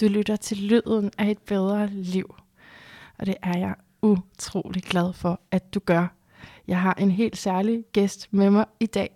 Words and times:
Du 0.00 0.08
lytter 0.08 0.36
til 0.36 0.56
lyden 0.56 1.10
af 1.18 1.30
et 1.30 1.38
bedre 1.38 1.86
liv. 1.86 2.34
Og 3.18 3.26
det 3.26 3.34
er 3.42 3.58
jeg 3.58 3.74
utrolig 4.02 4.82
glad 4.82 5.12
for, 5.12 5.40
at 5.50 5.74
du 5.74 5.80
gør. 5.80 6.06
Jeg 6.68 6.80
har 6.80 6.94
en 6.98 7.10
helt 7.10 7.36
særlig 7.36 7.84
gæst 7.92 8.28
med 8.30 8.50
mig 8.50 8.64
i 8.80 8.86
dag, 8.86 9.10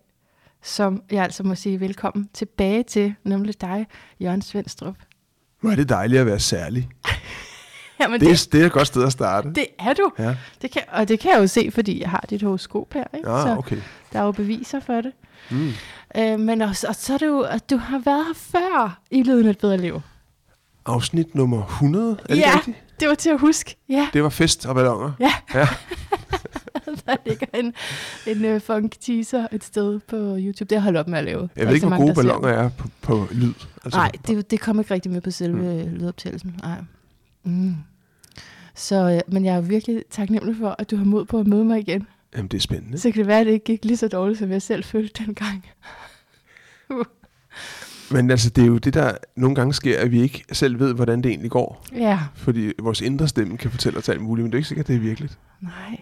som 0.62 1.02
jeg 1.10 1.24
altså 1.24 1.42
må 1.42 1.54
sige 1.54 1.80
velkommen 1.80 2.28
tilbage 2.34 2.82
til, 2.82 3.14
nemlig 3.24 3.60
dig, 3.60 3.86
Jørgen 4.20 4.42
Svendstrup. 4.42 4.96
Hvor 5.60 5.70
er 5.70 5.76
det 5.76 5.88
dejligt 5.88 6.20
at 6.20 6.26
være 6.26 6.40
særlig. 6.40 6.89
Jamen, 8.01 8.21
Det 8.21 8.30
er, 8.30 8.48
det 8.53 8.62
er 8.62 8.66
et 8.66 8.73
godt 8.73 8.87
sted 8.87 9.05
at 9.05 9.12
starte. 9.12 9.53
det 9.53 9.66
er 9.79 9.93
du. 9.93 10.12
Ja, 10.19 10.37
Det 10.62 10.71
kan, 10.71 10.82
og 10.89 11.09
det 11.09 11.21
kan 11.21 11.30
jeg 11.30 11.39
jo 11.39 11.46
se, 11.46 11.71
fordi 11.71 12.01
jeg 12.01 12.11
har 12.11 12.25
dit 12.30 12.43
horoskop 12.43 12.95
her. 12.95 13.05
Ikke? 13.14 13.30
ja 13.30 13.43
så 13.43 13.57
okay. 13.59 13.79
der 14.12 14.19
er 14.19 14.25
jo 14.25 14.32
beviser 14.32 14.80
for 14.80 15.01
det. 15.01 15.12
Mm. 15.51 15.71
Øh, 16.16 16.41
men 16.41 16.62
også, 16.62 16.89
og 16.89 16.95
så 16.95 17.14
er 17.14 17.19
det 17.19 17.27
jo, 17.27 17.41
at 17.41 17.71
du 17.71 17.77
har 17.77 17.98
været 17.98 18.25
her 18.27 18.35
før 18.35 19.01
i 19.11 19.23
Lyden 19.23 19.46
et 19.46 19.59
bedre 19.59 19.77
liv. 19.77 20.01
Afsnit 20.87 21.35
nummer 21.35 21.62
100, 21.66 22.11
er 22.29 22.35
det 22.35 22.41
Ja. 22.41 22.53
rigtigt? 22.57 22.77
Det 23.01 23.09
var 23.09 23.15
til 23.15 23.30
at 23.30 23.41
huske. 23.41 23.77
Ja, 23.88 24.09
Det 24.12 24.23
var 24.23 24.29
fest 24.29 24.66
og 24.66 24.75
ballonger. 24.75 25.12
Ja. 25.20 25.33
ja. 25.55 25.69
der 27.06 27.16
ligger 27.27 27.47
en, 27.55 27.75
en 28.27 28.55
uh, 28.55 28.61
funk 28.61 28.95
teaser 29.01 29.47
et 29.52 29.65
sted 29.65 30.01
på 30.01 30.16
YouTube. 30.16 30.65
Det 30.65 30.70
har 30.70 30.77
jeg 30.77 30.83
holdt 30.83 30.98
op 30.98 31.09
med 31.09 31.19
at 31.19 31.25
lave. 31.25 31.48
Jeg 31.56 31.66
ved 31.66 31.75
ikke, 31.75 31.87
hvor 31.87 31.97
gode 31.97 32.15
ballonger 32.15 32.48
er 32.48 32.69
på, 32.69 32.89
på 33.02 33.27
lyd. 33.30 33.52
Altså, 33.84 33.98
Nej, 33.98 34.12
det, 34.27 34.51
det 34.51 34.61
kom 34.61 34.78
ikke 34.78 34.95
rigtig 34.95 35.12
med 35.12 35.20
på 35.20 35.30
selve 35.30 35.84
mm. 35.84 35.95
lydoptagelsen. 35.95 36.61
Nej. 36.62 36.78
Mm. 37.45 37.75
Så, 38.75 39.11
øh, 39.11 39.20
men 39.34 39.45
jeg 39.45 39.56
er 39.56 39.61
virkelig 39.61 40.03
taknemmelig 40.11 40.56
for, 40.56 40.77
at 40.78 40.91
du 40.91 40.97
har 40.97 41.05
mod 41.05 41.25
på 41.25 41.39
at 41.39 41.47
møde 41.47 41.64
mig 41.64 41.78
igen. 41.78 42.06
Jamen, 42.37 42.48
det 42.48 42.56
er 42.56 42.61
spændende. 42.61 42.98
Så 42.98 43.11
kan 43.11 43.19
det 43.19 43.27
være, 43.27 43.41
at 43.41 43.47
det 43.47 43.53
ikke 43.53 43.64
gik 43.64 43.84
lige 43.84 43.97
så 43.97 44.09
dårligt, 44.09 44.39
som 44.39 44.51
jeg 44.51 44.62
selv 44.62 44.84
følte 44.84 45.25
dengang. 45.25 45.66
Men 48.10 48.30
altså, 48.30 48.50
det 48.50 48.62
er 48.62 48.66
jo 48.66 48.78
det, 48.78 48.94
der 48.94 49.12
nogle 49.36 49.54
gange 49.54 49.74
sker, 49.74 50.00
at 50.00 50.10
vi 50.10 50.22
ikke 50.22 50.44
selv 50.52 50.78
ved, 50.78 50.94
hvordan 50.94 51.22
det 51.22 51.28
egentlig 51.30 51.50
går. 51.50 51.84
Ja, 51.94 52.20
Fordi 52.34 52.72
vores 52.82 53.00
indre 53.00 53.28
stemme 53.28 53.56
kan 53.56 53.70
fortælle 53.70 53.98
os 53.98 54.08
alt 54.08 54.20
muligt, 54.20 54.44
men 54.44 54.52
det 54.52 54.56
er 54.56 54.58
ikke 54.58 54.68
sikkert, 54.68 54.86
det 54.86 54.96
er 54.96 55.00
virkeligt. 55.00 55.38
nej. 55.61 56.00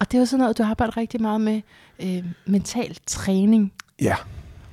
Og 0.00 0.10
det 0.10 0.14
er 0.14 0.18
jo 0.18 0.26
sådan 0.26 0.40
noget, 0.40 0.58
du 0.58 0.62
arbejder 0.62 0.96
rigtig 0.96 1.22
meget 1.22 1.40
med 1.40 1.60
øh, 2.02 2.24
mental 2.46 2.98
træning. 3.06 3.72
Ja, 4.00 4.16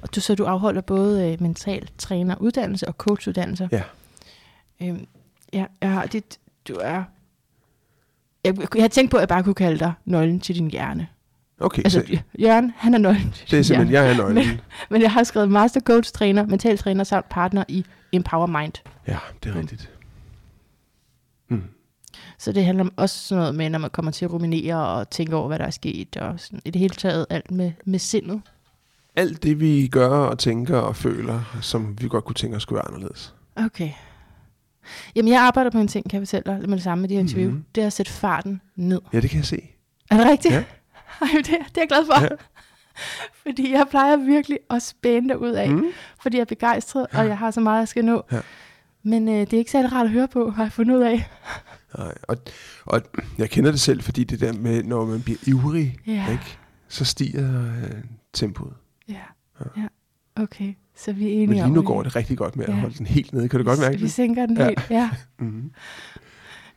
Og 0.01 0.15
du, 0.15 0.21
så 0.21 0.35
du 0.35 0.45
afholder 0.45 0.81
både 0.81 1.31
øh, 1.31 1.41
mental 1.41 1.89
træner 1.97 2.35
uddannelse 2.35 2.87
og 2.87 2.93
coachuddannelse. 2.93 3.69
Ja. 3.71 3.81
Øhm, 4.81 5.05
ja, 5.53 5.65
jeg 5.81 5.91
har 5.91 6.05
dit, 6.05 6.39
du 6.67 6.73
er... 6.81 7.03
Jeg, 8.43 8.57
jeg 8.75 8.83
har 8.83 8.87
tænkt 8.87 9.11
på, 9.11 9.17
at 9.17 9.21
jeg 9.21 9.27
bare 9.27 9.43
kunne 9.43 9.55
kalde 9.55 9.79
dig 9.79 9.93
nøglen 10.05 10.39
til 10.39 10.55
din 10.55 10.71
hjerne. 10.71 11.07
Okay. 11.59 11.81
Altså, 11.83 12.03
så, 12.07 12.19
Jørgen, 12.39 12.73
han 12.77 12.93
er 12.93 12.97
nøglen 12.97 13.33
det 13.51 13.59
er 13.59 13.63
simpelthen, 13.63 13.93
jeg 13.93 14.11
er 14.11 14.17
nøglen. 14.23 14.61
Men 14.89 15.01
jeg 15.01 15.11
har 15.11 15.23
skrevet 15.23 15.51
master 15.51 15.79
coach, 15.79 16.13
træner, 16.13 16.45
mental 16.45 16.77
træner 16.77 17.03
samt 17.03 17.29
partner 17.29 17.63
i 17.67 17.85
Empower 18.11 18.45
Mind. 18.45 18.73
Ja, 19.07 19.17
det 19.43 19.49
er 19.49 19.59
rigtigt. 19.59 19.89
Mm. 21.49 21.63
Så 22.39 22.51
det 22.51 22.65
handler 22.65 22.85
også 22.95 23.19
sådan 23.19 23.39
noget 23.39 23.55
med, 23.55 23.69
når 23.69 23.79
man 23.79 23.89
kommer 23.89 24.11
til 24.11 24.25
at 24.25 24.33
ruminere 24.33 24.87
og 24.87 25.09
tænke 25.09 25.35
over, 25.35 25.47
hvad 25.47 25.59
der 25.59 25.65
er 25.65 25.69
sket. 25.71 26.17
Og 26.17 26.39
sådan, 26.39 26.61
i 26.65 26.69
det 26.69 26.79
hele 26.79 26.95
taget 26.95 27.25
alt 27.29 27.51
med, 27.51 27.71
med 27.85 27.99
sindet. 27.99 28.41
Alt 29.15 29.43
det, 29.43 29.59
vi 29.59 29.87
gør 29.87 30.09
og 30.09 30.39
tænker 30.39 30.77
og 30.77 30.95
føler, 30.95 31.57
som 31.61 31.97
vi 32.01 32.07
godt 32.07 32.25
kunne 32.25 32.33
tænke 32.33 32.55
os 32.55 32.61
skulle 32.61 32.77
være 32.77 32.87
anderledes. 32.87 33.35
Okay. 33.55 33.89
Jamen, 35.15 35.31
jeg 35.31 35.41
arbejder 35.41 35.69
på 35.69 35.77
en 35.77 35.87
ting, 35.87 36.09
kan 36.09 36.19
jeg 36.19 36.27
fortælle 36.27 36.51
dig, 36.61 36.69
med 36.69 36.77
det 36.77 36.83
samme 36.83 37.01
med 37.01 37.09
de 37.09 37.13
her 37.13 37.21
interview. 37.21 37.47
Mhm. 37.49 37.55
Mm-hmm. 37.55 37.65
Det 37.75 37.81
er 37.83 37.87
at 37.87 37.93
sætte 37.93 38.11
farten 38.11 38.61
ned. 38.75 39.01
Ja, 39.13 39.19
det 39.19 39.29
kan 39.29 39.37
jeg 39.37 39.45
se. 39.45 39.61
Er 40.11 40.17
det 40.17 40.25
rigtigt? 40.25 40.53
Ja. 40.53 40.63
Ej, 41.21 41.27
det, 41.37 41.45
det 41.47 41.55
er 41.57 41.81
jeg 41.81 41.87
glad 41.87 42.05
for. 42.05 42.21
Ja. 42.21 42.27
Fordi 43.43 43.71
jeg 43.71 43.85
plejer 43.89 44.17
virkelig 44.17 44.59
at 44.69 44.81
spænde 44.81 45.39
ud 45.39 45.51
af, 45.51 45.69
mm. 45.69 45.85
Fordi 46.21 46.37
jeg 46.37 46.41
er 46.41 46.45
begejstret, 46.45 47.07
og 47.13 47.27
jeg 47.27 47.37
har 47.37 47.51
så 47.51 47.59
meget, 47.61 47.79
jeg 47.79 47.87
skal 47.87 48.05
nå. 48.05 48.23
Ja. 48.31 48.39
Men 49.03 49.27
øh, 49.27 49.33
det 49.35 49.53
er 49.53 49.57
ikke 49.57 49.71
særlig 49.71 49.91
rart 49.91 50.05
at 50.05 50.11
høre 50.11 50.27
på, 50.27 50.49
har 50.49 50.63
jeg 50.63 50.71
fundet 50.71 50.95
ud 50.95 51.01
af. 51.01 51.29
Nej, 51.97 52.13
og, 52.23 52.37
og 52.85 53.01
jeg 53.37 53.49
kender 53.49 53.71
det 53.71 53.79
selv, 53.79 54.01
fordi 54.01 54.23
det 54.23 54.39
der 54.39 54.53
med, 54.53 54.83
når 54.83 55.05
man 55.05 55.21
bliver 55.21 55.37
ivrig, 55.47 55.97
Ja, 56.07 56.25
ikke, 56.31 56.57
så 56.87 57.05
stiger 57.05 57.61
øh, 57.61 57.91
tempoet. 58.33 58.73
ja, 59.09 59.13
Ja. 59.59 59.81
ja. 59.81 59.87
Okay, 60.43 60.73
så 60.97 61.13
vi 61.13 61.23
er 61.25 61.29
enige 61.33 61.47
Men 61.47 61.55
lige 61.57 61.69
nu 61.69 61.79
at 61.79 61.85
går 61.85 62.01
vi- 62.01 62.05
det 62.05 62.15
rigtig 62.15 62.37
godt 62.37 62.55
med 62.55 62.65
at 62.65 62.73
Ja. 62.73 62.79
holde 62.79 62.97
den 62.97 63.05
helt 63.05 63.33
nede. 63.33 63.49
Kan 63.49 63.59
du 63.59 63.65
godt 63.65 63.79
vi- 63.79 63.83
mærke 63.85 63.97
Vi 63.97 64.03
det? 64.03 64.11
sænker 64.11 64.45
den 64.45 64.57
Ja. 64.57 64.65
helt, 64.67 64.87
ja. 64.89 65.09
Mm-hmm. 65.39 65.71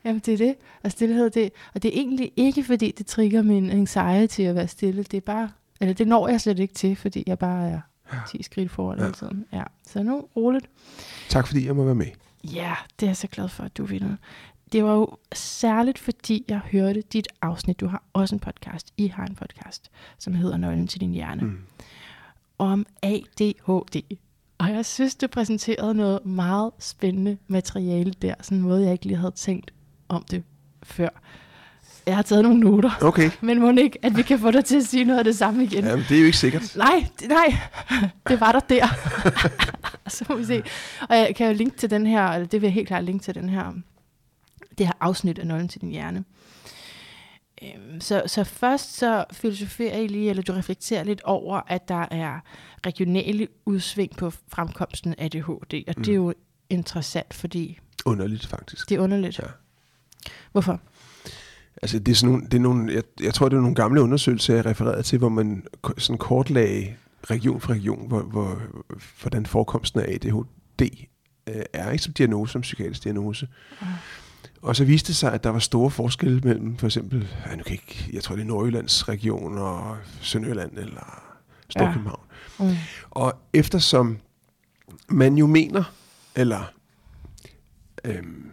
Jamen, 0.05 0.21
det 0.25 0.33
er 0.33 0.37
det. 0.37 0.55
Og 0.83 0.91
stillhed, 0.91 1.29
det, 1.29 1.51
og 1.73 1.83
det 1.83 1.89
er 1.95 1.99
egentlig 2.01 2.31
ikke, 2.35 2.63
fordi 2.63 2.91
det 2.97 3.05
trigger 3.05 3.41
min 3.41 3.69
anxiety 3.69 4.41
at 4.41 4.55
være 4.55 4.67
stille. 4.67 5.03
Det 5.03 5.17
er 5.17 5.21
bare, 5.21 5.49
eller 5.81 5.93
det 5.93 6.07
når 6.07 6.27
jeg 6.27 6.41
slet 6.41 6.59
ikke 6.59 6.73
til, 6.73 6.95
fordi 6.95 7.23
jeg 7.27 7.39
bare 7.39 7.69
er 7.69 7.81
10 8.31 8.43
skridt 8.43 8.71
foran 8.71 8.97
Ja. 8.97 9.03
hele 9.03 9.13
tiden. 9.13 9.45
Ja, 9.53 9.63
så 9.87 10.03
nu 10.03 10.27
roligt. 10.35 10.65
Tak 11.29 11.47
fordi 11.47 11.65
jeg 11.65 11.75
må 11.75 11.83
være 11.85 11.95
med. 11.95 12.07
Ja, 12.43 12.75
det 12.99 13.05
er 13.05 13.09
jeg 13.09 13.17
så 13.17 13.27
glad 13.27 13.47
for, 13.49 13.63
at 13.63 13.77
du 13.77 13.85
vinder. 13.85 14.15
Det 14.71 14.83
var 14.83 14.93
jo 14.93 15.17
særligt, 15.33 15.99
fordi 15.99 16.45
jeg 16.49 16.59
hørte 16.59 17.01
dit 17.01 17.27
afsnit. 17.41 17.79
Du 17.79 17.87
har 17.87 18.03
også 18.13 18.35
en 18.35 18.39
podcast. 18.39 18.93
I 18.97 19.07
har 19.07 19.25
en 19.25 19.35
podcast, 19.35 19.91
som 20.17 20.33
hedder 20.33 20.57
Nøglen 20.57 20.87
til 20.87 21.01
din 21.01 21.11
hjerne. 21.11 21.41
Mm. 21.43 21.57
Om 22.57 22.85
ADHD. 23.03 24.17
Og 24.57 24.69
jeg 24.69 24.85
synes, 24.85 25.15
du 25.15 25.27
præsenterede 25.27 25.93
noget 25.93 26.25
meget 26.25 26.71
spændende 26.79 27.37
materiale 27.47 28.13
der. 28.21 28.33
Sådan 28.41 28.57
en 28.57 28.61
måde, 28.63 28.83
jeg 28.83 28.91
ikke 28.93 29.05
lige 29.05 29.17
havde 29.17 29.31
tænkt 29.31 29.73
om 30.09 30.23
det 30.31 30.43
før. 30.83 31.09
Jeg 32.05 32.15
har 32.15 32.21
taget 32.21 32.43
nogle 32.43 32.59
noter. 32.59 32.91
Okay, 33.01 33.31
Men 33.41 33.59
må 33.59 33.71
ikke, 33.71 34.05
at 34.05 34.17
vi 34.17 34.21
kan 34.21 34.39
få 34.39 34.51
dig 34.51 34.65
til 34.65 34.77
at 34.77 34.83
sige 34.83 35.03
noget 35.05 35.17
af 35.19 35.23
det 35.23 35.35
samme 35.35 35.63
igen? 35.63 35.83
Jamen, 35.85 36.05
det 36.09 36.15
er 36.15 36.19
jo 36.19 36.25
ikke 36.25 36.37
sikkert. 36.37 36.75
Nej, 36.75 37.05
nej, 37.27 37.57
det 38.27 38.39
var 38.39 38.51
der 38.51 38.59
der. 38.59 38.87
så 40.09 40.25
må 40.29 40.35
vi 40.35 40.45
se. 40.45 40.63
Og 41.09 41.15
jeg 41.17 41.35
kan 41.35 41.47
jo 41.47 41.53
linke 41.53 41.77
til 41.77 41.89
den 41.89 42.07
her, 42.07 42.27
eller 42.27 42.47
det 42.47 42.61
vil 42.61 42.67
jeg 42.67 42.73
helt 42.73 42.87
klart 42.87 43.03
linke 43.03 43.23
til 43.23 43.35
den 43.35 43.49
her, 43.49 43.73
det 44.77 44.85
her 44.85 44.93
afsnit 44.99 45.39
af 45.39 45.47
Nøglen 45.47 45.67
til 45.67 45.81
din 45.81 45.89
hjerne. 45.89 46.23
Øhm, 47.63 48.01
Så, 48.01 48.23
så 48.27 48.43
først 48.43 48.95
så 48.97 49.25
filosoferer 49.31 49.97
I 49.97 50.07
lige, 50.07 50.29
eller 50.29 50.43
du 50.43 50.53
reflekterer 50.53 51.03
lidt 51.03 51.21
over, 51.21 51.61
at 51.67 51.87
der 51.87 52.05
er 52.11 52.39
regionale 52.85 53.47
udsving 53.65 54.15
på 54.17 54.31
fremkomsten 54.47 55.15
af 55.17 55.25
ADHD, 55.25 55.83
og 55.87 55.93
mm. 55.97 56.03
det 56.03 56.11
er 56.11 56.15
jo 56.15 56.33
interessant, 56.69 57.33
fordi 57.33 57.79
Underligt, 58.05 58.47
faktisk. 58.47 58.89
det 58.89 58.95
er 58.95 58.99
underligt. 58.99 59.39
Ja. 59.39 59.43
Hvorfor? 60.51 60.81
Altså, 61.81 61.99
det 61.99 62.11
er 62.11 62.15
sådan 62.15 62.31
nogle, 62.31 62.45
det 62.45 62.53
er 62.53 62.61
nogle 62.61 62.93
jeg, 62.93 63.03
jeg 63.21 63.33
tror, 63.33 63.49
det 63.49 63.57
er 63.57 63.61
nogle 63.61 63.75
gamle 63.75 64.01
undersøgelser, 64.01 64.55
jeg 64.55 64.65
refererede 64.65 65.03
til, 65.03 65.17
hvor 65.17 65.29
man 65.29 65.63
sådan 65.97 66.17
kortlagde 66.17 66.95
region 67.29 67.61
for 67.61 67.73
region, 67.73 68.07
hvor, 68.07 68.21
hvor, 68.21 68.61
hvordan 69.21 69.45
forekomsten 69.45 69.99
af 69.99 70.13
ADHD 70.13 71.07
øh, 71.49 71.61
er, 71.73 71.91
ikke 71.91 72.03
som 72.03 72.13
diagnose, 72.13 72.51
som 72.51 72.61
psykiatrisk 72.61 73.03
diagnose. 73.03 73.47
Ja. 73.81 73.87
Og 74.61 74.75
så 74.75 74.85
viste 74.85 75.07
det 75.07 75.15
sig, 75.15 75.33
at 75.33 75.43
der 75.43 75.49
var 75.49 75.59
store 75.59 75.91
forskelle 75.91 76.41
mellem, 76.43 76.77
for 76.77 76.87
eksempel, 76.87 77.27
ja, 77.45 77.55
nu 77.55 77.63
kan 77.63 77.71
jeg, 77.75 77.81
ikke, 77.89 78.09
jeg 78.13 78.23
tror, 78.23 78.35
det 78.35 78.41
er 78.41 78.47
Nordjyllands 78.47 79.09
region 79.09 79.57
og 79.57 79.97
Sønderjylland 80.21 80.77
eller 80.77 81.23
Storkøbenhavn. 81.69 82.21
Mm. 82.59 82.75
Og 83.09 83.33
eftersom 83.53 84.17
man 85.09 85.37
jo 85.37 85.47
mener, 85.47 85.83
eller 86.35 86.71
øhm, 88.05 88.51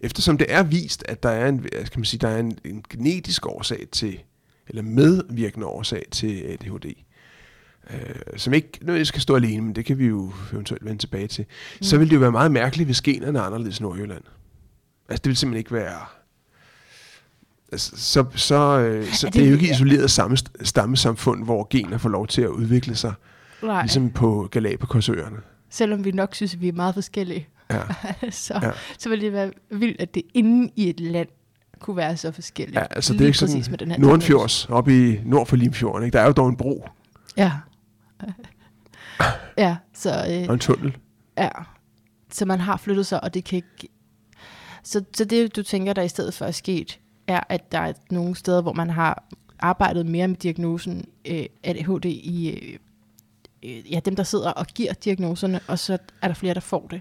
eftersom 0.00 0.38
det 0.38 0.46
er 0.52 0.62
vist, 0.62 1.04
at 1.08 1.22
der 1.22 1.28
er 1.28 1.48
en, 1.48 1.66
skal 1.84 1.98
man 1.98 2.04
sige, 2.04 2.20
der 2.20 2.28
er 2.28 2.38
en, 2.38 2.58
en 2.64 2.84
genetisk 2.90 3.46
årsag 3.46 3.86
til, 3.92 4.18
eller 4.68 4.82
medvirkende 4.82 5.66
årsag 5.66 6.04
til 6.10 6.42
ADHD, 6.42 6.86
øh, 7.90 8.14
som 8.36 8.54
ikke 8.54 8.68
nødvendigvis 8.80 9.08
skal 9.08 9.20
stå 9.20 9.36
alene, 9.36 9.62
men 9.62 9.74
det 9.74 9.84
kan 9.84 9.98
vi 9.98 10.06
jo 10.06 10.32
eventuelt 10.52 10.84
vende 10.84 10.98
tilbage 10.98 11.26
til, 11.28 11.44
mm. 11.76 11.82
så 11.82 11.98
vil 11.98 12.08
det 12.10 12.14
jo 12.14 12.20
være 12.20 12.32
meget 12.32 12.52
mærkeligt, 12.52 12.86
hvis 12.88 13.02
generne 13.02 13.38
er 13.38 13.42
anderledes 13.42 13.78
i 13.78 13.82
Nordjylland. 13.82 14.22
Altså 15.08 15.22
det 15.22 15.28
vil 15.28 15.36
simpelthen 15.36 15.58
ikke 15.58 15.72
være... 15.72 16.00
Altså, 17.72 17.96
så, 17.96 18.24
så, 18.34 18.78
øh, 18.78 19.06
så 19.12 19.26
Er 19.26 19.30
det, 19.30 19.40
det 19.40 19.46
er 19.46 19.50
jo 19.50 19.54
ikke 19.56 19.70
isoleret 19.70 20.10
samme 20.10 20.36
stammesamfund, 20.62 21.44
hvor 21.44 21.66
gener 21.70 21.98
får 21.98 22.08
lov 22.08 22.26
til 22.26 22.42
at 22.42 22.48
udvikle 22.48 22.96
sig, 22.96 23.12
Nej, 23.62 23.82
ligesom... 23.82 24.02
ligesom 24.02 24.10
på 24.10 24.48
Galapagosøerne. 24.50 25.36
selvom 25.70 26.04
vi 26.04 26.10
nok 26.10 26.34
synes, 26.34 26.54
at 26.54 26.60
vi 26.60 26.68
er 26.68 26.72
meget 26.72 26.94
forskellige. 26.94 27.48
Ja. 27.70 27.80
så, 28.30 28.58
Ja. 28.62 28.70
så 28.98 29.08
ville 29.08 29.24
det 29.24 29.32
være 29.32 29.52
vildt, 29.70 30.00
at 30.00 30.14
det 30.14 30.22
inde 30.34 30.70
i 30.76 30.88
et 30.88 31.00
land 31.00 31.28
kunne 31.80 31.96
være 31.96 32.16
så 32.16 32.32
forskelligt. 32.32 32.76
Ja, 32.76 32.86
altså 32.90 33.12
det 33.12 33.20
er 33.20 33.26
ikke 33.26 33.38
sådan 33.38 33.64
med 33.70 33.78
den 33.78 33.90
her 33.90 33.98
Nordenfjords, 33.98 34.66
oppe 34.68 35.10
i 35.12 35.20
nord 35.24 35.46
for 35.46 35.56
Limfjorden. 35.56 36.04
Ikke? 36.06 36.16
Der 36.16 36.22
er 36.22 36.26
jo 36.26 36.32
dog 36.32 36.48
en 36.48 36.56
bro 36.56 36.88
Ja. 37.36 37.52
ja, 39.58 39.76
så, 39.94 40.10
øh, 40.10 40.48
og 40.48 40.54
en 40.54 40.60
tunnel. 40.60 40.96
ja. 41.38 41.48
så 42.32 42.44
man 42.44 42.60
har 42.60 42.76
flyttet 42.76 43.06
sig, 43.06 43.24
og 43.24 43.34
det 43.34 43.44
kan 43.44 43.56
ikke... 43.56 43.88
Så, 44.82 45.04
så 45.16 45.24
det, 45.24 45.56
du 45.56 45.62
tænker, 45.62 45.92
der 45.92 46.02
i 46.02 46.08
stedet 46.08 46.34
for 46.34 46.44
er 46.44 46.50
sket, 46.50 46.98
er, 47.26 47.40
at 47.48 47.72
der 47.72 47.78
er 47.78 47.92
nogle 48.10 48.36
steder, 48.36 48.62
hvor 48.62 48.72
man 48.72 48.90
har 48.90 49.24
arbejdet 49.58 50.06
mere 50.06 50.28
med 50.28 50.36
diagnosen 50.36 51.04
øh, 51.24 51.44
ADHD 51.64 52.04
i... 52.06 52.50
Øh, 52.50 52.78
øh, 53.62 53.92
ja, 53.92 54.00
dem, 54.04 54.16
der 54.16 54.22
sidder 54.22 54.50
og 54.50 54.66
giver 54.66 54.92
diagnoserne, 54.92 55.60
og 55.68 55.78
så 55.78 55.98
er 56.22 56.28
der 56.28 56.34
flere, 56.34 56.54
der 56.54 56.60
får 56.60 56.86
det. 56.90 57.00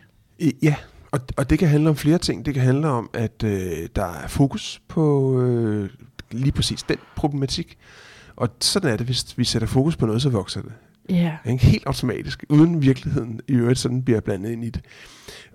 Ja, 0.62 0.75
og, 1.12 1.19
og 1.38 1.50
det 1.50 1.60
kan 1.60 1.68
handle 1.68 1.89
om 1.89 1.95
flere 1.95 2.18
ting. 2.18 2.45
Det 2.45 2.54
kan 2.54 2.63
handle 2.63 2.88
om, 2.88 3.10
at 3.13 3.44
øh, 3.44 3.89
der 3.95 4.06
er 4.06 4.28
fokus 4.28 4.81
på 4.88 5.34
øh, 5.42 5.89
lige 6.31 6.51
præcis 6.51 6.84
den 6.84 6.98
problematik. 7.16 7.78
Og 8.36 8.50
sådan 8.62 8.92
er 8.92 8.98
det, 8.98 9.06
hvis 9.06 9.38
vi 9.38 9.44
sætter 9.44 9.68
fokus 9.68 9.95
på 9.95 10.06
noget, 10.06 10.22
så 10.22 10.30
vokser 10.30 10.62
det. 10.62 10.72
Ja. 11.10 11.38
Ikke? 11.45 11.66
Helt 11.66 11.84
automatisk, 11.86 12.44
uden 12.50 12.81
virkeligheden 12.81 13.42
i 13.48 13.54
øvrigt 13.54 13.80
sådan 13.80 14.04
bliver 14.04 14.19
blandet 14.19 14.51
ind 14.51 14.63
i 14.63 14.69
det. 14.69 14.81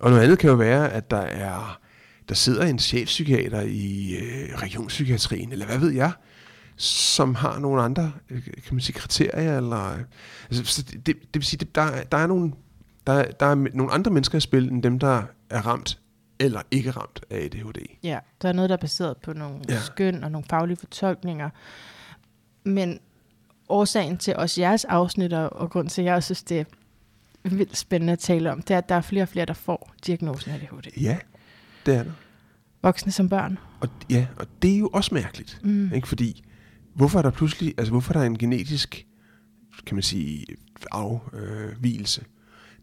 Og 0.00 0.10
noget 0.10 0.22
andet 0.22 0.38
kan 0.38 0.50
jo 0.50 0.56
være, 0.56 0.92
at 0.92 1.10
der 1.10 1.20
er 1.20 1.82
der 2.28 2.34
sidder 2.34 2.66
en 2.66 2.78
chefpsykiater 2.78 3.60
i 3.60 4.16
øh, 4.16 4.54
regionspsykiatrien, 4.54 5.52
eller 5.52 5.66
hvad 5.66 5.78
ved 5.78 5.90
jeg, 5.90 6.12
som 6.76 7.34
har 7.34 7.58
nogle 7.58 7.82
andre 7.82 8.12
øh, 8.30 8.44
kan 8.44 8.74
man 8.74 8.80
sige, 8.80 8.94
kriterier. 8.94 9.56
Eller, 9.56 9.98
altså, 10.50 10.64
så 10.64 10.82
det, 10.82 11.06
det 11.06 11.16
vil 11.34 11.44
sige, 11.44 11.66
der, 11.74 12.02
der, 12.12 12.16
er 12.18 12.26
nogle, 12.26 12.52
der, 13.06 13.24
der 13.24 13.46
er 13.46 13.54
nogle 13.54 13.92
andre 13.92 14.10
mennesker 14.10 14.38
i 14.38 14.40
spil, 14.40 14.68
end 14.68 14.82
dem, 14.82 14.98
der 14.98 15.22
er 15.50 15.66
ramt 15.66 15.98
eller 16.38 16.62
ikke 16.70 16.90
ramt 16.90 17.24
af 17.30 17.36
ADHD. 17.36 17.86
Ja, 18.02 18.18
der 18.42 18.48
er 18.48 18.52
noget, 18.52 18.70
der 18.70 18.76
er 18.76 18.80
baseret 18.80 19.16
på 19.16 19.32
nogle 19.32 19.60
ja. 19.68 19.80
Skøn 19.80 20.24
og 20.24 20.30
nogle 20.30 20.46
faglige 20.50 20.76
fortolkninger. 20.76 21.50
Men 22.64 23.00
årsagen 23.68 24.18
til 24.18 24.36
også 24.36 24.60
jeres 24.60 24.84
afsnit, 24.84 25.32
og, 25.32 25.52
og 25.52 25.70
grund 25.70 25.88
til, 25.88 26.02
at 26.02 26.06
jeg 26.06 26.14
også 26.14 26.26
synes, 26.26 26.42
det 26.42 26.60
er 26.60 26.64
vildt 27.48 27.76
spændende 27.76 28.12
at 28.12 28.18
tale 28.18 28.52
om, 28.52 28.62
det 28.62 28.74
er, 28.74 28.78
at 28.78 28.88
der 28.88 28.94
er 28.94 29.00
flere 29.00 29.22
og 29.22 29.28
flere, 29.28 29.46
der 29.46 29.52
får 29.52 29.94
diagnosen 30.06 30.50
ADHD. 30.50 31.00
Ja, 31.00 31.18
det 31.86 31.94
er 31.94 32.02
der. 32.02 32.12
Voksne 32.82 33.12
som 33.12 33.28
børn. 33.28 33.58
Og, 33.80 33.88
ja, 34.10 34.26
og 34.36 34.46
det 34.62 34.74
er 34.74 34.78
jo 34.78 34.88
også 34.88 35.14
mærkeligt. 35.14 35.60
Mm. 35.64 35.92
Ikke? 35.94 36.08
Fordi, 36.08 36.44
hvorfor 36.94 37.18
er 37.18 37.22
der 37.22 37.30
pludselig, 37.30 37.74
altså 37.78 37.90
hvorfor 37.90 38.14
er 38.14 38.18
der 38.18 38.26
en 38.26 38.38
genetisk, 38.38 39.06
kan 39.86 39.96
man 39.96 40.02
sige, 40.02 40.46
afvigelse, 40.90 42.24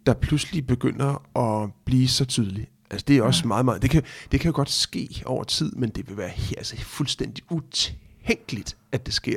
der 0.10 0.16
pludselig 0.16 0.68
begynder 0.68 1.38
at 1.40 1.70
blive 1.86 2.08
så 2.08 2.26
tydelig? 2.26 2.68
Altså 2.92 3.06
det 3.08 3.18
er 3.18 3.24
også 3.24 3.42
Ja. 3.44 3.48
meget, 3.48 3.66
meget, 3.66 3.82
det 3.82 3.90
kan, 3.90 4.04
det 4.32 4.40
kan 4.40 4.50
jo 4.50 4.56
godt 4.56 4.70
ske 4.70 5.24
over 5.26 5.44
tid, 5.44 5.72
men 5.72 5.90
det 5.90 6.10
vil 6.10 6.18
være 6.18 6.32
altså, 6.58 6.76
fuldstændig 6.78 7.44
utænkeligt, 7.52 8.78
at 8.92 9.06
det 9.06 9.14
sker 9.14 9.36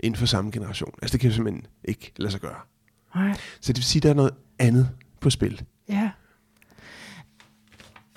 inden 0.00 0.18
for 0.18 0.26
samme 0.26 0.50
generation. 0.50 0.94
Altså 1.02 1.12
det 1.12 1.20
kan 1.20 1.30
jo 1.30 1.34
simpelthen 1.34 1.66
ikke 1.84 2.12
lade 2.16 2.30
sig 2.32 2.40
gøre. 2.40 2.56
Nej. 3.14 3.36
Så 3.60 3.72
det 3.72 3.76
vil 3.76 3.84
sige, 3.84 4.00
at 4.00 4.02
der 4.02 4.10
er 4.10 4.14
noget 4.14 4.34
andet 4.58 4.90
på 5.20 5.30
spil. 5.30 5.62
Ja. 5.88 6.10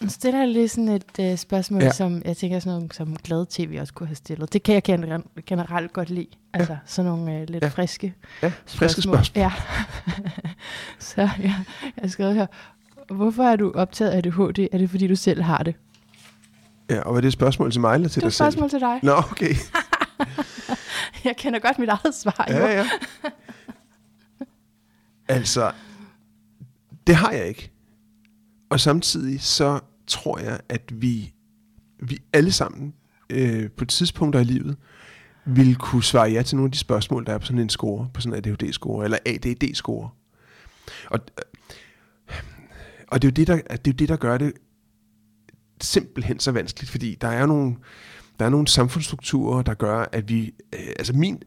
Nu 0.01 0.09
stiller 0.09 0.39
jeg 0.39 0.47
lige 0.47 0.67
sådan 0.67 0.89
et 0.89 1.19
øh, 1.19 1.37
spørgsmål, 1.37 1.81
ja. 1.83 1.91
Som 1.91 2.21
jeg 2.25 2.37
tænker 2.37 2.59
sådan 2.59 2.77
noget, 2.79 2.93
som 2.95 3.15
glad 3.15 3.45
tv 3.49 3.77
også 3.81 3.93
kunne 3.93 4.07
have 4.07 4.15
stillet. 4.15 4.53
Det 4.53 4.63
kan 4.63 4.73
jeg 4.75 4.83
generelt 5.45 5.93
godt 5.93 6.09
lide. 6.09 6.27
Altså 6.59 6.77
sådan 6.85 7.11
nogle 7.11 7.33
øh, 7.33 7.39
lidt 7.39 7.61
ja. 7.63 7.67
Ja. 7.67 7.67
friske 7.69 8.13
Ja, 8.43 8.51
friske 8.67 9.01
spørgsmål. 9.01 9.41
Ja. 9.43 9.51
Så 10.99 11.21
ja, 11.21 11.29
jeg 11.83 11.91
har 12.01 12.07
skrevet 12.07 12.35
her. 12.35 12.47
Hvorfor 13.13 13.43
er 13.43 13.55
du 13.55 13.71
optaget 13.75 14.11
af 14.11 14.17
ADHD? 14.17 14.67
Er 14.71 14.77
det 14.77 14.89
fordi, 14.89 15.07
du 15.07 15.15
selv 15.15 15.41
har 15.41 15.57
det? 15.63 15.75
Ja, 16.89 17.01
og 17.01 17.13
var 17.15 17.21
det 17.21 17.27
et 17.27 17.33
spørgsmål 17.33 17.71
til 17.71 17.81
mig 17.81 17.93
eller 17.95 18.09
til 18.09 18.15
Det 18.15 18.17
er 18.17 18.21
dig 18.21 18.27
et 18.27 18.33
selv? 18.33 18.51
spørgsmål 18.51 18.69
til 18.69 18.79
dig. 18.79 18.99
Nå, 19.03 19.13
okay. 19.31 19.55
Jeg 21.25 21.35
kender 21.37 21.59
godt 21.59 21.79
mit 21.79 21.89
eget 21.89 22.15
svar. 22.15 22.47
jo. 22.49 22.55
Ja, 22.55 22.77
ja. 22.77 22.85
altså, 25.27 25.71
det 27.07 27.15
har 27.15 27.31
jeg 27.31 27.47
ikke. 27.47 27.71
Og 28.69 28.79
samtidig 28.79 29.41
så 29.41 29.79
tror 30.07 30.39
jeg, 30.39 30.59
at 30.69 30.81
vi, 31.01 31.33
vi 31.99 32.17
alle 32.33 32.51
sammen 32.51 32.93
øh, 33.29 33.71
på 33.71 33.85
tidspunkter 33.85 34.39
i 34.39 34.43
livet 34.43 34.77
vil 35.47 35.75
kunne 35.75 36.03
svare 36.03 36.29
ja 36.31 36.41
til 36.41 36.55
nogle 36.55 36.67
af 36.67 36.71
de 36.71 36.77
spørgsmål, 36.77 37.25
der 37.25 37.33
er 37.33 37.37
på 37.37 37.45
sådan 37.45 37.61
en 37.61 37.69
score, 37.69 38.07
på 38.13 38.21
sådan 38.21 38.45
en 38.45 38.51
ADHD-score, 38.53 39.03
eller 39.03 39.17
ADD-score. 39.25 40.09
Og, 41.09 41.19
øh, 41.37 42.35
og 43.07 43.21
det 43.21 43.27
er 43.27 43.31
jo 43.31 43.33
det, 43.33 43.47
der, 43.47 43.55
det 43.55 43.71
er 43.71 43.77
jo 43.87 43.91
det, 43.91 44.09
der 44.09 44.15
gør 44.15 44.37
det 44.37 44.53
simpelthen 45.81 46.39
så 46.39 46.51
vanskeligt, 46.51 46.91
fordi 46.91 47.17
der 47.21 47.27
er 47.27 47.45
nogle, 47.45 47.75
der 48.39 48.45
er 48.45 48.49
nogle 48.49 48.67
samfundsstrukturer, 48.67 49.61
der 49.61 49.73
gør, 49.73 50.05
at 50.11 50.29
vi, 50.29 50.53
øh, 50.73 50.87
altså 50.99 51.13
min, 51.13 51.43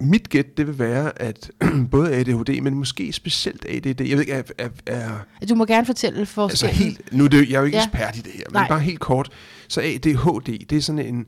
mit 0.00 0.28
gæt, 0.28 0.56
det 0.56 0.66
vil 0.66 0.78
være, 0.78 1.22
at 1.22 1.50
både 1.90 2.14
ADHD, 2.14 2.60
men 2.60 2.74
måske 2.74 3.12
specielt 3.12 3.64
ADD, 3.68 4.00
jeg 4.00 4.16
ved 4.16 4.20
ikke, 4.20 4.32
er, 4.32 4.42
er, 4.58 4.68
er 4.86 5.46
Du 5.48 5.54
må 5.54 5.64
gerne 5.64 5.86
fortælle 5.86 6.26
for 6.26 6.48
altså 6.48 6.66
helt, 6.66 7.12
nu 7.12 7.24
er 7.24 7.28
det, 7.28 7.48
jeg 7.50 7.54
er 7.56 7.58
jo 7.60 7.64
ikke 7.64 7.78
Ja. 7.78 7.84
ekspert 7.84 8.16
i 8.16 8.20
det 8.20 8.32
her, 8.32 8.44
men 8.48 8.52
Nej. 8.52 8.68
bare 8.68 8.80
helt 8.80 9.00
kort, 9.00 9.32
så 9.68 9.80
ADHD, 9.80 10.66
det 10.66 10.78
er 10.78 10.82
sådan 10.82 11.14
en, 11.14 11.26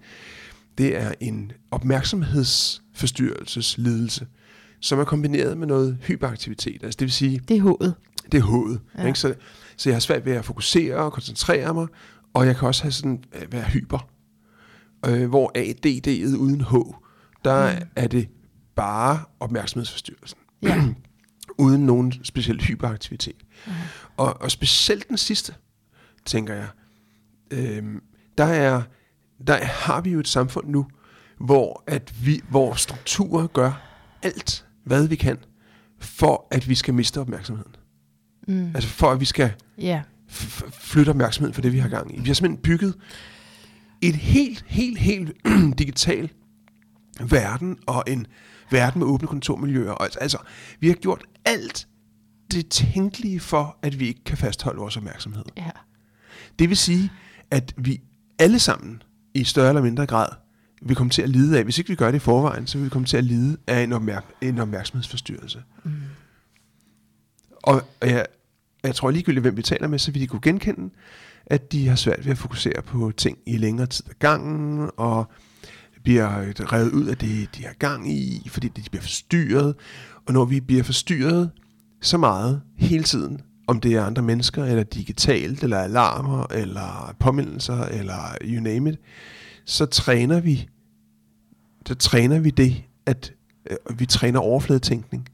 det 0.78 0.96
er 0.96 1.12
en 1.20 1.52
opmærksomhedsforstyrrelseslidelse, 1.70 4.26
som 4.80 4.98
er 4.98 5.04
kombineret 5.04 5.58
med 5.58 5.66
noget 5.66 5.98
hyperaktivitet, 6.02 6.82
altså 6.84 6.96
det 6.96 7.04
vil 7.04 7.12
sige, 7.12 7.40
Det 7.48 7.56
er 7.56 7.60
hovedet. 7.60 7.94
det 8.32 8.38
er 8.38 8.42
hovedet. 8.42 8.80
Ja. 8.98 9.06
Ikke? 9.06 9.18
Så, 9.18 9.34
så 9.76 9.88
jeg 9.88 9.94
har 9.96 10.00
svært 10.00 10.24
ved 10.24 10.32
at 10.32 10.44
fokusere 10.44 10.96
og 10.96 11.12
koncentrere 11.12 11.74
mig, 11.74 11.86
og 12.34 12.46
jeg 12.46 12.56
kan 12.56 12.68
også 12.68 12.82
have 12.82 12.92
sådan, 12.92 13.24
øh, 13.34 13.52
være 13.52 13.64
hyper. 13.64 14.08
Øh, 15.06 15.28
hvor 15.28 15.52
ADD'et 15.58 16.36
uden 16.36 16.60
H, 16.60 16.74
der 17.44 17.72
Mm. 17.72 17.78
mm. 17.78 17.84
er 17.96 18.06
det 18.08 18.28
bare 18.76 19.20
opmærksomhedsforstyrrelsen. 19.40 20.38
Ja. 20.62 20.84
uden 21.64 21.86
nogen 21.86 22.12
speciel 22.24 22.60
hyperaktivitet. 22.62 23.36
Mhm. 23.66 23.74
Og, 24.16 24.40
og 24.42 24.50
specielt 24.50 25.08
den 25.08 25.16
sidste, 25.16 25.54
tænker 26.26 26.54
jeg, 26.54 26.68
øhm, 27.50 28.00
der, 28.38 28.44
er, 28.44 28.82
der 29.46 29.64
har 29.64 30.00
vi 30.00 30.10
jo 30.10 30.20
et 30.20 30.28
samfund 30.28 30.68
nu, 30.68 30.86
hvor, 31.40 31.82
at 31.86 32.14
vi, 32.26 32.40
hvor 32.50 32.74
strukturer 32.74 33.46
gør 33.46 33.82
alt, 34.22 34.66
hvad 34.84 35.06
vi 35.08 35.16
kan, 35.16 35.38
for 35.98 36.46
at 36.50 36.68
vi 36.68 36.74
skal 36.74 36.94
miste 36.94 37.20
opmærksomheden. 37.20 37.72
Mm. 38.48 38.70
Altså 38.74 38.90
for 38.90 39.10
at 39.10 39.20
vi 39.20 39.24
skal 39.24 39.52
f- 40.30 40.70
flytte 40.70 41.10
opmærksomheden 41.10 41.54
for 41.54 41.62
det, 41.62 41.72
vi 41.72 41.78
har 41.78 41.88
gang 41.88 42.14
i. 42.18 42.20
Vi 42.20 42.26
har 42.26 42.34
simpelthen 42.34 42.62
bygget 42.62 42.94
et 44.02 44.14
helt, 44.16 44.64
helt, 44.66 44.98
helt 44.98 45.32
digital 45.78 46.30
verden, 47.20 47.78
og 47.86 48.04
en 48.06 48.26
verden 48.70 48.98
med 48.98 49.06
åbne 49.06 49.28
kontormiljøer. 49.28 49.92
Altså, 49.94 50.18
altså, 50.18 50.38
vi 50.80 50.88
har 50.88 50.94
gjort 50.94 51.24
alt 51.44 51.88
det 52.52 52.68
tænkelige 52.68 53.40
for, 53.40 53.78
at 53.82 54.00
vi 54.00 54.06
ikke 54.06 54.24
kan 54.24 54.36
fastholde 54.38 54.78
vores 54.78 54.96
opmærksomhed. 54.96 55.44
Ja. 55.56 55.70
Det 56.58 56.68
vil 56.68 56.76
sige, 56.76 57.10
at 57.50 57.74
vi 57.76 58.00
alle 58.38 58.58
sammen, 58.58 59.02
i 59.34 59.44
større 59.44 59.68
eller 59.68 59.82
mindre 59.82 60.06
grad, 60.06 60.28
vil 60.82 60.96
komme 60.96 61.10
til 61.10 61.22
at 61.22 61.28
lide 61.28 61.58
af, 61.58 61.64
hvis 61.64 61.78
ikke 61.78 61.88
vi 61.88 61.96
gør 61.96 62.10
det 62.10 62.16
i 62.16 62.18
forvejen, 62.18 62.66
så 62.66 62.78
vil 62.78 62.84
vi 62.84 62.90
komme 62.90 63.06
til 63.06 63.16
at 63.16 63.24
lide 63.24 63.56
af 63.66 63.82
en, 63.82 63.92
opmærk- 63.92 64.34
en 64.40 64.58
opmærksomhedsforstyrrelse. 64.58 65.62
Mm. 65.84 65.92
Og 67.62 67.82
og 68.00 68.08
jeg, 68.08 68.26
jeg 68.82 68.94
tror 68.94 69.10
ligegyldigt, 69.10 69.44
hvem 69.44 69.56
vi 69.56 69.62
taler 69.62 69.88
med, 69.88 69.98
så 69.98 70.12
vil 70.12 70.22
de 70.22 70.26
kunne 70.26 70.40
genkende, 70.40 70.94
at 71.46 71.72
de 71.72 71.88
har 71.88 71.96
svært 71.96 72.24
ved 72.24 72.32
at 72.32 72.38
fokusere 72.38 72.82
på 72.82 73.12
ting 73.16 73.38
i 73.46 73.56
længere 73.56 73.86
tid 73.86 74.04
ad 74.08 74.14
gangen, 74.18 74.90
og 74.96 75.30
bliver 76.02 76.40
øh, 76.40 76.46
revet 76.58 76.90
ud 76.92 77.06
af 77.06 77.16
det, 77.16 77.48
de 77.56 77.64
har 77.64 77.74
gang 77.78 78.12
i, 78.12 78.48
fordi 78.50 78.68
de 78.68 78.82
bliver 78.90 79.02
forstyrret. 79.02 79.74
Og 80.26 80.32
når 80.32 80.44
vi 80.44 80.60
bliver 80.60 80.82
forstyrret 80.82 81.50
så 82.02 82.18
meget 82.18 82.62
hele 82.76 83.04
tiden, 83.04 83.40
om 83.68 83.80
det 83.80 83.92
er 83.94 84.02
andre 84.04 84.22
mennesker, 84.22 84.64
eller 84.64 84.82
digitalt, 84.82 85.62
eller 85.62 85.78
alarmer, 85.78 86.46
eller 86.52 87.16
påmindelser, 87.20 87.82
eller 87.84 88.36
you 88.44 88.60
name 88.62 88.90
it, 88.90 88.98
så 89.64 89.86
træner 89.86 90.40
vi, 90.40 90.68
så 91.86 91.94
træner 91.94 92.38
vi 92.38 92.50
det, 92.50 92.84
at 93.06 93.32
øh, 93.70 93.98
vi 93.98 94.06
træner 94.06 94.40
overfladetænkning. 94.40 95.28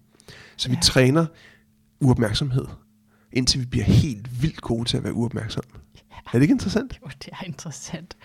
Så 0.56 0.68
vi 0.68 0.74
Ja. 0.74 0.80
træner 0.80 1.26
uopmærksomhed, 2.00 2.66
indtil 3.32 3.60
vi 3.60 3.66
bliver 3.66 3.84
helt 3.84 4.42
vildt 4.42 4.60
gode 4.60 4.84
til 4.84 4.96
at 4.96 5.04
være 5.04 5.12
uopmærksomme. 5.14 5.70
Er 6.26 6.30
det 6.32 6.42
ikke 6.42 6.52
interessant? 6.52 6.98
Jo, 7.04 7.10
det 7.24 7.28
er 7.32 7.44
interessant. 7.46 8.16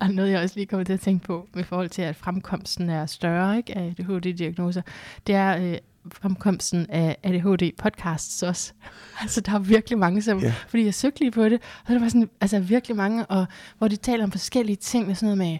Og 0.00 0.10
noget, 0.10 0.30
jeg 0.30 0.40
også 0.42 0.56
lige 0.56 0.66
kommer 0.66 0.84
til 0.84 0.92
at 0.92 1.00
tænke 1.00 1.26
på, 1.26 1.48
med 1.54 1.64
forhold 1.64 1.88
til, 1.90 2.02
at 2.02 2.16
fremkomsten 2.16 2.90
er 2.90 3.06
større 3.06 3.56
ikke, 3.56 3.76
af 3.78 3.94
ADHD-diagnoser, 3.98 4.82
det 5.26 5.34
er 5.34 5.56
øh, 5.72 5.78
fremkomsten 6.12 6.86
af 6.90 7.16
ADHD-podcasts 7.26 8.46
også. 8.46 8.72
Altså, 9.20 9.40
der 9.40 9.52
er 9.52 9.58
virkelig 9.58 9.98
mange, 9.98 10.22
som, 10.22 10.38
ja. 10.38 10.54
fordi 10.68 10.84
jeg 10.84 10.94
søgte 10.94 11.20
lige 11.20 11.30
på 11.30 11.44
det, 11.48 11.60
og 11.86 11.94
der 11.94 11.98
var 12.00 12.08
sådan, 12.08 12.28
altså 12.40 12.60
virkelig 12.60 12.96
mange, 12.96 13.26
og, 13.26 13.46
hvor 13.78 13.88
de 13.88 13.96
taler 13.96 14.24
om 14.24 14.30
forskellige 14.30 14.76
ting, 14.76 15.06
med 15.06 15.14
sådan 15.14 15.36
noget 15.36 15.52
med, 15.52 15.58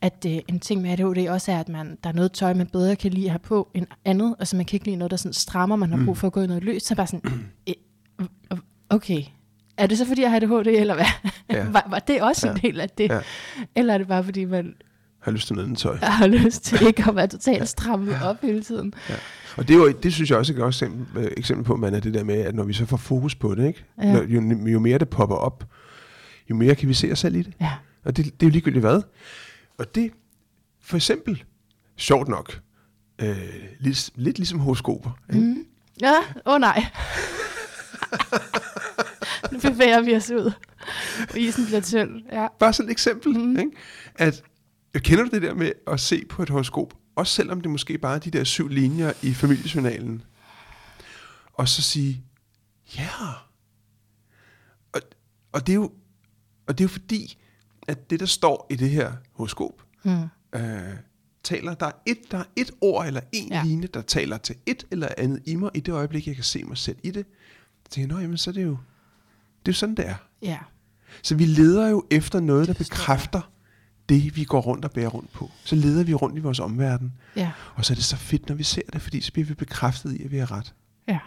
at 0.00 0.26
øh, 0.28 0.38
en 0.48 0.60
ting 0.60 0.82
med 0.82 0.90
ADHD 0.90 1.28
også 1.28 1.52
er, 1.52 1.60
at 1.60 1.68
man, 1.68 1.98
der 2.04 2.10
er 2.10 2.14
noget 2.14 2.32
tøj, 2.32 2.54
man 2.54 2.66
bedre 2.66 2.96
kan 2.96 3.10
lide 3.10 3.24
at 3.26 3.30
have 3.30 3.38
på 3.38 3.68
end 3.74 3.86
andet, 4.04 4.34
og 4.38 4.46
så 4.46 4.56
man 4.56 4.64
kan 4.64 4.76
ikke 4.76 4.86
lide 4.86 4.96
noget, 4.96 5.10
der 5.10 5.16
sådan 5.16 5.32
strammer, 5.32 5.76
man 5.76 5.90
har 5.90 6.04
brug 6.04 6.18
for 6.18 6.26
at 6.26 6.32
gå 6.32 6.42
i 6.42 6.46
noget 6.46 6.64
løst, 6.64 6.86
så 6.86 6.94
bare 6.94 7.06
sådan, 7.06 7.22
øh, 7.68 8.58
okay, 8.90 9.22
er 9.76 9.86
det 9.86 9.98
så 9.98 10.06
fordi, 10.06 10.22
jeg 10.22 10.30
har 10.30 10.36
ADHD, 10.36 10.66
eller 10.66 10.94
hvad? 10.94 11.30
Ja. 11.50 11.66
var, 11.72 11.86
var 11.90 11.98
det 11.98 12.22
også 12.22 12.46
Ja. 12.48 12.52
en 12.54 12.58
del 12.62 12.80
af 12.80 12.90
det? 12.90 13.10
Ja. 13.10 13.20
Eller 13.76 13.94
er 13.94 13.98
det 13.98 14.08
bare, 14.08 14.24
fordi 14.24 14.44
man 14.44 14.74
Har 15.26 15.32
lyst 15.32 15.46
til 15.46 15.54
noget 15.54 15.66
andet 15.66 15.78
tøj. 15.78 15.96
har 16.02 16.26
lyst 16.26 16.64
til 16.64 16.86
ikke 16.86 17.04
at 17.08 17.16
være 17.16 17.26
totalt 17.26 17.68
strammet 17.68 18.16
op 18.24 18.36
hele 18.42 18.62
tiden? 18.62 18.94
Og 19.56 19.68
det, 19.68 19.74
er 19.74 19.78
jo, 19.78 19.92
det 19.92 20.12
synes 20.12 20.30
jeg 20.30 20.38
også 20.38 20.52
er 20.52 20.56
et 20.56 20.60
godt 20.60 20.74
eksempel, 20.74 21.24
øh, 21.24 21.30
eksempel 21.36 21.64
på, 21.64 21.76
man 21.76 21.94
er 21.94 22.00
det 22.00 22.14
der 22.14 22.24
med, 22.24 22.34
at 22.34 22.54
når 22.54 22.64
vi 22.64 22.72
så 22.72 22.86
får 22.86 22.96
fokus 22.96 23.34
på 23.34 23.54
det, 23.54 23.66
ikke? 23.66 23.84
Ja. 24.02 24.12
Når, 24.12 24.22
jo, 24.22 24.68
jo 24.72 24.78
mere 24.78 24.98
det 24.98 25.08
popper 25.08 25.36
op, 25.36 25.64
jo 26.50 26.54
mere 26.54 26.74
kan 26.74 26.88
vi 26.88 26.94
se 26.94 27.12
os 27.12 27.18
selv 27.18 27.34
i 27.34 27.42
det. 27.42 27.52
Ja. 27.60 27.72
Og 28.04 28.16
det, 28.16 28.24
det 28.24 28.46
er 28.46 28.46
jo 28.46 28.50
ligegyldigt 28.50 28.84
hvad. 28.84 29.02
Og 29.78 29.94
det, 29.94 30.10
for 30.82 30.96
eksempel, 30.96 31.44
sjovt 31.96 32.28
nok, 32.28 32.60
øh, 33.18 33.36
lidt, 33.80 34.10
lidt 34.14 34.38
ligesom 34.38 34.58
horoskoper. 34.58 35.10
Ikke? 35.34 35.46
Mm. 35.46 35.66
Ja, 36.02 36.14
åh 36.46 36.54
oh, 36.54 36.60
nej. 36.60 36.86
nu 39.52 39.58
bevæger 39.58 40.00
vi 40.00 40.16
os 40.16 40.30
ud. 40.30 40.52
Og 41.30 41.38
isen 41.38 41.66
bliver 41.66 41.80
tynd. 41.80 42.10
Ja. 42.32 42.46
Bare 42.58 42.72
sådan 42.72 42.88
et 42.88 42.92
eksempel, 42.92 43.38
mm. 43.38 43.58
ikke? 43.58 43.70
At, 44.14 44.42
kender 45.02 45.24
du 45.24 45.30
det 45.30 45.42
der 45.42 45.54
med 45.54 45.72
at 45.86 46.00
se 46.00 46.24
på 46.28 46.42
et 46.42 46.48
horoskop, 46.50 46.94
også 47.16 47.32
selvom 47.34 47.60
det 47.60 47.70
måske 47.70 47.98
bare 47.98 48.14
er 48.14 48.18
de 48.18 48.30
der 48.30 48.44
syv 48.44 48.68
linjer 48.68 49.12
i 49.22 49.34
familiejournalen, 49.34 50.22
og 51.52 51.68
så 51.68 51.82
sige, 51.82 52.22
ja. 52.96 53.08
Og, 54.92 55.00
og, 55.52 55.66
det 55.66 55.72
er 55.72 55.76
jo, 55.76 55.92
og 56.66 56.78
det 56.78 56.80
er 56.80 56.84
jo 56.84 56.88
fordi, 56.88 57.38
at 57.88 58.10
det, 58.10 58.20
der 58.20 58.26
står 58.26 58.66
i 58.70 58.76
det 58.76 58.90
her 58.90 59.12
horoskop, 59.32 59.82
Mm. 60.04 60.22
øh, 60.60 60.96
taler, 61.44 61.74
der 61.74 61.86
er, 61.86 61.92
et, 62.06 62.18
der 62.30 62.38
er 62.38 62.44
et 62.56 62.70
ord 62.80 63.06
eller 63.06 63.20
en 63.32 63.48
Ja. 63.52 63.62
linje, 63.64 63.86
der 63.86 64.02
taler 64.02 64.36
til 64.38 64.56
et 64.66 64.86
eller 64.90 65.08
andet 65.18 65.42
i 65.44 65.54
mig, 65.56 65.70
i 65.74 65.80
det 65.80 65.92
øjeblik, 65.92 66.26
jeg 66.26 66.34
kan 66.34 66.44
se 66.44 66.64
mig 66.64 66.78
selv 66.78 66.96
i 67.02 67.10
det. 67.10 67.26
Så 67.84 67.90
tænker 67.90 68.08
jeg, 68.08 68.14
nå, 68.16 68.20
jamen, 68.22 68.38
så 68.38 68.50
er 68.50 68.54
det 68.54 68.64
jo, 68.64 68.70
det 68.70 69.68
er 69.68 69.72
jo 69.72 69.72
sådan, 69.72 69.94
det 69.94 70.08
er. 70.08 70.14
Ja. 70.42 70.58
Så 71.22 71.34
vi 71.34 71.44
leder 71.46 71.88
jo 71.88 72.06
efter 72.10 72.40
noget, 72.40 72.68
der 72.68 72.74
bekræfter 72.74 73.50
det, 74.08 74.36
vi 74.36 74.44
går 74.44 74.60
rundt 74.60 74.84
og 74.84 74.90
bærer 74.90 75.08
rundt 75.08 75.32
på. 75.32 75.50
Så 75.64 75.76
leder 75.76 76.04
vi 76.04 76.14
rundt 76.14 76.38
i 76.38 76.40
vores 76.40 76.60
omverden. 76.60 77.12
Ja. 77.36 77.52
Og 77.74 77.84
så 77.84 77.92
er 77.92 77.94
det 77.94 78.04
så 78.04 78.16
fedt, 78.16 78.48
når 78.48 78.56
vi 78.56 78.62
ser 78.62 78.82
det, 78.92 79.02
fordi 79.02 79.20
så 79.20 79.32
bliver 79.32 79.46
vi 79.46 79.54
bekræftet 79.54 80.12
i, 80.16 80.22
at 80.24 80.30
vi 80.30 80.38
har 80.38 80.52
ret. 80.52 80.74
Ja. 81.08 81.18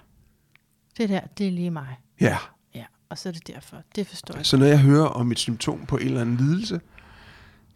Det 0.98 1.10
der, 1.10 1.20
det 1.38 1.48
er 1.48 1.52
lige 1.52 1.72
mig. 1.72 1.88
Ja. 2.22 2.38
Ja. 2.76 2.84
Og 3.10 3.18
så 3.18 3.30
er 3.30 3.34
det 3.34 3.48
derfor. 3.48 3.78
Det 3.96 4.08
forstår 4.08 4.36
jeg. 4.36 4.46
Så 4.46 4.58
når 4.58 4.66
jeg 4.66 4.80
hører 4.80 5.06
om 5.06 5.32
et 5.32 5.40
symptom 5.40 5.86
på 5.86 5.98
en 5.98 6.06
eller 6.08 6.22
anden 6.22 6.38
lidelse, 6.38 6.82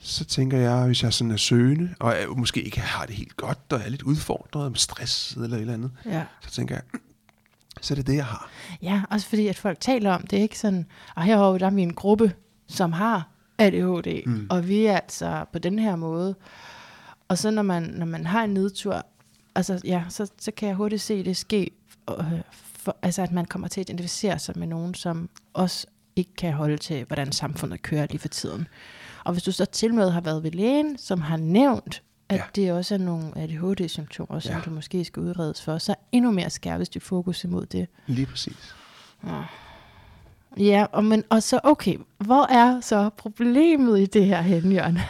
så 0.02 0.26
tænker 0.26 0.58
jeg, 0.58 0.86
hvis 0.86 1.04
jeg 1.04 1.14
sådan 1.14 1.32
er 1.32 1.38
søgende, 1.38 1.96
og 2.00 2.12
jeg 2.14 2.28
måske 2.38 2.62
ikke 2.62 2.80
har 2.80 3.06
det 3.06 3.16
helt 3.16 3.38
godt, 3.38 3.60
og 3.70 3.80
er 3.80 3.90
lidt 3.90 4.02
udfordret 4.02 4.72
med 4.72 4.80
stress 4.80 5.32
eller 5.36 5.58
et 5.58 5.62
eller 5.62 5.74
andet, 5.74 5.92
Ja. 6.06 6.24
så 6.42 6.52
tænker 6.52 6.76
jeg, 6.76 6.84
så 7.82 7.94
er 7.94 7.96
det 7.96 8.08
det, 8.08 8.16
jeg 8.16 8.26
har. 8.26 8.50
Ja, 8.82 9.02
også 9.12 9.28
fordi, 9.28 9.48
at 9.48 9.58
folk 9.58 9.80
taler 9.80 10.12
om 10.12 10.28
det, 10.28 10.38
ikke 10.38 10.60
sådan, 10.60 10.86
og 11.16 11.24
herovre, 11.24 11.60
der 11.60 11.66
er 11.66 11.70
vi 11.72 11.82
en 11.82 11.94
gruppe, 11.94 12.34
som 12.68 12.92
har 12.94 13.28
ADHD, 13.66 14.26
mm. 14.26 14.48
og 14.50 14.68
vi 14.68 14.86
er 14.86 14.96
altså 14.96 15.46
på 15.54 15.60
den 15.60 15.80
her 15.80 15.96
måde. 15.96 16.36
Og 17.28 17.38
så 17.38 17.52
når 17.52 17.62
man, 17.62 17.84
når 17.84 18.06
man 18.06 18.26
har 18.26 18.44
en 18.44 18.50
nedtur, 18.50 19.06
altså 19.56 19.82
ja, 19.84 20.04
så, 20.10 20.32
så 20.40 20.52
kan 20.52 20.68
jeg 20.68 20.76
hurtigt 20.76 21.02
se 21.02 21.24
det 21.26 21.38
ske, 21.38 21.72
øh, 22.10 22.26
for, 22.52 22.98
altså 23.02 23.22
at 23.22 23.32
man 23.32 23.46
kommer 23.46 23.68
til 23.68 23.82
at 23.82 23.90
identificere 23.90 24.40
sig 24.40 24.60
med 24.60 24.68
nogen, 24.68 24.94
som 24.94 25.30
også 25.54 25.88
ikke 26.16 26.34
kan 26.38 26.54
holde 26.54 26.78
til, 26.78 27.06
hvordan 27.06 27.32
samfundet 27.32 27.82
kører 27.82 28.08
lige 28.10 28.20
for 28.20 28.28
tiden. 28.28 28.68
Og 29.24 29.32
hvis 29.34 29.44
du 29.44 29.52
så 29.52 29.66
til 29.66 29.94
med 29.94 30.10
har 30.12 30.22
været 30.22 30.44
ved 30.44 30.52
lægen, 30.52 30.98
som 30.98 31.22
har 31.22 31.38
nævnt, 31.38 32.04
at. 32.30 32.36
Ja. 32.36 32.44
det 32.56 32.72
også 32.72 32.94
er 32.94 32.98
nogle 33.00 33.38
ADHD-symptomer, 33.38 34.40
som 34.40 34.56
Ja. 34.56 34.62
du 34.66 34.70
måske 34.70 35.06
skal 35.06 35.22
udredes 35.24 35.62
for, 35.62 35.78
så 35.78 35.96
endnu 36.12 36.32
mere 36.32 36.50
skærpes 36.50 36.90
dit 36.90 37.04
fokus 37.04 37.44
imod 37.44 37.66
det. 37.66 37.88
Lige 38.08 38.26
præcis. 38.26 38.76
Ja, 39.28 39.42
og, 40.92 41.04
men, 41.06 41.24
og 41.30 41.44
så 41.44 41.60
okay, 41.64 41.98
hvor 42.18 42.46
er 42.52 42.82
så 42.82 43.10
problemet 43.18 44.00
i 44.00 44.06
det 44.06 44.26
her 44.26 44.42
hen, 44.42 44.72
Jørgen? 44.72 45.00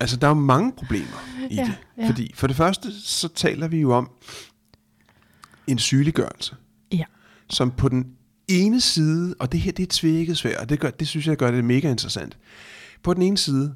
Altså, 0.00 0.16
der 0.16 0.26
er 0.26 0.30
jo 0.30 0.34
mange 0.34 0.72
problemer 0.72 1.46
i 1.50 1.54
Ja, 1.54 1.62
det. 1.64 1.78
ja. 2.02 2.08
Fordi 2.08 2.32
for 2.34 2.46
det 2.46 2.56
første, 2.56 3.00
så 3.02 3.28
taler 3.28 3.68
vi 3.68 3.80
jo 3.80 3.92
om 3.92 4.10
en 5.66 5.78
sygeliggørelse, 5.78 6.56
Ja. 6.92 7.04
som 7.50 7.70
på 7.70 7.88
den 7.88 8.06
ene 8.48 8.80
side, 8.80 9.34
og 9.38 9.52
det 9.52 9.60
her 9.60 9.72
det 9.72 9.82
er 9.82 9.86
tvækket 9.90 10.38
svært, 10.38 10.56
og 10.56 10.68
det, 10.68 10.80
gør, 10.80 10.90
det 10.90 11.08
synes 11.08 11.26
jeg 11.26 11.36
gør 11.36 11.50
det 11.50 11.64
mega 11.64 11.90
interessant. 11.90 12.38
På 13.02 13.14
den 13.14 13.22
ene 13.22 13.38
side, 13.38 13.74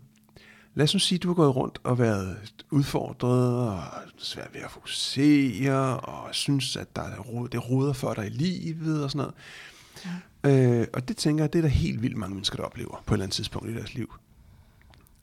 lad 0.74 0.84
os 0.84 0.94
nu 0.94 0.98
sige, 1.00 1.16
at 1.16 1.22
du 1.22 1.28
har 1.28 1.34
gået 1.34 1.56
rundt 1.56 1.78
og 1.84 1.98
været 1.98 2.36
udfordret, 2.70 3.68
og 3.68 3.82
svært 4.18 4.48
ved 4.54 4.60
at 4.60 4.70
fokusere, 4.70 6.00
og 6.00 6.34
synes, 6.34 6.76
at 6.76 6.96
der 6.96 7.02
er 7.02 7.46
det 7.52 7.70
roder 7.70 7.92
for 7.92 8.14
dig 8.14 8.26
i 8.26 8.30
livet 8.30 9.04
og 9.04 9.10
sådan 9.10 9.18
noget. 9.18 9.34
Ja. 10.04 10.10
Øh, 10.46 10.86
og 10.92 11.08
det 11.08 11.16
tænker 11.16 11.44
jeg, 11.44 11.52
det 11.52 11.58
er 11.58 11.62
der 11.62 11.68
helt 11.68 12.02
vildt 12.02 12.16
mange 12.16 12.34
mennesker, 12.34 12.56
der 12.56 12.64
oplever 12.64 13.02
på 13.06 13.14
et 13.14 13.16
eller 13.16 13.24
andet 13.24 13.34
tidspunkt 13.34 13.68
i 13.70 13.74
deres 13.74 13.94
liv. 13.94 14.14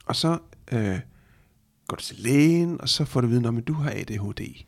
Og 0.06 0.16
så 0.16 0.38
øh, 0.72 0.98
går 1.88 1.96
du 1.96 2.02
til 2.02 2.16
lægen, 2.18 2.80
og 2.80 2.88
så 2.88 3.04
får 3.04 3.20
du 3.20 3.26
at 3.26 3.30
vide, 3.30 3.48
at 3.58 3.68
du 3.68 3.72
har 3.72 3.90
ADHD. 3.90 4.64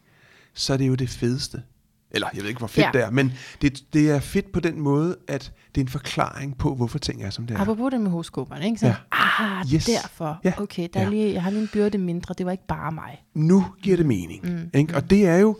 Så 0.54 0.72
er 0.72 0.76
det 0.76 0.88
jo 0.88 0.94
det 0.94 1.08
fedeste. 1.10 1.62
Eller 2.10 2.28
jeg 2.34 2.42
ved 2.42 2.48
ikke, 2.48 2.58
hvor 2.58 2.66
fedt 2.66 2.86
Ja. 2.86 2.90
det 2.92 3.02
er, 3.02 3.10
men 3.10 3.32
det, 3.62 3.84
det 3.92 4.10
er 4.10 4.20
fedt 4.20 4.52
på 4.52 4.60
den 4.60 4.80
måde, 4.80 5.16
at 5.28 5.52
det 5.74 5.80
er 5.80 5.84
en 5.84 5.88
forklaring 5.88 6.58
på, 6.58 6.74
hvorfor 6.74 6.98
ting 6.98 7.22
er, 7.22 7.30
som 7.30 7.46
det 7.46 7.56
er. 7.56 7.60
Apropos 7.60 7.90
det 7.92 8.00
med 8.00 8.10
horoskoperne, 8.10 8.64
ikke? 8.66 8.78
Så, 8.78 8.86
Ja. 8.86 8.94
Ah, 9.12 9.66
Yes. 9.74 9.84
derfor. 9.84 10.40
Ja. 10.44 10.52
Okay, 10.60 10.88
der 10.94 11.00
er 11.00 11.04
Ja. 11.04 11.10
lige, 11.10 11.32
jeg 11.32 11.42
har 11.42 11.50
lige 11.50 11.62
en 11.62 11.68
byrde 11.72 11.98
mindre, 11.98 12.34
det 12.38 12.46
var 12.46 12.52
ikke 12.52 12.66
bare 12.66 12.92
mig. 12.92 13.24
nu 13.34 13.64
giver 13.82 13.96
det 13.96 14.06
mening. 14.06 14.42
Mm. 14.52 14.70
Ikke? 14.74 14.96
Og 14.96 15.10
det 15.10 15.26
er 15.26 15.36
jo 15.36 15.58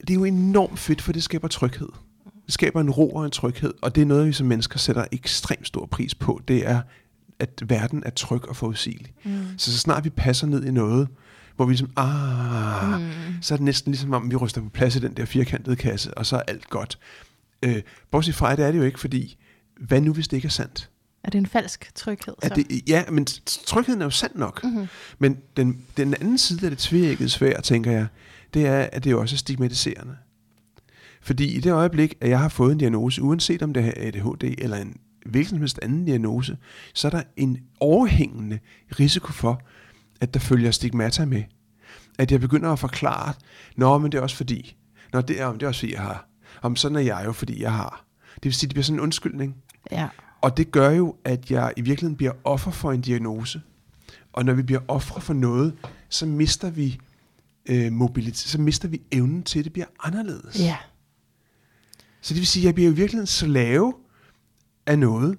det 0.00 0.10
er 0.10 0.14
jo 0.14 0.24
enormt 0.24 0.78
fedt, 0.78 1.02
for 1.02 1.12
det 1.12 1.22
skaber 1.22 1.48
tryghed. 1.48 1.88
Det 2.46 2.54
skaber 2.54 2.80
en 2.80 2.90
ro 2.90 3.10
og 3.10 3.24
en 3.24 3.30
tryghed, 3.30 3.74
og 3.82 3.94
det 3.94 4.02
er 4.02 4.06
noget, 4.06 4.26
vi 4.26 4.32
som 4.32 4.46
mennesker 4.46 4.78
sætter 4.78 5.04
ekstremt 5.12 5.66
stor 5.66 5.86
pris 5.86 6.14
på. 6.14 6.40
Det 6.48 6.68
er, 6.68 6.80
at 7.38 7.62
verden 7.66 8.02
er 8.06 8.10
tryg 8.10 8.48
og 8.48 8.56
forudsigelig. 8.56 9.12
Mm. 9.24 9.44
Så 9.56 9.72
så 9.72 9.78
snart 9.78 10.04
vi 10.04 10.10
passer 10.10 10.46
ned 10.46 10.64
i 10.64 10.70
noget, 10.70 11.08
hvor 11.56 11.64
vi 11.64 11.72
ligesom, 11.72 11.90
ah, 11.96 13.00
mm. 13.00 13.08
så 13.42 13.54
er 13.54 13.56
det 13.56 13.64
næsten 13.64 13.92
ligesom 13.92 14.12
om, 14.12 14.30
vi 14.30 14.36
ryster 14.36 14.60
på 14.60 14.68
plads 14.68 14.96
i 14.96 14.98
den 14.98 15.12
der 15.12 15.24
firkantede 15.24 15.76
kasse, 15.76 16.14
og 16.14 16.26
så 16.26 16.36
er 16.36 16.42
alt 16.48 16.70
godt. 16.70 16.98
Øh, 17.62 17.82
bortset 18.10 18.34
fra, 18.34 18.56
det 18.56 18.64
er 18.64 18.72
det 18.72 18.78
jo 18.78 18.84
ikke, 18.84 19.00
fordi, 19.00 19.36
hvad 19.80 20.00
nu 20.00 20.12
hvis 20.12 20.28
det 20.28 20.36
ikke 20.36 20.46
er 20.46 20.50
sandt? 20.50 20.90
Er 21.24 21.30
det 21.30 21.38
en 21.38 21.46
falsk 21.46 21.90
tryghed? 21.94 22.34
Så? 22.42 22.48
Er 22.50 22.54
det, 22.54 22.88
ja, 22.88 23.04
men 23.10 23.26
trygheden 23.66 24.00
er 24.00 24.06
jo 24.06 24.10
sand 24.10 24.32
nok. 24.34 24.64
Mm-hmm. 24.64 24.86
Men 25.18 25.38
den, 25.56 25.84
den 25.96 26.14
anden 26.14 26.38
side 26.38 26.64
af 26.64 26.70
det 26.70 26.78
tvækket 26.78 27.32
svært, 27.32 27.64
tænker 27.64 27.92
jeg, 27.92 28.06
det 28.54 28.66
er, 28.66 28.88
at 28.92 29.04
det 29.04 29.10
jo 29.10 29.20
også 29.20 29.34
er 29.34 29.38
stigmatiserende. 29.38 30.16
Fordi 31.26 31.56
i 31.56 31.60
det 31.60 31.72
øjeblik, 31.72 32.14
at 32.20 32.30
jeg 32.30 32.38
har 32.38 32.48
fået 32.48 32.72
en 32.72 32.78
diagnose, 32.78 33.22
uanset 33.22 33.62
om 33.62 33.72
det 33.72 33.84
er 33.86 33.92
ADHD 33.96 34.44
eller 34.58 34.76
en 34.76 34.96
hvilken 35.26 35.48
som 35.50 35.58
helst 35.58 35.78
anden 35.82 36.04
diagnose, 36.04 36.56
så 36.94 37.08
er 37.08 37.10
der 37.10 37.22
en 37.36 37.58
overhængende 37.80 38.58
risiko 39.00 39.32
for, 39.32 39.62
at 40.20 40.34
der 40.34 40.40
følger 40.40 40.70
stigmata 40.70 41.24
med. 41.24 41.42
At 42.18 42.32
jeg 42.32 42.40
begynder 42.40 42.72
at 42.72 42.78
forklare, 42.78 43.34
nå, 43.76 43.98
men 43.98 44.12
det 44.12 44.18
er 44.18 44.22
også 44.22 44.36
fordi, 44.36 44.76
nå, 45.12 45.20
det 45.20 45.40
er, 45.40 45.52
det 45.52 45.62
er 45.62 45.68
også 45.68 45.80
fordi, 45.80 45.92
jeg 45.92 46.02
har. 46.02 46.28
Om 46.62 46.76
sådan 46.76 46.96
er 46.96 47.00
jeg 47.00 47.22
jo, 47.24 47.32
fordi 47.32 47.62
jeg 47.62 47.72
har. 47.72 48.04
Det 48.34 48.44
vil 48.44 48.54
sige, 48.54 48.68
det 48.68 48.74
bliver 48.74 48.84
sådan 48.84 48.98
en 48.98 49.02
undskyldning. 49.02 49.56
Ja. 49.90 50.08
Og 50.40 50.56
det 50.56 50.70
gør 50.70 50.90
jo, 50.90 51.16
at 51.24 51.50
jeg 51.50 51.72
i 51.76 51.80
virkeligheden 51.80 52.16
bliver 52.16 52.32
offer 52.44 52.70
for 52.70 52.92
en 52.92 53.00
diagnose. 53.00 53.62
Og 54.32 54.44
når 54.44 54.52
vi 54.52 54.62
bliver 54.62 54.80
ofre 54.88 55.20
for 55.20 55.34
noget, 55.34 55.74
så 56.08 56.26
mister 56.26 56.70
vi 56.70 56.98
øh, 57.66 57.92
mobilitet, 57.92 58.36
så 58.36 58.60
mister 58.60 58.88
vi 58.88 59.00
evnen 59.12 59.42
til, 59.42 59.58
at 59.58 59.64
det 59.64 59.72
bliver 59.72 59.86
anderledes. 60.04 60.60
Ja. 60.60 60.76
Så 62.26 62.34
det 62.34 62.40
vil 62.40 62.46
sige, 62.46 62.62
at 62.62 62.66
jeg 62.66 62.74
bliver 62.74 62.90
i 62.90 62.94
virkeligheden 62.94 63.26
slave 63.26 63.94
af 64.86 64.98
noget, 64.98 65.38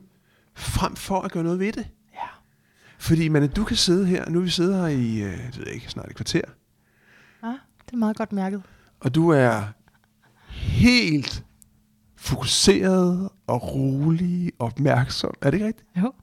frem 0.56 0.96
for 0.96 1.22
at 1.22 1.32
gøre 1.32 1.44
noget 1.44 1.60
ved 1.60 1.72
det. 1.74 1.88
Ja. 2.14 2.28
Fordi 3.00 3.28
man, 3.30 3.50
du 3.50 3.64
kan 3.64 3.76
sidde 3.78 4.06
her, 4.06 4.30
nu 4.30 4.40
vi 4.42 4.50
sidder 4.50 4.82
her 4.82 4.88
i, 4.88 5.14
øh, 5.14 5.20
jeg 5.32 5.52
ved 5.58 5.66
ikke, 5.68 5.88
snart 5.90 6.10
et 6.10 6.16
kvarter, 6.16 6.42
Ah, 7.44 7.54
det 7.86 7.94
er 7.94 7.98
meget 7.98 8.18
godt 8.18 8.32
mærket. 8.32 8.64
og 9.00 9.16
du 9.16 9.30
er 9.30 9.64
helt 10.52 11.44
fokuseret 12.16 13.30
og 13.48 13.74
rolig 13.76 14.52
og 14.60 14.66
opmærksom. 14.66 15.34
Er 15.42 15.52
det 15.52 15.58
ikke 15.58 15.68
rigtigt? 15.68 15.88
Jo. 16.02 16.14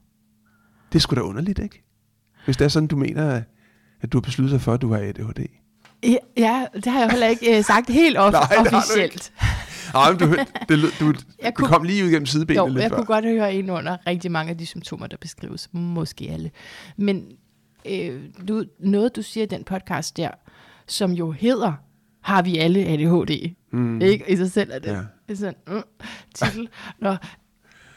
Det 0.93 0.99
er 0.99 1.01
sgu 1.01 1.15
da 1.17 1.21
underligt, 1.21 1.59
ikke? 1.59 1.85
Hvis 2.45 2.57
det 2.57 2.65
er 2.65 2.69
sådan, 2.69 2.87
du 2.87 2.97
mener, 2.97 3.43
at 4.01 4.13
du 4.13 4.17
har 4.19 4.23
besluttet 4.23 4.53
dig 4.53 4.61
for, 4.61 4.73
at 4.75 4.83
du 4.83 4.93
har 4.93 4.99
ADHD. 5.01 5.47
Ja, 6.03 6.17
Ja, 6.37 6.67
det 6.75 6.87
har 6.87 7.01
jeg 7.01 7.11
heller 7.11 7.27
ikke 7.27 7.59
øh, 7.59 7.65
sagt 7.65 7.91
helt 7.91 8.19
off- 8.19 8.31
Nej, 8.51 8.57
officielt. 8.75 9.33
Nej, 9.93 10.11
men 10.11 10.19
du, 10.19 10.27
det, 10.69 10.79
du, 11.01 11.07
Jeg 11.43 11.53
du 11.53 11.53
kunne- 11.55 11.69
kom 11.69 11.83
lige 11.83 12.05
ud 12.05 12.11
gennem 12.11 12.27
sidebenene 12.27 12.63
Jo, 12.63 12.67
lidt 12.69 12.83
jeg 12.83 12.91
før. 12.91 12.97
kunne 12.97 13.07
godt 13.07 13.25
høre 13.25 13.55
ind 13.55 13.71
under 13.71 13.97
rigtig 14.07 14.31
mange 14.33 14.51
af 14.51 14.59
de 14.59 14.67
symptomer, 14.67 15.07
der 15.07 15.17
beskrives. 15.17 15.69
Måske 15.73 16.29
alle. 16.31 16.51
Men 16.97 17.27
øh, 17.91 18.23
du, 18.49 18.65
noget, 18.79 19.17
du 19.17 19.23
siger 19.23 19.45
i 19.45 19.49
den 19.49 19.65
podcast 19.65 20.17
der, 20.17 20.31
som 20.87 21.13
jo 21.13 21.31
hedder, 21.31 21.73
har 22.21 22.43
vi 22.43 22.59
alle 22.59 22.81
ADHD? 22.85 23.55
Mm. 23.73 24.01
Ikke? 24.01 24.25
I 24.31 24.37
sig 24.37 24.51
selv 24.53 24.71
er 24.73 24.79
det 24.79 24.89
Ja. 24.91 25.01
ja. 25.29 25.35
sådan 25.35 25.55
mm, 25.67 25.83
titel. 26.35 26.69
Nå, 26.99 27.17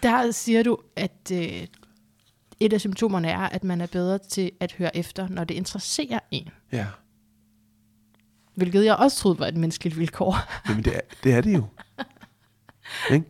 der 0.04 0.32
siger 0.32 0.64
du, 0.64 0.78
at 0.96 1.32
øh, 1.34 1.68
et 2.60 2.74
af 2.74 2.80
symptomerne 2.80 3.28
er, 3.30 3.40
at 3.40 3.64
man 3.64 3.82
er 3.82 3.88
bedre 3.88 4.18
til 4.18 4.52
at 4.60 4.72
høre 4.72 4.98
efter, 4.98 5.28
når 5.30 5.44
det 5.44 5.56
interesserer 5.56 6.20
en. 6.32 6.50
Ja, 6.72 6.86
Hvilket 8.58 8.86
jeg 8.86 8.96
også 8.96 9.18
troede 9.18 9.40
var 9.40 9.46
et 9.48 9.58
menneskeligt 9.58 10.00
vilkår. 10.00 10.38
Jamen, 10.70 10.84
det 10.84 10.96
er 10.96 11.00
det, 11.24 11.34
er 11.34 11.42
det 11.42 11.54
jo. 11.54 11.64
ikke? 13.12 13.26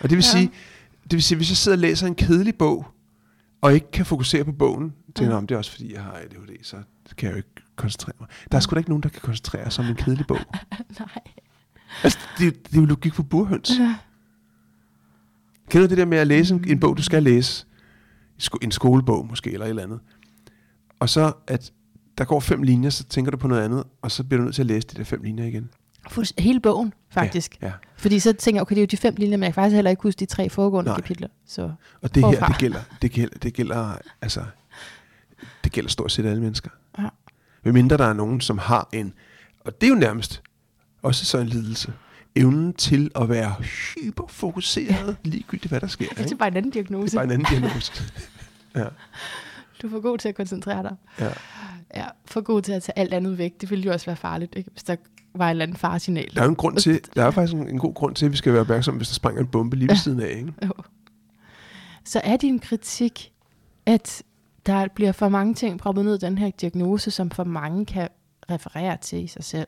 Og 0.00 0.10
det 0.10 0.16
vil, 0.16 0.24
Ja. 0.24 0.30
sige, 0.30 0.50
det 1.02 1.12
vil 1.12 1.22
sige, 1.22 1.36
hvis 1.36 1.50
jeg 1.50 1.56
sidder 1.56 1.76
og 1.76 1.80
læser 1.80 2.06
en 2.06 2.14
kedelig 2.14 2.54
bog, 2.54 2.86
og 3.60 3.74
ikke 3.74 3.90
kan 3.90 4.06
fokusere 4.06 4.44
på 4.44 4.52
bogen, 4.52 4.94
tænker 5.14 5.36
om 5.36 5.46
det 5.46 5.54
er 5.54 5.58
også 5.58 5.70
fordi, 5.70 5.92
jeg 5.94 6.02
har 6.02 6.12
ADHD, 6.12 6.64
så 6.64 6.76
kan 7.16 7.26
jeg 7.26 7.32
jo 7.32 7.36
ikke 7.36 7.48
koncentrere 7.76 8.14
mig. 8.20 8.28
Der 8.50 8.56
er 8.56 8.60
sgu 8.60 8.74
da 8.74 8.78
ikke 8.78 8.90
nogen, 8.90 9.02
der 9.02 9.08
kan 9.08 9.20
koncentrere 9.20 9.70
sig 9.70 9.84
om 9.84 9.90
en 9.90 9.96
kedelig 9.96 10.26
bog. 10.26 10.38
Nej. 10.98 11.08
Altså, 12.04 12.18
det, 12.38 12.46
er 12.46 12.50
det 12.50 12.76
er 12.76 12.80
jo 12.80 12.84
logik 12.86 13.14
for 13.14 13.22
burhøns. 13.22 13.70
Kender 15.70 15.86
du 15.86 15.90
det 15.90 15.98
der 15.98 16.04
med 16.04 16.18
at 16.18 16.26
læse 16.26 16.54
en, 16.54 16.64
en 16.68 16.80
bog, 16.80 16.96
du 16.96 17.02
skal 17.02 17.22
læse? 17.22 17.66
En 18.62 18.70
skolebog 18.70 19.26
måske, 19.26 19.50
eller 19.52 19.66
et 19.66 19.70
eller 19.70 19.82
andet. 19.82 20.00
Og 21.00 21.08
så, 21.08 21.32
at 21.46 21.72
der 22.18 22.24
går 22.24 22.40
fem 22.40 22.62
linjer, 22.62 22.90
så 22.90 23.04
tænker 23.04 23.30
du 23.30 23.36
på 23.36 23.48
noget 23.48 23.62
andet, 23.62 23.84
og 24.02 24.10
så 24.10 24.24
bliver 24.24 24.38
du 24.38 24.44
nødt 24.44 24.54
til 24.54 24.62
at 24.62 24.66
læse 24.66 24.86
de 24.88 24.96
der 24.98 25.04
fem 25.04 25.22
linjer 25.22 25.44
igen. 25.44 25.70
Hele 26.38 26.60
bogen, 26.60 26.94
faktisk. 27.10 27.58
Ja, 27.62 27.66
ja. 27.66 27.72
Fordi 27.96 28.18
så 28.18 28.32
tænker 28.32 28.56
jeg, 28.58 28.62
okay, 28.62 28.74
det 28.74 28.80
er 28.80 28.82
jo 28.82 28.86
de 28.90 28.96
fem 28.96 29.14
linjer, 29.18 29.36
men 29.36 29.44
jeg 29.44 29.54
kan 29.54 29.62
faktisk 29.62 29.74
heller 29.74 29.90
ikke 29.90 30.02
huske 30.02 30.18
de 30.20 30.26
tre 30.26 30.48
foregående 30.48 30.88
Nej. 30.88 30.96
kapitler. 30.96 31.28
Så 31.46 31.72
Og 32.02 32.14
det 32.14 32.24
her, 32.26 32.46
det 32.46 32.58
gælder, 32.58 32.80
det 33.02 33.10
gælder, 33.12 33.38
det 33.38 33.54
gælder, 33.54 33.96
altså, 34.22 34.44
det 35.64 35.72
gælder 35.72 35.90
stort 35.90 36.12
set 36.12 36.26
alle 36.26 36.42
mennesker. 36.42 36.70
Ja. 36.98 37.08
Medmindre 37.64 37.96
der 37.96 38.06
er 38.06 38.12
nogen, 38.12 38.40
som 38.40 38.58
har 38.58 38.88
en, 38.92 39.12
og 39.60 39.80
det 39.80 39.86
er 39.86 39.90
jo 39.90 39.96
nærmest 39.96 40.42
også 41.02 41.24
så 41.24 41.38
en 41.38 41.46
lidelse, 41.46 41.92
evnen 42.36 42.72
til 42.74 43.10
at 43.16 43.28
være 43.28 43.54
hyperfokuseret, 43.62 45.16
ligegyldigt 45.24 45.70
hvad 45.70 45.80
der 45.80 45.86
sker. 45.86 46.08
Det 46.08 46.18
er 46.18 46.24
ikke? 46.24 46.36
bare 46.36 46.48
en 46.48 46.56
anden 46.56 46.72
Det 46.72 46.78
er 46.78 46.82
diagnose. 46.82 47.16
bare 47.16 47.24
en 47.24 47.30
anden 47.30 47.46
diagnose. 47.50 47.92
ja, 48.76 48.84
Du 49.82 49.86
er 49.86 49.90
for 49.90 50.00
god 50.00 50.18
til 50.18 50.28
at 50.28 50.34
koncentrere 50.34 50.82
dig. 50.82 50.96
ja. 51.20 51.30
Ja, 51.94 52.06
for 52.24 52.40
god 52.40 52.62
til 52.62 52.72
at 52.72 52.82
tage 52.82 52.98
alt 52.98 53.14
andet 53.14 53.38
væk. 53.38 53.60
Det 53.60 53.70
ville 53.70 53.84
jo 53.84 53.92
også 53.92 54.06
være 54.06 54.16
farligt, 54.16 54.54
ikke? 54.56 54.70
hvis 54.70 54.82
der 54.82 54.96
var 55.34 55.46
en 55.46 55.50
eller 55.50 55.62
anden 55.62 55.76
faresignal. 55.76 56.34
Der 56.34 56.42
er 56.42 56.48
en 56.48 56.56
grund 56.56 56.76
til, 56.76 57.00
der 57.14 57.24
er 57.24 57.30
faktisk 57.30 57.56
en, 57.56 57.68
en 57.68 57.78
god 57.78 57.94
grund 57.94 58.14
til, 58.14 58.26
at 58.26 58.32
vi 58.32 58.36
skal 58.36 58.52
være 58.52 58.60
opmærksomme, 58.60 58.98
hvis 58.98 59.08
der 59.08 59.14
springer 59.14 59.40
en 59.42 59.48
bombe 59.48 59.76
lige 59.76 59.88
ved 59.88 59.96
siden 59.96 60.20
af. 60.20 60.28
Ikke? 60.36 60.52
Jo. 60.66 60.72
Så 62.04 62.20
er 62.24 62.36
din 62.36 62.58
kritik, 62.58 63.32
at 63.86 64.22
der 64.66 64.88
bliver 64.94 65.12
for 65.12 65.28
mange 65.28 65.54
ting 65.54 65.78
proppet 65.78 66.04
ned 66.04 66.14
i 66.14 66.18
den 66.18 66.38
her 66.38 66.50
diagnose, 66.50 67.10
som 67.10 67.30
for 67.30 67.44
mange 67.44 67.86
kan 67.86 68.08
referere 68.50 68.96
til 68.96 69.24
i 69.24 69.26
sig 69.26 69.44
selv. 69.44 69.66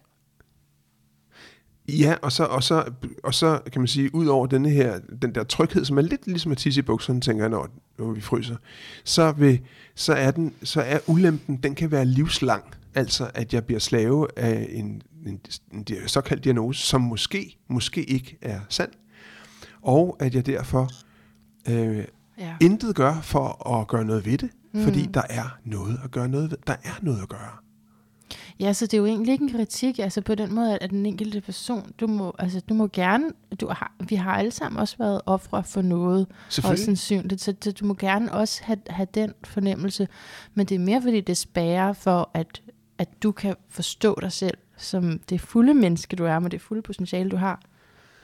Ja, 1.89 2.15
og 2.23 2.33
så, 2.33 2.45
og, 2.45 2.63
så, 2.63 2.85
og 3.25 3.35
så 3.35 3.61
kan 3.73 3.81
man 3.81 3.89
sige, 3.89 4.15
ud 4.15 4.27
over 4.27 4.47
denne 4.47 4.71
her, 4.71 5.01
den 5.23 5.35
der 5.35 5.45
tryghed, 5.45 5.85
som 5.85 5.99
er 5.99 6.03
lidt 6.03 6.27
ligesom 6.27 6.53
at 6.53 6.59
tisse 6.59 6.79
i 6.79 6.83
bukserne, 6.83 7.21
tænker 7.21 7.45
jeg, 7.45 7.51
når, 7.51 7.69
når 7.99 8.13
vi 8.13 8.21
fryser, 8.21 8.57
så, 9.05 9.33
vil, 9.33 9.61
så, 9.95 10.13
er 10.13 10.31
den, 10.31 10.55
så 10.63 10.81
er 10.81 10.99
ulempen, 11.07 11.57
den 11.57 11.75
kan 11.75 11.91
være 11.91 12.05
livslang. 12.05 12.65
Altså, 12.95 13.31
at 13.35 13.55
jeg 13.55 13.65
bliver 13.65 13.81
slave 13.81 14.29
af 14.37 14.69
en, 14.71 15.03
en, 15.27 15.41
en 15.73 15.87
såkaldt 16.07 16.45
diagnose, 16.45 16.81
som 16.81 17.01
måske, 17.01 17.59
måske 17.69 18.05
ikke 18.05 18.39
er 18.43 18.61
sand. 18.69 18.91
Og 19.83 20.17
at 20.21 20.35
jeg 20.35 20.47
derfor 20.47 20.91
øh, 21.69 22.05
Ja. 22.39 22.57
intet 22.61 22.97
gør 22.97 23.21
for 23.21 23.71
at 23.79 23.89
gøre 23.89 24.05
noget 24.05 24.27
ved 24.27 24.39
det, 24.39 24.51
mm. 24.75 24.83
fordi 24.83 25.07
der 25.15 25.23
er 25.31 25.59
noget 25.65 26.01
at 26.05 26.11
gøre 26.11 26.29
noget 26.29 26.51
ved. 26.51 26.59
Der 26.67 26.77
er 26.85 26.99
noget 27.03 27.23
at 27.23 27.29
gøre. 27.29 27.51
Ja, 28.61 28.73
så 28.73 28.87
det 28.87 28.95
er 28.95 28.99
jo 28.99 29.07
egentlig 29.07 29.33
ikke 29.33 29.43
en 29.43 29.53
kritik, 29.53 29.99
altså 29.99 30.21
på 30.21 30.35
den 30.35 30.55
måde, 30.55 30.79
at 30.79 30.91
den 30.91 31.07
enkelte 31.07 31.41
person, 31.41 31.93
du 32.01 32.07
må, 32.07 32.35
altså, 32.39 32.61
du 32.61 32.75
må 32.75 32.89
gerne, 32.93 33.25
du 33.61 33.69
har, 33.69 33.93
vi 34.09 34.15
har 34.15 34.33
alle 34.33 34.51
sammen 34.51 34.81
også 34.81 34.97
været 34.99 35.21
ofre 35.27 35.65
for 35.65 35.83
noget, 35.83 36.27
Selvfølgelig. 36.49 36.85
sandsynligt, 36.85 37.41
så, 37.41 37.55
så 37.61 37.73
du 37.73 37.85
må 37.87 37.95
gerne 37.95 38.33
også 38.33 38.61
have, 38.65 38.79
have 38.91 39.09
den 39.15 39.33
fornemmelse, 39.45 40.09
men 40.55 40.67
det 40.67 40.75
er 40.75 40.79
mere 40.79 41.03
fordi 41.03 41.21
det 41.21 41.37
spærrer 41.37 41.93
for, 41.93 42.31
at, 42.35 42.63
at 42.99 43.09
du 43.23 43.33
kan 43.33 43.55
forstå 43.69 44.19
dig 44.21 44.33
selv 44.33 44.59
som 44.77 45.21
det 45.29 45.41
fulde 45.41 45.75
menneske, 45.75 46.17
du 46.17 46.25
er, 46.25 46.39
med 46.39 46.51
det 46.51 46.61
fulde 46.61 46.83
potentiale, 46.83 47.31
du 47.31 47.37
har. 47.37 47.63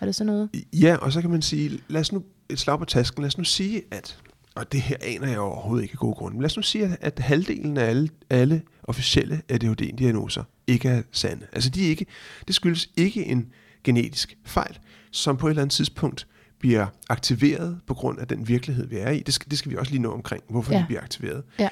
Er 0.01 0.05
det 0.05 0.15
sådan 0.15 0.33
noget? 0.33 0.51
Ja, 0.73 0.97
og 0.97 1.13
så 1.13 1.21
kan 1.21 1.31
man 1.31 1.43
sige, 1.43 1.81
lad 1.89 2.01
os 2.01 2.13
nu 2.13 2.23
et 2.49 2.59
slag 2.59 2.79
på 2.79 2.85
tasken, 2.85 3.23
lad 3.23 3.29
os 3.29 3.39
nu 3.39 3.45
sige, 3.45 3.83
at, 3.91 4.19
og 4.55 4.73
det 4.73 4.81
her 4.81 4.97
aner 5.03 5.29
jeg 5.29 5.39
overhovedet 5.39 5.83
ikke 5.83 5.93
af 5.93 5.99
gode 5.99 6.15
grunde, 6.15 6.37
men 6.37 6.43
lad 6.43 6.51
os 6.51 6.57
nu 6.57 6.63
sige, 6.63 6.85
at, 6.85 6.99
at 7.01 7.19
halvdelen 7.19 7.77
af 7.77 7.85
alle, 7.85 8.09
alle 8.31 8.63
officielle 8.91 9.43
ADHD-diagnoser 9.49 10.45
ikke 10.67 10.89
er 10.89 11.03
sande. 11.13 11.47
Altså 11.53 11.71
de 11.71 11.85
er 11.85 11.89
ikke, 11.89 12.07
det 12.47 12.55
skyldes 12.55 12.89
ikke 12.97 13.25
en 13.27 13.49
genetisk 13.85 14.37
fejl, 14.45 14.79
som 15.11 15.37
på 15.37 15.47
et 15.47 15.51
eller 15.51 15.63
andet 15.63 15.73
tidspunkt 15.75 16.27
bliver 16.59 16.87
aktiveret 17.09 17.81
på 17.87 17.95
grund 17.95 18.19
af 18.19 18.29
den 18.29 18.49
virkelighed, 18.49 18.87
vi 18.87 18.97
er 18.97 19.11
i. 19.11 19.21
Det 19.21 19.35
skal, 19.35 19.51
det 19.51 19.59
skal 19.59 19.71
vi 19.71 19.77
også 19.77 19.93
lige 19.93 20.03
nå 20.03 20.13
omkring, 20.13 20.43
hvorfor 20.51 20.73
ja. 20.73 20.79
Det 20.79 20.87
bliver 20.87 21.01
aktiveret. 21.03 21.43
Ja. 21.59 21.69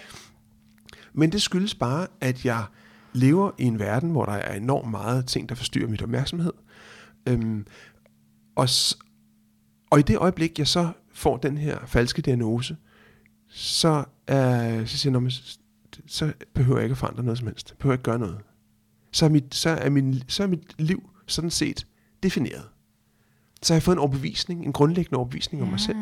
Men 1.13 1.33
det 1.33 1.43
skyldes 1.43 1.75
bare, 1.75 2.07
at 2.21 2.45
jeg 2.45 2.65
lever 3.13 3.51
i 3.59 3.65
en 3.65 3.79
verden, 3.79 4.11
hvor 4.11 4.25
der 4.25 4.33
er 4.33 4.55
enormt 4.57 4.91
meget 4.91 5.27
ting, 5.27 5.49
der 5.49 5.55
forstyrrer 5.55 5.89
mit 5.89 6.03
opmærksomhed. 6.03 6.53
Øhm, 7.29 7.67
og, 8.57 8.69
og 9.91 9.99
i 9.99 10.03
det 10.03 10.17
øjeblik, 10.17 10.59
jeg 10.59 10.67
så 10.69 10.91
får 11.15 11.37
den 11.37 11.59
her 11.59 11.79
falske 11.87 12.23
diagnose, 12.23 12.77
så, 13.49 14.05
er, 14.27 14.85
så 14.85 14.99
siger 14.99 15.11
jeg, 15.11 15.13
"Nå, 15.13 15.21
men 15.21 15.31
s- 15.31 15.61
så 16.07 16.33
behøver 16.55 16.79
jeg 16.79 16.85
ikke 16.85 16.93
at 16.93 16.99
forandre 16.99 17.23
noget 17.23 17.39
som 17.39 17.47
helst. 17.47 17.71
Jeg 17.71 17.79
behøver 17.79 17.95
ikke 17.95 18.03
gøre 18.03 18.19
noget. 18.19 18.39
Så 19.13 19.25
er 19.25 19.29
mit, 19.29 19.55
så 19.55 19.71
er 19.71 19.91
min, 19.91 20.23
så 20.29 20.43
er 20.43 20.47
mit 20.47 20.75
liv 20.79 21.11
sådan 21.27 21.51
set 21.51 21.87
defineret. 22.23 22.69
Så 23.63 23.73
har 23.73 23.77
jeg 23.77 23.83
fået 23.83 23.95
en 23.95 24.01
overbevisning, 24.01 24.65
en 24.65 24.73
grundlæggende 24.73 25.17
overbevisning 25.17 25.63
om 25.63 25.69
mig 25.69 25.81
selv. 25.81 25.97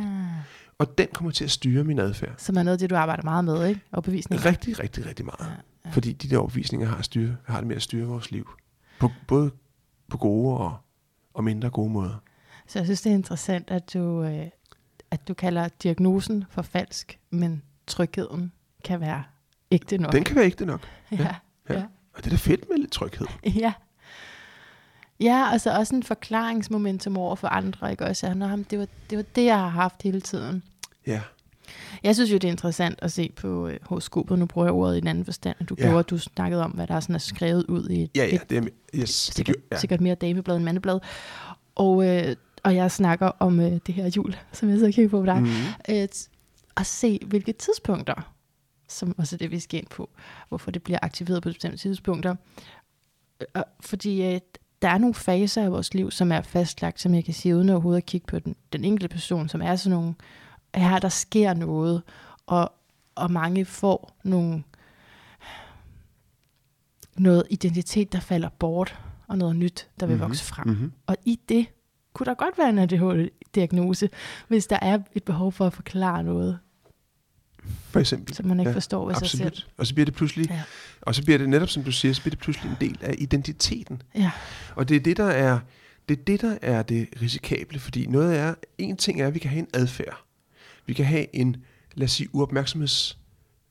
Og 0.79 0.99
den 0.99 1.09
kommer 1.12 1.31
til 1.31 1.45
at 1.45 1.50
styre 1.50 1.85
min 1.85 1.99
adfærd. 1.99 2.35
Som 2.38 2.57
er 2.57 2.62
noget 2.62 2.73
af 2.73 2.79
det, 2.79 2.91
du 2.91 2.97
arbejder 2.97 3.23
meget 3.23 3.44
med, 3.44 3.68
ikke? 3.68 3.81
Og 3.92 4.03
bevisning. 4.03 4.44
Rigtig, 4.44 4.79
rigtig, 4.79 5.07
rigtig 5.07 5.25
meget. 5.25 5.47
Ja, 5.51 5.55
ja. 5.85 5.90
Fordi 5.90 6.12
de 6.12 6.31
der 6.31 6.38
overbevisninger 6.38 6.88
har, 6.88 7.03
styre, 7.03 7.37
har 7.44 7.59
det 7.59 7.66
med 7.66 7.77
at 7.77 7.83
styre 7.83 8.07
vores 8.07 8.31
liv. 8.31 8.51
På, 9.01 9.11
både 9.29 9.51
på 10.09 10.18
gode 10.18 10.59
og, 10.59 10.77
og 11.35 11.44
mindre 11.44 11.70
gode 11.70 11.90
måder. 11.90 12.23
Så 12.66 12.79
jeg 12.79 12.87
synes, 12.87 13.03
det 13.03 13.11
er 13.11 13.16
interessant, 13.16 13.70
at 13.70 13.94
du, 13.94 14.23
øh, 14.23 14.47
at 15.11 15.29
du 15.29 15.35
kalder 15.35 15.68
diagnosen 15.83 16.44
for 16.51 16.62
falsk, 16.62 17.18
men 17.31 17.62
trygheden 17.87 18.53
kan 18.85 19.01
være 19.01 19.25
ægte 19.70 19.98
nok. 19.98 20.12
Den 20.12 20.24
kan 20.24 20.37
være 20.37 20.46
ægte 20.46 20.66
nok. 20.66 20.81
ja, 21.12 21.16
ja. 21.68 21.74
ja. 21.74 21.83
Og 22.14 22.24
det 22.24 22.26
er 22.26 22.31
da 22.31 22.37
fedt 22.37 22.64
med 22.70 22.79
lidt 22.79 22.92
tryghed. 22.92 23.26
ja. 23.44 23.72
Ja, 25.20 25.48
altså 25.52 25.79
også 25.79 25.94
en 25.96 26.02
forklaringsmomentum 26.02 27.16
over 27.16 27.35
for 27.37 27.48
andre, 27.48 27.90
ikke 27.90 28.05
også? 28.07 28.35
Nå, 28.35 28.46
jamen, 28.46 28.66
det, 28.70 28.79
var, 28.79 28.87
det 29.11 29.18
var 29.18 29.24
det, 29.37 29.44
jeg 29.44 29.59
har 29.59 29.68
haft 29.68 30.02
hele 30.02 30.20
tiden. 30.20 30.62
Ja. 31.07 31.20
Jeg 32.02 32.14
synes 32.14 32.31
jo, 32.33 32.35
det 32.35 32.44
er 32.44 32.50
interessant 32.52 32.98
at 33.02 33.12
se 33.12 33.33
på 33.37 33.68
øh, 33.68 33.79
horoskopet. 33.83 34.38
Nu 34.38 34.46
bruger 34.46 34.66
jeg 34.66 34.72
ordet 34.74 34.94
i 34.94 34.98
en 34.98 35.07
anden 35.07 35.24
forstand, 35.24 35.57
du 35.66 35.76
Ja. 35.79 35.88
gjorde, 35.88 36.02
du 36.02 36.18
snakkede 36.18 36.64
om, 36.64 36.70
hvad 36.70 36.87
der 36.87 37.00
sådan 37.00 37.14
er 37.14 37.18
skrevet 37.18 37.64
ud 37.68 37.88
i 37.88 38.02
et, 38.02 38.11
Ja, 38.16 38.24
ja, 38.26 38.35
et 38.35 38.50
det 38.50 38.59
er, 38.59 38.62
yes, 38.94 39.26
det 39.26 39.35
sikkert, 39.35 39.57
gør, 39.57 39.62
ja. 39.72 39.81
sikkert 39.81 40.00
mere 40.00 40.14
dameblad 40.14 40.57
end 40.57 40.64
mandeblad. 40.64 41.00
Og, 41.74 42.09
øh, 42.09 42.37
og 42.64 42.74
jeg 42.76 42.90
snakker 42.90 43.26
om 43.38 43.61
øh, 43.61 43.72
det 43.87 43.94
her 43.94 44.11
jul, 44.16 44.37
som 44.52 44.68
jeg 44.68 44.76
sidder 44.76 44.88
og 44.88 44.94
kigger 44.94 45.11
på 45.11 45.20
på 45.20 45.26
dig. 45.26 45.40
Mm. 45.42 45.48
Øh, 45.90 46.09
at 46.76 46.87
se, 46.87 47.18
hvilke 47.26 47.52
tidspunkter, 47.52 48.33
som 48.88 49.14
også 49.18 49.37
er 49.37 49.38
det, 49.38 49.51
vi 49.51 49.59
skal 49.61 49.79
ind 49.81 49.87
på, 49.87 50.11
hvorfor 50.49 50.70
det 50.70 50.83
bliver 50.83 50.99
aktiveret 51.03 51.42
på 51.42 51.49
bestemte 51.49 51.77
tidspunkter. 51.79 52.35
Fordi 53.81 54.35
øh, 54.35 54.40
der 54.83 54.88
er 54.88 54.99
nogle 54.99 55.14
faser 55.14 55.62
af 55.64 55.72
vores 55.72 55.94
liv, 55.94 56.11
som 56.11 56.33
er 56.33 56.40
fastlagt, 56.40 57.01
som 57.01 57.14
jeg 57.14 57.25
kan 57.25 57.35
sige, 57.35 57.57
uden 57.57 57.68
overhovedet 57.70 58.01
at 58.01 58.07
kigge 58.07 58.27
på 58.27 58.38
den, 58.38 58.57
den 58.72 58.85
enkelte 58.85 59.09
person, 59.09 59.49
som 59.49 59.62
er 59.62 59.77
sådan 59.77 59.99
nogle, 59.99 60.14
her 60.75 60.99
der 60.99 61.09
sker 61.09 61.55
noget, 61.55 62.03
og, 62.46 62.72
og 63.14 63.31
mange 63.31 63.64
får 63.64 64.16
nogle, 64.25 64.62
noget 67.16 67.42
identitet, 67.51 68.12
der 68.12 68.20
falder 68.20 68.49
bort, 68.49 68.99
og 69.29 69.38
noget 69.38 69.57
nyt, 69.57 69.88
der 70.01 70.07
vil 70.07 70.16
Mhm. 70.16 70.22
vokse 70.25 70.44
frem. 70.44 70.68
Mm-hmm. 70.68 70.92
Og 71.07 71.16
i 71.25 71.40
det 71.49 71.66
kunne 72.12 72.25
der 72.27 72.35
godt 72.35 72.59
være 72.59 72.68
en 72.68 72.79
ADHD-diagnose, 72.79 74.09
hvis 74.49 74.66
der 74.66 74.79
er 74.83 74.99
et 75.14 75.25
behov 75.25 75.53
for 75.53 75.66
at 75.66 75.72
forklare 75.72 76.22
noget, 76.22 76.59
For 77.90 78.00
eksempel. 78.00 78.35
som 78.35 78.46
man 78.46 78.61
ikke 78.61 78.70
Ja, 78.70 78.76
forstår 78.76 79.07
ved 79.07 79.14
sig 79.14 79.31
selv. 79.31 79.46
Absolut. 79.46 79.68
Og 79.76 79.87
så 79.87 79.94
bliver 79.94 80.05
det 80.05 80.14
pludselig, 80.14 80.46
Ja. 80.50 80.62
og 81.02 81.14
så 81.14 81.22
bliver 81.24 81.38
det 81.38 81.48
netop, 81.48 81.68
som 81.68 81.85
du 81.85 81.92
siger, 81.92 82.14
så 82.14 82.20
bliver 82.20 82.31
det 82.31 82.38
pludselig 82.38 82.70
en 82.70 82.76
del 82.81 82.98
af 83.00 83.14
identiteten. 83.18 84.02
Ja, 84.14 84.31
Og 84.74 84.88
det 84.88 84.96
er 84.96 85.00
det, 85.00 85.16
der 85.16 85.24
er 85.26 85.59
det, 86.09 86.18
er 86.18 86.24
det, 86.24 86.40
der 86.40 86.59
er 86.62 86.83
det 86.83 87.09
risikable, 87.22 87.79
fordi 87.79 88.07
noget 88.07 88.38
er, 88.38 88.55
en 88.79 88.96
ting 88.96 89.20
er, 89.20 89.26
at 89.26 89.35
vi 89.35 89.38
kan 89.38 89.50
have 89.50 89.59
en 89.59 89.68
adfærd. 89.74 90.24
Vi 90.87 90.92
kan 90.92 91.05
have 91.05 91.37
en, 91.37 91.57
lad 91.94 92.05
os 92.05 92.12
sige, 92.12 92.35
uopmærksomheds 92.35 93.18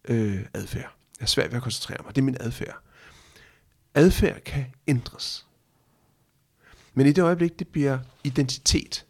øh, 0.05 0.39
adfærd. 0.53 0.91
Jeg 1.19 1.23
er 1.23 1.25
svært 1.25 1.49
ved 1.51 1.57
at 1.57 1.63
koncentrere 1.63 1.97
mig. 2.05 2.15
Det 2.15 2.21
er 2.21 2.25
min 2.25 2.37
adfærd. 2.39 2.75
Adfærd 3.95 4.41
kan 4.41 4.65
ændres. 4.87 5.45
Men 6.93 7.07
i 7.07 7.11
det 7.11 7.21
øjeblik, 7.21 7.59
det 7.59 7.67
bliver 7.67 7.99
identitet, 8.23 9.05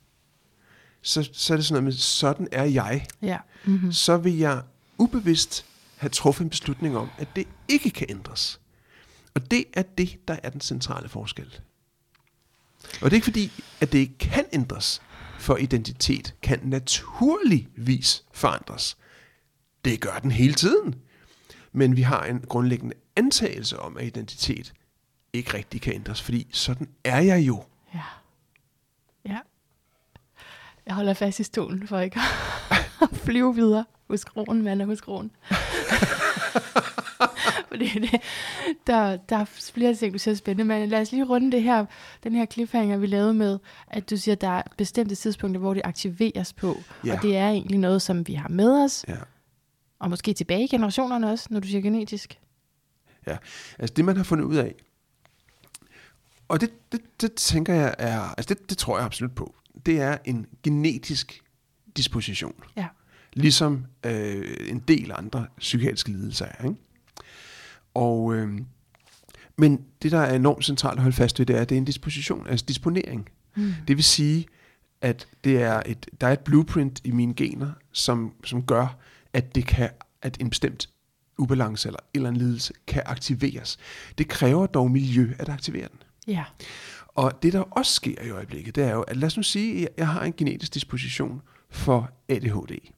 så, 1.02 1.30
så 1.34 1.54
er 1.54 1.58
det 1.58 1.65
sådan 1.65 1.74
noget 1.74 1.84
med, 1.84 1.91
sådan 1.93 2.48
er 2.52 2.63
jeg. 2.63 3.06
ja. 3.21 3.38
Mm-hmm. 3.65 3.91
Så 3.91 4.17
vil 4.17 4.38
jeg 4.38 4.62
ubevidst 4.98 5.66
have 5.98 6.10
truffet 6.10 6.44
en 6.44 6.50
beslutning 6.50 6.98
om, 6.98 7.10
at 7.18 7.28
det 7.36 7.48
ikke 7.68 7.90
kan 7.90 8.08
ændres. 8.10 8.60
Og 9.34 9.52
det 9.52 9.66
er 9.74 9.82
det, 9.82 10.28
der 10.28 10.38
er 10.44 10.50
den 10.50 10.62
centrale 10.62 11.10
forskel. 11.10 11.60
Og 12.84 13.02
det 13.02 13.12
er 13.12 13.14
ikke 13.14 13.26
fordi, 13.26 13.52
at 13.82 13.92
det 13.92 14.00
ikke 14.00 14.18
kan 14.18 14.46
ændres, 14.54 15.02
for 15.40 15.58
identitet 15.58 16.36
kan 16.42 16.60
naturligvis 16.64 18.24
forandres. 18.32 18.98
Det 19.86 20.02
gør 20.02 20.20
den 20.20 20.32
hele 20.32 20.54
tiden. 20.54 20.96
Men 21.72 21.96
vi 21.96 22.02
har 22.02 22.24
en 22.24 22.40
grundlæggende 22.40 22.96
antagelse 23.16 23.80
om, 23.80 23.98
at 23.98 24.06
identitet 24.06 24.74
ikke 25.34 25.54
rigtig 25.54 25.82
kan 25.82 25.94
ændres, 25.94 26.22
fordi 26.22 26.48
sådan 26.52 26.90
er 27.04 27.20
jeg 27.20 27.48
jo. 27.48 27.64
Ja. 27.94 28.04
Ja. 29.26 29.40
Jeg 30.86 30.96
holder 30.96 31.14
fast 31.14 31.40
i 31.40 31.44
stolen 31.44 31.88
for 31.88 32.00
ikke 32.00 32.20
at 33.02 33.10
flyve 33.26 33.56
videre 33.56 33.86
hos 34.10 34.24
kronen, 34.24 34.63
mand 34.63 34.82
er 34.82 34.86
hos 34.86 35.02
kronen. 35.02 35.32
Fordi 37.70 37.88
det, 38.00 38.22
der, 38.88 39.18
der 39.18 39.38
er 39.38 39.46
flere 39.46 39.96
ting, 39.96 40.13
du 40.13 40.20
siger 40.20 40.34
er 40.34 40.38
spændende, 40.38 40.65
men 40.65 40.89
lad 40.89 41.02
os 41.02 41.12
lige 41.12 41.24
runde 41.26 41.52
det 41.52 41.63
her, 41.63 41.86
den 42.24 42.36
her 42.36 42.46
cliffhanger, 42.46 42.98
vi 42.98 43.08
lavede 43.08 43.34
med, 43.34 43.60
at 43.88 44.10
du 44.10 44.18
siger, 44.18 44.36
at 44.36 44.41
der 44.41 44.50
er 44.50 44.62
bestemte 44.78 45.15
tidspunkter, 45.15 45.60
hvor 45.60 45.74
det 45.74 45.82
aktiveres 45.86 46.54
på. 46.54 46.78
Ja. 47.06 47.15
Og 47.15 47.22
det 47.22 47.38
er 47.38 47.50
egentlig 47.50 47.78
noget, 47.78 48.02
som 48.02 48.28
vi 48.28 48.34
har 48.34 48.50
med 48.50 48.84
os, 48.84 49.06
Ja. 49.08 49.15
og 50.00 50.10
måske 50.10 50.34
tilbage 50.34 50.63
i 50.63 50.68
generationerne 50.68 51.32
også, 51.32 51.48
når 51.50 51.60
du 51.60 51.68
siger 51.68 51.82
genetisk. 51.82 52.39
Altså 53.80 53.94
det, 53.94 54.06
man 54.06 54.18
har 54.18 54.24
fundet 54.24 54.46
ud 54.46 54.56
af, 54.56 54.76
og 56.48 56.62
det, 56.62 56.91
det, 56.91 57.22
det 57.22 57.34
tænker 57.34 57.74
jeg 57.74 57.96
er, 57.98 58.22
altså 58.22 58.54
det, 58.54 58.70
det 58.70 58.78
tror 58.78 58.98
jeg 58.98 59.06
absolut 59.06 59.36
på, 59.36 59.56
det 59.86 60.02
er 60.02 60.18
en 60.26 60.46
genetisk 60.63 61.41
disposition. 61.98 62.54
Ja. 62.76 62.88
Ligesom 63.36 63.86
øh, 64.06 64.58
en 64.67 64.80
del 64.80 65.12
andre 65.15 65.48
psykiatriske 65.58 66.12
lidelser 66.12 66.45
er. 66.45 66.63
Ikke? 66.63 66.76
Og, 67.93 68.36
øh, 68.36 68.60
Men 69.58 69.86
det, 70.02 70.12
der 70.12 70.19
er 70.19 70.36
enormt 70.36 70.65
centralt 70.65 70.98
at 70.98 71.02
holde 71.02 71.15
fast 71.15 71.39
ved, 71.39 71.45
det 71.45 71.56
er, 71.56 71.62
at 71.62 71.69
det 71.69 71.76
er 71.76 71.80
en 71.80 71.86
disposition, 71.86 72.48
altså 72.48 72.65
disponering. 72.65 73.30
Mm. 73.56 73.74
Det 73.88 73.95
vil 73.95 74.04
sige, 74.04 74.45
at 75.02 75.28
det 75.43 75.62
er 75.62 75.82
et, 75.86 76.06
der 76.21 76.28
er 76.28 76.34
et 76.34 76.39
blueprint 76.39 77.02
i 77.04 77.12
mine 77.12 77.34
gener, 77.34 77.71
som, 77.91 78.34
som 78.43 78.63
gør, 78.63 78.98
at 79.34 79.56
det 79.56 79.65
kan, 79.67 79.89
at 80.21 80.38
en 80.41 80.50
bestemt 80.50 80.89
ubalance 81.38 81.88
eller 81.88 82.00
en 82.00 82.06
eller 82.13 82.30
anden 82.30 82.41
lidelse 82.41 82.74
kan 82.88 83.04
aktiveres. 83.06 83.78
Det 84.17 84.28
kræver 84.28 84.65
dog 84.65 84.91
miljø 84.91 85.34
at 85.39 85.50
aktivere 85.50 85.88
den. 85.88 86.00
Ja. 86.28 86.43
Og 87.08 87.43
det, 87.43 87.54
der 87.54 87.60
også 87.60 87.93
sker 87.93 88.21
i 88.24 88.30
øjeblikket, 88.30 88.76
det 88.76 88.84
er 88.84 88.93
jo, 88.93 89.02
at 89.02 89.17
lad 89.17 89.28
os 89.28 89.38
nu 89.38 89.43
sige, 89.43 89.82
at 89.89 89.93
jeg 89.98 90.08
har 90.08 90.21
en 90.21 90.34
genetisk 90.38 90.74
disposition 90.74 91.41
for 91.69 92.12
ADHD. 92.30 92.91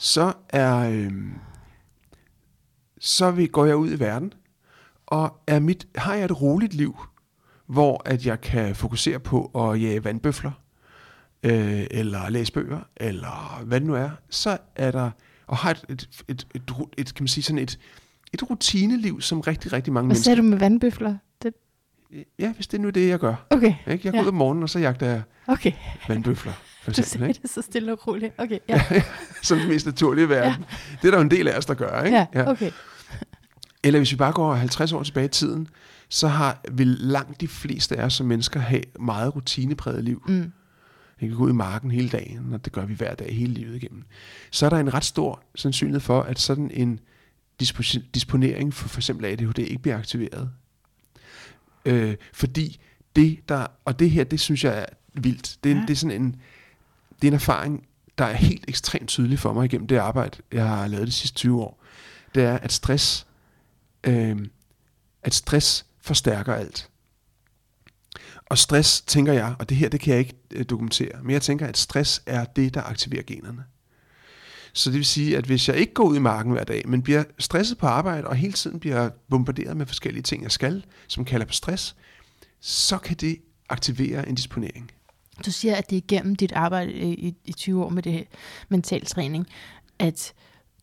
Så 0.00 0.32
er, 0.48 0.76
øhm, 0.90 1.32
så 3.00 3.30
vi, 3.30 3.46
går 3.46 3.64
jeg 3.64 3.76
ud 3.76 3.90
i 3.92 3.98
verden, 3.98 4.32
og 5.06 5.40
er 5.46 5.60
mit, 5.60 5.86
har 5.96 6.14
jeg 6.14 6.24
et 6.24 6.40
roligt 6.42 6.74
liv, 6.74 6.96
hvor 7.66 8.02
at 8.04 8.26
jeg 8.26 8.40
kan 8.40 8.74
fokusere 8.74 9.18
på 9.18 9.44
at 9.44 9.82
jage 9.82 10.04
vandbøfler, 10.04 10.50
øh, 11.42 11.86
eller 11.90 12.28
læse 12.28 12.52
bøger, 12.52 12.80
eller 12.96 13.62
hvad 13.64 13.80
det 13.80 13.86
nu 13.86 13.94
er, 13.94 14.10
så 14.30 14.58
er 14.76 14.90
der, 14.90 15.10
og 15.46 15.56
har 15.56 15.70
et, 15.70 15.84
et, 15.88 16.08
et, 16.28 16.46
et, 16.54 16.62
et 16.98 17.14
kan 17.14 17.22
man 17.22 17.28
sige, 17.28 17.44
sådan 17.44 17.58
et, 17.58 17.78
et 18.32 18.50
rutineliv, 18.50 19.20
som 19.20 19.40
rigtig, 19.40 19.72
rigtig 19.72 19.92
mange 19.92 20.06
Hvad 20.06 20.08
mennesker... 20.14 20.24
sagde 20.24 20.36
du 20.36 20.42
med 20.46 20.58
vandbøfler? 20.58 21.16
Det... 21.42 21.54
Ja, 22.38 22.52
hvis 22.52 22.66
det 22.66 22.78
er 22.78 22.82
nu 22.82 22.90
det, 22.90 23.08
jeg 23.08 23.18
gør. 23.18 23.46
Okay, 23.50 23.74
Ikke? 23.86 24.00
Jeg 24.06 24.12
går 24.12 24.18
Ja. 24.18 24.22
ud 24.22 24.28
om 24.28 24.34
morgenen, 24.34 24.62
og 24.62 24.68
så 24.70 24.78
jagter 24.78 25.06
jeg 25.06 25.22
okay. 25.46 25.72
vandbøfler, 26.08 26.52
for 26.88 26.94
Du 26.94 27.00
eksempel. 27.00 27.18
sagde 27.18 27.28
Ikke? 27.30 27.42
det 27.42 27.50
så 27.50 27.62
stille 27.62 27.92
og 27.92 28.06
roligt. 28.06 28.34
Okay, 28.38 28.58
ja. 28.68 28.82
Som 29.42 29.58
det 29.58 29.68
mest 29.68 29.86
naturlige 29.86 30.24
i 30.24 30.28
verden. 30.28 30.64
Det 31.02 31.06
er 31.08 31.10
der 31.10 31.18
jo 31.18 31.22
en 31.22 31.30
del 31.30 31.48
af 31.48 31.58
os, 31.58 31.66
der 31.66 31.74
gør. 31.74 32.02
Ikke? 32.02 32.26
Ja, 32.34 32.50
okay. 32.50 32.70
Eller 33.84 34.00
hvis 34.00 34.12
vi 34.12 34.16
bare 34.16 34.32
går 34.32 34.54
50 34.54 34.92
år 34.92 35.02
tilbage 35.02 35.24
i 35.26 35.28
tiden, 35.28 35.68
så 36.08 36.28
har 36.28 36.60
vil 36.72 36.86
langt 36.86 37.40
de 37.40 37.48
fleste 37.48 37.96
af 37.96 38.04
os 38.04 38.12
som 38.14 38.26
mennesker 38.26 38.60
have 38.60 38.82
meget 39.00 39.34
rutinepræget 39.36 40.04
liv. 40.04 40.22
Mm. 40.28 40.52
Vi 41.20 41.28
kan 41.28 41.36
gå 41.36 41.44
ud 41.44 41.50
i 41.50 41.54
marken 41.54 41.90
hele 41.90 42.08
dagen, 42.08 42.52
og 42.52 42.64
det 42.64 42.72
gør 42.72 42.84
vi 42.86 42.94
hver 42.94 43.14
dag 43.14 43.34
hele 43.36 43.54
livet 43.54 43.76
igennem. 43.76 44.04
Så 44.50 44.66
er 44.66 44.70
der 44.70 44.76
en 44.76 44.94
ret 44.94 45.04
stor 45.04 45.42
sandsynlighed 45.54 46.00
for, 46.00 46.22
at 46.22 46.38
sådan 46.40 46.70
en 46.74 47.00
disponering 48.14 48.74
for 48.74 48.88
for 48.88 48.98
eksempel 48.98 49.26
ADHD 49.26 49.58
ikke 49.58 49.82
bliver 49.82 49.98
aktiveret. 49.98 50.50
Øh, 51.84 52.14
fordi 52.32 52.80
det 53.16 53.38
der, 53.48 53.66
og 53.84 53.98
det 53.98 54.10
her, 54.10 54.24
det 54.24 54.40
synes 54.40 54.64
jeg 54.64 54.78
er 54.78 54.86
vildt. 55.14 55.56
Det 55.64 55.70
Ja. 55.70 55.76
ja. 55.76 55.82
det 55.82 55.90
er 55.90 55.96
sådan 55.96 56.22
en, 56.22 56.36
det 57.22 57.28
er 57.28 57.30
en 57.30 57.34
erfaring, 57.34 57.86
der 58.18 58.24
er 58.24 58.32
helt 58.34 58.64
ekstremt 58.68 59.08
tydelig 59.08 59.38
for 59.38 59.52
mig 59.52 59.64
igennem 59.64 59.86
det 59.86 59.96
arbejde, 59.96 60.38
jeg 60.52 60.68
har 60.68 60.86
lavet 60.86 61.06
de 61.06 61.12
sidste 61.12 61.36
20 61.36 61.62
år. 61.62 61.84
Det 62.34 62.42
er, 62.42 62.58
at 62.58 62.72
stress, 62.72 63.26
øh, 64.04 64.36
at 65.22 65.34
stress 65.34 65.86
forstærker 66.00 66.54
alt. 66.54 66.90
Og 68.46 68.58
stress, 68.58 69.00
tænker 69.00 69.32
jeg, 69.32 69.54
og 69.58 69.68
det 69.68 69.76
her, 69.76 69.88
det 69.88 70.00
kan 70.00 70.10
jeg 70.10 70.18
ikke 70.18 70.34
øh, 70.50 70.64
dokumentere, 70.64 71.22
men 71.22 71.30
jeg 71.30 71.42
tænker, 71.42 71.66
at 71.66 71.78
stress 71.78 72.22
er 72.26 72.44
det, 72.44 72.74
der 72.74 72.82
aktiverer 72.82 73.22
generne. 73.22 73.64
Så 74.72 74.90
det 74.90 74.96
vil 74.96 75.06
sige, 75.06 75.36
at 75.36 75.46
hvis 75.46 75.68
jeg 75.68 75.76
ikke 75.76 75.94
går 75.94 76.04
ud 76.04 76.16
i 76.16 76.20
marken 76.20 76.52
hver 76.52 76.64
dag, 76.64 76.88
men 76.88 77.02
bliver 77.02 77.24
stresset 77.38 77.78
på 77.78 77.86
arbejde, 77.86 78.26
og 78.26 78.36
hele 78.36 78.52
tiden 78.52 78.80
bliver 78.80 79.10
bombarderet 79.30 79.76
med 79.76 79.86
forskellige 79.86 80.22
ting, 80.22 80.42
jeg 80.42 80.52
skal, 80.52 80.84
som 81.08 81.24
kalder 81.24 81.46
på 81.46 81.52
stress, 81.52 81.96
så 82.60 82.98
kan 82.98 83.16
det 83.16 83.38
aktivere 83.68 84.28
en 84.28 84.34
disponering. 84.34 84.90
Du 85.46 85.52
siger, 85.52 85.76
at 85.76 85.90
det 85.90 85.96
er 85.96 86.02
igennem 86.08 86.36
dit 86.36 86.52
arbejde 86.52 86.92
i, 86.92 87.14
i, 87.14 87.34
i 87.44 87.52
20 87.52 87.84
år 87.84 87.88
med 87.88 88.02
det 88.02 88.12
her 88.12 88.24
mental 88.68 89.04
træning, 89.06 89.46
at 89.98 90.32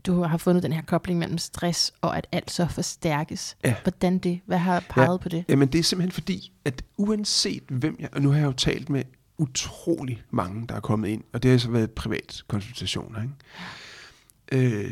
du 0.05 0.21
har 0.23 0.37
fundet 0.37 0.63
den 0.63 0.73
her 0.73 0.81
kobling 0.81 1.19
mellem 1.19 1.37
stress 1.37 1.93
og 2.01 2.17
at 2.17 2.27
alt 2.31 2.51
så 2.51 2.67
forstærkes. 2.67 3.57
Ja. 3.63 3.75
Hvordan 3.83 4.17
det? 4.17 4.39
Hvad 4.45 4.57
har 4.57 4.83
peget 4.89 5.11
ja. 5.11 5.17
på 5.17 5.29
det? 5.29 5.45
Jamen 5.49 5.67
det 5.67 5.79
er 5.79 5.83
simpelthen 5.83 6.11
fordi, 6.11 6.51
at 6.65 6.81
uanset 6.97 7.63
hvem 7.69 7.95
jeg, 7.99 8.09
og 8.11 8.21
nu 8.21 8.29
har 8.31 8.37
jeg 8.37 8.45
jo 8.45 8.51
talt 8.51 8.89
med 8.89 9.03
utrolig 9.37 10.23
mange, 10.31 10.67
der 10.67 10.75
er 10.75 10.79
kommet 10.79 11.09
ind, 11.09 11.23
og 11.33 11.43
det 11.43 11.51
har 11.51 11.57
så 11.57 11.69
været 11.69 11.91
privat 11.91 12.43
konsultationer, 12.47 13.21
ikke? 13.21 14.85
Øh, 14.85 14.91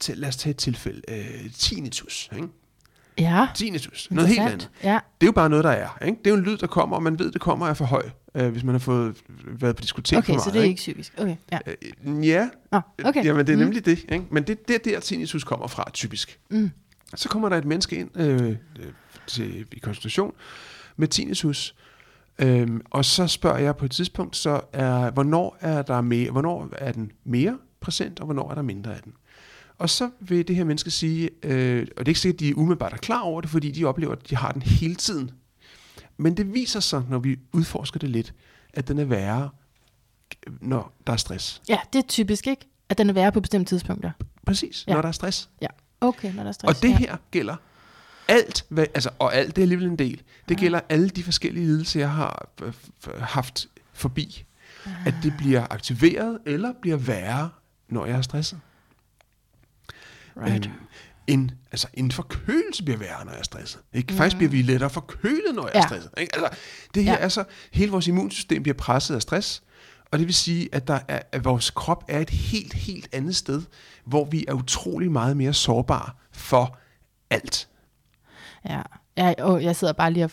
til, 0.00 0.18
lad 0.18 0.28
os 0.28 0.36
tage 0.36 0.50
et 0.50 0.56
tilfælde. 0.56 1.02
Øh, 1.08 1.50
tinnitus, 1.52 2.30
ikke? 2.36 2.48
Ja, 3.18 3.48
Tinnitus, 3.54 4.08
noget 4.10 4.28
helt 4.28 4.40
andet. 4.40 4.70
Ja, 4.82 4.98
Det 5.20 5.26
er 5.26 5.28
jo 5.28 5.32
bare 5.32 5.48
noget, 5.48 5.64
der 5.64 5.70
er. 5.70 6.04
Ikke? 6.04 6.18
Det 6.18 6.26
er 6.26 6.30
jo 6.30 6.36
en 6.36 6.42
lyd, 6.42 6.56
der 6.56 6.66
kommer, 6.66 6.96
og 6.96 7.02
man 7.02 7.18
ved, 7.18 7.32
det 7.32 7.40
kommer 7.40 7.66
er 7.66 7.74
for 7.74 7.84
høj, 7.84 8.10
øh, 8.34 8.48
hvis 8.52 8.64
man 8.64 8.74
har 8.74 8.78
fået 8.78 9.16
været 9.46 9.76
på 9.76 9.82
diskotek 9.82 10.18
okay, 10.18 10.26
for 10.26 10.32
meget. 10.32 10.42
så 10.44 10.50
det 10.50 10.58
er 10.60 10.64
ikke 10.64 10.76
psykisk. 10.76 11.14
Okay, 11.18 11.36
ja. 11.52 11.58
Øh, 11.66 12.26
ja, 12.28 12.48
Nå, 12.72 12.80
okay. 13.04 13.24
jamen 13.24 13.46
det 13.46 13.52
er 13.52 13.56
Mm. 13.56 13.62
nemlig 13.62 13.84
det. 13.86 13.98
Ikke? 14.12 14.24
Men 14.30 14.42
det 14.42 14.68
det 14.68 14.74
er 14.74 14.78
der, 14.84 15.00
tinnitus 15.00 15.44
kommer 15.44 15.66
fra, 15.66 15.90
typisk. 15.92 16.38
Mm. 16.50 16.70
Så 17.14 17.28
kommer 17.28 17.48
der 17.48 17.56
et 17.56 17.64
menneske 17.64 17.96
ind 17.96 18.10
øh, 18.20 18.48
øh, 18.48 18.56
til, 19.26 19.66
i 19.72 19.78
konsultation 19.78 20.32
med 20.96 21.08
tinnitus, 21.08 21.74
øhm, 22.38 22.80
og 22.90 23.04
så 23.04 23.26
spørger 23.26 23.58
jeg 23.58 23.76
på 23.76 23.84
et 23.84 23.90
tidspunkt, 23.90 24.36
så 24.36 24.60
er, 24.72 25.10
hvornår 25.10 25.56
er 25.60 25.82
der 25.82 26.00
mere, 26.00 26.30
hvornår 26.30 26.68
er 26.72 26.92
den 26.92 27.12
mere 27.24 27.58
præsent, 27.80 28.20
og 28.20 28.24
hvornår 28.24 28.50
er 28.50 28.54
der 28.54 28.62
mindre 28.62 28.94
af 28.96 29.00
den. 29.04 29.12
Og 29.78 29.90
så 29.90 30.10
vil 30.20 30.48
det 30.48 30.56
her 30.56 30.64
menneske 30.64 30.90
sige, 30.90 31.30
øh, 31.42 31.86
og 31.96 31.98
det 31.98 32.04
er 32.06 32.10
ikke 32.10 32.20
sikkert, 32.20 32.34
at 32.36 32.40
de 32.40 32.56
umiddelbart 32.58 32.92
er 32.92 32.96
klar 32.96 33.20
over 33.20 33.40
det, 33.40 33.50
fordi 33.50 33.70
de 33.70 33.84
oplever, 33.84 34.12
at 34.12 34.30
de 34.30 34.36
har 34.36 34.52
den 34.52 34.62
hele 34.62 34.94
tiden. 34.94 35.30
Men 36.16 36.36
det 36.36 36.54
viser 36.54 36.80
sig, 36.80 37.02
når 37.08 37.18
vi 37.18 37.38
udforsker 37.52 37.98
det 38.00 38.08
lidt, 38.10 38.34
at 38.74 38.88
den 38.88 38.98
er 38.98 39.04
værre, 39.04 39.50
når 40.60 40.92
der 41.06 41.12
er 41.12 41.16
stress. 41.16 41.62
Ja, 41.68 41.78
det 41.92 41.98
er 41.98 42.02
typisk, 42.08 42.46
ikke? 42.46 42.68
At 42.88 42.98
den 42.98 43.08
er 43.10 43.14
værre 43.14 43.32
på 43.32 43.40
bestemte 43.40 43.68
tidspunkter. 43.68 44.10
Præcis, 44.46 44.84
Ja. 44.86 44.92
ja. 44.92 44.94
når 44.94 45.02
der 45.02 45.08
er 45.08 45.12
stress. 45.12 45.48
Okay, 46.00 46.32
når 46.34 46.42
der 46.42 46.48
er 46.48 46.52
stress. 46.52 46.76
Og 46.78 46.82
det 46.82 46.90
ja. 46.90 46.96
her 46.96 47.16
gælder 47.30 47.56
alt, 48.28 48.64
hvad, 48.68 48.86
altså, 48.94 49.10
og 49.18 49.34
alt 49.34 49.56
det 49.56 49.62
er 49.62 49.64
alligevel 49.64 49.86
en 49.86 49.96
del. 49.98 50.22
Det 50.48 50.54
Ja. 50.54 50.60
gælder 50.60 50.80
alle 50.88 51.08
de 51.08 51.22
forskellige 51.22 51.66
lidelser, 51.66 52.00
jeg 52.00 52.10
har 52.10 52.48
øh, 52.62 52.72
haft 53.20 53.68
forbi. 53.92 54.44
At 55.06 55.14
det 55.22 55.34
bliver 55.38 55.66
aktiveret 55.70 56.38
eller 56.46 56.72
bliver 56.82 56.96
værre, 56.96 57.50
når 57.88 58.06
jeg 58.06 58.16
er 58.16 58.22
stresset. 58.22 58.60
Right. 60.36 60.66
Øhm, 60.66 60.74
en, 61.26 61.50
altså, 61.72 61.88
en 61.94 62.10
forkølelse 62.10 62.84
bliver 62.84 62.98
værre, 62.98 63.24
når 63.24 63.32
jeg 63.32 63.38
er 63.38 63.44
stresset. 63.44 63.80
Ikke? 63.92 64.12
Mm. 64.12 64.16
Faktisk 64.16 64.36
bliver 64.36 64.50
vi 64.50 64.62
lettere 64.62 64.90
forkølet, 64.90 65.54
når 65.54 65.62
jeg 65.62 65.72
er 65.74 65.78
Ja. 65.78 65.86
stresset. 65.86 66.10
Ikke? 66.18 66.34
Altså, 66.36 66.58
det 66.94 67.04
her 67.04 67.12
Ja. 67.12 67.18
er 67.18 67.28
så, 67.28 67.44
hele 67.72 67.90
vores 67.92 68.06
immunsystem 68.08 68.62
bliver 68.62 68.76
presset 68.76 69.14
af 69.14 69.22
stress, 69.22 69.62
og 70.12 70.18
det 70.18 70.26
vil 70.26 70.34
sige, 70.34 70.68
at, 70.72 70.88
der 70.88 70.98
er, 71.08 71.20
at 71.32 71.44
vores 71.44 71.70
krop 71.70 72.04
er 72.08 72.20
et 72.20 72.30
helt, 72.30 72.72
helt 72.74 73.08
andet 73.12 73.36
sted, 73.36 73.62
hvor 74.04 74.24
vi 74.24 74.44
er 74.48 74.52
utrolig 74.52 75.12
meget 75.12 75.36
mere 75.36 75.52
sårbare 75.52 76.10
for 76.32 76.78
alt. 77.30 77.68
Ja, 78.68 78.82
ja 79.16 79.34
og 79.38 79.62
jeg 79.64 79.76
sidder 79.76 79.92
bare 79.92 80.12
lige 80.12 80.24
og, 80.24 80.30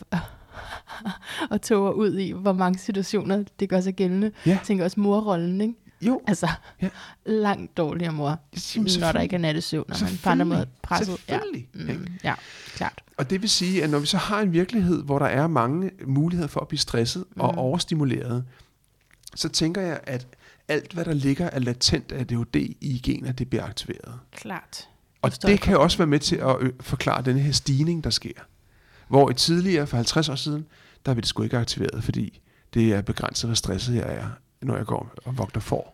og 1.51 1.61
toger 1.61 1.91
ud 1.91 2.17
i, 2.17 2.31
hvor 2.31 2.53
mange 2.53 2.79
situationer 2.79 3.43
det 3.59 3.69
gør 3.69 3.81
sig 3.81 3.93
gældende. 3.95 4.31
Ja. 4.45 4.51
Jeg 4.51 4.59
tænker 4.63 4.83
også 4.83 4.99
morrollen, 4.99 5.61
ikke? 5.61 5.73
Jo, 6.01 6.21
Altså, 6.27 6.47
Ja. 6.81 6.89
langt 7.25 7.77
dårligere 7.77 8.13
mor, 8.13 8.39
Jamen, 8.75 8.91
når 8.99 9.11
der 9.11 9.21
ikke 9.21 9.35
er 9.35 9.39
nattesøvn, 9.39 9.85
når 9.87 9.97
man 10.01 10.19
på 10.23 10.29
andre 10.29 10.45
måder 10.45 10.61
er 10.61 10.65
presset. 10.81 11.19
Selvfølgelig. 11.27 11.67
Ja. 11.75 11.93
Mm, 11.93 12.07
ja, 12.23 12.33
klart. 12.75 13.03
Og 13.17 13.29
det 13.29 13.41
vil 13.41 13.49
sige, 13.49 13.83
at 13.83 13.89
når 13.89 13.99
vi 13.99 14.05
så 14.05 14.17
har 14.17 14.39
en 14.41 14.53
virkelighed, 14.53 15.03
hvor 15.03 15.19
der 15.19 15.25
er 15.25 15.47
mange 15.47 15.91
muligheder 16.07 16.47
for 16.47 16.59
at 16.59 16.67
blive 16.67 16.79
stresset 16.79 17.25
mm. 17.35 17.41
og 17.41 17.49
overstimuleret, 17.57 18.45
så 19.35 19.49
tænker 19.49 19.81
jeg, 19.81 19.99
at 20.03 20.27
alt, 20.67 20.93
hvad 20.93 21.05
der 21.05 21.13
ligger 21.13 21.49
af 21.49 21.63
latent 21.65 22.11
ADHD 22.11 22.55
i 22.81 23.01
gener, 23.03 23.31
det 23.31 23.49
bliver 23.49 23.63
aktiveret. 23.65 24.19
Klart. 24.31 24.87
Og 25.21 25.41
det 25.41 25.61
kan 25.61 25.77
også 25.77 25.97
være 25.97 26.07
med 26.07 26.19
til 26.19 26.35
at 26.35 26.55
forklare 26.79 27.21
den 27.21 27.37
her 27.37 27.51
stigning, 27.51 28.03
der 28.03 28.09
sker. 28.09 28.31
Hvor 29.07 29.29
i 29.29 29.33
tidligere, 29.33 29.87
for 29.87 29.97
50 29.97 30.29
år 30.29 30.35
siden, 30.35 30.65
der 31.05 31.13
blev 31.13 31.21
det 31.21 31.29
sgu 31.29 31.43
ikke 31.43 31.57
aktiveret, 31.57 32.03
fordi 32.03 32.41
det 32.73 32.93
er 32.93 33.01
begrænset, 33.01 33.47
hvor 33.47 33.55
stresset 33.55 33.95
jeg 33.95 34.15
er, 34.15 34.27
når 34.61 34.77
jeg 34.77 34.85
går 34.85 35.13
og 35.25 35.37
vogter 35.37 35.59
for. 35.61 35.93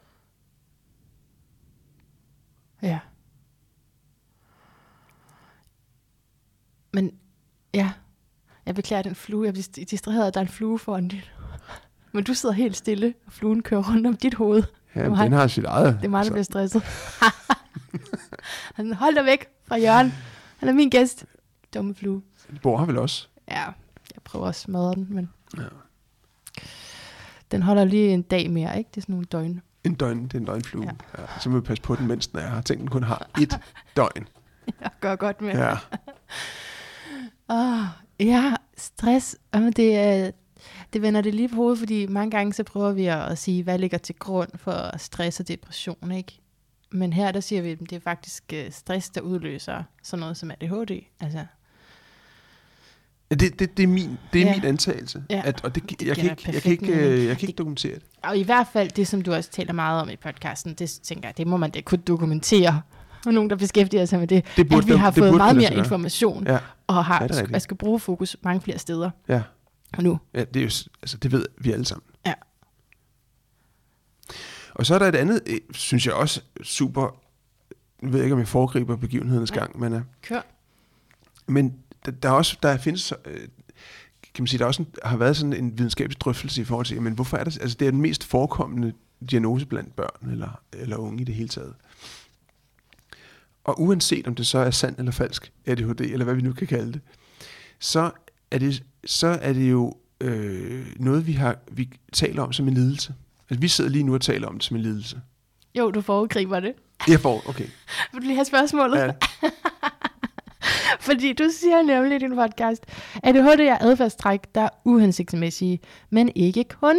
Ja. 2.81 2.99
Men, 6.93 7.11
ja. 7.73 7.91
Jeg 8.65 8.75
beklager 8.75 9.01
den 9.03 9.15
flue. 9.15 9.45
Jeg 9.45 9.53
bliver 9.53 9.85
distraheret, 9.91 10.27
at 10.27 10.33
der 10.33 10.39
er 10.39 10.45
en 10.45 10.51
flue 10.51 10.79
foran 10.79 11.07
dit. 11.07 11.31
Men 12.13 12.23
du 12.23 12.33
sidder 12.33 12.55
helt 12.55 12.75
stille, 12.77 13.13
og 13.25 13.31
fluen 13.31 13.63
kører 13.63 13.91
rundt 13.93 14.07
om 14.07 14.17
dit 14.17 14.33
hoved. 14.33 14.63
Ja, 14.95 15.09
men 15.09 15.17
den 15.19 15.31
har 15.31 15.47
sit 15.47 15.65
eget. 15.65 15.95
Det 16.01 16.05
er 16.05 16.09
mig, 16.09 16.17
der 16.19 16.23
så- 16.23 16.31
bliver 16.31 16.43
stresset. 16.43 16.83
Han, 18.75 18.93
Hold 18.93 19.15
dig 19.15 19.25
væk 19.25 19.45
fra 19.65 19.75
Jørgen. 19.75 20.13
Han 20.57 20.69
er 20.69 20.73
min 20.73 20.89
gæst. 20.89 21.25
Dumme 21.73 21.95
flue. 21.95 22.21
Bor 22.63 22.77
har 22.77 22.85
vel 22.85 22.97
også. 22.97 23.27
Ja, 23.47 23.63
jeg 24.15 24.21
prøver 24.23 24.47
at 24.47 24.55
smadre 24.55 24.95
den, 24.95 25.07
men 25.09 25.29
Ja. 25.57 25.63
Den 27.51 27.61
holder 27.63 27.85
lige 27.85 28.09
en 28.13 28.21
dag 28.21 28.51
mere, 28.51 28.77
ikke? 28.77 28.87
Det 28.89 28.97
er 28.97 29.01
sådan 29.01 29.13
nogle 29.13 29.25
døgn. 29.25 29.61
En 29.83 29.93
døgn, 29.95 30.23
det 30.23 30.33
er 30.33 30.39
en 30.39 30.45
døgnflue. 30.45 30.83
Ja. 30.83 31.21
Ja. 31.21 31.27
Så 31.39 31.49
må 31.49 31.55
vi 31.59 31.61
passe 31.61 31.83
på 31.83 31.95
den, 31.95 32.07
mens 32.07 32.27
den 32.27 32.39
er 32.39 32.49
her. 32.49 32.61
Tænk, 32.61 32.79
den 32.79 32.87
kun 32.87 33.03
har 33.03 33.27
et 33.41 33.59
døgn. 33.95 34.27
Jeg 34.81 34.89
gør 34.99 35.15
godt 35.15 35.41
med. 35.41 35.53
Ja. 35.53 35.73
Oh, 37.47 37.85
ja, 38.27 38.55
stress. 38.77 39.35
Jamen, 39.53 39.73
det, 39.73 39.95
er- 39.97 40.31
det 40.93 41.01
vender 41.01 41.21
det 41.21 41.35
lige 41.35 41.49
på 41.49 41.55
hovedet, 41.55 41.79
fordi 41.79 42.05
mange 42.05 42.31
gange 42.31 42.53
så 42.53 42.63
prøver 42.63 42.91
vi 42.91 43.05
at 43.05 43.19
at 43.19 43.37
sige, 43.37 43.63
hvad 43.63 43.79
ligger 43.79 43.97
til 43.97 44.15
grund 44.15 44.49
for 44.55 44.97
stress 44.97 45.39
og 45.39 45.47
depression, 45.47 46.11
ikke? 46.11 46.39
Men 46.91 47.13
her 47.13 47.31
der 47.31 47.39
siger 47.39 47.61
vi, 47.61 47.69
at 47.71 47.79
det 47.79 47.93
er 47.93 47.99
faktisk 47.99 48.43
øh, 48.53 48.71
stress, 48.71 49.09
der 49.09 49.21
udløser 49.21 49.83
sådan 50.03 50.19
noget 50.19 50.37
som 50.37 50.51
ADHD. 50.51 51.01
Altså, 51.19 51.45
Det, 53.31 53.59
det, 53.59 53.77
det 53.77 53.83
er 53.83 53.87
min, 53.87 54.17
det 54.33 54.41
er 54.41 54.45
Ja. 54.45 54.55
min 54.55 54.65
antagelse, 54.65 55.23
Ja. 55.29 55.41
at, 55.45 55.63
og 55.65 55.75
det, 55.75 55.89
Det 55.89 56.07
jeg, 56.07 56.15
kan 56.15 56.29
ikke, 56.31 56.49
jeg, 56.53 56.61
kan 56.61 56.71
ikke, 56.71 56.93
øh, 56.93 57.01
jeg 57.01 57.19
kan 57.19 57.29
ikke 57.29 57.47
Det- 57.47 57.57
dokumentere 57.57 57.95
det. 57.95 58.03
Og 58.23 58.37
i 58.37 58.43
hvert 58.43 58.67
fald 58.73 58.89
det, 58.89 59.07
som 59.07 59.21
du 59.21 59.33
også 59.33 59.49
taler 59.51 59.73
meget 59.73 60.01
om 60.01 60.09
i 60.09 60.15
podcasten, 60.15 60.73
det 60.73 60.89
tænker 61.03 61.27
jeg, 61.29 61.37
det 61.37 61.47
må 61.47 61.57
man 61.57 61.71
da 61.71 61.81
kunne 61.81 62.01
dokumentere. 62.07 62.81
Og 63.25 63.33
nogen, 63.33 63.49
der 63.49 63.55
beskæftiger 63.55 64.05
sig 64.05 64.19
med 64.19 64.27
det. 64.27 64.45
Det 64.57 64.69
burde, 64.69 64.81
at 64.81 64.87
vi 64.87 64.91
det- 64.91 64.99
har 64.99 65.09
det 65.11 65.17
fået 65.19 65.31
burde 65.31 65.37
meget 65.37 65.55
mere 65.55 65.69
gøre. 65.69 65.77
information, 65.79 66.47
Ja, 66.47 66.57
og 66.87 67.05
har, 67.05 67.21
Ja, 67.21 67.27
det 67.27 67.51
jeg 67.51 67.61
skal 67.61 67.77
bruge 67.77 67.99
fokus 67.99 68.37
mange 68.43 68.61
flere 68.61 68.77
steder 68.79 69.09
ja. 69.27 69.41
nu. 69.99 70.19
Ja, 70.33 70.43
det 70.43 70.55
er 70.55 70.61
jo, 70.63 70.69
altså 71.01 71.17
det 71.17 71.31
ved 71.31 71.45
vi 71.57 71.71
alle 71.71 71.85
sammen. 71.85 72.03
Ja. 72.25 72.33
Og 74.75 74.85
så 74.85 74.95
er 74.95 74.99
der 74.99 75.05
et 75.07 75.15
andet, 75.15 75.41
øh, 75.47 75.57
synes 75.71 76.05
jeg 76.05 76.13
også 76.13 76.41
super, 76.63 77.15
nu 78.01 78.09
ved 78.11 78.19
jeg 78.19 78.25
ikke, 78.25 78.33
om 78.33 78.39
jeg 78.39 78.47
foregriber 78.47 78.95
begivenhedernes 78.95 79.51
Nej. 79.51 79.59
gang, 79.59 79.79
men, 79.79 79.93
uh, 79.93 80.01
Kør. 80.21 80.41
men 81.47 81.73
der, 82.07 82.11
der 82.11 82.29
er 82.29 82.33
også, 82.33 82.57
der 82.63 82.77
findes, 82.77 83.13
øh, 83.25 83.39
kan 84.33 84.43
man 84.43 84.47
sige, 84.47 84.59
der 84.59 84.65
også 84.65 84.81
en, 84.81 84.87
har 85.03 85.17
været 85.17 85.37
sådan 85.37 85.53
en 85.53 85.77
videnskabelig 85.77 86.21
drøftelse 86.21 86.61
i 86.61 86.65
forhold 86.65 86.85
til, 86.85 87.01
men 87.01 87.13
hvorfor 87.13 87.37
er 87.37 87.43
det, 87.43 87.61
altså 87.61 87.77
det 87.79 87.87
er 87.87 87.91
den 87.91 88.01
mest 88.01 88.23
forekommende 88.23 88.93
diagnose 89.31 89.65
blandt 89.65 89.95
børn 89.95 90.31
eller, 90.31 90.61
eller 90.73 90.97
unge 90.97 91.21
i 91.21 91.23
det 91.23 91.35
hele 91.35 91.49
taget. 91.49 91.73
Og 93.63 93.81
uanset 93.81 94.27
om 94.27 94.35
det 94.35 94.47
så 94.47 94.57
er 94.57 94.71
sandt 94.71 94.99
eller 94.99 95.11
falsk 95.11 95.51
ADHD, 95.65 96.01
eller 96.01 96.23
hvad 96.23 96.35
vi 96.35 96.41
nu 96.41 96.53
kan 96.53 96.67
kalde 96.67 96.93
det, 96.93 97.01
så 97.79 98.11
er 98.51 98.59
det, 98.59 98.83
så 99.05 99.27
er 99.27 99.53
det 99.53 99.71
jo 99.71 99.93
øh, 100.21 100.85
noget, 100.99 101.27
vi, 101.27 101.31
har, 101.31 101.57
vi 101.71 101.89
taler 102.13 102.41
om 102.41 102.53
som 102.53 102.67
en 102.67 102.73
lidelse. 102.73 103.13
Altså, 103.49 103.61
vi 103.61 103.67
sidder 103.67 103.89
lige 103.89 104.03
nu 104.03 104.13
og 104.13 104.21
taler 104.21 104.47
om 104.47 104.53
det 104.53 104.63
som 104.63 104.77
en 104.77 104.83
lidelse. 104.83 105.21
Jo, 105.75 105.91
du 105.91 106.01
foregriber 106.01 106.59
det. 106.59 106.73
Jeg 107.07 107.19
får, 107.19 107.49
okay. 107.49 107.67
Vil 108.11 108.21
du 108.21 108.25
lige 108.25 108.35
have 108.35 108.45
spørgsmålet? 108.45 108.97
Ja, 108.97 109.11
Fordi 111.07 111.33
du 111.33 111.43
siger 111.59 111.81
nemlig 111.81 112.15
i 112.15 112.19
din 112.19 112.35
podcast, 112.35 112.83
at 113.23 113.35
ADHD 113.37 113.59
er 113.59 113.77
adfærdstræk, 113.81 114.39
der 114.55 114.61
er 114.61 114.69
uhensigtsmæssige, 114.85 115.79
men 116.09 116.31
ikke 116.35 116.63
kun. 116.63 116.95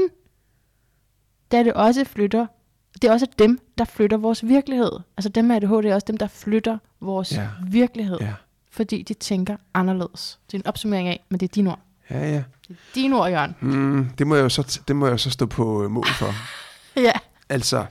Da 1.52 1.62
det 1.62 1.72
også 1.72 2.04
flytter, 2.04 2.46
det 3.02 3.08
er 3.08 3.12
også 3.12 3.26
dem, 3.38 3.58
der 3.78 3.84
flytter 3.84 4.16
vores 4.16 4.46
virkelighed. 4.46 4.90
Altså 5.16 5.28
dem 5.28 5.44
med 5.44 5.56
ADHD 5.56 5.84
er 5.86 5.94
også 5.94 6.04
dem, 6.06 6.16
der 6.16 6.26
flytter 6.26 6.78
vores 7.00 7.32
Ja. 7.32 7.48
virkelighed, 7.66 8.18
ja. 8.20 8.34
fordi 8.70 9.02
de 9.02 9.14
tænker 9.14 9.56
anderledes. 9.74 10.38
Det 10.46 10.54
er 10.54 10.58
en 10.58 10.66
opsummering 10.66 11.08
af, 11.08 11.24
men 11.28 11.40
det 11.40 11.48
er 11.48 11.52
dine 11.54 11.70
ord. 11.70 11.78
ja, 12.10 12.30
ja. 12.30 12.42
Dine 12.94 13.16
ord, 13.16 13.30
Jørgen. 13.30 13.56
Mm, 13.60 14.08
det, 14.18 14.26
må 14.26 14.34
jeg 14.34 14.42
jo 14.42 14.48
så, 14.48 14.80
det 14.88 14.96
må 14.96 15.06
jeg 15.06 15.12
jo 15.12 15.18
så 15.18 15.30
stå 15.30 15.46
på 15.46 15.88
mål 15.88 16.06
for. 16.06 16.32
Ja. 17.02 17.12
Altså, 17.48 17.86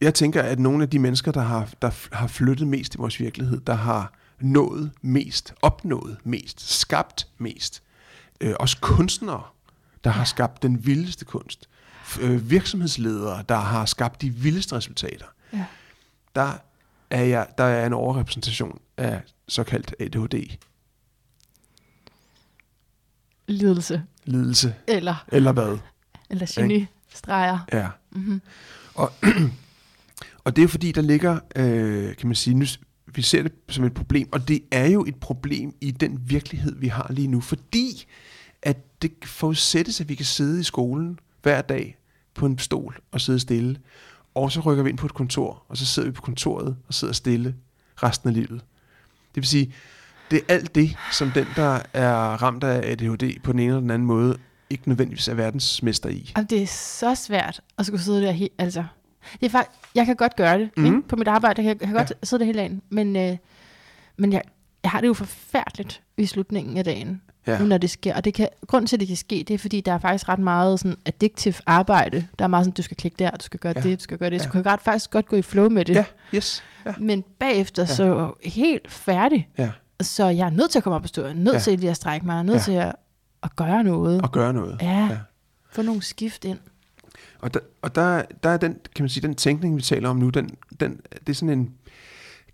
jeg 0.00 0.14
tænker, 0.14 0.42
at 0.42 0.58
nogle 0.58 0.82
af 0.82 0.90
de 0.90 0.98
mennesker, 0.98 1.32
der 1.32 1.40
har, 1.40 1.68
der 1.82 1.90
har 2.16 2.26
flyttet 2.26 2.66
mest 2.68 2.94
i 2.94 2.98
vores 2.98 3.20
virkelighed, 3.20 3.60
der 3.60 3.74
har 3.74 4.12
nået 4.40 4.90
mest, 5.02 5.54
opnået 5.62 6.16
mest, 6.24 6.60
skabt 6.80 7.28
mest, 7.38 7.82
øh, 8.40 8.54
også 8.60 8.78
kunstnere, 8.80 9.42
der 10.04 10.10
har 10.10 10.24
skabt 10.24 10.62
den 10.62 10.86
vildeste 10.86 11.24
kunst, 11.24 11.68
øh, 12.20 12.50
virksomhedsledere, 12.50 13.44
der 13.48 13.56
har 13.56 13.84
skabt 13.86 14.22
de 14.22 14.30
vildeste 14.30 14.76
resultater, 14.76 15.26
ja. 15.52 15.64
der 16.34 16.52
er, 17.10 17.22
jeg, 17.22 17.46
der 17.58 17.64
er 17.64 17.86
en 17.86 17.92
overrepræsentation 17.92 18.80
af 18.96 19.20
såkaldt 19.48 19.94
ADHD, 20.00 20.56
Lidelse. 23.48 24.02
lidelse, 24.24 24.74
Eller, 24.88 25.24
eller 25.28 25.52
hvad? 25.52 25.78
eller 26.30 26.52
geni-streger. 26.54 27.58
Ja. 27.72 27.88
Mm-hmm. 28.10 28.40
Og, 28.94 29.12
og 30.46 30.56
det 30.56 30.62
er 30.62 30.64
jo 30.64 30.68
fordi, 30.68 30.92
der 30.92 31.02
ligger, 31.02 31.38
øh, 31.56 32.16
kan 32.16 32.28
man 32.28 32.34
sige, 32.34 32.54
nu, 32.54 32.64
vi 33.06 33.22
ser 33.22 33.42
det 33.42 33.52
som 33.68 33.84
et 33.84 33.94
problem, 33.94 34.28
og 34.32 34.48
det 34.48 34.60
er 34.70 34.86
jo 34.86 35.04
et 35.04 35.16
problem 35.16 35.74
i 35.80 35.90
den 35.90 36.20
virkelighed, 36.24 36.74
vi 36.78 36.88
har 36.88 37.06
lige 37.10 37.28
nu, 37.28 37.40
fordi 37.40 38.06
at 38.62 39.02
det 39.02 39.12
forudsættes, 39.24 40.00
at 40.00 40.08
vi 40.08 40.14
kan 40.14 40.26
sidde 40.26 40.60
i 40.60 40.62
skolen 40.62 41.18
hver 41.42 41.62
dag 41.62 41.98
på 42.34 42.46
en 42.46 42.58
stol 42.58 42.98
og 43.12 43.20
sidde 43.20 43.38
stille, 43.38 43.78
og 44.34 44.52
så 44.52 44.60
rykker 44.60 44.82
vi 44.82 44.90
ind 44.90 44.98
på 44.98 45.06
et 45.06 45.14
kontor, 45.14 45.62
og 45.68 45.76
så 45.76 45.86
sidder 45.86 46.08
vi 46.08 46.12
på 46.12 46.22
kontoret 46.22 46.76
og 46.88 46.94
sidder 46.94 47.14
stille 47.14 47.54
resten 48.02 48.28
af 48.28 48.34
livet. 48.34 48.60
Det 49.34 49.36
vil 49.42 49.46
sige, 49.46 49.74
det 50.30 50.38
er 50.38 50.54
alt 50.54 50.74
det, 50.74 50.96
som 51.12 51.30
den, 51.30 51.46
der 51.56 51.80
er 51.92 52.42
ramt 52.42 52.64
af 52.64 52.90
ADHD 52.92 53.40
på 53.42 53.52
den 53.52 53.60
ene 53.60 53.68
eller 53.68 53.80
den 53.80 53.90
anden 53.90 54.06
måde, 54.06 54.38
ikke 54.70 54.88
nødvendigvis 54.88 55.28
er 55.28 55.34
verdensmester 55.34 56.08
i. 56.08 56.32
Og 56.36 56.50
det 56.50 56.62
er 56.62 56.66
så 56.66 57.14
svært 57.14 57.60
at 57.78 57.86
skulle 57.86 58.02
sidde 58.02 58.22
der 58.22 58.30
helt, 58.30 58.52
altså. 58.58 58.84
Det 59.40 59.46
er 59.46 59.50
faktisk, 59.50 59.78
jeg 59.94 60.06
kan 60.06 60.16
godt 60.16 60.36
gøre 60.36 60.58
det, 60.58 60.70
Mhm. 60.76 60.86
mm. 60.86 60.96
ikke? 60.96 61.08
På 61.08 61.16
mit 61.16 61.28
arbejde, 61.28 61.62
jeg 61.62 61.64
kan, 61.64 61.80
jeg 61.80 61.88
kan 61.88 61.96
godt 62.06 62.12
sidde 62.28 62.40
der 62.40 62.46
hele 62.46 62.58
dagen. 62.58 62.82
Men, 62.88 63.16
øh, 63.16 63.36
men 64.16 64.32
jeg, 64.32 64.42
jeg 64.82 64.90
har 64.90 65.00
det 65.00 65.08
jo 65.08 65.14
forfærdeligt 65.14 66.02
i 66.16 66.26
slutningen 66.26 66.76
af 66.76 66.84
dagen, 66.84 67.22
Ja. 67.46 67.52
ja. 67.52 67.58
nu 67.58 67.64
når 67.66 67.78
det 67.78 67.90
sker. 67.90 68.14
Og 68.14 68.24
det 68.24 68.34
kan, 68.34 68.48
grunden 68.66 68.86
til, 68.86 68.96
at 68.96 69.00
det 69.00 69.08
kan 69.08 69.16
ske, 69.16 69.44
det 69.48 69.54
er, 69.54 69.58
fordi 69.58 69.80
der 69.80 69.92
er 69.92 69.98
faktisk 69.98 70.28
ret 70.28 70.38
meget 70.38 70.80
sådan 70.80 70.96
addictive 71.06 71.54
arbejde. 71.66 72.26
Der 72.38 72.44
er 72.44 72.48
meget 72.48 72.64
sådan, 72.64 72.74
du 72.74 72.82
skal 72.82 72.96
klikke 72.96 73.16
der, 73.18 73.30
du 73.30 73.44
skal 73.44 73.60
gøre 73.60 73.72
Ja. 73.76 73.80
ja. 73.84 73.88
det, 73.90 73.98
du 73.98 74.02
skal 74.02 74.18
gøre 74.18 74.30
det. 74.30 74.40
Så 74.40 74.44
Ja. 74.44 74.48
du 74.48 74.52
kan 74.52 74.62
godt, 74.62 74.82
faktisk 74.82 75.10
godt 75.10 75.26
gå 75.26 75.36
i 75.36 75.42
flow 75.42 75.68
med 75.68 75.84
det. 75.84 75.94
Ja, 75.94 76.04
yes. 76.34 76.64
Ja. 76.86 76.94
Men 76.98 77.24
bagefter 77.38 77.82
Ja. 77.82 77.86
ja. 77.88 77.94
så 77.94 78.32
helt 78.44 78.90
færdig. 78.90 79.48
ja. 79.58 79.70
Så 80.00 80.26
jeg 80.26 80.46
er 80.46 80.50
nødt 80.50 80.70
til 80.70 80.78
at 80.78 80.82
komme 80.82 80.94
op 80.96 81.02
på 81.02 81.08
stå. 81.08 81.22
Jeg 81.22 81.30
er 81.30 81.34
nødt 81.34 81.46
Ja. 81.48 81.52
ja. 81.52 81.58
til 81.58 81.78
lige 81.78 81.90
at 81.90 81.96
strække 81.96 82.26
mig. 82.26 82.32
Jeg 82.32 82.38
er 82.38 82.42
nødt 82.42 82.68
Ja. 82.68 82.72
ja. 82.74 82.80
til 82.82 82.88
at, 82.88 82.94
at 83.42 83.56
gøre 83.56 83.84
noget. 83.84 84.22
Og 84.22 84.32
gøre 84.32 84.52
noget. 84.52 84.78
Ja. 84.82 84.90
Ja. 84.90 85.06
ja. 85.10 85.18
Få 85.72 85.82
nogle 85.82 86.02
skift 86.02 86.44
ind. 86.44 86.58
Og, 87.38 87.54
der, 87.54 87.60
og 87.82 87.94
der, 87.94 88.22
der 88.42 88.50
er 88.50 88.56
den, 88.56 88.76
kan 88.94 89.02
man 89.02 89.08
sige, 89.08 89.26
den 89.26 89.34
tænkning, 89.34 89.76
vi 89.76 89.82
taler 89.82 90.08
om 90.08 90.16
nu, 90.16 90.30
den, 90.30 90.50
den, 90.80 91.00
det 91.20 91.28
er 91.28 91.32
sådan 91.32 91.58
en, 91.58 91.74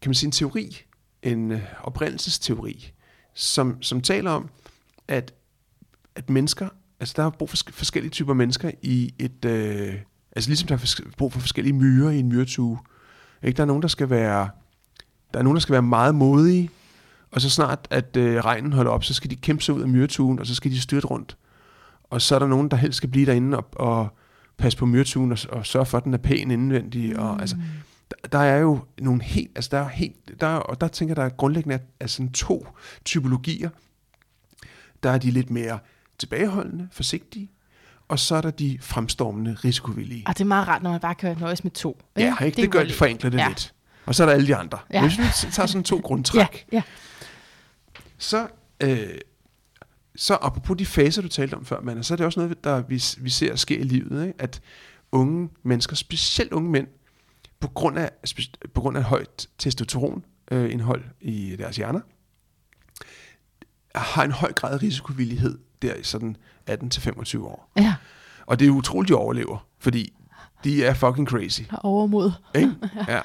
kan 0.03 0.09
man 0.09 0.15
sige, 0.15 0.27
en 0.27 0.33
teori, 0.33 0.83
en 1.23 1.53
øh, 1.53 1.63
oprindelsesteori, 1.83 2.93
som, 3.35 3.83
som 3.83 4.01
taler 4.01 4.31
om, 4.31 4.51
at, 5.09 5.35
at 6.15 6.31
mennesker, 6.31 6.69
altså 7.01 7.15
der 7.17 7.25
er 7.25 7.31
brug 7.31 7.51
for 7.51 7.57
forskellige 7.71 8.11
typer 8.11 8.35
mennesker 8.35 8.71
i 8.83 9.15
et, 9.19 9.45
øh, 9.45 9.95
altså 10.37 10.51
ligesom 10.51 10.69
der 10.69 10.75
er 10.75 11.11
brug 11.17 11.33
for 11.33 11.41
forskellige 11.41 11.73
myrer 11.73 12.11
i 12.11 12.19
en 12.19 12.29
myretue. 12.29 12.79
Ikke? 13.43 13.57
Der 13.57 13.63
er 13.63 13.67
nogen, 13.67 13.83
der 13.83 13.89
skal 13.89 14.11
være, 14.11 14.51
der 15.33 15.39
er 15.39 15.43
nogen, 15.43 15.57
der 15.57 15.61
skal 15.61 15.73
være 15.73 15.83
meget 15.83 16.15
modige, 16.15 16.71
og 17.31 17.41
så 17.41 17.51
snart, 17.51 17.89
at 17.91 18.17
øh, 18.17 18.37
regnen 18.37 18.73
holder 18.73 18.91
op, 18.91 19.05
så 19.05 19.15
skal 19.15 19.31
de 19.31 19.37
kæmpe 19.37 19.63
sig 19.63 19.75
ud 19.75 19.83
af 19.83 19.89
myretuen, 19.89 20.39
og 20.39 20.47
så 20.47 20.55
skal 20.55 20.71
de 20.71 20.81
styrte 20.81 21.07
rundt. 21.07 21.37
Og 22.11 22.23
så 22.23 22.35
er 22.35 22.39
der 22.39 22.47
nogen, 22.47 22.69
der 22.69 22.77
helst 22.77 22.97
skal 22.97 23.09
blive 23.09 23.27
derinde 23.27 23.57
og, 23.57 23.67
og 23.73 24.17
passe 24.63 24.79
på 24.79 24.87
myretuen 24.87 25.33
og, 25.33 25.39
og 25.49 25.67
sørge 25.67 25.87
for, 25.87 25.99
at 25.99 26.05
den 26.05 26.15
er 26.15 26.19
pæn 26.19 26.51
indvendig. 26.51 27.19
Og, 27.19 27.41
altså, 27.41 27.57
der, 28.11 28.29
der 28.29 28.39
er 28.39 28.59
jo 28.59 28.81
nogle 29.01 29.23
helt, 29.23 29.51
altså 29.57 29.69
der 29.73 29.79
er 29.79 29.89
helt, 29.89 30.41
der 30.41 30.47
er, 30.47 30.57
og 30.57 30.81
der 30.81 30.89
tænker 30.89 31.15
der 31.15 31.23
er 31.25 31.29
grundlæggende 31.29 31.75
er, 31.75 31.79
er 32.01 32.07
sådan 32.07 32.33
to 32.33 32.67
typologier. 33.05 33.71
Der 35.03 35.11
er 35.11 35.19
de 35.19 35.31
lidt 35.31 35.51
mere 35.51 35.79
tilbageholdende, 36.19 36.89
forsigtige, 36.93 37.51
og 38.09 38.19
så 38.19 38.35
er 38.37 38.41
der 38.41 38.51
de 38.51 38.79
fremstormende, 38.81 39.57
risikovillige. 39.65 40.25
Og 40.27 40.35
det 40.39 40.45
er 40.45 40.49
meget 40.49 40.69
rart, 40.69 40.83
når 40.83 40.91
man 40.91 41.01
bare 41.01 41.15
kan 41.15 41.37
nøjes 41.41 41.65
med 41.65 41.71
to. 41.73 42.01
Ja, 42.17 42.35
ikke? 42.45 42.57
Det, 42.57 42.63
det 42.63 42.71
gør 42.71 42.83
lige- 42.83 42.95
forenkler 42.97 43.31
det 43.31 43.39
Ja. 43.39 43.49
lidt. 43.49 43.75
Og 44.07 44.15
så 44.15 44.23
er 44.23 44.27
der 44.27 44.35
alle 44.35 44.47
de 44.47 44.57
andre. 44.57 44.79
Ja. 44.93 44.97
Ja. 45.03 45.09
Hvis 45.09 45.19
vi 45.19 45.51
tager 45.53 45.67
sådan 45.67 45.85
to 45.85 45.97
Ja, 46.01 46.01
grundtræk, 46.03 46.67
ja. 46.73 46.83
så, 48.19 48.47
øh, 48.83 48.99
så 50.17 50.39
apropos 50.43 50.77
de 50.79 50.87
faser, 50.87 51.23
du 51.23 51.29
talte 51.29 51.55
om 51.55 51.65
før, 51.65 51.81
man, 51.81 52.05
så 52.05 52.15
er 52.15 52.17
det 52.17 52.27
også 52.27 52.41
noget, 52.41 52.65
der 52.65 52.81
vi, 52.83 53.03
vi 53.19 53.31
ser 53.31 53.57
ske 53.57 53.79
i 53.79 53.83
livet, 53.83 54.27
ikke? 54.27 54.43
at 54.43 54.61
unge 55.13 55.49
mennesker, 55.63 55.97
specielt 55.97 56.53
unge 56.53 56.71
mænd, 56.71 56.87
på 57.61 57.69
grund 57.69 57.99
af, 57.99 58.11
på 58.75 58.81
grund 58.81 58.97
af 58.97 59.03
højt 59.03 59.49
testosteronindhold 59.59 61.05
øh, 61.05 61.11
i 61.33 61.57
deres 61.57 61.77
hjerner, 61.77 62.01
har 63.95 64.25
en 64.25 64.31
høj 64.33 64.53
grad 64.53 64.75
af 64.75 64.83
risikovillighed 64.83 65.59
der 65.83 65.95
i 65.95 66.03
sådan 66.03 66.37
18-25 66.71 67.39
år. 67.39 67.73
Ja, 67.77 67.95
Og 68.47 68.59
det 68.59 68.67
er 68.67 68.71
utroligt, 68.71 69.09
de 69.09 69.15
overlever, 69.15 69.67
fordi 69.79 70.13
de 70.65 70.85
er 70.85 70.95
fucking 70.95 71.29
crazy. 71.29 71.61
overmod. 71.83 72.33
Ikke? 72.55 72.75
ja. 73.09 73.21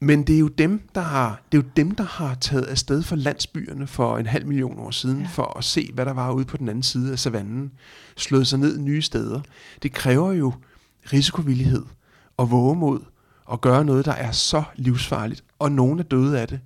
Men 0.00 0.22
det 0.22 0.34
er 0.34 0.38
jo 0.38 0.48
dem, 0.48 0.88
der 0.94 1.00
har, 1.00 1.40
det 1.52 1.58
er 1.58 1.62
jo 1.62 1.68
dem, 1.76 1.90
der 1.90 2.04
har 2.04 2.34
taget 2.34 2.64
afsted 2.64 3.02
fra 3.02 3.16
landsbyerne 3.16 3.86
for 3.86 4.18
en 4.18 4.26
halv 4.26 4.46
million 4.46 4.78
år 4.78 4.90
siden, 4.90 5.20
ja. 5.20 5.26
For 5.26 5.58
at 5.58 5.64
se, 5.64 5.90
hvad 5.94 6.06
der 6.06 6.12
var 6.12 6.32
ude 6.32 6.44
på 6.44 6.56
den 6.56 6.68
anden 6.68 6.82
side 6.82 7.12
af 7.12 7.18
savannen, 7.18 7.72
slået 8.16 8.46
sig 8.46 8.58
ned 8.58 8.78
nye 8.78 9.02
steder. 9.02 9.40
Det 9.82 9.92
kræver 9.92 10.32
jo 10.32 10.52
risikovillighed 11.12 11.84
og 12.36 12.50
vågemod 12.50 13.00
at 13.52 13.60
gøre 13.60 13.84
noget, 13.84 14.04
der 14.04 14.12
er 14.12 14.32
så 14.32 14.62
livsfarligt, 14.76 15.44
og 15.58 15.72
nogen 15.72 15.98
er 15.98 16.02
døde 16.02 16.40
af 16.40 16.48
det. 16.48 16.60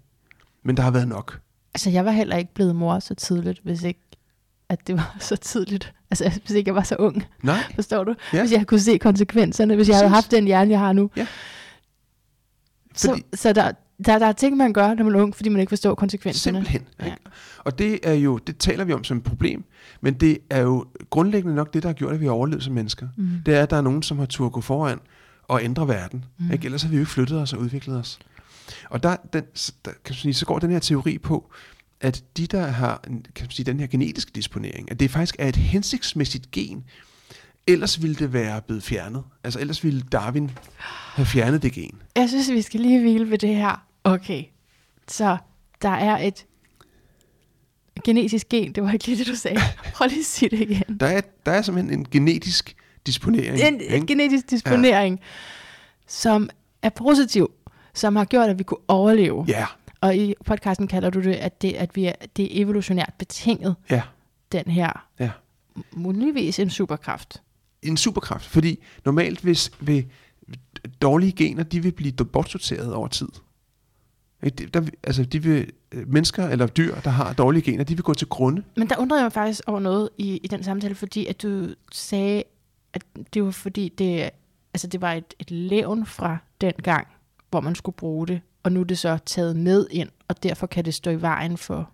Men 0.62 0.77
der 0.77 0.83
har 0.83 0.90
været 0.90 1.09
nok. 1.09 1.40
Altså, 1.75 1.90
jeg 1.90 2.05
var 2.05 2.11
heller 2.11 2.37
ikke 2.37 2.55
blevet 2.55 2.77
mor 2.77 2.99
så 2.99 3.14
tidligt, 3.14 3.61
hvis 3.64 3.83
ikke 3.83 4.01
at 4.69 4.87
det 4.87 4.97
var 4.97 5.16
så 5.21 5.37
tidligt. 5.37 5.93
Altså, 6.11 6.40
hvis 6.47 6.57
ikke 6.57 6.69
jeg 6.69 6.75
var 6.75 6.83
så 6.83 6.97
ung, 6.97 7.25
Nej, 7.43 7.62
forstår 7.75 8.05
du? 8.05 8.14
Ja. 8.33 8.40
Hvis 8.40 8.53
jeg 8.53 8.66
kunne 8.66 8.81
se 8.81 8.99
konsekvenserne, 8.99 9.75
hvis 9.77 9.88
jeg 9.88 9.97
havde 9.97 10.09
Præcis. 10.09 10.14
haft 10.14 10.31
den 10.31 10.45
hjerne, 10.45 10.71
jeg 10.71 10.79
har 10.79 10.93
nu. 10.93 11.11
Ja. 11.16 11.27
Så, 13.01 13.09
Fordi- 13.09 13.25
så 13.35 13.53
der, 13.53 13.73
der, 14.07 14.19
der 14.19 14.27
er 14.27 14.33
ting, 14.33 14.57
man 14.57 14.73
gør, 14.73 14.95
når 14.95 15.05
man 15.05 15.15
er 15.15 15.23
ung, 15.23 15.37
fordi 15.37 15.49
man 15.49 15.61
ikke 15.61 15.71
forstår 15.71 15.95
konsekvenserne. 15.95 16.57
simpelthen. 16.65 16.83
Ja. 17.01 17.05
Ikke? 17.05 17.17
Og 17.59 17.79
det 17.79 17.99
er 18.03 18.13
jo, 18.13 18.39
det 18.39 18.57
taler 18.59 18.85
vi 18.85 18.93
om 18.93 19.05
som 19.05 19.17
et 19.17 19.23
problem, 19.23 19.65
men 20.01 20.15
det 20.15 20.39
er 20.51 20.61
jo 20.61 20.85
grundlæggende 21.11 21.55
nok 21.57 21.75
det, 21.75 21.83
der 21.83 21.89
har 21.89 21.95
gjort, 21.95 22.15
at 22.15 22.21
vi 22.21 22.25
har 22.25 22.33
overlevet 22.33 22.63
som 22.65 22.75
mennesker. 22.75 23.09
Mm. 23.17 23.29
det 23.47 23.55
er, 23.57 23.63
at 23.63 23.71
der 23.71 23.77
er 23.77 23.81
nogen, 23.81 24.03
som 24.03 24.19
har 24.19 24.27
tur 24.27 24.49
gå 24.49 24.61
foran 24.61 24.99
og 25.43 25.65
ændre 25.65 25.89
verden. 25.89 26.25
Mm. 26.39 26.53
Ikke? 26.53 26.65
Ellers 26.65 26.83
har 26.83 26.89
vi 26.91 26.97
jo 26.97 27.01
ikke 27.01 27.13
flyttet 27.13 27.39
os 27.41 27.53
og 27.53 27.59
udviklet 27.61 27.97
os. 27.97 28.19
Og 28.91 29.03
der, 29.03 29.17
den, 29.33 29.43
der 29.85 29.91
kan 29.91 29.97
man 30.11 30.15
sige, 30.15 30.35
så 30.35 30.47
går 30.47 30.59
den 30.59 30.71
her 30.71 30.79
teori 30.79 31.19
på, 31.19 31.53
at 32.01 32.25
de, 32.37 32.47
der 32.47 32.67
har 32.67 33.01
kan 33.05 33.23
man 33.41 33.51
sige, 33.51 33.67
den 33.67 33.81
her 33.81 33.87
genetiske 33.87 34.31
disponering, 34.35 34.91
at 34.91 35.01
det 35.01 35.11
faktisk 35.11 35.37
er 35.39 35.49
et 35.49 35.57
hensigtsmæssigt 35.57 36.51
gen, 36.51 36.85
ellers 37.66 38.03
ville 38.03 38.16
det 38.16 38.33
være 38.33 38.62
blevet 38.62 38.83
fjernet. 38.83 39.25
Altså 39.44 39.61
ellers 39.61 39.85
ville 39.85 40.03
Darwin 40.03 40.51
have 41.14 41.27
fjernet 41.27 41.62
det 41.62 41.73
gen. 41.73 42.03
Jeg 42.16 42.29
synes, 42.29 42.51
vi 42.51 42.62
skal 42.62 42.81
lige 42.81 43.01
hvile 43.01 43.31
ved 43.31 43.38
det 43.38 43.57
her. 43.57 43.87
Okay, 44.05 44.44
så 45.09 45.37
der 45.83 45.88
er 45.88 46.18
et 46.18 46.46
genetisk 48.05 48.49
gen. 48.49 48.73
Det 48.73 48.83
var 48.83 48.92
ikke 48.92 49.07
lige 49.07 49.18
det, 49.18 49.27
du 49.27 49.35
sagde. 49.35 49.61
Prøv 49.94 50.09
lige 50.09 50.20
at 50.20 50.27
sige 50.27 50.49
det 50.49 50.61
igen. 50.61 50.96
Der 51.01 51.07
er, 51.07 51.20
der 51.46 51.53
er 51.53 51.62
simpelthen 51.62 51.99
en 51.99 52.07
genetisk 52.11 52.77
disponering. 53.07 53.61
En, 53.61 53.81
ikke? 53.81 53.96
en 53.96 54.07
genetisk 54.07 54.51
disponering, 54.51 55.18
ja. 55.20 55.27
som 56.07 56.51
er 56.83 56.90
positiv, 56.90 57.51
som 57.94 58.16
har 58.16 58.25
gjort, 58.25 58.49
at 58.49 58.59
vi 58.59 58.62
kunne 58.62 58.81
overleve. 58.88 59.44
Ja, 59.49 59.66
Og 60.01 60.16
i 60.16 60.35
podcasten 60.46 60.88
kalder 60.88 61.11
du 61.11 61.20
det, 61.20 61.35
at 61.35 61.62
det, 61.62 61.73
at 61.73 61.96
vi 61.96 62.05
er, 62.05 62.12
det 62.37 62.44
er 62.44 62.62
evolutionært 62.62 63.12
betinget, 63.18 63.77
ja, 63.90 64.03
den 64.53 64.64
her 64.64 65.07
ja. 65.18 65.31
muligvis 65.92 66.59
en 66.59 66.70
superkraft. 66.70 67.42
En 67.83 67.97
superkraft, 67.97 68.45
fordi 68.47 68.79
normalt 69.05 69.40
hvis 69.40 69.71
vil 69.81 70.07
dårlige 71.03 71.33
gener, 71.33 71.62
de 71.62 71.83
vil 71.83 71.93
blive 71.93 72.12
bortsorteret 72.12 72.95
over 72.95 73.09
tid. 73.09 73.29
Ikke? 74.43 74.66
Der, 74.66 74.83
altså, 75.03 75.25
de 75.25 75.43
vil, 75.43 75.71
øh, 75.93 76.09
mennesker 76.12 76.49
eller 76.49 76.66
dyr, 76.66 76.95
der 77.01 77.11
har 77.11 77.33
dårlige 77.33 77.62
gener, 77.62 77.85
de 77.85 77.95
vil 77.95 78.03
gå 78.03 78.14
til 78.14 78.27
grunde. 78.29 78.62
Men 78.77 78.88
der 78.88 78.97
undrede 78.99 79.21
jeg 79.21 79.25
mig 79.25 79.33
faktisk 79.33 79.61
over 79.66 79.81
noget 79.81 80.09
i, 80.19 80.37
i 80.37 80.47
den 80.47 80.64
samtale, 80.64 80.95
fordi 80.95 81.27
at 81.27 81.43
du 81.43 81.69
sagde, 81.93 82.43
at 82.93 83.03
det 83.35 83.45
var 83.45 83.51
fordi, 83.51 83.88
det, 83.99 84.31
altså 84.75 84.87
det 84.87 85.01
var 85.01 85.12
et, 85.12 85.35
et 85.38 85.51
levn 85.51 86.07
fra 86.07 86.38
den 86.61 86.73
gang, 86.83 87.07
hvor 87.51 87.61
man 87.61 87.75
skulle 87.75 87.97
bruge 87.97 88.27
det, 88.27 88.40
og 88.62 88.73
nu 88.73 88.81
er 88.81 88.85
det 88.85 88.99
så 88.99 89.19
taget 89.27 89.57
med 89.57 89.87
ind, 89.90 90.09
og 90.29 90.43
derfor 90.43 90.66
kan 90.66 90.85
det 90.85 90.95
stå 90.95 91.11
i 91.11 91.21
vejen 91.23 91.57
for 91.57 91.90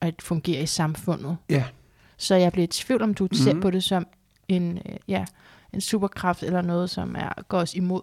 at 0.00 0.14
fungere 0.22 0.62
i 0.62 0.66
samfundet. 0.66 1.36
Ja, 1.50 1.64
Så 2.16 2.34
jeg 2.34 2.52
blev 2.52 2.64
i 2.64 2.66
tvivl, 2.66 3.02
om 3.02 3.14
du 3.14 3.28
ser 3.32 3.52
Mhm. 3.52 3.62
på 3.62 3.70
det 3.70 3.84
som 3.84 4.06
en, 4.48 4.78
øh, 4.78 4.96
ja, 5.08 5.24
en 5.72 5.80
superkraft, 5.80 6.42
eller 6.42 6.62
noget, 6.62 6.90
som 6.90 7.14
er, 7.18 7.42
går 7.48 7.58
os 7.58 7.74
imod 7.74 8.00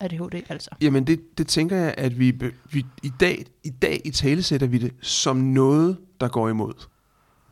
ADHD, 0.00 0.42
altså. 0.48 0.70
Jamen 0.80 1.06
det, 1.06 1.38
det 1.38 1.46
tænker 1.46 1.76
jeg, 1.76 1.94
at 1.98 2.18
vi, 2.18 2.30
vi 2.70 2.86
i 3.02 3.12
dag 3.20 3.44
i 3.64 3.70
dag 3.70 4.00
i 4.04 4.10
tale 4.10 4.42
sætter 4.42 4.66
vi 4.66 4.78
det 4.78 4.94
som 5.02 5.36
noget, 5.36 5.98
der 6.20 6.28
går 6.28 6.48
imod. 6.48 6.72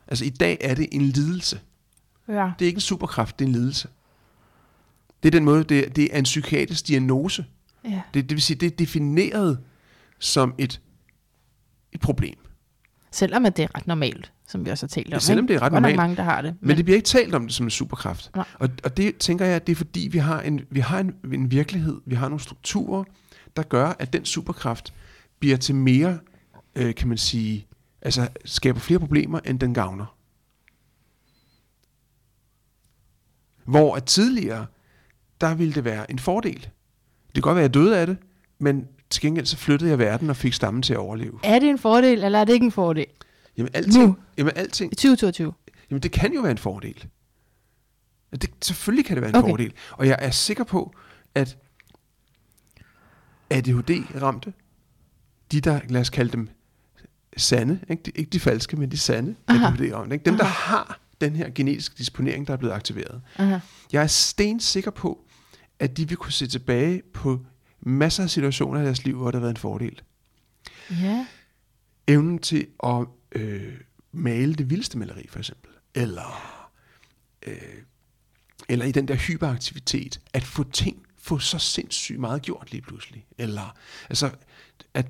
Altså 0.09 0.25
i 0.25 0.29
dag 0.31 0.59
er 0.61 0.75
det 0.75 0.89
en 0.93 1.03
lidelse. 1.03 1.61
Ja. 2.29 2.51
Det 2.59 2.65
er 2.65 2.67
ikke 2.67 2.77
en 2.77 2.81
superkraft, 2.81 3.39
det 3.39 3.45
er 3.45 3.47
en 3.49 3.53
lidelse. 3.53 3.89
Det 5.23 5.29
er 5.29 5.31
den 5.31 5.45
måde, 5.45 5.65
det, 5.65 5.87
er- 5.87 5.91
det 5.91 6.09
er 6.15 6.19
en 6.19 6.25
psykiatrisk 6.25 6.87
diagnose. 6.87 7.45
ja. 7.85 8.03
Det, 8.15 8.25
det 8.29 8.31
vil 8.37 8.43
sige, 8.43 8.57
det 8.57 8.73
er 8.73 8.77
defineret 8.77 9.59
som 10.19 10.55
et, 10.59 10.81
et 11.93 12.01
problem. 12.01 12.39
Selvom 13.17 13.47
at 13.47 13.57
det 13.57 13.63
er 13.63 13.69
ret 13.75 13.87
normalt, 13.87 14.33
som 14.47 14.65
vi 14.65 14.71
også 14.71 14.87
har 14.87 14.89
talt 14.89 15.07
om. 15.07 15.13
Ja, 15.13 15.19
selvom 15.19 15.47
det 15.47 15.57
er 15.57 15.63
ret 15.63 15.73
normalt. 15.73 15.97
mange, 15.97 16.17
der 16.17 16.23
har 16.23 16.43
det. 16.43 16.57
Men, 16.61 16.69
men 16.69 16.77
det 16.77 16.85
bliver 16.85 16.97
ikke 16.97 17.07
talt 17.07 17.35
om 17.35 17.43
det 17.43 17.55
som 17.55 17.67
en 17.67 17.71
superkraft. 17.71 18.31
Nej. 18.35 18.45
Og, 18.59 18.69
og 18.85 18.97
det 18.97 19.17
tænker 19.19 19.45
jeg, 19.45 19.57
at 19.57 19.67
det 19.67 19.73
er 19.73 19.77
fordi, 19.77 20.09
vi 20.13 20.19
har, 20.19 20.41
en, 20.41 20.61
vi 20.71 20.81
har 20.81 21.01
en, 21.01 21.15
en 21.33 21.51
virkelighed, 21.51 22.01
vi 22.07 22.15
har 22.15 22.29
nogle 22.29 22.41
strukturer, 22.41 23.05
der 23.57 23.63
gør, 23.63 23.93
at 23.99 24.13
den 24.13 24.25
superkraft 24.25 24.95
bliver 25.39 25.57
til 25.57 25.75
mere, 25.75 26.19
øh, 26.75 26.95
kan 26.95 27.09
man 27.09 27.19
sige, 27.19 27.67
altså 28.03 28.29
skaber 28.45 28.81
flere 28.81 29.01
problemer, 29.01 29.41
end 29.45 29.61
den 29.61 29.75
gavner. 29.75 30.17
Hvor 33.65 33.97
at 33.97 34.05
tidligere, 34.05 34.67
der 35.41 35.55
ville 35.55 35.75
det 35.75 35.85
være 35.85 36.11
en 36.11 36.19
fordel. 36.19 36.61
Det 37.27 37.35
kan 37.35 37.43
godt 37.43 37.57
være, 37.57 37.65
at 37.65 37.69
jeg 37.69 37.75
døde 37.75 37.99
af 37.99 38.07
det, 38.07 38.17
men 38.59 38.89
til 39.17 39.23
gengæld 39.23 39.47
så 39.47 39.57
flyttede 39.57 39.91
jeg 39.91 39.99
verden 39.99 40.31
og 40.31 40.37
fik 40.37 40.53
stammen 40.53 40.83
til 40.83 40.93
at 40.93 40.99
overleve. 40.99 41.39
Er 41.45 41.59
det 41.59 41.69
en 41.69 41.79
fordel, 41.79 42.25
eller 42.25 42.39
er 42.39 42.45
det 42.45 42.53
ikke 42.53 42.65
en 42.67 42.73
fordel? 42.73 43.07
Jamen 43.57 43.71
alting, 43.75 44.05
Nu. 44.07 44.17
jamen, 44.39 44.53
alting 44.57 44.93
I 44.93 44.95
2022? 44.95 45.53
Jamen, 45.91 46.03
det 46.03 46.13
kan 46.13 46.33
jo 46.35 46.41
være 46.41 46.51
en 46.51 46.59
fordel. 46.59 47.05
Det, 48.33 48.51
selvfølgelig 48.63 49.05
kan 49.07 49.17
det 49.17 49.21
være 49.23 49.31
en 49.31 49.37
Okay. 49.37 49.49
fordel. 49.51 49.73
Og 49.93 50.07
jeg 50.07 50.17
er 50.21 50.31
sikker 50.31 50.65
på, 50.65 50.95
at 51.35 51.59
ADHD 53.51 53.91
ramte, 54.23 54.53
de 55.53 55.61
der, 55.61 55.81
lad 55.89 56.01
os 56.01 56.11
kalde 56.11 56.33
dem 56.33 56.49
sande, 57.37 57.81
ikke 57.91 58.03
de, 58.07 58.11
ikke 58.15 58.31
de 58.31 58.41
falske, 58.41 58.77
men 58.77 58.91
de 58.91 58.99
sande 58.99 59.35
Aha. 59.49 59.67
ADHD 59.67 59.93
ramte, 59.95 60.15
ikke? 60.15 60.25
dem 60.25 60.37
der 60.37 60.45
har 60.45 61.01
den 61.21 61.37
her 61.37 61.51
genetiske 61.55 61.95
disponering, 61.99 62.47
der 62.47 62.53
er 62.53 62.57
blevet 62.57 62.75
aktiveret. 62.75 63.21
Aha. 63.39 63.59
Jeg 63.93 64.03
er 64.03 64.07
sten 64.07 64.61
sikker 64.61 64.91
på, 64.91 65.25
at 65.79 65.97
de 65.97 66.09
vil 66.09 66.17
kunne 66.17 66.33
se 66.33 66.47
tilbage 66.47 67.03
på 67.15 67.41
masser 67.87 68.23
af 68.23 68.31
situationer 68.31 68.81
i 68.81 68.85
deres 68.85 69.05
liv, 69.05 69.17
hvor 69.17 69.27
det 69.31 69.35
har 69.35 69.41
været 69.41 69.51
en 69.51 69.57
fordel. 69.57 70.03
Ja. 70.91 71.27
evnen 72.09 72.39
til 72.39 72.67
at 72.85 73.07
øh, 73.33 73.75
male 74.13 74.55
det 74.55 74.71
vildeste 74.71 74.99
maleri, 74.99 75.27
for 75.29 75.39
eksempel. 75.39 75.71
Eller, 75.95 76.69
øh, 77.47 77.57
eller 78.69 78.85
i 78.85 78.93
den 78.93 79.09
der 79.09 79.15
hyperaktivitet, 79.15 80.21
at 80.33 80.45
få 80.45 80.65
ting, 80.71 81.07
få 81.19 81.39
så 81.39 81.59
sindssygt 81.59 82.21
meget 82.21 82.43
gjort 82.43 82.73
lige 82.73 82.83
pludselig. 82.83 83.27
Eller 83.39 83.77
altså, 84.09 84.31
at 84.95 85.07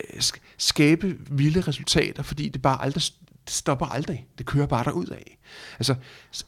øh, 0.00 0.18
sk- 0.18 0.40
skabe 0.58 1.18
vilde 1.30 1.60
resultater, 1.60 2.22
fordi 2.22 2.48
det 2.48 2.62
bare 2.62 2.82
aldrig 2.82 3.02
det 3.44 3.54
stopper 3.54 3.86
aldrig. 3.86 4.26
Det 4.38 4.46
kører 4.46 4.66
bare 4.66 4.84
derud 4.84 5.06
af. 5.06 5.38
Altså, 5.78 5.94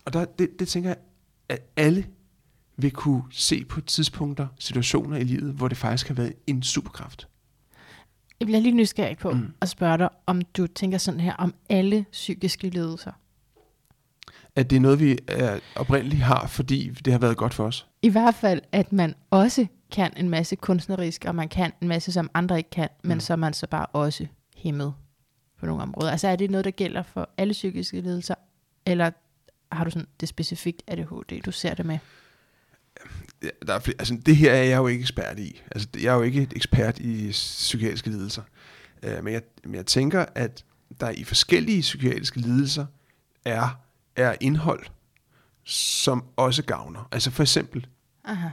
og 0.05 0.13
der, 0.13 0.25
det, 0.25 0.51
det 0.59 0.69
tænker 0.69 0.91
jeg, 0.91 0.99
at 1.49 1.63
alle 1.77 2.07
vil 2.79 2.91
kunne 2.91 3.23
se 3.31 3.64
på 3.64 3.81
tidspunkter, 3.81 4.47
situationer 4.59 5.17
i 5.17 5.25
livet, 5.25 5.53
hvor 5.55 5.69
det 5.69 5.77
faktisk 5.79 6.09
har 6.09 6.14
været 6.14 6.33
en 6.47 6.62
superkraft. 6.62 7.29
Jeg 8.41 8.47
bliver 8.47 8.61
lige 8.61 8.75
nysgerrig 8.75 9.19
på 9.19 9.31
Mm. 9.31 9.53
at 9.61 9.69
spørge 9.69 9.99
dig, 9.99 10.09
om 10.27 10.43
du 10.43 10.67
tænker 10.67 10.99
sådan 10.99 11.21
her 11.21 11.35
om 11.35 11.55
alle 11.69 12.07
psykiske 12.12 12.69
lidelser. 12.71 13.12
at 14.57 14.71
det 14.71 14.77
er 14.77 14.81
noget, 14.81 15.01
vi 15.01 15.19
er 15.29 15.59
oprindeligt 15.77 16.23
har, 16.23 16.47
fordi 16.47 16.88
det 16.88 17.12
har 17.12 17.21
været 17.21 17.37
godt 17.37 17.55
for 17.55 17.64
os. 17.67 17.87
I 18.03 18.09
hvert 18.09 18.35
fald, 18.35 18.61
at 18.73 18.93
man 18.93 19.14
også 19.31 19.67
kan 19.91 20.12
en 20.17 20.29
masse 20.29 20.57
kunstnerisk, 20.57 21.25
og 21.25 21.35
man 21.35 21.49
kan 21.49 21.73
en 21.83 21.88
masse, 21.88 22.12
som 22.12 22.31
andre 22.35 22.59
ikke 22.59 22.71
kan, 22.71 22.88
men 23.03 23.14
Mm. 23.17 23.21
så 23.21 23.33
er 23.33 23.37
man 23.37 23.53
så 23.53 23.67
bare 23.67 23.87
også 23.87 24.27
hæmmet 24.57 24.95
på 25.61 25.67
nogle 25.67 25.83
områder. 25.83 26.11
Altså 26.11 26.29
er 26.29 26.37
det 26.37 26.51
noget, 26.51 26.64
der 26.64 26.71
gælder 26.71 27.03
for 27.03 27.29
alle 27.37 27.53
psykiske 27.53 28.01
lidelser, 28.01 28.35
eller 28.87 29.11
har 29.73 29.85
du 29.85 29.91
sådan 29.91 30.09
det 30.21 30.29
specifikt 30.29 30.83
ADHD, 30.87 31.41
du 31.43 31.53
ser 31.53 31.75
det 31.75 31.87
med? 31.87 31.99
Der 33.67 33.75
er 33.75 33.79
flere, 33.79 33.97
altså, 33.99 34.19
det 34.27 34.37
her 34.37 34.53
er 34.53 34.63
jeg 34.63 34.77
jo 34.77 34.87
ikke 34.87 35.01
ekspert 35.03 35.39
i. 35.39 35.63
Altså, 35.71 35.89
jeg 36.03 36.11
er 36.11 36.15
jo 36.15 36.23
ikke 36.23 36.43
et 36.43 36.53
ekspert 36.57 36.99
i 36.99 37.31
psykiatriske 37.31 38.11
lidelser. 38.11 38.43
Uh, 39.03 39.25
men, 39.25 39.33
jeg, 39.35 39.43
men 39.65 39.75
jeg 39.75 39.87
tænker, 39.87 40.25
at 40.35 40.65
der 41.01 41.11
i 41.11 41.25
forskellige 41.25 41.81
psykiatriske 41.81 42.41
lidelser 42.41 42.87
er, 43.45 43.81
er 44.17 44.35
indhold, 44.41 44.87
som 45.65 46.25
også 46.37 46.63
gavner. 46.65 47.09
Altså 47.13 47.31
for 47.31 47.43
eksempel 47.43 47.87
Aha. 48.25 48.49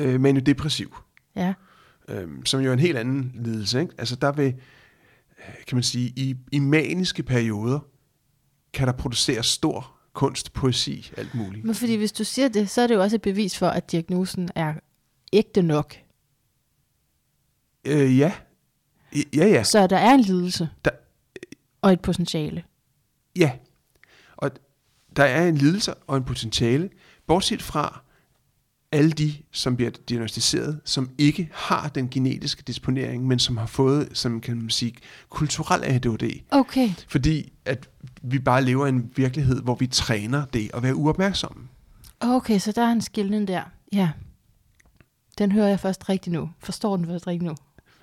uh, 0.00 0.20
maniodepressiv, 0.20 0.96
Ja. 1.36 1.54
øhm, 2.08 2.46
som 2.46 2.60
jo 2.60 2.68
er 2.68 2.72
en 2.72 2.78
helt 2.78 2.98
anden 2.98 3.32
lidelse. 3.34 3.80
Ikke? 3.80 3.92
Altså 3.98 4.16
der 4.16 4.32
vil, 4.32 4.46
øh, 5.38 5.54
kan 5.66 5.76
man 5.76 5.82
sige, 5.82 6.12
i, 6.16 6.36
i 6.52 6.58
maniske 6.58 7.22
perioder, 7.22 7.80
kan 8.72 8.86
der 8.86 8.92
produceres 8.92 9.46
stor 9.46 9.96
kunst, 10.12 10.52
poesi, 10.52 11.12
alt 11.16 11.34
muligt. 11.34 11.64
Men 11.64 11.74
fordi 11.74 11.94
hvis 11.94 12.12
du 12.12 12.24
siger 12.24 12.48
det, 12.48 12.70
så 12.70 12.80
er 12.80 12.86
det 12.86 12.94
jo 12.94 13.02
også 13.02 13.16
et 13.16 13.22
bevis 13.22 13.58
for, 13.58 13.66
at 13.68 13.92
diagnosen 13.92 14.48
er 14.54 14.74
ægte 15.32 15.62
nok. 15.62 15.94
Øh, 17.84 18.18
ja. 18.18 18.32
Ja, 19.14 19.46
ja. 19.46 19.62
Så 19.62 19.86
der 19.86 19.96
er 19.96 20.14
en 20.14 20.20
lidelse. 20.20 20.68
Der- 20.84 20.90
og 21.82 21.92
et 21.92 22.00
potentiale. 22.00 22.64
Ja. 23.36 23.52
Og 24.36 24.50
der 25.16 25.24
er 25.24 25.48
en 25.48 25.56
lidelse 25.56 25.94
og 25.94 26.16
en 26.16 26.24
potentiale, 26.24 26.90
bortset 27.26 27.62
fra 27.62 28.01
alle 28.92 29.10
de, 29.10 29.34
som 29.52 29.76
bliver 29.76 29.90
diagnostiseret, 30.08 30.80
som 30.84 31.10
ikke 31.18 31.48
har 31.52 31.88
den 31.88 32.08
genetiske 32.08 32.62
disponering, 32.66 33.26
men 33.26 33.38
som 33.38 33.56
har 33.56 33.66
fået, 33.66 34.08
som 34.12 34.40
kan 34.40 34.56
man 34.56 34.70
sige, 34.70 34.94
kulturel 35.28 35.84
ADHD. 35.84 36.40
Okay. 36.50 36.90
Fordi 37.08 37.52
at 37.64 37.88
vi 38.22 38.38
bare 38.38 38.64
lever 38.64 38.86
i 38.86 38.88
en 38.88 39.10
virkelighed, 39.16 39.62
hvor 39.62 39.74
vi 39.74 39.86
træner 39.86 40.44
det 40.44 40.70
at 40.74 40.82
være 40.82 40.94
uopmærksomme. 40.94 41.68
Okay, 42.20 42.58
så 42.58 42.72
der 42.72 42.82
er 42.82 42.92
en 42.92 43.00
skillen 43.00 43.48
der. 43.48 43.62
Ja. 43.92 44.10
Den 45.38 45.52
hører 45.52 45.68
jeg 45.68 45.80
først 45.80 46.08
rigtigt 46.08 46.32
nu. 46.32 46.50
Forstår 46.58 46.96
den 46.96 47.06
først 47.06 47.26
rigtigt 47.26 47.44
nu. 47.48 47.54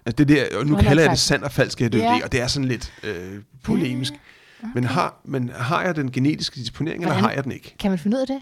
Altså 0.05 0.16
det 0.26 0.28
der, 0.28 0.59
og 0.59 0.66
nu 0.68 0.76
kalder 0.76 1.03
jeg 1.03 1.11
det 1.11 1.20
sand 1.20 1.43
og 1.43 1.51
falsk 1.51 1.82
ADHD, 1.82 1.95
Ja. 1.95 2.20
og 2.24 2.32
det 2.32 2.41
er 2.41 2.47
sådan 2.47 2.68
lidt 2.68 2.93
øh, 3.03 3.39
polemisk. 3.64 4.14
Men, 4.76 4.84
har, 4.84 5.22
men 5.26 5.49
har 5.55 5.82
jeg 5.84 5.95
den 5.95 6.11
genetiske 6.11 6.55
disponering, 6.59 7.01
eller 7.03 7.14
Hvordan? 7.14 7.24
har 7.30 7.36
jeg 7.36 7.43
den 7.43 7.51
ikke? 7.51 7.76
Kan 7.80 7.91
man 7.91 7.99
finde 7.99 8.18
ud 8.18 8.22
af 8.22 8.28
det? 8.28 8.41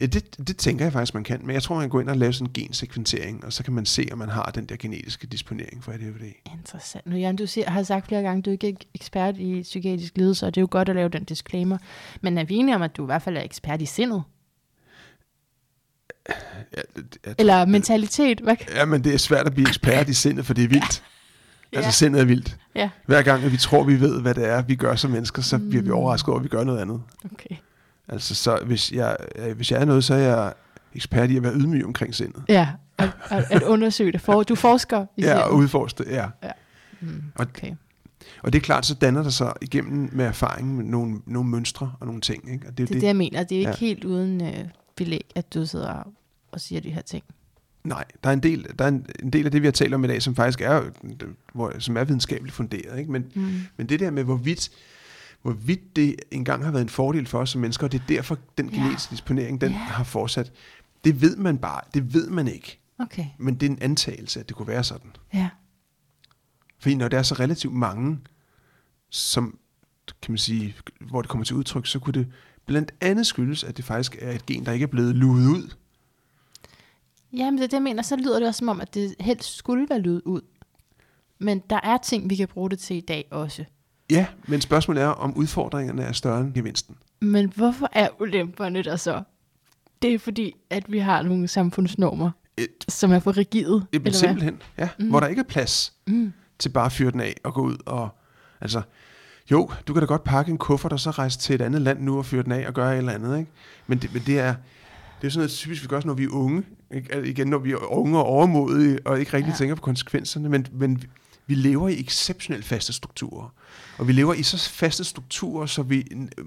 Ja, 0.00 0.06
det, 0.06 0.48
det 0.48 0.56
tænker 0.56 0.84
jeg 0.84 0.92
faktisk, 0.92 1.14
man 1.14 1.24
kan. 1.24 1.40
Men 1.44 1.54
jeg 1.54 1.62
tror, 1.62 1.74
man 1.74 1.82
kan 1.82 1.90
gå 1.90 2.00
ind 2.00 2.08
og 2.10 2.16
lave 2.16 2.32
sådan 2.32 2.46
en 2.46 2.52
gensekventering, 2.52 3.44
og 3.44 3.52
så 3.52 3.62
kan 3.64 3.72
man 3.72 3.86
se, 3.86 4.08
om 4.12 4.18
man 4.18 4.28
har 4.28 4.42
den 4.54 4.66
der 4.66 4.76
genetiske 4.76 5.26
disponering 5.26 5.84
for 5.84 5.92
ADHD. 5.92 6.32
Interessant. 6.52 7.06
Nu, 7.06 7.16
Jan, 7.16 7.36
du 7.36 7.46
siger, 7.46 7.70
har 7.70 7.82
sagt 7.82 8.06
flere 8.06 8.22
gange, 8.22 8.38
at 8.38 8.44
du 8.44 8.50
ikke 8.50 8.68
er 8.68 8.72
ekspert 8.94 9.36
i 9.38 9.62
psykiatrisk 9.62 10.16
lidelse, 10.16 10.46
og 10.46 10.54
det 10.54 10.60
er 10.60 10.62
jo 10.62 10.68
godt 10.70 10.88
at 10.88 10.94
lave 10.96 11.08
den 11.08 11.24
disclaimer. 11.24 11.78
Men 12.20 12.38
er 12.38 12.44
vi 12.44 12.54
enige 12.54 12.74
om, 12.74 12.82
at 12.82 12.96
du 12.96 13.02
i 13.02 13.06
hvert 13.06 13.22
fald 13.22 13.36
er 13.36 13.42
ekspert 13.42 13.82
i 13.82 13.86
sindet? 13.86 14.22
Ja, 16.76 16.80
det- 16.96 17.18
jeg, 17.26 17.34
Eller 17.38 17.64
mentalitet? 17.66 18.40
Hvad? 18.40 18.56
ja, 18.74 18.84
men 18.84 19.04
det 19.04 19.14
er 19.14 19.18
svært 19.18 19.46
at 19.46 19.54
blive 19.54 19.68
ekspert 19.68 20.08
i 20.08 20.14
sindet, 20.14 20.46
for 20.46 20.54
det 20.54 20.64
er 20.64 20.68
vildt. 20.68 21.02
Ja. 21.72 21.76
Altså 21.76 21.92
sindet 21.98 22.20
er 22.20 22.24
vildt. 22.24 22.56
Ja. 22.74 22.90
Hver 23.06 23.22
gang, 23.22 23.44
at 23.44 23.52
vi 23.52 23.56
tror, 23.56 23.84
vi 23.84 24.00
ved, 24.00 24.20
hvad 24.22 24.34
det 24.34 24.48
er, 24.48 24.62
vi 24.62 24.74
gør 24.74 24.94
som 24.96 25.10
mennesker, 25.10 25.42
så 25.42 25.58
bliver 25.58 25.82
vi 25.82 25.90
overrasket 25.90 26.28
over, 26.28 26.38
at 26.38 26.44
vi 26.44 26.48
gør 26.48 26.64
noget 26.64 26.80
andet. 26.80 27.02
Okay. 27.24 27.56
Altså, 28.08 28.34
så 28.34 28.58
hvis 28.66 28.92
jeg, 28.92 29.16
øh, 29.36 29.56
hvis 29.56 29.70
jeg 29.70 29.80
er 29.80 29.84
noget, 29.84 30.04
så 30.04 30.14
er 30.14 30.18
jeg 30.18 30.52
ekspert 30.94 31.30
i 31.30 31.36
at 31.36 31.42
være 31.42 31.54
ydmyg 31.54 31.84
omkring 31.84 32.14
sindet. 32.14 32.42
Ja, 32.48 32.68
at, 32.98 33.10
at, 33.30 33.44
at 33.50 33.62
undersøge 33.62 34.12
det. 34.12 34.20
For, 34.20 34.42
du 34.42 34.54
forsker 34.54 35.06
i 35.16 35.22
Ja, 35.22 35.38
og 35.38 35.54
udforske 35.54 36.04
det, 36.04 36.10
ja. 36.10 36.26
Mm, 37.00 37.22
Og, 37.34 37.46
okay. 37.50 37.72
og 38.42 38.52
det 38.52 38.58
er 38.58 38.62
klart, 38.62 38.86
så 38.86 38.94
danner 38.94 39.22
der 39.22 39.30
sig 39.30 39.52
igennem 39.62 40.10
med 40.12 40.24
erfaring 40.24 40.76
med 40.76 40.84
nogle, 40.84 41.20
nogle 41.26 41.50
mønstre 41.50 41.92
og 42.00 42.06
nogle 42.06 42.20
ting. 42.20 42.52
Ikke? 42.52 42.66
Og 42.68 42.78
det, 42.78 42.82
er 42.82 42.86
Det 42.86 42.90
er 42.90 42.94
det, 42.94 43.00
det, 43.00 43.06
jeg 43.06 43.16
mener. 43.16 43.42
Det 43.42 43.54
er 43.54 43.58
ikke 43.58 43.70
Ja. 43.70 43.76
helt 43.76 44.04
uden 44.04 44.40
øh, 44.46 44.64
belæg, 44.96 45.26
at 45.34 45.54
du 45.54 45.66
sidder 45.66 45.88
og, 45.88 46.12
og 46.52 46.60
siger 46.60 46.80
de 46.80 46.90
her 46.90 47.02
ting. 47.02 47.24
Nej, 47.84 48.04
der 48.24 48.30
er, 48.30 48.34
en 48.34 48.40
del, 48.42 48.66
der 48.78 48.84
er 48.84 48.88
en, 48.88 49.06
en 49.22 49.30
del 49.30 49.44
af 49.44 49.50
det, 49.52 49.62
vi 49.62 49.66
har 49.66 49.72
talt 49.72 49.94
om 49.94 50.04
i 50.04 50.08
dag, 50.08 50.22
som 50.22 50.34
faktisk 50.34 50.60
er, 50.60 50.82
hvor, 51.54 51.72
som 51.78 51.96
er 51.96 52.04
videnskabeligt 52.04 52.54
funderet. 52.56 52.98
Ikke? 52.98 53.12
Men, 53.12 53.24
Mm. 53.34 53.52
men 53.76 53.88
det 53.88 54.00
der 54.00 54.10
med, 54.10 54.24
hvorvidt, 54.24 54.70
hvorvidt 55.52 55.96
det 55.96 56.16
engang 56.30 56.64
har 56.64 56.70
været 56.70 56.82
en 56.82 56.88
fordel 56.88 57.26
for 57.26 57.38
os 57.38 57.50
som 57.50 57.60
mennesker, 57.60 57.86
og 57.86 57.92
det 57.92 58.00
er 58.00 58.06
derfor, 58.08 58.38
den 58.58 58.68
Ja. 58.70 58.76
genetiske 58.76 59.10
disponering, 59.10 59.60
den 59.60 59.72
Ja. 59.72 59.78
har 59.78 60.04
fortsat. 60.04 60.52
Det 61.04 61.20
ved 61.20 61.36
man 61.36 61.58
bare, 61.58 61.80
det 61.94 62.14
ved 62.14 62.30
man 62.30 62.48
ikke. 62.48 62.80
Okay, 62.98 63.26
Men 63.38 63.54
det 63.54 63.66
er 63.66 63.70
en 63.70 63.78
antagelse, 63.82 64.40
at 64.40 64.48
det 64.48 64.56
kunne 64.56 64.68
være 64.68 64.84
sådan. 64.84 65.10
ja. 65.34 65.48
Fordi 66.78 66.94
når 66.94 67.08
der 67.08 67.18
er 67.18 67.22
så 67.22 67.34
relativt 67.34 67.72
mange, 67.74 68.18
som 69.10 69.58
kan 70.22 70.32
man 70.32 70.38
sige, 70.38 70.74
hvor 71.00 71.22
det 71.22 71.28
kommer 71.30 71.44
til 71.44 71.56
udtryk, 71.56 71.86
så 71.86 71.98
kunne 71.98 72.12
det 72.12 72.26
blandt 72.66 72.92
andet 73.00 73.26
skyldes, 73.26 73.64
at 73.64 73.76
det 73.76 73.84
faktisk 73.84 74.16
er 74.20 74.32
et 74.32 74.46
gen, 74.46 74.66
der 74.66 74.72
ikke 74.72 74.82
er 74.82 74.86
blevet 74.86 75.14
luet 75.16 75.46
ud. 75.48 75.74
Jamen, 77.32 77.58
det 77.58 77.62
er 77.64 77.68
det, 77.68 77.72
jeg 77.72 77.82
mener. 77.82 78.02
Så 78.02 78.16
lyder 78.16 78.38
det 78.38 78.48
også 78.48 78.58
som 78.58 78.68
om, 78.68 78.80
at 78.80 78.94
det 78.94 79.14
helst 79.20 79.56
skulle 79.56 79.86
være 79.90 79.98
lyd 80.00 80.20
ud. 80.24 80.40
Men 81.38 81.62
der 81.70 81.80
er 81.82 81.98
ting, 81.98 82.30
vi 82.30 82.36
kan 82.36 82.48
bruge 82.48 82.70
det 82.70 82.78
til 82.78 82.96
i 82.96 83.00
dag 83.00 83.28
også. 83.30 83.64
Ja, 84.10 84.26
men 84.46 84.60
spørgsmålet 84.60 85.02
er, 85.02 85.06
om 85.08 85.34
udfordringerne 85.36 86.02
er 86.02 86.12
større 86.12 86.40
end 86.40 86.54
gevinsten. 86.54 86.96
Men 87.20 87.52
hvorfor 87.56 87.88
er 87.92 88.08
ulemperne 88.20 88.82
der 88.82 88.96
så? 88.96 89.22
Det 90.02 90.14
er 90.14 90.18
fordi, 90.18 90.52
at 90.70 90.92
vi 90.92 90.98
har 90.98 91.22
nogle 91.22 91.48
samfundsnormer, 91.48 92.30
Et, 92.56 92.68
som 92.88 93.12
er 93.12 93.18
for 93.18 93.36
rigide. 93.36 93.76
et, 93.76 93.86
eller 93.92 94.00
hvad? 94.02 94.12
simpelthen, 94.12 94.62
ja, 94.78 94.88
Mm. 94.98 95.08
hvor 95.08 95.20
der 95.20 95.26
ikke 95.26 95.40
er 95.40 95.44
plads 95.44 95.92
Mm. 96.06 96.32
til 96.58 96.68
bare 96.68 96.86
at 96.86 96.92
fyre 96.92 97.10
den 97.10 97.20
af 97.20 97.34
og 97.44 97.54
gå 97.54 97.62
ud 97.62 97.76
og... 97.86 98.08
Altså, 98.60 98.82
jo, 99.50 99.70
du 99.88 99.92
kan 99.92 100.00
da 100.00 100.06
godt 100.06 100.24
pakke 100.24 100.50
en 100.50 100.58
kuffert 100.58 100.92
og 100.92 101.00
så 101.00 101.10
rejse 101.10 101.38
til 101.38 101.54
et 101.54 101.60
andet 101.62 101.82
land 101.82 102.00
nu 102.00 102.18
og 102.18 102.26
fyre 102.26 102.42
den 102.42 102.52
af 102.52 102.66
og 102.68 102.74
gøre 102.74 102.92
et 102.92 102.98
eller 102.98 103.12
andet, 103.12 103.38
ikke? 103.38 103.50
Men 103.86 103.98
det, 103.98 104.12
men 104.12 104.22
det 104.26 104.38
er... 104.40 104.54
Det 105.20 105.26
er 105.26 105.30
sådan 105.30 105.38
noget 105.40 105.50
typisk, 105.50 105.82
vi 105.82 105.86
gør, 105.88 106.00
når 106.04 106.14
vi 106.14 106.24
er 106.24 106.28
unge. 106.32 106.62
Ikke? 106.94 107.12
Altså, 107.14 107.30
Igen, 107.30 107.46
når 107.48 107.58
vi 107.58 107.72
er 107.72 107.92
unge 107.92 108.18
og 108.18 108.24
overmodige, 108.24 108.98
og 109.04 109.20
ikke 109.20 109.32
rigtig 109.36 109.50
ja. 109.50 109.56
tænker 109.56 109.74
på 109.74 109.80
konsekvenserne. 109.82 110.48
Men, 110.48 110.66
men 110.72 111.02
vi- 111.46 111.54
lever 111.54 111.88
i 111.88 112.00
exceptionelt 112.00 112.64
faste 112.64 112.92
strukturer. 112.92 113.54
Og 113.98 114.08
vi 114.08 114.12
lever 114.12 114.34
i 114.34 114.42
så 114.42 114.70
faste 114.70 115.04
strukturer, 115.04 115.66
så 115.66 115.82
vi 115.82 116.04
øh, 116.38 116.44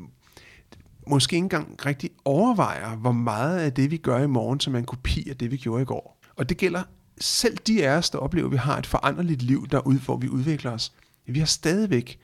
måske 1.08 1.36
ikke 1.36 1.44
engang 1.44 1.86
rigtig 1.86 2.10
overvejer, 2.26 2.96
hvor 2.96 3.12
meget 3.12 3.60
af 3.60 3.74
det, 3.74 3.92
vi 3.92 3.98
gør 3.98 4.24
i 4.24 4.28
morgen, 4.28 4.60
som 4.60 4.76
er 4.76 4.80
en 4.80 4.86
kopi 4.86 5.30
af 5.30 5.38
det, 5.38 5.52
vi 5.52 5.58
gjorde 5.58 5.82
i 5.82 5.86
går. 5.86 6.20
Og 6.36 6.50
det 6.50 6.58
gælder 6.58 6.84
selv 7.22 7.58
de 7.58 7.88
af 7.88 7.98
os, 7.98 8.10
der 8.10 8.18
oplever, 8.18 8.46
at 8.48 8.52
vi 8.52 8.58
har 8.58 8.78
et 8.78 8.86
foranderligt 8.86 9.42
liv 9.42 9.68
derude, 9.68 10.00
hvor 10.00 10.18
vi 10.18 10.30
udvikler 10.30 10.72
os. 10.72 10.94
Vi 11.26 11.40
har 11.40 11.46
stadigvæk, 11.46 12.20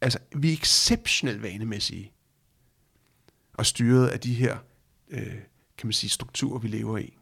altså 0.00 0.18
vi 0.36 0.48
er 0.48 0.52
exceptionelt 0.52 1.42
vanemæssige 1.42 2.12
og 3.54 3.66
styret 3.66 4.08
af 4.08 4.20
de 4.20 4.34
her, 4.34 4.56
øh, 5.10 5.26
kan 5.78 5.86
man 5.86 5.92
sige, 5.92 6.10
strukturer, 6.10 6.58
vi 6.58 6.68
lever 6.68 6.98
i. 6.98 7.14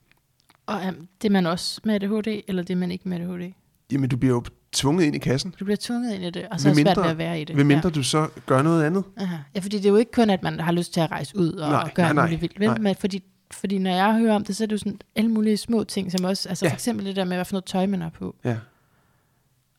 Og 0.66 0.80
um, 0.88 1.08
det 1.22 1.28
er 1.28 1.32
man 1.32 1.46
også 1.46 1.80
med 1.84 1.94
ADHD, 1.94 2.42
eller 2.48 2.62
det 2.62 2.70
er 2.74 2.76
man 2.78 2.90
ikke 2.90 3.08
med 3.08 3.20
ADHD? 3.20 3.52
Jamen, 3.92 4.10
du 4.10 4.16
bliver 4.16 4.34
jo 4.34 4.42
tvunget 4.76 5.04
ind 5.04 5.16
i 5.16 5.18
kassen, 5.18 5.54
Du 5.60 5.64
bliver 5.64 5.76
tvunget 5.80 6.14
ind 6.14 6.24
i 6.24 6.30
det, 6.30 6.48
og 6.50 6.60
så 6.60 6.68
er 6.68 6.74
det 6.74 6.82
svært 6.82 6.96
ved 6.96 7.04
at 7.04 7.18
være 7.18 7.40
i 7.40 7.44
det. 7.44 7.56
ved 7.56 7.64
mindre 7.64 7.90
du 7.90 8.02
så 8.02 8.28
gør 8.46 8.62
noget 8.62 8.84
andet. 8.84 9.04
Ja. 9.18 9.22
Aha. 9.22 9.36
ja, 9.54 9.60
fordi 9.60 9.76
det 9.76 9.84
er 9.86 9.90
jo 9.90 9.96
ikke 9.96 10.12
kun, 10.12 10.30
at 10.30 10.42
man 10.42 10.60
har 10.60 10.72
lyst 10.72 10.92
til 10.92 11.00
at 11.00 11.10
rejse 11.10 11.36
ud 11.36 11.52
og, 11.52 11.70
Nej, 11.70 11.82
og 11.82 11.90
gøre 11.94 12.14
nej, 12.14 12.28
nej, 12.28 12.36
vildt. 12.40 12.60
Vel? 12.60 12.68
nej. 12.68 12.78
Men 12.78 12.94
fordi, 12.96 13.22
fordi 13.50 13.78
når 13.78 13.90
jeg 13.90 14.14
hører 14.18 14.34
om 14.34 14.44
det, 14.44 14.56
så 14.56 14.64
er 14.64 14.66
det 14.66 14.72
jo 14.72 14.78
sådan 14.78 15.00
alle 15.16 15.30
mulige 15.30 15.56
små 15.56 15.84
ting, 15.84 16.12
som 16.12 16.24
også, 16.24 16.48
altså 16.48 16.64
Ja. 16.64 16.70
for 16.70 16.74
eksempel 16.74 17.06
det 17.06 17.16
der 17.16 17.24
med, 17.24 17.36
hvad 17.36 17.44
for 17.44 17.52
noget 17.52 17.64
tøj 17.64 17.86
man 17.86 18.00
har 18.00 18.08
på. 18.10 18.36
Ja, 18.44 18.56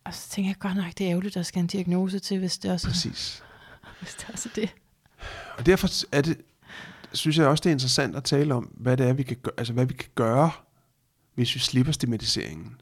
Og 0.05 0.13
så 0.13 0.29
tænker 0.29 0.49
jeg 0.49 0.59
godt 0.59 0.75
nok, 0.75 0.85
det 0.97 1.05
er 1.05 1.09
ærgerligt, 1.11 1.35
der 1.35 1.43
skal 1.43 1.59
en 1.59 1.67
diagnose 1.67 2.19
til, 2.19 2.39
hvis 2.39 2.57
det 2.57 2.71
også, 2.71 2.87
præcis. 2.87 3.43
hvis 3.99 4.13
det 4.15 4.25
også 4.33 4.49
er 4.51 4.61
det. 4.61 4.69
Og 5.57 5.65
derfor 5.65 5.89
er 6.11 6.21
det, 6.21 6.37
synes 7.13 7.37
jeg 7.37 7.47
også, 7.47 7.61
det 7.61 7.69
er 7.69 7.73
interessant 7.73 8.15
at 8.15 8.23
tale 8.23 8.53
om, 8.53 8.63
hvad 8.63 8.97
det 8.97 9.07
er, 9.07 9.13
vi 9.13 9.23
kan 9.23 9.37
gøre, 9.43 9.53
altså 9.57 9.73
hvad 9.73 9.85
vi 9.85 9.93
kan 9.93 10.09
gøre, 10.15 10.51
hvis 11.35 11.55
vi 11.55 11.59
slipper 11.59 11.91
stigmatiseringen. 11.93 12.81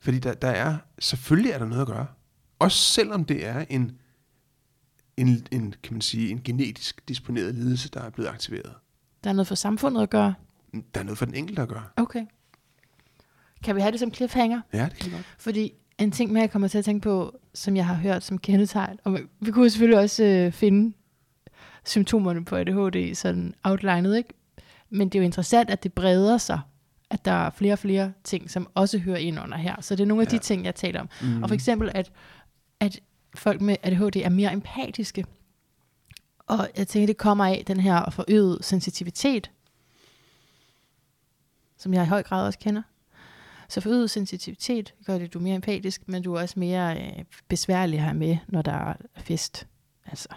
Fordi 0.00 0.18
der, 0.18 0.34
der 0.34 0.48
er, 0.48 0.76
selvfølgelig 0.98 1.52
er 1.52 1.58
der 1.58 1.66
noget 1.66 1.82
at 1.82 1.88
gøre. 1.88 2.06
Også 2.58 2.78
selvom 2.78 3.24
det 3.24 3.46
er 3.46 3.64
en, 3.70 3.98
en, 5.16 5.46
en, 5.50 5.74
kan 5.82 5.92
man 5.92 6.00
sige, 6.00 6.30
en 6.30 6.42
genetisk 6.44 7.08
disponeret 7.08 7.54
lidelse, 7.54 7.88
der 7.88 8.00
er 8.00 8.10
blevet 8.10 8.28
aktiveret. 8.28 8.74
Der 9.24 9.30
er 9.30 9.34
noget 9.34 9.46
for 9.46 9.54
samfundet 9.54 10.02
at 10.02 10.10
gøre. 10.10 10.34
Der 10.94 11.00
er 11.00 11.04
noget 11.04 11.18
for 11.18 11.24
den 11.24 11.34
enkelte 11.34 11.62
at 11.62 11.68
gøre. 11.68 11.84
Okay. 11.96 12.26
Kan 13.64 13.76
vi 13.76 13.80
have 13.80 13.92
det 13.92 14.00
som 14.00 14.14
cliffhanger? 14.14 14.60
Ja, 14.72 14.84
det 14.84 14.94
kan 14.98 15.10
vi 15.10 15.16
godt. 15.16 15.26
Fordi 15.38 15.72
en 15.98 16.10
ting 16.10 16.32
mere, 16.32 16.40
jeg 16.40 16.50
kommer 16.50 16.68
til 16.68 16.78
at 16.78 16.84
tænke 16.84 17.02
på, 17.02 17.38
som 17.54 17.76
jeg 17.76 17.86
har 17.86 17.94
hørt 17.94 18.24
som 18.24 18.38
kendetegn, 18.38 18.98
og 19.04 19.18
vi 19.40 19.50
kunne 19.50 19.70
selvfølgelig 19.70 19.98
også 19.98 20.24
øh, 20.24 20.52
finde 20.52 20.96
symptomerne 21.84 22.44
på 22.44 22.56
ADHD 22.56 23.14
sådan 23.14 23.54
outlinet, 23.64 24.16
ikke? 24.16 24.34
Men 24.90 25.08
det 25.08 25.18
er 25.18 25.22
jo 25.22 25.24
interessant, 25.24 25.70
at 25.70 25.82
det 25.82 25.92
breder 25.92 26.38
sig, 26.38 26.60
at 27.10 27.24
der 27.24 27.32
er 27.32 27.50
flere 27.50 27.72
og 27.72 27.78
flere 27.78 28.12
ting, 28.24 28.50
som 28.50 28.68
også 28.74 28.98
hører 28.98 29.16
ind 29.18 29.40
under 29.40 29.56
her. 29.58 29.80
Så 29.80 29.96
det 29.96 30.02
er 30.02 30.06
nogle 30.06 30.22
af 30.22 30.28
de 30.28 30.36
Ja. 30.36 30.40
ting, 30.40 30.64
jeg 30.64 30.74
taler 30.74 31.00
om. 31.00 31.08
Mm. 31.22 31.42
Og 31.42 31.48
for 31.48 31.54
eksempel, 31.54 31.90
at, 31.94 32.12
at 32.80 33.00
folk 33.34 33.60
med 33.60 33.76
ADHD 33.82 34.16
er 34.16 34.28
mere 34.28 34.52
empatiske. 34.52 35.24
Og 36.46 36.68
jeg 36.76 36.88
tænker, 36.88 37.06
det 37.06 37.16
kommer 37.16 37.44
af 37.44 37.64
den 37.66 37.80
her 37.80 38.10
forøgede 38.10 38.58
sensitivitet, 38.62 39.50
som 41.78 41.94
jeg 41.94 42.02
i 42.02 42.06
høj 42.06 42.22
grad 42.22 42.46
også 42.46 42.58
kender. 42.58 42.82
Så 43.68 43.80
forøget 43.80 44.10
sensitivitet 44.10 44.94
gør 45.06 45.18
det, 45.18 45.24
at 45.24 45.32
du 45.34 45.38
er 45.38 45.42
mere 45.42 45.54
empatisk, 45.54 46.08
men 46.08 46.22
du 46.22 46.34
er 46.34 46.40
også 46.40 46.58
mere 46.58 47.02
øh, 47.02 47.24
besværlig 47.48 48.02
have 48.02 48.14
med, 48.14 48.36
når 48.48 48.62
der 48.62 48.72
er 48.72 48.94
fest. 49.16 49.66
Altså, 50.06 50.28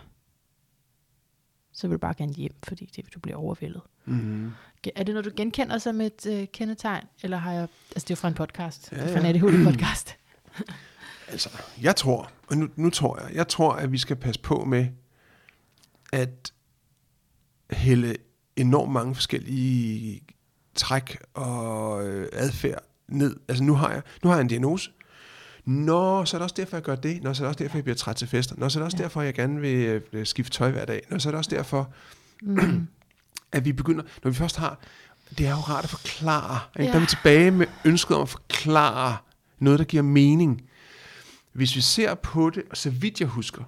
så 1.74 1.88
vil 1.88 1.94
du 1.96 2.00
bare 2.00 2.14
gerne 2.18 2.34
hjem, 2.34 2.54
fordi 2.64 2.86
det, 2.96 3.06
du 3.16 3.20
bliver 3.20 3.38
overvældet. 3.38 3.82
Mm. 4.06 4.48
Ge- 4.88 4.92
Er 4.96 5.04
det 5.04 5.14
noget, 5.16 5.26
du 5.26 5.32
genkender 5.36 5.78
som 5.78 6.02
et 6.02 6.26
øh, 6.26 6.48
kendetegn? 6.54 7.04
Eller 7.24 7.38
har 7.38 7.52
jeg... 7.52 7.62
Altså, 7.62 7.96
det 7.96 8.04
er 8.04 8.08
jo 8.12 8.16
fra 8.16 8.28
en 8.28 8.34
podcast. 8.34 8.92
Ja, 8.92 8.98
Ja, 8.98 9.16
fra 9.16 9.20
en 9.20 9.36
ja. 9.36 9.40
ADHD-podcast. 9.40 10.16
Altså, 11.28 11.50
jeg 11.82 11.96
tror, 11.96 12.32
og 12.48 12.58
nu, 12.58 12.70
nu 12.76 12.90
tror 12.90 13.22
jeg, 13.22 13.36
jeg 13.36 13.48
tror, 13.48 13.74
at 13.74 13.92
vi 13.92 13.98
skal 13.98 14.16
passe 14.16 14.42
på 14.42 14.66
med 14.66 14.88
at 16.14 16.54
hælde 17.72 18.16
enormt 18.56 18.92
mange 18.92 19.16
forskellige 19.16 20.22
træk 20.76 21.18
og 21.34 22.08
øh, 22.08 22.28
adfærd 22.34 22.84
ned. 23.08 23.36
Altså, 23.48 23.64
nu 23.64 23.74
har 23.74 23.92
jeg, 23.92 24.02
nu 24.24 24.30
har 24.30 24.36
jeg 24.38 24.42
en 24.42 24.48
diagnose. 24.48 24.92
Nå, 25.66 26.26
så 26.26 26.38
er 26.38 26.40
det 26.40 26.44
også 26.44 26.56
derfor, 26.58 26.78
jeg 26.78 26.84
gør 26.84 26.96
det. 26.96 27.24
Nå, 27.24 27.34
så 27.34 27.44
er 27.44 27.46
det 27.46 27.50
også 27.50 27.64
derfor, 27.64 27.78
jeg 27.78 27.84
bliver 27.84 27.96
træt 27.96 28.16
til 28.16 28.28
fester. 28.28 28.56
Nå, 28.58 28.70
så 28.70 28.80
er 28.80 28.82
det 28.82 28.86
også 28.86 28.98
Ja. 28.98 29.04
derfor, 29.04 29.22
jeg 29.22 29.34
gerne 29.34 29.62
vil 29.62 30.02
øh, 30.14 30.26
skifte 30.26 30.52
tøj 30.58 30.72
hver 30.72 30.86
dag. 30.86 31.02
Nå, 31.10 31.20
så 31.20 31.30
er 31.30 31.32
det 31.32 31.38
også 31.38 31.50
derfor, 31.56 31.94
Mm. 32.42 32.88
at 33.52 33.66
vi 33.66 33.72
begynder, 33.74 34.04
når 34.24 34.32
vi 34.32 34.38
først 34.38 34.58
har, 34.58 34.80
det 35.38 35.46
er 35.48 35.50
jo 35.52 35.56
rart 35.56 35.84
at 35.84 35.90
forklare. 35.90 36.60
Ikke? 36.76 36.84
Ja. 36.86 36.90
Der 36.90 36.96
er 36.96 37.00
vi 37.00 37.06
tilbage 37.08 37.52
med 37.52 37.68
ønsket 37.86 38.16
om 38.18 38.22
at 38.22 38.30
forklare 38.30 39.18
noget, 39.60 39.80
der 39.80 39.86
giver 39.86 40.04
mening. 40.04 40.62
Hvis 41.54 41.76
vi 41.76 41.82
ser 41.82 42.14
på 42.16 42.50
det, 42.50 42.64
og 42.72 42.78
så 42.78 42.90
vidt 42.90 43.20
jeg 43.20 43.28
husker, 43.28 43.64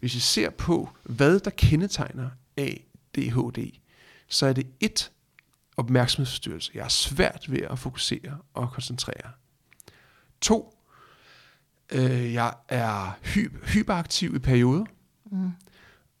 hvis 0.00 0.14
vi 0.14 0.20
ser 0.20 0.50
på, 0.50 0.88
hvad 1.02 1.40
der 1.40 1.50
kendetegner 1.50 2.30
ADHD, 2.56 3.58
så 4.28 4.46
er 4.46 4.52
det 4.52 4.66
et 4.80 5.10
opmærksomhedsforstyrrelse. 5.76 6.70
Jeg 6.74 6.84
er 6.84 6.88
svært 6.88 7.44
ved 7.52 7.60
at 7.60 7.78
fokusere 7.78 8.38
og 8.54 8.72
koncentrere. 8.72 9.30
To, 10.40 10.74
øh, 11.92 12.32
jeg 12.32 12.54
er 12.68 13.18
hy- 13.24 13.66
hyperaktiv 13.72 14.34
i 14.34 14.38
perioder. 14.38 14.84
Mm. 15.32 15.50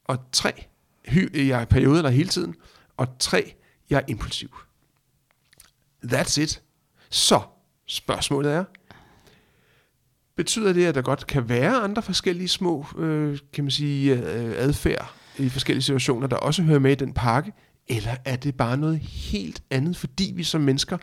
Og 0.04 0.18
tre, 0.32 0.66
hy- 1.08 1.48
jeg 1.48 1.58
er 1.58 1.62
i 1.62 1.66
perioder 1.66 1.96
eller 1.98 2.10
hele 2.10 2.28
tiden. 2.28 2.54
Og 2.96 3.08
tre, 3.18 3.54
jeg 3.90 3.96
er 3.98 4.02
impulsiv. 4.08 4.56
That's 6.06 6.40
it. 6.40 6.62
Så 7.10 7.40
spørgsmålet 7.86 8.52
er, 8.52 8.64
betyder 10.36 10.72
det, 10.72 10.86
at 10.86 10.94
der 10.94 11.02
godt 11.02 11.26
kan 11.26 11.48
være 11.48 11.76
andre 11.76 12.02
forskellige 12.02 12.48
små, 12.48 12.86
øh, 12.98 13.38
kan 13.52 13.64
man 13.64 13.70
sige, 13.70 14.12
øh, 14.14 14.54
adfærd 14.56 15.14
i 15.38 15.48
forskellige 15.48 15.82
situationer, 15.82 16.26
der 16.26 16.36
også 16.36 16.62
hører 16.62 16.78
med 16.78 16.92
i 16.92 16.94
den 16.94 17.12
pakke? 17.12 17.52
Eller 17.88 18.16
er 18.24 18.36
det 18.36 18.56
bare 18.56 18.76
noget 18.76 18.98
helt 19.00 19.62
andet, 19.70 19.96
fordi 19.96 20.32
vi 20.36 20.42
som 20.44 20.60
mennesker 20.60 20.98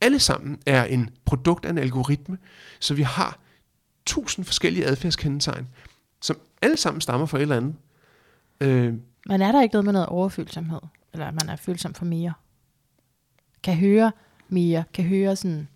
alle 0.00 0.18
sammen 0.18 0.58
er 0.66 0.84
en 0.84 1.10
produkt 1.24 1.64
af 1.64 1.70
en 1.70 1.78
algoritme, 1.78 2.38
så 2.80 2.94
vi 2.94 3.02
har 3.02 3.38
tusind 4.06 4.44
forskellige 4.44 4.86
adfærdskendetegn, 4.86 5.68
som 6.22 6.36
alle 6.62 6.76
sammen 6.76 7.00
stammer 7.00 7.26
fra 7.26 7.38
et 7.38 7.42
eller 7.42 7.56
andet. 7.56 7.74
Øh, 8.60 8.94
Men 9.26 9.40
er 9.42 9.52
der 9.52 9.62
ikke 9.62 9.72
noget 9.72 9.84
med 9.84 9.92
noget 9.92 10.08
overfølsomhed? 10.08 10.80
Eller 11.12 11.26
at 11.26 11.34
man 11.34 11.48
er 11.48 11.56
følsom 11.56 11.94
for 11.94 12.04
mere? 12.04 12.32
Kan 13.62 13.76
høre 13.76 14.12
mere? 14.48 14.84
Kan 14.94 15.04
høre 15.04 15.36
sådan 15.36 15.68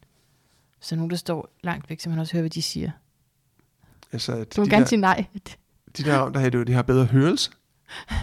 Så 0.80 0.96
nogen, 0.96 1.10
der 1.10 1.16
står 1.16 1.50
langt 1.62 1.90
væk, 1.90 2.00
så 2.00 2.08
man 2.10 2.18
også 2.18 2.32
hører, 2.32 2.42
hvad 2.42 2.50
de 2.50 2.62
siger. 2.62 2.90
Altså, 4.12 4.44
Du 4.44 4.60
må 4.60 4.64
de, 4.64 4.70
gerne 4.70 4.82
der, 4.82 4.88
sige 4.88 5.00
nej. 5.00 5.24
de 5.98 6.02
der 6.04 6.18
ramt, 6.18 6.34
der 6.34 6.40
har, 6.40 6.50
de 6.50 6.72
har 6.72 6.82
bedre 6.82 7.04
hørelse. 7.04 7.50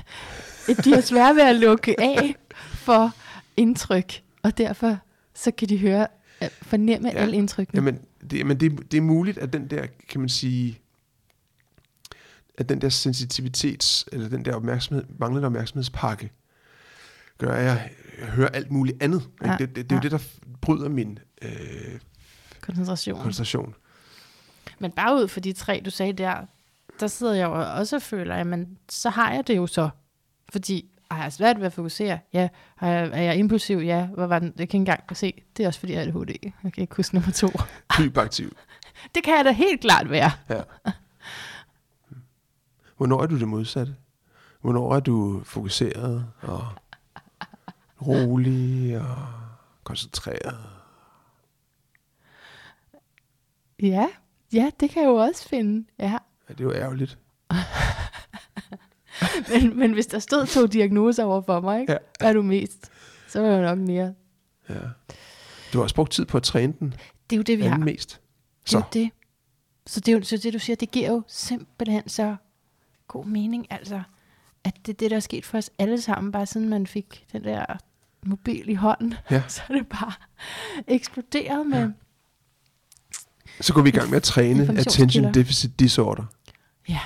De 0.84 0.94
har 0.94 1.02
svært 1.02 1.36
ved 1.36 1.44
at 1.44 1.56
lukke 1.56 2.00
af 2.00 2.36
for 2.74 3.12
indtryk, 3.58 4.22
og 4.44 4.58
derfor 4.58 4.98
så 5.34 5.52
kan 5.52 5.70
de 5.70 5.78
høre, 5.78 6.08
fornemme 6.62 7.10
ja. 7.10 7.18
alle 7.18 7.36
indtrykkene. 7.38 7.78
Jamen, 7.78 8.02
det, 8.32 8.46
men 8.46 8.60
det, 8.60 8.92
det 8.92 8.98
er 8.98 9.02
muligt, 9.02 9.38
at 9.38 9.54
den 9.54 9.70
der, 9.70 9.86
kan 10.10 10.20
man 10.20 10.30
sige, 10.30 10.80
at 12.58 12.70
den 12.70 12.82
der 12.82 12.90
sensitivitets, 12.90 14.06
eller 14.12 14.30
den 14.30 14.46
der 14.46 14.56
opmærksomhed, 14.56 15.06
manglende 15.20 15.46
opmærksomhedspakke, 15.46 16.32
gør, 17.38 17.52
at 17.52 17.66
jeg, 17.66 17.92
jeg 18.20 18.28
hører 18.28 18.50
alt 18.50 18.72
muligt 18.72 19.04
andet. 19.04 19.22
Ikke? 19.42 19.52
Ja, 19.52 19.58
Det, 19.58 19.76
det, 19.76 19.76
det 19.76 19.92
er 19.92 19.96
jo 19.96 19.98
ja. 19.98 20.02
det, 20.02 20.12
der 20.12 20.20
bryder 20.62 20.90
min 20.90 21.20
øh, 21.42 21.52
Koncentration. 22.62 23.16
koncentration. 23.22 23.76
Men 24.80 24.92
bare 24.92 25.16
ud 25.16 25.28
for 25.28 25.40
de 25.40 25.54
tre, 25.54 25.82
du 25.86 25.90
sagde 25.90 26.14
der, 26.14 26.46
der 27.00 27.08
sidder 27.08 27.34
jeg 27.34 27.46
jo 27.46 27.78
også 27.78 27.96
og 27.96 28.02
føler, 28.02 28.36
jamen, 28.36 28.78
så 28.90 29.10
har 29.10 29.34
jeg 29.34 29.48
det 29.48 29.58
jo 29.58 29.68
så. 29.68 29.90
Fordi 30.50 30.90
har 31.12 31.24
jeg 31.24 31.34
svært 31.34 31.60
ved 31.60 31.66
at 31.66 31.74
fokusere? 31.74 32.20
Ja. 32.34 32.50
Har 32.76 32.88
jeg, 32.88 33.10
er 33.14 33.22
jeg 33.22 33.38
impulsiv? 33.38 33.78
Ja. 33.78 34.06
Hvad 34.06 34.28
var 34.28 34.40
den? 34.40 34.48
Jeg 34.48 34.54
kan 34.56 34.62
ikke 34.64 34.76
engang 34.76 35.18
se. 35.18 35.44
Det 35.58 35.64
er 35.64 35.68
også 35.68 35.80
fordi, 35.80 35.94
jeg 35.94 36.04
er 36.04 36.08
ADHD. 36.08 36.30
Jeg 36.64 36.74
kan 36.74 36.82
ikke 36.82 36.96
huske 36.96 37.16
nummer 37.16 37.32
to. 37.32 37.48
Hyperaktiv. 37.98 38.56
Det 39.16 39.24
kan 39.24 39.38
jeg 39.38 39.46
da 39.46 39.52
helt 39.52 39.82
klart 39.82 40.10
være. 40.10 40.32
Ja. 40.50 40.62
Hvornår 42.98 43.22
er 43.22 43.26
du 43.28 43.40
det 43.40 43.48
modsatte? 43.48 43.96
Hvornår 44.62 44.96
er 44.96 45.00
du 45.00 45.42
fokuseret 45.44 46.28
og 46.42 46.68
rolig 48.08 49.00
og 49.02 49.18
koncentreret? 49.84 50.58
Ja. 53.82 54.08
Ja, 54.54 54.70
det 54.80 54.90
kan 54.90 55.02
jeg 55.02 55.10
jo 55.10 55.16
også 55.16 55.50
finde. 55.50 55.88
Ja. 56.00 56.18
Ja, 56.50 56.54
det 56.54 56.60
er 56.60 56.64
jo 56.64 56.74
ærgerligt. 56.74 57.18
Men, 59.50 59.80
men 59.80 59.94
hvis 59.94 60.08
der 60.08 60.20
stod 60.20 60.46
to 60.46 60.66
diagnoser 60.66 61.24
over 61.24 61.42
for 61.42 61.60
mig, 61.62 61.82
ikke? 61.82 61.94
Ja. 61.94 61.98
hvad 62.20 62.30
er 62.30 62.34
du 62.34 62.42
mest? 62.42 62.92
Så 63.28 63.42
var 63.42 63.48
jeg 63.48 63.62
nok 63.62 63.78
mere. 63.88 64.14
Ja. 64.70 64.74
Du 65.74 65.78
har 65.78 65.84
også 65.84 65.96
brugt 65.96 66.12
tid 66.12 66.26
på 66.26 66.38
at 66.38 66.44
træne 66.44 66.74
den 66.80 66.94
Det 67.30 67.36
er 67.36 67.38
jo 67.38 67.44
det, 67.44 67.58
vi 67.58 67.64
har. 67.64 67.78
mest. 67.78 68.22
Det 68.66 68.74
er 68.76 68.80
Så 68.80 68.84
det. 68.94 69.10
Så 69.88 70.00
det, 70.00 70.12
er 70.12 70.18
jo, 70.18 70.24
så 70.24 70.38
det, 70.38 70.54
du 70.54 70.60
siger, 70.60 70.76
det 70.76 70.92
giver 70.92 71.10
jo 71.12 71.24
simpelthen 71.28 72.10
så 72.10 72.36
god 73.08 73.26
mening, 73.26 73.68
altså. 73.70 74.02
At 74.64 74.74
det 74.86 74.94
er 74.94 74.98
det, 74.98 75.12
der 75.12 75.16
er 75.18 75.22
sket 75.22 75.46
for 75.46 75.58
os 75.58 75.70
alle 75.80 76.02
sammen, 76.02 76.32
bare 76.32 76.46
siden 76.46 76.70
man 76.70 76.88
fik 76.88 77.26
den 77.32 77.44
der 77.44 77.66
mobil 78.26 78.70
i 78.70 78.74
hånden. 78.74 79.14
Ja. 79.32 79.44
Så 79.48 79.62
er 79.70 79.74
det 79.74 79.88
bare 79.88 80.12
eksploderet 80.88 81.68
med... 81.68 81.80
Ja. 81.80 81.88
Så 83.62 83.74
går 83.74 83.82
vi 83.82 83.90
i 83.90 83.92
gang 83.92 84.10
med 84.10 84.18
at 84.18 84.24
træne. 84.24 84.80
Attention 84.80 85.34
Deficit 85.34 85.80
Disorder. 85.80 86.24
Ja. 86.90 87.00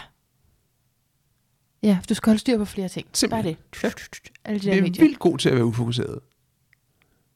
Ja, 1.84 2.00
du 2.10 2.14
skal 2.14 2.32
holde 2.32 2.40
styr 2.40 2.58
på 2.58 2.66
flere 2.66 2.90
ting. 2.90 3.08
Simpelthen. 3.14 3.56
Bare 3.56 3.92
det. 3.92 4.32
Alle 4.46 4.60
de 4.60 4.66
der 4.66 4.78
er 4.78 4.82
medier. 4.82 5.04
vildt 5.04 5.20
god 5.20 5.38
til 5.38 5.50
at 5.50 5.56
være 5.56 5.66
ufokuseret. 5.66 6.20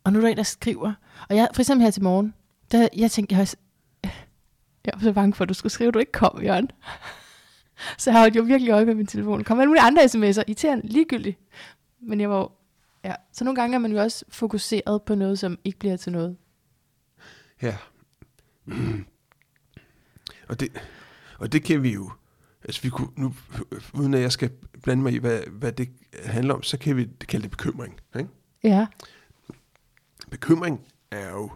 Og 0.04 0.14
nu 0.14 0.20
er 0.20 0.22
der 0.24 0.30
en, 0.30 0.38
der 0.38 0.44
skriver. 0.44 0.94
Og 1.30 1.36
jeg, 1.36 1.48
for 1.54 1.62
eksempel 1.62 1.84
her 1.84 1.92
til 1.92 2.04
morgen, 2.04 2.34
der, 2.72 2.88
jeg 2.98 3.12
tænkte, 3.12 3.36
jeg 3.36 3.40
var, 3.40 3.56
jeg 4.86 4.94
var 4.94 5.00
så 5.02 5.14
bange 5.14 5.34
for, 5.34 5.44
at 5.44 5.50
du 5.50 5.54
skulle 5.54 5.74
skrive, 5.74 5.88
at 5.88 5.94
du 5.94 6.00
ikke 6.00 6.12
kom, 6.12 6.44
Jørgen. 6.44 6.70
Så 7.98 8.12
jeg 8.12 8.20
har 8.20 8.30
jo 8.36 8.44
virkelig 8.44 8.72
øje 8.72 8.86
med 8.86 8.96
min 8.96 9.08
telefon. 9.08 9.44
Kom 9.44 9.60
alle 9.60 9.68
mulige 9.68 9.84
andre 9.84 10.04
sms'er, 10.04 10.44
irriterende, 10.48 10.88
ligegyldigt. 10.88 11.40
Men 12.02 12.22
jeg 12.22 12.30
var 12.30 12.52
ja. 13.04 13.16
Så 13.32 13.44
nogle 13.44 13.62
gange 13.62 13.76
er 13.76 13.80
man 13.80 13.92
jo 13.92 14.02
også 14.02 14.26
fokuseret 14.30 15.04
på 15.04 15.16
noget, 15.16 15.40
som 15.40 15.60
ikke 15.64 15.80
bliver 15.80 15.98
til 15.98 16.12
noget. 16.12 16.38
Ja. 17.62 17.78
og, 20.50 20.60
det, 20.60 20.82
og 21.40 21.52
det 21.52 21.64
kan 21.64 21.84
vi 21.84 21.94
jo. 21.94 22.12
Altså 22.64 22.82
vi 22.82 22.90
kunne, 22.90 23.08
nu, 23.16 23.34
uden 23.94 24.14
at 24.14 24.22
jeg 24.22 24.32
skal 24.32 24.50
blande 24.84 25.04
mig 25.04 25.14
i, 25.14 25.18
hvad, 25.18 25.40
hvad 25.52 25.72
det 25.72 25.90
handler 26.26 26.54
om, 26.54 26.64
så 26.64 26.78
kan 26.78 26.98
vi 26.98 27.10
kalde 27.28 27.44
det 27.44 27.52
bekymring. 27.52 28.00
Ikke? 28.16 28.30
Ja. 28.64 28.88
Bekymring 30.32 30.82
er 31.12 31.30
jo 31.32 31.52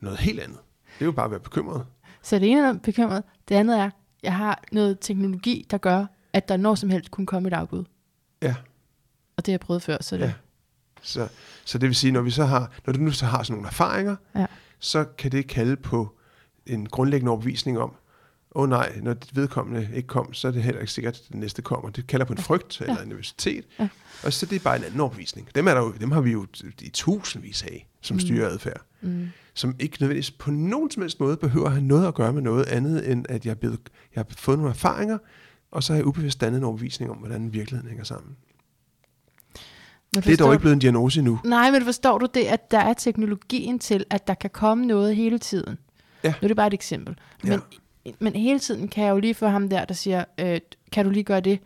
noget 0.00 0.18
helt 0.18 0.40
andet. 0.40 0.58
Det 0.98 1.00
er 1.00 1.04
jo 1.04 1.12
bare 1.12 1.24
at 1.24 1.30
være 1.30 1.40
bekymret. 1.40 1.86
Så 2.22 2.38
det 2.38 2.50
ene 2.50 2.68
er 2.68 2.72
bekymret. 2.72 3.22
Det 3.48 3.54
andet 3.54 3.78
er, 3.78 3.90
jeg 4.22 4.36
har 4.36 4.62
noget 4.72 4.98
teknologi, 5.00 5.66
der 5.70 5.78
gør, 5.78 6.06
at 6.32 6.48
der 6.48 6.56
når 6.56 6.74
som 6.74 6.90
helst 6.90 7.10
kunne 7.10 7.26
komme 7.26 7.48
et 7.48 7.52
afbud. 7.54 7.84
Ja. 8.42 8.54
Og 9.36 9.46
det 9.46 9.46
har 9.46 9.52
jeg 9.52 9.60
prøvet 9.60 9.82
før, 9.82 9.96
så 10.00 10.16
det, 10.16 10.22
Ja. 10.22 10.32
Så, 11.04 11.28
så 11.64 11.78
det 11.78 11.86
vil 11.88 11.96
sige, 11.96 12.12
når 12.12 12.20
vi 12.22 12.30
så 12.30 12.44
har, 12.44 12.70
når 12.86 12.92
du 12.92 13.00
nu 13.00 13.10
så 13.10 13.26
har 13.26 13.42
sådan 13.42 13.54
nogle 13.56 13.68
erfaringer, 13.68 14.16
Ja. 14.34 14.46
så 14.78 15.04
kan 15.04 15.32
det 15.32 15.46
kalde 15.46 15.76
på 15.76 16.18
en 16.66 16.86
grundlæggende 16.88 17.30
overbevisning 17.30 17.78
om, 17.78 17.94
åh 18.54 18.62
oh 18.62 18.68
nej, 18.68 18.98
når 19.02 19.14
det 19.14 19.36
vedkommende 19.36 19.88
ikke 19.94 20.06
kom, 20.06 20.34
så 20.34 20.48
er 20.48 20.52
det 20.52 20.62
heller 20.62 20.80
ikke 20.80 20.92
sikkert, 20.92 21.14
at 21.14 21.22
det 21.28 21.34
næste 21.36 21.62
kommer. 21.62 21.90
Det 21.90 22.06
kalder 22.06 22.26
på 22.26 22.32
en 22.32 22.38
frygt 22.38 22.80
ja. 22.80 22.84
eller 22.84 23.02
en 23.02 23.08
nervøsitet. 23.08 23.64
Ja. 23.78 23.88
Og 24.24 24.32
så 24.32 24.46
det 24.46 24.56
er 24.56 24.60
bare 24.60 24.76
en 24.76 24.84
anden 24.84 25.00
overbevisning. 25.00 25.48
Dem, 25.54 25.66
er 25.68 25.74
der 25.74 25.80
jo, 25.80 25.92
dem 26.00 26.10
har 26.10 26.20
vi 26.20 26.32
jo 26.32 26.46
i 26.80 26.88
tusindvis 26.88 27.62
af, 27.62 27.88
som 28.00 28.20
styrer 28.20 28.48
adfærd. 28.48 28.80
mm, 29.00 29.28
Som 29.54 29.76
ikke 29.78 29.96
nødvendigvis 30.00 30.30
på 30.30 30.50
nogen 30.50 30.90
som 30.90 31.02
helst 31.02 31.20
måde 31.20 31.36
behøver 31.36 31.66
at 31.66 31.72
have 31.72 31.84
noget 31.84 32.08
at 32.08 32.14
gøre 32.14 32.32
med 32.32 32.42
noget 32.42 32.66
andet, 32.66 33.10
end 33.10 33.26
at 33.28 33.46
jeg, 33.46 33.58
blevet, 33.58 33.80
jeg 34.14 34.24
har 34.28 34.34
fået 34.36 34.58
nogle 34.58 34.70
erfaringer, 34.70 35.18
og 35.70 35.82
så 35.82 35.92
har 35.92 35.98
jeg 35.98 36.06
ubevidst 36.06 36.40
dannet 36.40 36.58
en 36.58 36.64
overbevisning 36.64 37.10
om, 37.10 37.16
hvordan 37.16 37.52
virkeligheden 37.52 37.88
hænger 37.88 38.04
sammen. 38.04 38.36
men 40.14 40.22
Det 40.22 40.32
er 40.32 40.36
dog 40.36 40.52
ikke 40.52 40.60
blevet 40.60 40.74
en 40.74 40.78
diagnose 40.78 41.18
endnu. 41.18 41.40
Nej, 41.44 41.70
men 41.70 41.84
forstår 41.84 42.18
du 42.18 42.26
det, 42.34 42.44
at 42.44 42.70
der 42.70 42.78
er 42.78 42.94
teknologien 42.94 43.78
til, 43.78 44.04
at 44.10 44.26
der 44.26 44.34
kan 44.34 44.50
komme 44.50 44.86
noget 44.86 45.16
hele 45.16 45.38
tiden? 45.38 45.78
Ja. 46.24 46.28
Nu 46.28 46.36
er 46.42 46.48
det 46.48 46.56
bare 46.56 46.66
et 46.66 46.74
eksempel. 46.74 47.18
Men, 47.44 47.60
men 48.18 48.32
hele 48.36 48.58
tiden 48.58 48.88
kan 48.88 49.04
jeg 49.04 49.10
jo 49.10 49.18
lige 49.18 49.34
få 49.34 49.46
ham 49.46 49.68
der, 49.68 49.84
der 49.84 49.94
siger, 49.94 50.24
øh, 50.40 50.60
kan 50.92 51.04
du 51.04 51.10
lige 51.10 51.24
gøre 51.24 51.40
det? 51.40 51.58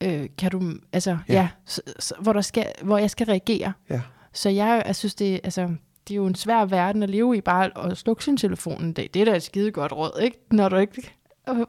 Øh, 0.00 0.28
kan 0.38 0.50
du, 0.50 0.62
altså, 0.92 1.18
Ja. 1.28 1.34
ja, 1.34 1.48
så, 1.66 1.80
så, 1.98 2.14
hvor, 2.20 2.32
der 2.32 2.40
skal, 2.40 2.66
hvor 2.82 2.98
jeg 2.98 3.10
skal 3.10 3.26
reagere. 3.26 3.72
Ja. 3.90 4.00
Så 4.32 4.48
jeg, 4.50 4.82
jeg 4.86 4.96
synes, 4.96 5.14
det, 5.14 5.40
altså, 5.44 5.68
det 6.08 6.14
er 6.14 6.16
jo 6.16 6.26
en 6.26 6.34
svær 6.34 6.64
verden 6.64 7.02
at 7.02 7.10
leve 7.10 7.36
i, 7.36 7.40
bare 7.40 7.90
at 7.90 7.96
slukke 7.96 8.24
sin 8.24 8.36
telefon 8.36 8.84
en 8.84 8.92
dag. 8.92 9.10
Det 9.14 9.20
er 9.22 9.24
da 9.26 9.36
et 9.36 9.42
skide 9.42 9.70
godt 9.70 9.92
råd, 9.92 10.20
ikke? 10.22 10.38
Når 10.50 10.68
du 10.68 10.76
ikke 10.76 11.10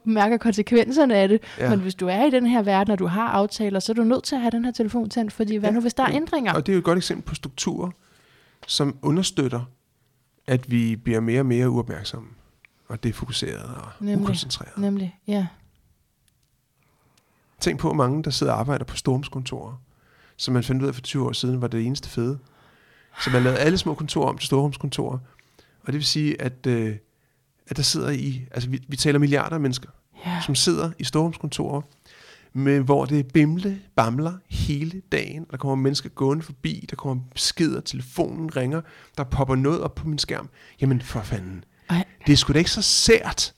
mærker 0.04 0.36
konsekvenserne 0.36 1.14
af 1.16 1.28
det. 1.28 1.40
Ja. 1.58 1.70
Men 1.70 1.80
hvis 1.80 1.94
du 1.94 2.06
er 2.06 2.24
i 2.24 2.30
den 2.30 2.46
her 2.46 2.62
verden, 2.62 2.90
og 2.92 2.98
du 2.98 3.06
har 3.06 3.28
aftaler, 3.28 3.80
så 3.80 3.92
er 3.92 3.94
du 3.94 4.04
nødt 4.04 4.24
til 4.24 4.34
at 4.34 4.40
have 4.40 4.50
den 4.50 4.64
her 4.64 4.72
telefon 4.72 5.10
tændt, 5.10 5.32
fordi 5.32 5.56
hvad 5.56 5.68
Ja. 5.70 5.74
nu, 5.74 5.80
hvis 5.80 5.94
der 5.94 6.02
er 6.02 6.10
ændringer? 6.12 6.52
Og 6.52 6.66
det 6.66 6.72
er 6.72 6.74
jo 6.74 6.78
et 6.78 6.84
godt 6.84 6.98
eksempel 6.98 7.24
på 7.24 7.34
strukturer, 7.34 7.90
som 8.66 8.96
understøtter, 9.02 9.60
at 10.46 10.70
vi 10.70 10.96
bliver 10.96 11.20
mere 11.20 11.40
og 11.40 11.46
mere 11.46 11.70
uopmærksomme, 11.70 12.28
og 12.88 13.02
defokuserede 13.02 13.76
og 13.76 13.88
Nemlig. 14.00 14.22
ukoncentrerede. 14.22 14.80
Nemlig, 14.80 15.18
ja. 15.26 15.46
Tænk 17.60 17.80
på, 17.80 17.92
mange, 17.92 18.22
der 18.22 18.30
sidder 18.30 18.52
og 18.52 18.60
arbejder 18.60 18.84
på 18.84 18.96
storrumskontorer, 18.96 19.82
som 20.36 20.54
man 20.54 20.62
fandt 20.62 20.82
ud 20.82 20.88
af 20.88 20.94
for 20.94 21.02
20 21.02 21.26
år 21.26 21.32
siden, 21.32 21.60
var 21.60 21.68
det 21.68 21.86
eneste 21.86 22.08
fede. 22.08 22.38
Så 23.24 23.30
man 23.30 23.42
lavede 23.42 23.58
alle 23.58 23.78
små 23.78 23.94
kontorer 23.94 24.28
om 24.28 24.38
til 24.38 24.46
storrumskontorer. 24.46 25.18
Og 25.80 25.86
det 25.86 25.94
vil 25.94 26.04
sige, 26.04 26.42
at, 26.42 26.66
øh, 26.66 26.96
at 27.66 27.76
der 27.76 27.82
sidder 27.82 28.10
i, 28.10 28.46
altså 28.50 28.70
vi, 28.70 28.84
vi 28.88 28.96
taler 28.96 29.18
milliarder 29.18 29.54
af 29.54 29.60
mennesker, 29.60 29.88
ja. 30.26 30.40
som 30.46 30.54
sidder 30.54 30.90
i 30.98 31.04
storrumskontorer, 31.04 31.82
med, 32.52 32.80
hvor 32.80 33.04
det 33.04 33.32
bimle, 33.32 33.80
bamler 33.96 34.32
hele 34.48 35.02
dagen. 35.12 35.46
Der 35.50 35.56
kommer 35.56 35.74
mennesker 35.74 36.08
gående 36.08 36.42
forbi, 36.42 36.86
der 36.90 36.96
kommer 36.96 37.22
beskeder, 37.34 37.80
telefonen 37.80 38.56
ringer, 38.56 38.80
der 39.16 39.24
popper 39.24 39.54
noget 39.54 39.80
op 39.80 39.94
på 39.94 40.08
min 40.08 40.18
skærm. 40.18 40.48
Jamen 40.80 41.00
for 41.00 41.20
fanden, 41.20 41.64
det 42.26 42.32
er 42.32 42.36
sgu 42.36 42.52
da 42.52 42.58
ikke 42.58 42.70
så 42.70 42.82
sært, 42.82 43.54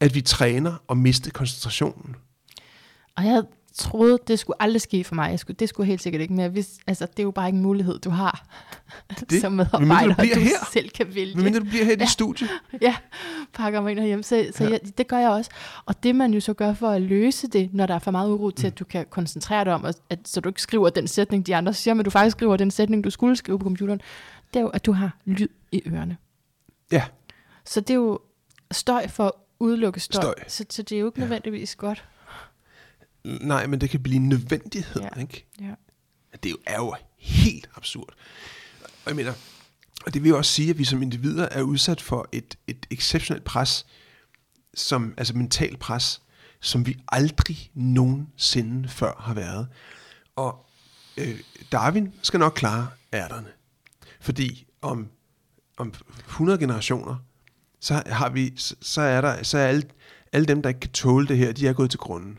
at 0.00 0.14
vi 0.14 0.20
træner 0.20 0.74
og 0.88 0.96
miste 0.96 1.30
koncentrationen. 1.30 2.16
og 3.16 3.24
jeg 3.24 3.42
troede, 3.74 4.18
det 4.28 4.38
skulle 4.38 4.62
aldrig 4.62 4.80
ske 4.80 5.04
for 5.04 5.14
mig. 5.14 5.30
Jeg 5.30 5.38
skulle, 5.38 5.56
det 5.56 5.68
skulle 5.68 5.86
helt 5.86 6.02
sikkert 6.02 6.22
ikke, 6.22 6.34
men 6.34 6.40
jeg 6.40 6.54
vidste, 6.54 6.82
altså, 6.86 7.06
det 7.06 7.18
er 7.18 7.22
jo 7.22 7.30
bare 7.30 7.48
ikke 7.48 7.56
en 7.56 7.62
mulighed, 7.62 7.98
du 7.98 8.10
har 8.10 8.46
Det- 9.30 9.40
som 9.42 9.52
du 9.52 9.56
medarbejder, 9.56 10.14
du 10.34 10.40
her. 10.40 10.66
selv 10.72 10.88
kan 10.90 11.14
vælge. 11.14 11.36
Men 11.36 11.54
du 11.54 11.60
bliver 11.64 11.84
her 11.84 11.92
i 11.92 11.94
dit 11.94 12.00
Ja. 12.00 12.06
studie. 12.06 12.48
Ja, 12.82 12.96
pakker 13.52 13.80
mig 13.80 13.90
ind 13.90 13.98
herhjemme. 13.98 14.22
Så, 14.22 14.46
så 14.56 14.64
Ja. 14.64 14.70
ja. 14.70 14.78
jeg, 14.84 14.98
det 14.98 15.08
gør 15.08 15.18
jeg 15.18 15.30
også. 15.30 15.50
Og 15.86 16.02
det 16.02 16.16
man 16.16 16.34
jo 16.34 16.40
så 16.40 16.54
gør 16.54 16.74
for 16.74 16.88
at 16.88 17.02
løse 17.02 17.48
det, 17.48 17.74
når 17.74 17.86
der 17.86 17.94
er 17.94 17.98
for 17.98 18.10
meget 18.10 18.30
uro 18.30 18.50
til, 18.50 18.66
Mm. 18.66 18.72
at 18.72 18.78
du 18.78 18.84
kan 18.84 19.06
koncentrere 19.10 19.64
dig 19.64 19.74
om, 19.74 19.84
at, 19.84 19.96
at, 20.10 20.18
så 20.24 20.40
du 20.40 20.48
ikke 20.48 20.62
skriver 20.62 20.90
den 20.90 21.08
sætning, 21.08 21.46
de 21.46 21.56
andre 21.56 21.74
siger, 21.74 21.94
men 21.94 22.04
du 22.04 22.10
faktisk 22.10 22.36
skriver 22.36 22.56
den 22.56 22.70
sætning, 22.70 23.04
du 23.04 23.10
skulle 23.10 23.36
skrive 23.36 23.58
på 23.58 23.64
computeren, 23.64 24.00
det 24.54 24.60
er 24.60 24.64
jo, 24.64 24.68
at 24.68 24.86
du 24.86 24.92
har 24.92 25.16
lyd 25.24 25.48
i 25.72 25.82
ørerne. 25.86 26.16
Ja. 26.92 27.02
Så 27.70 27.80
det 27.80 27.90
er 27.90 27.94
jo 27.94 28.20
støj 28.72 29.08
for 29.08 29.26
at 29.26 29.32
udelukke 29.58 30.00
støj. 30.00 30.22
Støj. 30.22 30.34
Så, 30.48 30.64
så 30.70 30.82
det 30.82 30.96
er 30.96 31.00
jo 31.00 31.06
ikke 31.06 31.18
Ja. 31.18 31.24
nødvendigvis 31.24 31.76
godt. 31.76 32.08
Nej, 33.24 33.66
men 33.66 33.80
det 33.80 33.90
kan 33.90 34.02
blive 34.02 34.16
en 34.16 34.28
nødvendighed, 34.28 35.02
Ja. 35.02 35.20
ikke? 35.20 35.46
Ja. 35.60 35.74
Det 36.42 36.44
er 36.44 36.50
jo, 36.50 36.56
er 36.66 36.76
jo 36.76 36.94
helt 37.18 37.70
absurd. 37.76 38.14
Og 38.82 38.88
jeg 39.06 39.16
mener, 39.16 39.32
og 40.06 40.14
det 40.14 40.22
vil 40.22 40.28
jo 40.28 40.36
også 40.36 40.52
sige, 40.52 40.70
at 40.70 40.78
vi 40.78 40.84
som 40.84 41.02
individer 41.02 41.48
er 41.50 41.62
udsat 41.62 42.00
for 42.00 42.28
et, 42.32 42.58
et 42.66 42.86
exceptionelt 42.90 43.44
pres, 43.44 43.86
som, 44.74 45.14
altså 45.16 45.36
mental 45.36 45.76
pres, 45.76 46.22
som 46.60 46.86
vi 46.86 46.98
aldrig 47.08 47.70
nogensinde 47.74 48.88
før 48.88 49.14
har 49.18 49.34
været. 49.34 49.68
Og 50.36 50.66
øh, 51.16 51.40
Darwin 51.72 52.12
skal 52.22 52.40
nok 52.40 52.52
klare 52.56 52.88
ærterne. 53.12 53.48
Fordi 54.20 54.66
om, 54.82 55.08
om 55.76 55.94
100 56.28 56.58
generationer, 56.58 57.16
så 57.80 58.02
har 58.06 58.28
vi, 58.28 58.52
så, 58.80 59.00
er 59.00 59.20
der, 59.20 59.42
så 59.42 59.58
er 59.58 59.66
alle, 59.66 59.82
alle 60.32 60.46
dem, 60.46 60.62
der 60.62 60.68
ikke 60.68 60.80
kan 60.80 60.90
tåle 60.90 61.28
det 61.28 61.36
her, 61.38 61.52
de 61.52 61.68
er 61.68 61.72
gået 61.72 61.90
til 61.90 61.98
grunden. 61.98 62.38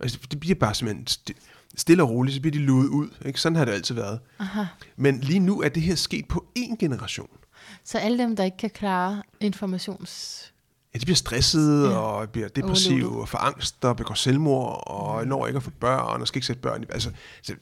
Altså, 0.00 0.18
det 0.30 0.40
bliver 0.40 0.54
bare 0.54 0.74
simpelthen 0.74 1.06
sti- 1.10 1.40
stille 1.76 2.02
og 2.02 2.10
roligt, 2.10 2.34
så 2.34 2.40
bliver 2.40 2.52
de 2.52 2.58
luet 2.58 2.88
ud. 2.88 3.08
Ikke? 3.24 3.40
Sådan 3.40 3.56
har 3.56 3.64
det 3.64 3.72
altid 3.72 3.94
været. 3.94 4.20
Aha. 4.38 4.64
Men 4.96 5.20
lige 5.20 5.40
nu 5.40 5.62
er 5.62 5.68
det 5.68 5.82
her 5.82 5.94
sket 5.94 6.28
på 6.28 6.46
én 6.58 6.76
generation. 6.76 7.28
Så 7.84 7.98
alle 7.98 8.18
dem, 8.18 8.36
der 8.36 8.44
ikke 8.44 8.56
kan 8.56 8.70
klare 8.70 9.22
informations... 9.40 10.44
Ja, 10.94 10.98
de 10.98 11.04
bliver 11.04 11.16
stressede 11.16 11.88
Ja. 11.90 11.96
og 11.96 12.30
bliver 12.30 12.48
depressive 12.48 13.20
og 13.20 13.28
får 13.28 13.38
angst 13.38 13.84
og 13.84 13.96
begår 13.96 14.14
selvmord 14.14 14.82
og 14.86 15.26
når 15.26 15.46
ikke 15.46 15.56
at 15.56 15.62
få 15.62 15.70
børn 15.70 16.20
og 16.20 16.28
skal 16.28 16.38
ikke 16.38 16.46
sætte 16.46 16.62
børn 16.62 16.82
i... 16.82 16.86
Altså, 16.88 17.10
så 17.42 17.54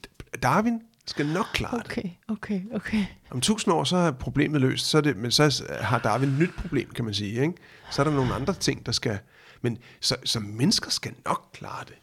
Darwin 0.42 0.80
skal 1.08 1.26
nok 1.26 1.46
klare 1.52 1.78
det. 1.78 1.84
Okay, 1.86 2.10
okay, 2.28 2.60
okay. 2.74 3.04
Om 3.30 3.40
tusind 3.40 3.74
år, 3.74 3.84
så 3.84 3.96
er 3.96 4.10
problemet 4.10 4.60
løst, 4.60 4.86
så 4.86 4.98
er 4.98 5.02
det, 5.02 5.16
men 5.16 5.30
så 5.30 5.64
har 5.80 5.98
Darwin 5.98 6.28
et 6.28 6.38
nyt 6.38 6.54
problem, 6.54 6.90
kan 6.90 7.04
man 7.04 7.14
sige. 7.14 7.42
Ikke? 7.42 7.54
Så 7.90 8.02
er 8.02 8.04
der 8.04 8.12
nogle 8.12 8.34
andre 8.34 8.54
ting, 8.54 8.86
der 8.86 8.92
skal... 8.92 9.18
Men 9.62 9.78
så, 10.00 10.16
så 10.24 10.40
mennesker 10.40 10.90
skal 10.90 11.12
nok 11.26 11.48
klare 11.52 11.84
det. 11.84 11.94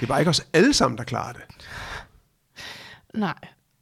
Det 0.00 0.02
er 0.02 0.06
bare 0.06 0.20
ikke 0.20 0.30
os 0.30 0.46
alle 0.52 0.74
sammen, 0.74 0.98
der 0.98 1.04
klarer 1.04 1.32
det. 1.32 1.42
Nej. 3.14 3.34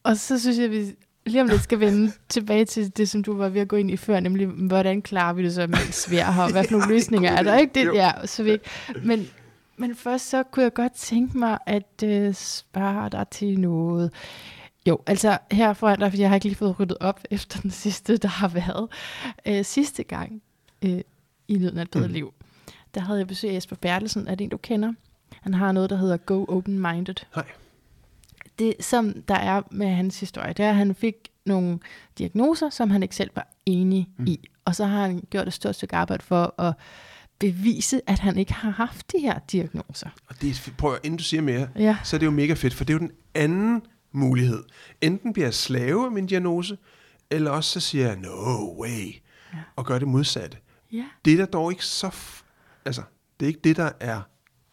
Og 0.03 0.17
så 0.17 0.39
synes 0.39 0.57
jeg, 0.59 0.65
at 0.65 0.71
vi 0.71 0.97
lige 1.27 1.43
om 1.43 1.49
lidt 1.49 1.63
skal 1.63 1.81
vende 1.81 2.13
tilbage 2.29 2.65
til 2.65 2.97
det, 2.97 3.09
som 3.09 3.23
du 3.23 3.37
var 3.37 3.49
ved 3.49 3.61
at 3.61 3.69
gå 3.69 3.77
ind 3.77 3.91
i 3.91 3.97
før, 3.97 4.21
nemlig, 4.21 4.47
hvordan 4.47 5.03
klarer 5.03 5.33
vi 5.33 5.45
det 5.45 5.55
så, 5.55 5.67
mens 5.67 6.11
vi 6.11 6.17
er 6.17 6.31
her, 6.31 6.53
hvad 6.53 6.65
for 6.65 6.73
nogle 6.73 6.89
løsninger 6.95 7.31
er 7.31 7.43
der, 7.43 7.59
ikke? 7.59 7.75
Det, 7.75 7.87
Jo. 7.87 7.95
ja, 7.95 8.13
så 8.27 8.43
vi 8.43 8.53
ikke. 8.53 8.65
Men, 9.05 9.29
men 9.77 9.97
først 9.97 10.31
så 10.31 10.43
kunne 10.43 10.63
jeg 10.63 10.75
godt 10.75 10.93
tænke 10.93 11.39
mig 11.39 11.59
at 11.67 12.03
øh, 12.05 12.35
spørge 12.35 13.11
dig 13.11 13.27
til 13.31 13.61
noget. 13.61 14.13
Jo, 14.89 14.99
altså 15.07 15.39
her 15.53 15.73
foran 15.73 15.99
dig, 15.99 16.11
fordi 16.11 16.23
jeg 16.23 16.31
har 16.31 16.35
ikke 16.35 16.47
lige 16.47 16.57
fået 16.57 16.81
ryddet 16.81 16.97
op 17.01 17.21
efter 17.31 17.61
den 17.61 17.71
sidste, 17.71 18.17
der 18.17 18.29
har 18.29 18.49
været. 18.49 18.89
Øh, 19.47 19.65
sidste 19.65 20.03
gang 20.05 20.43
øh, 20.85 21.01
i 21.49 21.55
Lyden 21.59 21.79
af 21.79 21.83
et 21.83 21.91
bedre 21.91 22.07
Mm. 22.07 22.13
liv, 22.13 22.35
der 22.95 23.01
havde 23.01 23.19
jeg 23.19 23.27
besøg 23.27 23.51
af 23.51 23.55
Jesper 23.55 23.77
Bertelsen. 23.77 24.29
Er 24.29 24.35
det 24.35 24.45
en, 24.45 24.51
du 24.51 24.57
kender? 24.57 24.93
Han 25.41 25.55
har 25.55 25.73
noget, 25.73 25.91
der 25.91 25.97
hedder 25.97 26.17
Go 26.17 26.45
Open 26.49 26.79
Minded 26.79 27.15
Nej. 27.37 27.45
det, 28.59 28.75
som 28.81 29.23
der 29.29 29.35
er 29.35 29.63
med 29.71 29.87
hans 29.89 30.21
historie, 30.21 30.53
det 30.53 30.65
er, 30.65 30.71
at 30.71 30.77
han 30.77 30.95
fik 30.95 31.15
nogle 31.47 31.79
diagnoser, 32.19 32.71
som 32.71 32.91
han 32.91 33.03
ikke 33.03 33.17
selv 33.17 33.31
var 33.35 33.49
enig 33.67 34.09
mm. 34.19 34.27
i. 34.27 34.49
Og 34.65 34.75
så 34.77 34.85
har 34.87 35.01
han 35.07 35.23
gjort 35.31 35.47
et 35.47 35.53
stort 35.53 35.75
stykke 35.75 35.97
arbejde 35.97 36.23
for 36.25 36.61
at 36.61 36.75
bevise, 37.39 38.01
at 38.07 38.19
han 38.19 38.39
ikke 38.39 38.53
har 38.53 38.71
haft 38.71 39.13
de 39.13 39.19
her 39.21 39.39
diagnoser. 39.53 40.09
Og 40.29 40.41
det 40.41 40.51
er, 40.51 40.71
prøv 40.79 40.93
at, 40.95 40.99
inden 41.03 41.19
du 41.19 41.25
siger 41.25 41.41
mere, 41.41 41.69
Ja. 41.77 41.97
så 42.05 42.17
er 42.17 42.19
det 42.19 42.27
jo 42.27 42.31
mega 42.31 42.53
fedt, 42.55 42.75
for 42.75 42.85
det 42.85 42.95
er 42.95 42.95
jo 42.95 42.99
den 42.99 43.11
anden 43.35 43.83
mulighed. 44.13 44.63
Enten 45.01 45.33
bliver 45.33 45.47
jeg 45.47 45.55
slave 45.55 46.05
af 46.05 46.11
min 46.13 46.27
diagnose, 46.27 46.79
eller 47.31 47.51
også 47.51 47.71
så 47.71 47.81
siger 47.81 48.07
jeg, 48.07 48.17
no 48.17 48.81
way, 48.81 49.15
Ja. 49.53 49.59
og 49.77 49.87
gør 49.87 49.99
det 49.99 50.09
modsatte. 50.09 50.59
Ja. 50.93 51.05
Det 51.25 51.33
er 51.33 51.37
der 51.37 51.47
dog 51.47 51.71
ikke 51.73 51.85
så... 51.85 52.07
F- 52.07 52.45
altså, 52.85 53.03
det 53.41 53.47
er 53.47 53.49
ikke 53.49 53.61
det, 53.65 53.77
der 53.77 53.91
er 54.01 54.21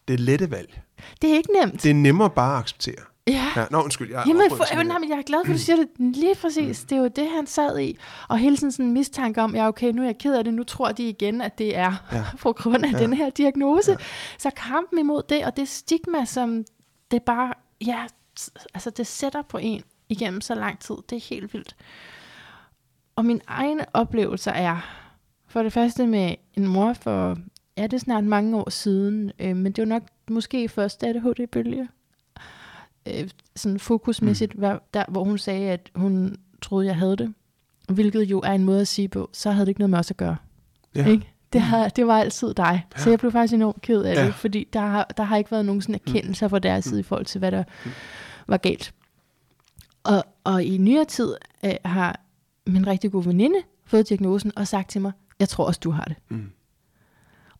det 0.07 0.19
lette 0.19 0.51
valg. 0.51 0.81
Det 1.21 1.31
er 1.31 1.35
ikke 1.35 1.49
nemt. 1.61 1.83
Det 1.83 1.89
er 1.91 1.95
nemmere 1.95 2.29
bare 2.29 2.53
at 2.53 2.59
acceptere. 2.59 2.95
ja. 3.27 3.45
Ja, 3.55 3.65
nå, 3.71 3.81
undskyld, 3.83 4.09
jeg 4.11 4.23
Jamen, 4.27 4.49
for, 4.49 4.55
simpelthen. 4.55 4.87
nej, 4.87 4.99
men 4.99 5.09
jeg 5.09 5.17
er 5.17 5.21
glad 5.21 5.39
for, 5.45 5.51
at 5.53 5.57
du 5.57 5.61
siger 5.63 5.75
det 5.75 5.87
lige 5.99 6.35
præcis. 6.35 6.79
Det 6.83 6.91
er 6.91 6.97
jo 7.01 7.07
det, 7.15 7.29
han 7.35 7.47
sad 7.47 7.79
i. 7.79 7.97
Og 8.29 8.37
hele 8.37 8.57
tiden 8.57 8.71
sådan 8.71 8.85
en 8.85 8.93
mistanke 8.93 9.41
om, 9.41 9.55
ja 9.55 9.67
okay, 9.67 9.91
nu 9.91 10.01
er 10.01 10.05
jeg 10.05 10.17
ked 10.17 10.35
af 10.35 10.43
det, 10.43 10.53
nu 10.53 10.63
tror 10.63 10.91
de 10.91 11.09
igen, 11.09 11.41
at 11.41 11.57
det 11.57 11.75
er 11.77 11.93
ja. 12.11 12.23
På 12.41 12.53
grund 12.53 12.85
af 12.85 12.91
ja. 12.91 12.97
Den 12.97 13.13
her 13.13 13.29
diagnose. 13.29 13.91
Ja. 13.91 13.97
Så 14.37 14.49
kampen 14.55 14.99
imod 14.99 15.21
det, 15.29 15.45
og 15.45 15.57
det 15.57 15.67
stigma, 15.67 16.25
som 16.25 16.63
det 17.11 17.23
bare, 17.23 17.53
ja, 17.85 18.05
altså 18.73 18.89
det 18.89 19.07
sætter 19.07 19.41
på 19.41 19.57
en 19.57 19.83
igennem 20.09 20.41
så 20.41 20.55
lang 20.55 20.79
tid, 20.79 20.95
det 21.09 21.15
er 21.15 21.21
helt 21.29 21.53
vildt. 21.53 21.75
Og 23.15 23.25
min 23.25 23.41
egen 23.47 23.81
oplevelse 23.93 24.49
er, 24.49 24.77
for 25.47 25.63
det 25.63 25.73
første 25.73 26.07
med 26.07 26.35
en 26.53 26.67
mor 26.67 26.93
for, 26.93 27.37
ja, 27.77 27.83
det 27.83 27.93
er 27.93 27.97
snart 27.97 28.23
mange 28.23 28.57
år 28.57 28.69
siden, 28.69 29.31
øh, 29.39 29.55
men 29.55 29.71
det 29.71 29.81
var 29.81 29.85
nok 29.87 30.03
måske 30.29 30.69
først 30.69 31.03
ADHD-bølge, 31.03 31.87
øh, 33.07 33.29
sådan 33.55 33.79
fokusmæssigt, 33.79 34.55
mm. 34.55 34.61
der, 34.93 35.03
hvor 35.07 35.23
hun 35.23 35.37
sagde, 35.37 35.71
at 35.71 35.89
hun 35.95 36.37
troede, 36.61 36.85
jeg 36.87 36.95
havde 36.95 37.15
det. 37.17 37.33
Hvilket 37.89 38.21
jo 38.23 38.39
er 38.39 38.51
en 38.51 38.63
måde 38.63 38.81
at 38.81 38.87
sige 38.87 39.07
på, 39.07 39.29
så 39.33 39.51
havde 39.51 39.65
det 39.65 39.69
ikke 39.69 39.79
noget 39.81 39.89
med 39.89 39.99
os 39.99 40.11
at 40.11 40.17
gøre. 40.17 40.35
Ja. 40.95 41.05
Ikke? 41.07 41.31
Det, 41.53 41.61
havde, 41.61 41.89
det 41.95 42.07
var 42.07 42.19
altid 42.19 42.53
dig. 42.53 42.85
Ja. 42.95 42.99
Så 42.99 43.05
Ja. 43.05 43.11
jeg 43.11 43.19
blev 43.19 43.31
faktisk 43.31 43.53
enormt 43.53 43.81
ked 43.81 44.01
af 44.03 44.15
Ja. 44.15 44.25
det, 44.25 44.33
fordi 44.35 44.67
der 44.73 44.79
har, 44.79 45.03
der 45.17 45.23
har 45.23 45.37
ikke 45.37 45.51
været 45.51 45.65
nogen 45.65 45.81
sådan 45.81 45.95
erkendelser 45.95 46.47
fra 46.47 46.59
deres 46.59 46.85
side 46.85 46.99
i 46.99 47.03
forhold 47.03 47.25
til, 47.25 47.39
hvad 47.39 47.51
der 47.51 47.63
var 48.47 48.57
galt. 48.57 48.93
Og, 50.03 50.23
og 50.43 50.63
i 50.63 50.77
nyere 50.77 51.05
tid 51.05 51.35
øh, 51.65 51.73
har 51.85 52.19
min 52.67 52.87
rigtig 52.87 53.11
gode 53.11 53.25
veninde 53.25 53.59
fået 53.85 54.09
diagnosen 54.09 54.51
og 54.55 54.67
sagt 54.67 54.89
til 54.89 55.01
mig, 55.01 55.11
jeg 55.39 55.49
tror 55.49 55.65
også, 55.65 55.79
du 55.83 55.91
har 55.91 56.03
det. 56.03 56.15
Mm. 56.29 56.49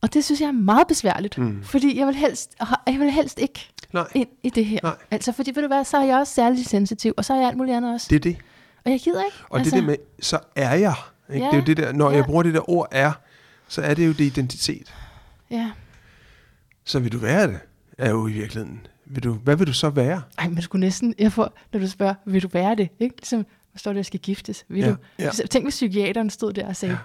Og 0.00 0.14
det 0.14 0.24
synes 0.24 0.40
jeg 0.40 0.48
er 0.48 0.52
meget 0.52 0.86
besværligt, 0.88 1.38
Mm. 1.38 1.62
fordi 1.64 1.98
jeg 1.98 2.06
vil 2.06 2.14
helst, 2.14 2.54
jeg 2.86 2.98
vil 3.00 3.10
helst 3.10 3.38
ikke 3.38 3.68
Nej, 3.92 4.08
ind 4.14 4.28
i 4.42 4.50
det 4.50 4.64
her. 4.66 4.78
Nej. 4.82 4.96
Altså, 5.10 5.32
fordi 5.32 5.50
ved 5.54 5.62
du 5.62 5.68
hvad, 5.68 5.84
så 5.84 5.96
er 5.96 6.04
jeg 6.04 6.16
også 6.18 6.34
særlig 6.34 6.66
sensitiv, 6.66 7.14
og 7.16 7.24
så 7.24 7.32
er 7.34 7.38
jeg 7.38 7.48
alt 7.48 7.56
muligt 7.56 7.76
andet 7.76 7.94
også. 7.94 8.06
det 8.10 8.16
er 8.16 8.20
det. 8.20 8.36
Og 8.84 8.90
jeg 8.90 9.00
gider 9.00 9.24
ikke. 9.24 9.36
Og 9.50 9.58
altså, 9.58 9.74
det 9.74 9.80
der 9.82 9.86
med, 9.86 9.96
så 10.20 10.38
er 10.56 10.74
jeg. 10.74 10.94
Ikke? 11.34 11.44
Ja. 11.46 11.50
Det 11.50 11.56
er 11.56 11.60
jo 11.60 11.64
det 11.66 11.76
der, 11.76 11.92
når 11.92 12.10
Ja. 12.10 12.16
jeg 12.16 12.24
bruger 12.24 12.42
det 12.42 12.54
der 12.54 12.70
ord 12.70 12.88
er, 12.90 13.12
så 13.68 13.82
er 13.82 13.94
det 13.94 14.06
jo 14.06 14.12
det 14.12 14.20
identitet. 14.24 14.94
Ja. 15.50 15.70
Så 16.84 16.98
vil 16.98 17.12
du 17.12 17.18
være 17.18 17.46
det, 17.46 17.58
er 17.98 18.10
jo 18.10 18.26
i 18.26 18.32
virkeligheden. 18.32 18.86
Vil 19.10 19.22
du, 19.22 19.32
hvad 19.32 19.56
vil 19.56 19.66
du 19.66 19.72
så 19.72 19.90
være? 19.90 20.22
Ej, 20.38 20.48
men 20.48 20.62
skulle 20.62 20.80
næsten, 20.80 21.14
jeg 21.18 21.32
får, 21.32 21.58
når 21.72 21.80
du 21.80 21.88
spørger, 21.88 22.14
vil 22.26 22.42
du 22.42 22.48
være 22.52 22.74
det? 22.76 22.88
Ikke? 22.98 23.16
Ligesom, 23.16 23.44
der 23.72 23.78
står 23.78 23.92
der, 23.92 23.98
jeg 23.98 24.06
skal 24.06 24.20
giftes. 24.20 24.64
Vil 24.68 24.78
Ja, 24.80 24.90
du? 24.90 24.96
ja. 25.18 25.30
Tænk, 25.50 25.64
hvis 25.64 25.74
psykiateren 25.74 26.30
stod 26.30 26.52
der 26.52 26.66
og 26.68 26.76
sagde, 26.76 26.94
Ja. 26.94 26.98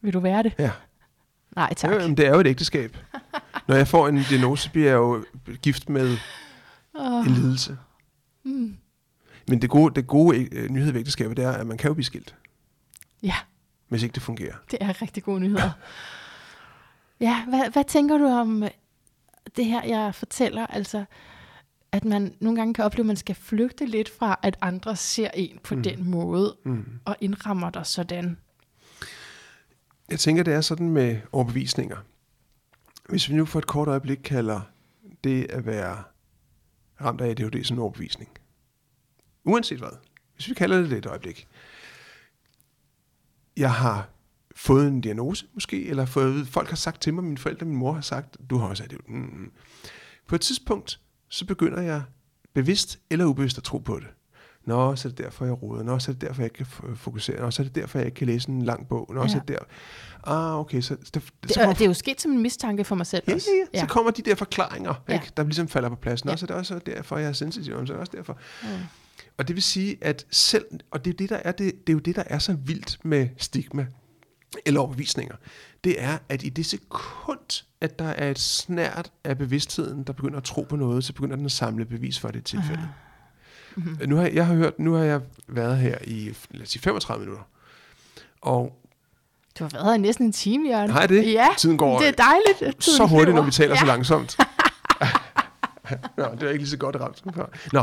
vil 0.00 0.12
du 0.12 0.20
være 0.20 0.42
det? 0.42 0.52
Ja. 0.58 0.70
Nej, 1.56 1.74
tak. 1.74 1.90
Jamen, 1.92 2.16
det 2.16 2.26
er 2.26 2.30
jo 2.34 2.40
et 2.40 2.46
ægteskab. 2.46 2.96
Når 3.68 3.74
jeg 3.74 3.88
får 3.88 4.08
en 4.08 4.22
diagnose, 4.30 4.70
bliver 4.70 4.86
jeg 4.88 4.96
jo 4.96 5.24
gift 5.62 5.88
med 5.88 6.16
Oh, 6.94 7.26
en 7.26 7.32
lidelse. 7.34 7.76
mm. 8.44 8.76
Men 9.48 9.62
det 9.62 9.70
gode, 9.70 9.94
det 9.94 10.06
gode 10.06 10.48
øh, 10.56 10.70
nyhed 10.70 10.92
ved 10.92 11.00
ægteskabet, 11.00 11.36
det 11.36 11.44
er, 11.44 11.52
at 11.52 11.66
man 11.66 11.76
kan 11.76 11.88
jo 11.88 11.94
blive 11.94 12.04
skilt, 12.04 12.34
Ja, 13.22 13.34
hvis 13.88 14.02
ikke 14.02 14.12
det 14.12 14.22
fungerer. 14.22 14.54
det 14.70 14.78
er 14.80 15.02
rigtig 15.02 15.22
gode 15.22 15.40
nyheder. 15.40 15.70
Ja, 17.20 17.44
hvad, 17.48 17.70
hvad 17.72 17.84
tænker 17.84 18.18
du 18.18 18.24
om 18.26 18.62
øh, 18.62 18.70
det 19.56 19.64
her, 19.64 19.82
jeg 19.84 20.14
fortæller? 20.14 20.66
Altså, 20.66 21.04
at 21.92 22.04
man 22.04 22.34
nogle 22.40 22.58
gange 22.58 22.74
kan 22.74 22.84
opleve, 22.84 23.02
at 23.02 23.06
man 23.06 23.16
skal 23.16 23.34
flygte 23.34 23.86
lidt 23.86 24.08
fra, 24.08 24.38
at 24.42 24.56
andre 24.60 24.96
ser 24.96 25.30
en 25.34 25.58
på 25.64 25.74
mm. 25.74 25.82
den 25.82 26.10
måde, 26.10 26.56
Mm. 26.64 26.84
og 27.04 27.16
indrammer 27.20 27.70
dig 27.70 27.86
sådan. 27.86 28.36
Jeg 30.10 30.18
tænker, 30.18 30.42
det 30.42 30.54
er 30.54 30.60
sådan 30.60 30.88
med 30.90 31.20
overbevisninger. 31.32 31.96
Hvis 33.08 33.28
vi 33.28 33.34
nu 33.34 33.44
for 33.44 33.58
et 33.58 33.66
kort 33.66 33.88
øjeblik 33.88 34.18
kalder 34.24 34.60
det 35.24 35.50
at 35.50 35.66
være 35.66 36.02
ramt 37.00 37.20
af 37.20 37.28
ADHD 37.28 37.64
som 37.64 37.76
en 37.76 37.82
overbevisning. 37.82 38.30
Uanset 39.44 39.78
hvad. 39.78 39.98
Hvis 40.34 40.48
vi 40.48 40.54
kalder 40.54 40.80
det 40.80 40.90
det 40.90 40.98
et 40.98 41.06
øjeblik. 41.06 41.48
Jeg 43.56 43.74
har 43.74 44.08
fået 44.56 44.88
en 44.88 45.00
diagnose 45.00 45.46
måske, 45.54 45.86
eller 45.86 46.06
fået, 46.06 46.48
folk 46.48 46.68
har 46.68 46.76
sagt 46.76 47.00
til 47.02 47.14
mig, 47.14 47.24
mine 47.24 47.38
forældre, 47.38 47.66
min 47.66 47.76
mor 47.76 47.92
har 47.92 48.00
sagt, 48.00 48.36
du 48.50 48.56
har 48.56 48.66
også 48.66 48.82
ADHD. 48.84 48.98
Mm, 49.08 49.16
mm. 49.16 49.52
På 50.26 50.34
et 50.34 50.40
tidspunkt, 50.40 51.00
så 51.30 51.46
begynder 51.46 51.80
jeg 51.82 52.02
bevidst 52.54 52.98
eller 53.10 53.24
ubevidst 53.24 53.58
at 53.58 53.64
tro 53.64 53.78
på 53.78 53.98
det. 53.98 54.06
Nå, 54.66 54.96
så 54.96 55.08
er 55.08 55.10
det 55.10 55.18
derfor, 55.24 55.44
jeg 55.44 55.62
roder. 55.62 55.82
Nå, 55.82 55.98
så 55.98 56.10
er 56.10 56.12
det 56.12 56.20
derfor, 56.28 56.42
jeg 56.42 56.46
ikke 56.46 56.70
kan 56.82 56.96
fokusere. 56.96 57.40
Nå, 57.40 57.50
så 57.50 57.62
er 57.62 57.64
det 57.64 57.74
derfor, 57.74 57.98
jeg 57.98 58.06
ikke 58.06 58.16
kan 58.16 58.26
læse 58.26 58.48
en 58.48 58.62
lang 58.62 58.88
bog. 58.88 59.10
Nå, 59.14 59.22
ja. 59.22 59.28
så 59.28 59.36
er 59.36 59.40
det 59.40 59.48
der. 59.58 59.64
Ah, 60.32 60.58
okay, 60.60 60.80
så, 60.80 60.96
så, 61.04 61.10
Det, 61.14 61.22
så, 61.52 61.60
kommer, 61.60 61.74
det 61.74 61.80
er 61.84 61.86
jo 61.86 61.94
sket 61.94 62.20
som 62.20 62.30
en 62.32 62.42
mistanke 62.42 62.84
for 62.84 62.94
mig 62.94 63.06
selv 63.06 63.22
ja, 63.28 63.34
også. 63.34 63.48
ja, 63.74 63.78
ja. 63.78 63.80
så 63.80 63.86
kommer 63.86 64.10
de 64.10 64.22
der 64.22 64.34
forklaringer, 64.34 64.94
Ja. 65.08 65.14
ikke, 65.14 65.32
der 65.36 65.42
ligesom 65.44 65.68
falder 65.68 65.88
på 65.88 65.94
plads. 65.96 66.24
Nå, 66.24 66.30
Ja. 66.30 66.36
så 66.36 66.44
er 66.44 66.46
det 66.46 66.56
også 66.56 66.78
derfor, 66.86 67.18
jeg 67.18 67.28
er 67.28 67.32
sensitiv. 67.32 67.74
Nå, 67.74 67.86
Så 67.86 67.92
er 67.92 67.96
det 67.96 68.00
også 68.00 68.12
derfor. 68.16 68.38
Mm. 68.62 68.68
Og 69.38 69.48
det 69.48 69.56
vil 69.56 69.62
sige, 69.62 69.98
at 70.00 70.26
selv, 70.30 70.64
og 70.90 71.04
det 71.04 71.10
er, 71.12 71.16
det, 71.16 71.30
der 71.30 71.36
er, 71.36 71.52
det, 71.52 71.86
det 71.86 71.88
er 71.88 71.92
jo 71.92 71.98
det, 71.98 72.16
der 72.16 72.22
er 72.26 72.38
så 72.38 72.52
vildt 72.52 72.98
med 73.04 73.28
stigma, 73.36 73.86
eller 74.66 74.80
overbevisninger, 74.80 75.34
det 75.84 76.02
er, 76.02 76.18
at 76.28 76.42
i 76.42 76.48
det 76.48 76.66
sekund, 76.66 77.64
at 77.80 77.98
der 77.98 78.04
er 78.08 78.30
et 78.30 78.38
snært 78.38 79.10
af 79.24 79.38
bevidstheden, 79.38 80.02
der 80.04 80.12
begynder 80.12 80.36
at 80.36 80.44
tro 80.44 80.62
på 80.68 80.76
noget, 80.76 81.04
så 81.04 81.12
begynder 81.12 81.36
den 81.36 81.44
at 81.44 81.52
samle 81.52 81.84
bevis 81.84 82.18
for 82.18 82.28
det 82.30 82.44
tilfælde. 82.44 82.88
Mhm. 83.76 83.98
Nu 84.06 84.16
har 84.16 84.26
jeg 84.26 84.46
har 84.46 84.54
hørt, 84.54 84.78
nu 84.78 84.92
har 84.92 85.04
jeg 85.04 85.20
været 85.48 85.78
her 85.78 85.98
i 86.04 86.32
lad 86.50 86.62
os 86.62 86.68
sige 86.68 86.82
35 86.82 87.20
minutter. 87.24 87.44
Og 88.40 88.76
Du 89.58 89.64
har 89.64 89.70
været 89.70 89.84
her 89.86 89.92
i 89.94 89.98
næsten 89.98 90.26
en 90.26 90.32
time, 90.32 90.68
Jørgen. 90.68 90.90
Har 90.90 91.00
jeg 91.00 91.08
det? 91.08 91.32
Ja, 91.32 91.46
Tiden 91.58 91.76
går 91.78 91.98
det 91.98 92.08
er 92.08 92.12
dejligt. 92.12 92.62
at 92.62 92.76
tiden 92.76 92.96
så 92.96 93.06
hurtigt, 93.06 93.34
når 93.34 93.42
vi 93.42 93.50
taler 93.50 93.74
ja. 93.74 93.80
så 93.80 93.86
langsomt. 93.86 94.36
Nå, 96.16 96.24
det 96.24 96.40
var 96.42 96.48
ikke 96.48 96.58
lige 96.58 96.68
så 96.68 96.76
godt 96.76 96.96
ramt 96.96 97.18
som 97.18 97.32
før. 97.34 97.46
Nå, 97.72 97.82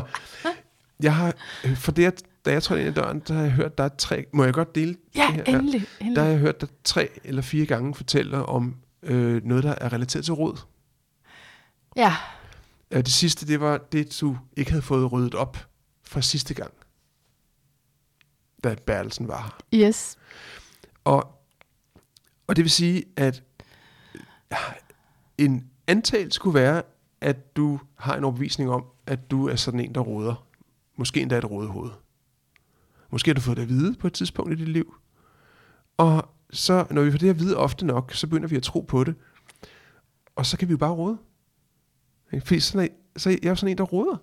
jeg 1.03 1.15
har, 1.15 1.33
øh, 1.65 1.75
for 1.77 1.91
det, 1.91 2.05
at- 2.05 2.23
da 2.45 2.51
jeg 2.51 2.63
trådte 2.63 2.81
ind 2.85 2.91
i 2.91 2.93
døren, 2.93 3.21
der 3.27 3.33
har 3.33 3.41
jeg 3.41 3.51
hørt, 3.51 3.77
der 3.77 3.83
er 3.83 3.89
tre, 3.97 4.25
må 4.33 4.43
jeg 4.43 4.53
godt 4.53 4.75
dele 4.75 4.95
Ja, 5.15 5.25
det 5.27 5.35
her? 5.35 5.43
endelig. 5.43 5.85
endelig. 5.99 6.15
Der 6.15 6.21
har 6.23 6.29
jeg 6.29 6.39
hørt 6.39 6.61
dig 6.61 6.69
tre 6.83 7.09
eller 7.23 7.41
fire 7.41 7.65
gange 7.65 7.95
fortælle 7.95 8.45
om 8.45 8.75
øh, 9.03 9.43
noget, 9.45 9.63
der 9.63 9.75
er 9.81 9.93
relateret 9.93 10.25
til 10.25 10.33
råd. 10.33 10.57
Ja, 11.95 12.15
Øh, 12.91 12.97
det 12.99 13.11
sidste, 13.13 13.47
det 13.47 13.59
var 13.59 13.77
det, 13.77 14.17
du 14.21 14.37
ikke 14.57 14.71
havde 14.71 14.81
fået 14.81 15.11
ryddet 15.11 15.35
op 15.35 15.57
fra 16.03 16.21
sidste 16.21 16.53
gang. 16.53 16.73
da 18.63 18.75
Bertelsen 18.85 19.27
var 19.27 19.41
her. 19.71 19.83
Yes. 19.87 20.17
Og, 21.03 21.41
og 22.47 22.55
det 22.55 22.63
vil 22.63 22.71
sige, 22.71 23.03
at 23.15 23.43
ja, 24.51 24.57
en 25.37 25.69
antagelse 25.87 26.39
kunne 26.39 26.53
være, 26.53 26.83
at 27.21 27.55
du 27.55 27.79
har 27.95 28.15
en 28.15 28.23
overbevisning 28.23 28.69
om, 28.69 28.85
at 29.05 29.31
du 29.31 29.47
er 29.47 29.55
sådan 29.55 29.79
en, 29.79 29.95
der 29.95 30.01
råder. 30.01 30.45
Måske 30.95 31.21
endda 31.21 31.37
et 31.37 31.51
rådehoved. 31.51 31.91
Måske 33.09 33.29
har 33.29 33.33
du 33.33 33.41
fået 33.41 33.57
det 33.57 33.63
at 33.63 33.69
vide 33.69 33.95
på 33.95 34.07
et 34.07 34.13
tidspunkt 34.13 34.51
i 34.51 34.55
dit 34.55 34.67
liv. 34.69 34.95
Og 35.97 36.29
så, 36.51 36.85
når 36.91 37.01
vi 37.01 37.11
får 37.11 37.17
det 37.17 37.29
at 37.29 37.39
vide 37.39 37.57
ofte 37.57 37.85
nok, 37.85 38.13
så 38.13 38.27
begynder 38.27 38.47
vi 38.47 38.55
at 38.55 38.63
tro 38.63 38.81
på 38.81 39.03
det. 39.03 39.15
Og 40.35 40.45
så 40.45 40.57
kan 40.57 40.67
vi 40.67 40.71
jo 40.71 40.77
bare 40.77 40.91
råde. 40.91 41.17
Fordi 42.45 42.59
sådan 42.59 42.89
er, 42.89 43.19
så 43.19 43.29
er 43.29 43.33
jeg 43.43 43.49
jo 43.49 43.55
sådan 43.55 43.71
en, 43.71 43.77
der 43.77 43.83
råder. 43.83 44.17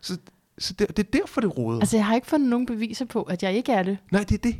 Så, 0.00 0.18
så 0.58 0.72
det, 0.72 0.96
det 0.96 1.06
er 1.06 1.10
derfor, 1.20 1.40
det 1.40 1.58
råder. 1.58 1.80
Altså, 1.80 1.96
jeg 1.96 2.06
har 2.06 2.14
ikke 2.14 2.26
fundet 2.26 2.48
nogen 2.50 2.66
beviser 2.66 3.04
på, 3.04 3.22
at 3.22 3.42
jeg 3.42 3.52
ikke 3.52 3.72
er 3.72 3.82
det. 3.82 3.98
Nej, 4.12 4.22
det 4.28 4.34
er 4.34 4.42
det. 4.42 4.56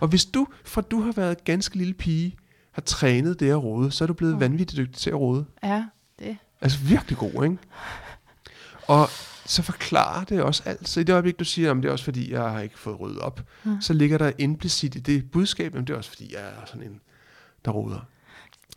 Og 0.00 0.08
hvis 0.08 0.24
du, 0.24 0.46
fra 0.64 0.80
du 0.80 1.00
har 1.00 1.12
været 1.12 1.44
ganske 1.44 1.76
lille 1.76 1.94
pige, 1.94 2.36
har 2.72 2.82
trænet 2.82 3.40
det 3.40 3.50
at 3.50 3.62
råde, 3.62 3.90
så 3.90 4.04
er 4.04 4.06
du 4.06 4.14
blevet 4.14 4.34
Mm. 4.34 4.40
vanvittigt 4.40 4.76
dygtig 4.78 4.96
til 4.96 5.10
at 5.10 5.16
råde. 5.16 5.44
Ja, 5.62 5.84
det. 6.18 6.36
Altså 6.60 6.78
virkelig 6.78 7.18
god, 7.18 7.44
ikke? 7.44 7.58
Og 8.88 9.08
så 9.46 9.62
forklarer 9.62 10.24
det 10.24 10.42
også 10.42 10.62
alt. 10.66 10.88
Så 10.88 11.00
i 11.00 11.04
det 11.04 11.12
øjeblik, 11.12 11.38
du 11.38 11.44
siger, 11.44 11.70
at 11.70 11.76
det 11.76 11.84
er 11.84 11.92
også 11.92 12.04
fordi, 12.04 12.32
jeg 12.32 12.42
har 12.50 12.60
ikke 12.60 12.78
fået 12.78 13.00
ryddet 13.00 13.18
op, 13.18 13.40
Mm. 13.64 13.80
så 13.80 13.92
ligger 13.92 14.18
der 14.18 14.32
implicit 14.38 14.94
i 14.94 14.98
det 15.00 15.30
budskab, 15.30 15.74
at 15.74 15.80
det 15.86 15.90
er 15.90 15.96
også 15.96 16.10
fordi, 16.10 16.32
jeg 16.34 16.40
er 16.42 16.66
sådan 16.66 16.82
en, 16.82 17.00
der 17.64 17.70
råder. 17.70 18.00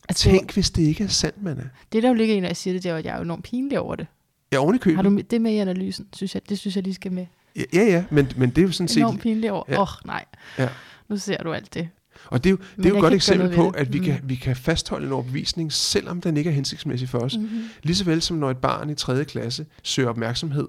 Altså, 0.09 0.23
Tænk, 0.29 0.53
hvis 0.53 0.71
det 0.71 0.81
ikke 0.83 1.03
er 1.03 1.07
sandt, 1.07 1.43
man 1.43 1.57
er. 1.57 1.63
det 1.91 2.03
der 2.03 2.09
jo 2.09 2.15
ligger 2.15 2.35
i, 2.35 2.39
når 2.39 2.47
jeg 2.47 2.57
siger 2.57 2.73
det, 2.73 2.83
det 2.83 2.91
er, 2.91 2.95
at 2.95 3.05
jeg 3.05 3.11
er 3.11 3.17
jo 3.17 3.23
enormt 3.23 3.43
pinlig 3.43 3.79
over 3.79 3.95
det. 3.95 4.07
Ja, 4.51 4.57
oven 4.57 4.75
i 4.75 4.77
købet. 4.77 4.95
Har 4.95 5.03
du 5.03 5.17
det 5.31 5.41
med 5.41 5.51
i 5.51 5.57
analysen? 5.57 6.07
Synes 6.13 6.33
jeg, 6.35 6.49
det 6.49 6.59
synes 6.59 6.75
jeg 6.75 6.83
lige 6.83 6.93
skal 6.93 7.11
med. 7.11 7.25
Ja, 7.55 7.63
ja, 7.73 8.03
men, 8.11 8.27
men 8.37 8.49
det 8.49 8.57
er 8.57 8.61
jo 8.65 8.71
sådan 8.71 8.87
set... 8.87 8.97
Enormt 8.97 9.21
pinlig 9.21 9.51
over. 9.51 9.61
Åh, 9.63 9.69
Ja. 9.69 9.75
ja. 9.75 9.81
oh, 9.81 9.87
nej. 10.05 10.25
Ja. 10.57 10.69
Nu 11.09 11.17
ser 11.17 11.43
du 11.43 11.53
alt 11.53 11.73
det. 11.73 11.89
Og 12.25 12.43
det 12.43 12.49
er 12.49 12.51
jo, 12.51 12.57
det 12.77 12.85
er 12.85 12.89
jo 12.89 12.95
et 12.95 13.01
godt 13.01 13.13
eksempel 13.13 13.55
på, 13.55 13.69
at 13.69 13.93
vi, 13.93 13.99
Mm. 13.99 14.05
kan, 14.05 14.19
vi 14.23 14.35
kan 14.35 14.55
fastholde 14.55 15.05
en 15.07 15.11
overbevisning, 15.13 15.73
selvom 15.73 16.21
den 16.21 16.37
ikke 16.37 16.49
er 16.49 16.53
hensigtsmæssig 16.53 17.09
for 17.09 17.19
os. 17.19 17.37
Mm. 17.37 17.43
Mm-hmm. 17.43 17.63
Lige 17.83 17.95
så 17.95 18.03
vel 18.05 18.21
som 18.21 18.37
når 18.37 18.51
et 18.51 18.57
barn 18.57 18.89
i 18.89 18.95
3. 18.95 19.25
klasse 19.25 19.65
søger 19.83 20.09
opmærksomhed 20.09 20.67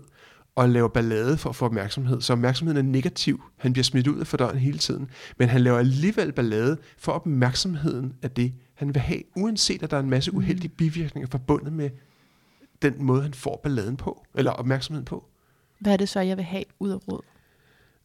og 0.57 0.69
laver 0.69 0.89
ballade 0.89 1.37
for 1.37 1.51
at 1.51 1.57
få 1.57 1.65
opmærksomhed, 1.65 2.21
så 2.21 2.33
opmærksomheden 2.33 2.87
er 2.87 2.91
negativ. 2.93 3.43
Han 3.57 3.73
bliver 3.73 3.85
smidt 3.85 4.07
ud 4.07 4.21
af 4.21 4.27
for 4.27 4.37
døren 4.37 4.59
hele 4.59 4.79
tiden. 4.79 5.09
Men 5.39 5.49
han 5.49 5.61
laver 5.61 5.79
alligevel 5.79 6.33
ballade 6.33 6.77
for 6.99 7.13
opmærksomheden 7.13 8.13
af 8.23 8.31
det, 8.31 8.53
han 8.75 8.89
vil 8.95 9.01
have, 9.03 9.21
uanset 9.37 9.83
at 9.83 9.91
der 9.91 9.97
er 9.97 10.01
en 10.01 10.11
masse 10.11 10.35
uheldige 10.35 10.69
bivirkninger 10.69 11.29
forbundet 11.31 11.73
med 11.73 11.91
den 12.83 12.95
måde, 12.99 13.23
han 13.23 13.35
får 13.35 13.61
balladen 13.63 13.97
på, 13.97 14.25
eller 14.35 14.51
opmærksomheden 14.51 15.05
på. 15.05 15.25
Hvad 15.79 15.93
er 15.93 15.97
det 15.97 16.09
så, 16.09 16.21
jeg 16.21 16.37
vil 16.37 16.45
have 16.45 16.65
ud 16.79 16.91
af 16.91 17.09
råd? 17.09 17.21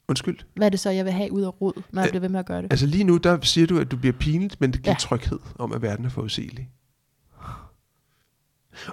Undskyld. 0.07 0.39
Hvad 0.55 0.65
er 0.65 0.69
det 0.69 0.79
så, 0.79 0.89
jeg 0.89 1.05
vil 1.05 1.13
have 1.13 1.31
ud 1.31 1.41
af 1.41 1.61
råd, 1.61 1.81
når 1.91 2.01
jeg 2.01 2.07
Øh, 2.07 2.11
bliver 2.11 2.21
ved 2.21 2.29
med 2.29 2.39
at 2.39 2.45
gøre 2.45 2.61
det? 2.61 2.67
Altså 2.71 2.85
lige 2.85 3.03
nu, 3.03 3.17
der 3.17 3.41
siger 3.41 3.67
du, 3.67 3.79
at 3.79 3.91
du 3.91 3.97
bliver 3.97 4.13
pinligt, 4.13 4.61
men 4.61 4.73
det 4.73 4.81
giver 4.81 4.93
ja. 4.93 4.99
Tryghed 4.99 5.39
om, 5.55 5.73
at 5.73 5.81
verden 5.81 6.05
er 6.05 6.09
forudsigelig. 6.09 6.69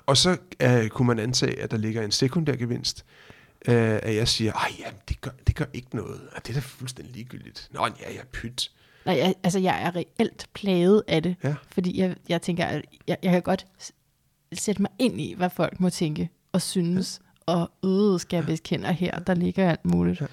Og 0.06 0.16
så 0.16 0.36
uh, 0.64 0.88
kunne 0.88 1.06
man 1.06 1.18
antage, 1.18 1.60
at 1.60 1.70
der 1.70 1.76
ligger 1.76 2.02
en 2.02 2.10
sekundær 2.10 2.56
gevinst, 2.56 3.04
uh, 3.68 3.74
at 3.74 4.14
jeg 4.14 4.28
siger, 4.28 4.52
jamen, 4.78 5.00
det 5.08 5.20
gør, 5.20 5.30
det 5.46 5.56
gør 5.56 5.64
ikke 5.72 5.96
noget. 5.96 6.20
Og 6.36 6.46
det 6.46 6.48
er 6.48 6.54
da 6.54 6.60
fuldstændig 6.60 7.14
ligegyldigt. 7.14 7.68
Nå, 7.72 7.86
ja, 7.86 8.14
jeg 8.14 8.24
pyt. 8.32 8.70
Nej, 9.06 9.16
jeg, 9.18 9.34
altså 9.42 9.58
jeg 9.58 9.82
er 9.82 9.96
reelt 9.96 10.48
plaget 10.54 11.02
af 11.08 11.22
det. 11.22 11.36
Ja. 11.44 11.54
Fordi 11.70 12.00
jeg, 12.00 12.16
jeg 12.28 12.42
tænker, 12.42 12.64
at 12.64 12.84
jeg, 13.08 13.16
jeg 13.22 13.32
kan 13.32 13.42
godt 13.42 13.66
sætte 14.52 14.82
mig 14.82 14.90
ind 14.98 15.20
i, 15.20 15.34
hvad 15.34 15.50
folk 15.50 15.80
må 15.80 15.90
tænke 15.90 16.28
og 16.52 16.62
synes. 16.62 17.20
Ja. 17.48 17.52
Og 17.52 17.70
øh, 17.84 18.20
skal 18.20 18.36
jeg 18.36 18.46
vist 18.46 18.62
kende 18.62 18.92
her, 18.92 19.18
der 19.18 19.34
ligger 19.34 19.70
alt 19.70 19.84
muligt. 19.84 20.20
Ja. 20.20 20.26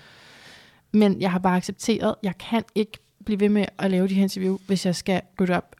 Men 0.92 1.22
jeg 1.22 1.32
har 1.32 1.40
bare 1.40 1.58
accepteret, 1.58 2.16
jeg 2.24 2.38
kan 2.38 2.64
ikke 2.76 3.00
blive 3.26 3.40
ved 3.40 3.50
med 3.50 3.66
at 3.78 3.92
lave 3.92 4.08
de 4.08 4.14
her 4.14 4.24
interview, 4.24 4.58
hvis 4.68 4.86
jeg 4.86 4.96
skal 4.96 5.22
rydde 5.42 5.58
op 5.58 5.76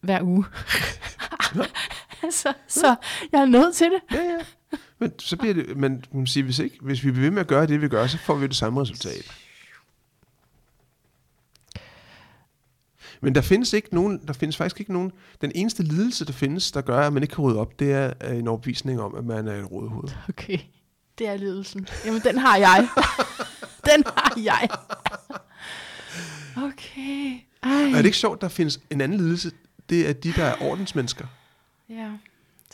hver 0.00 0.22
uge. 0.22 0.44
altså, 2.22 2.52
så 2.80 2.96
jeg 3.32 3.40
er 3.40 3.46
nødt 3.46 3.74
til 3.74 3.86
det. 3.86 4.00
Ja, 4.16 4.22
ja. 4.22 4.38
Men 4.98 5.18
så 5.18 5.36
bliver 5.36 5.54
det, 5.54 5.76
men 5.76 5.92
man 5.92 6.20
kan 6.20 6.26
sige, 6.26 6.42
hvis, 6.42 6.58
ikke, 6.58 6.78
hvis 6.80 7.04
vi 7.04 7.10
bliver 7.10 7.24
ved 7.24 7.30
med 7.30 7.40
at 7.40 7.46
gøre 7.46 7.66
det, 7.66 7.82
vi 7.82 7.88
gør, 7.88 8.06
så 8.06 8.18
får 8.18 8.34
vi 8.34 8.46
det 8.46 8.56
samme 8.56 8.80
resultat. 8.80 9.32
Men 13.20 13.34
der 13.34 13.40
findes 13.40 13.72
ikke 13.72 13.94
nogen, 13.94 14.20
der 14.26 14.32
findes 14.32 14.56
faktisk 14.56 14.80
ikke 14.80 14.92
nogen, 14.92 15.12
den 15.40 15.52
eneste 15.54 15.82
lidelse, 15.82 16.24
der 16.24 16.32
findes, 16.32 16.72
der 16.72 16.80
gør, 16.80 16.98
at 16.98 17.12
man 17.12 17.22
ikke 17.22 17.34
kan 17.34 17.44
rydde 17.44 17.60
op, 17.60 17.78
det 17.78 17.92
er 17.92 18.12
øh, 18.24 18.36
en 18.36 18.48
overbevisning 18.48 19.00
om, 19.00 19.14
at 19.14 19.24
man 19.24 19.48
er 19.48 19.54
et 19.54 19.72
rådehoved. 19.72 20.08
Okay, 20.28 20.58
det 21.18 21.28
er 21.28 21.36
lidelsen. 21.36 21.88
Jamen, 22.06 22.20
den 22.24 22.38
har 22.38 22.56
jeg. 22.56 22.88
den 23.90 24.04
har 24.06 24.40
jeg. 24.44 24.68
Okay. 26.56 27.40
Ej. 27.62 27.70
Er 27.72 27.96
det 27.96 28.04
ikke 28.04 28.18
sjovt, 28.18 28.40
der 28.40 28.48
findes 28.48 28.80
en 28.90 29.00
anden 29.00 29.18
lidelse? 29.18 29.52
Det 29.88 30.08
er 30.08 30.12
de, 30.12 30.32
der 30.32 30.44
er 30.44 30.62
ordensmennesker. 30.62 31.26
Ja, 31.88 32.10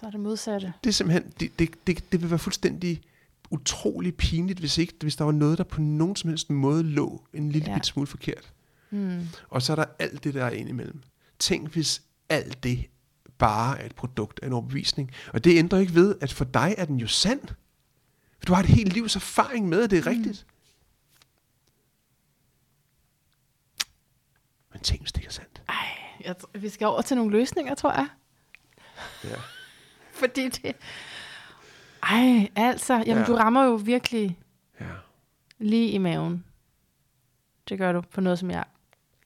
så 0.01 0.07
er 0.07 0.11
det 0.11 0.21
modsatte. 0.21 0.73
Det 0.85 0.91
er 0.91 0.95
simpelthen, 0.95 1.33
det, 1.41 1.59
det, 1.59 1.87
det, 1.87 2.13
det 2.13 2.23
vil 2.23 2.31
være 2.31 2.39
fuldstændig 2.39 3.03
utrolig 3.51 4.15
pinligt, 4.15 4.59
hvis, 4.59 4.79
ikke, 4.79 4.95
hvis 5.01 5.17
der 5.17 5.25
var 5.25 5.33
noget, 5.33 5.59
der 5.59 5.65
på 5.65 5.81
nogen 5.81 6.17
som 6.17 6.29
helst 6.31 6.51
måde 6.51 6.83
lå 6.83 7.23
en 7.35 7.53
lille 7.53 7.69
ja. 7.71 7.75
Bit 7.75 7.87
smule 7.87 8.07
forkert. 8.07 8.53
Hmm. 8.91 9.29
Og 9.49 9.63
så 9.63 9.73
er 9.73 9.77
der 9.77 9.85
alt 9.99 10.25
det, 10.25 10.35
der 10.35 10.45
er 10.45 10.51
indimellem. 10.51 11.03
Tænk, 11.39 11.73
hvis 11.73 12.03
alt 12.29 12.63
det 12.63 12.85
bare 13.39 13.81
er 13.81 13.87
et 13.87 13.95
produkt 13.95 14.41
af 14.43 14.47
en 14.47 14.53
overbevisning. 14.53 15.11
Og 15.33 15.45
det 15.45 15.59
ændrer 15.59 15.79
ikke 15.79 15.95
ved, 15.95 16.15
at 16.21 16.33
for 16.33 16.45
dig 16.45 16.75
er 16.79 16.85
den 16.85 16.97
jo 16.97 17.07
sand. 17.07 17.41
Du 18.47 18.53
har 18.53 18.63
et 18.63 18.69
helt 18.69 18.93
livs 18.93 19.17
erfaring 19.17 19.69
med, 19.69 19.83
at 19.83 19.91
det 19.91 19.99
er 19.99 20.07
rigtigt. 20.07 20.47
Men 24.79 24.85
tænk, 24.85 25.01
hvis 25.01 25.13
det 25.13 25.21
ikke 25.21 25.29
er 25.29 25.33
sandt. 25.33 25.63
Ej, 25.69 25.75
jeg, 26.25 26.35
vi 26.55 26.69
skal 26.69 26.87
over 26.87 27.03
til 27.03 27.17
nogle 27.17 27.33
løsninger, 27.33 27.75
tror 27.75 27.93
jeg. 27.93 28.09
Ja. 29.25 29.37
Fordi 30.21 30.49
det... 30.49 30.77
Ej, 32.03 32.49
altså, 32.57 32.95
jamen 32.95 33.19
Ja. 33.19 33.25
du 33.25 33.35
rammer 33.35 33.65
jo 33.65 33.75
virkelig 33.75 34.39
ja. 34.81 34.87
lige 35.59 35.91
i 35.91 35.99
maven. 35.99 36.45
Det 37.69 37.79
gør 37.79 37.93
du 37.93 38.01
på 38.01 38.21
noget, 38.21 38.39
som 38.39 38.51
jeg 38.51 38.65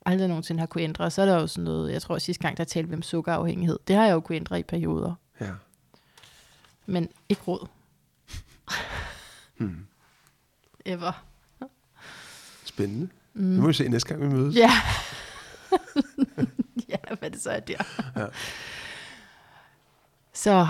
aldrig 0.07 0.28
nogensinde 0.28 0.61
har 0.61 0.66
kunne 0.66 0.82
ændre. 0.82 1.05
Og 1.05 1.12
så 1.12 1.22
er 1.22 1.26
der 1.26 1.34
jo 1.40 1.46
sådan 1.46 1.64
noget, 1.64 1.92
jeg 1.92 2.03
tror 2.03 2.18
sidste 2.18 2.42
gang, 2.42 2.57
der 2.57 2.64
talte 2.64 2.88
vi 2.88 2.94
om 2.96 3.03
sukkerafhængighed. 3.03 3.78
Det 3.88 3.96
har 3.96 4.05
jeg 4.05 4.12
jo 4.12 4.20
kunne 4.20 4.36
ændre 4.36 4.61
i 4.61 4.62
perioder. 4.62 5.14
ja. 5.40 5.50
Men 6.86 7.09
ikke 7.28 7.42
råd. 7.42 7.66
Hmm. 9.57 9.86
Ever. 10.84 11.24
Spændende. 12.64 13.09
Mm. 13.34 13.42
Nu 13.44 13.61
må 13.61 13.66
vi 13.66 13.72
se 13.72 13.88
næste 13.88 14.09
gang, 14.09 14.20
vi 14.22 14.26
mødes. 14.36 14.57
Ja. 14.57 14.70
ja, 16.88 17.14
hvad 17.18 17.30
det 17.30 17.43
så 17.43 17.51
er 17.51 17.61
der. 17.61 17.84
Ja. 18.16 18.26
Så 20.32 20.66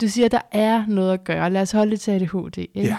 du 0.00 0.08
siger, 0.08 0.28
der 0.28 0.40
er 0.52 0.86
noget 0.86 1.12
at 1.12 1.24
gøre. 1.24 1.50
Lad 1.50 1.62
os 1.62 1.72
holde 1.72 1.90
det 1.90 2.00
til 2.00 2.10
ADHD. 2.10 2.58
Ikke? 2.58 2.80
Ja. 2.80 2.98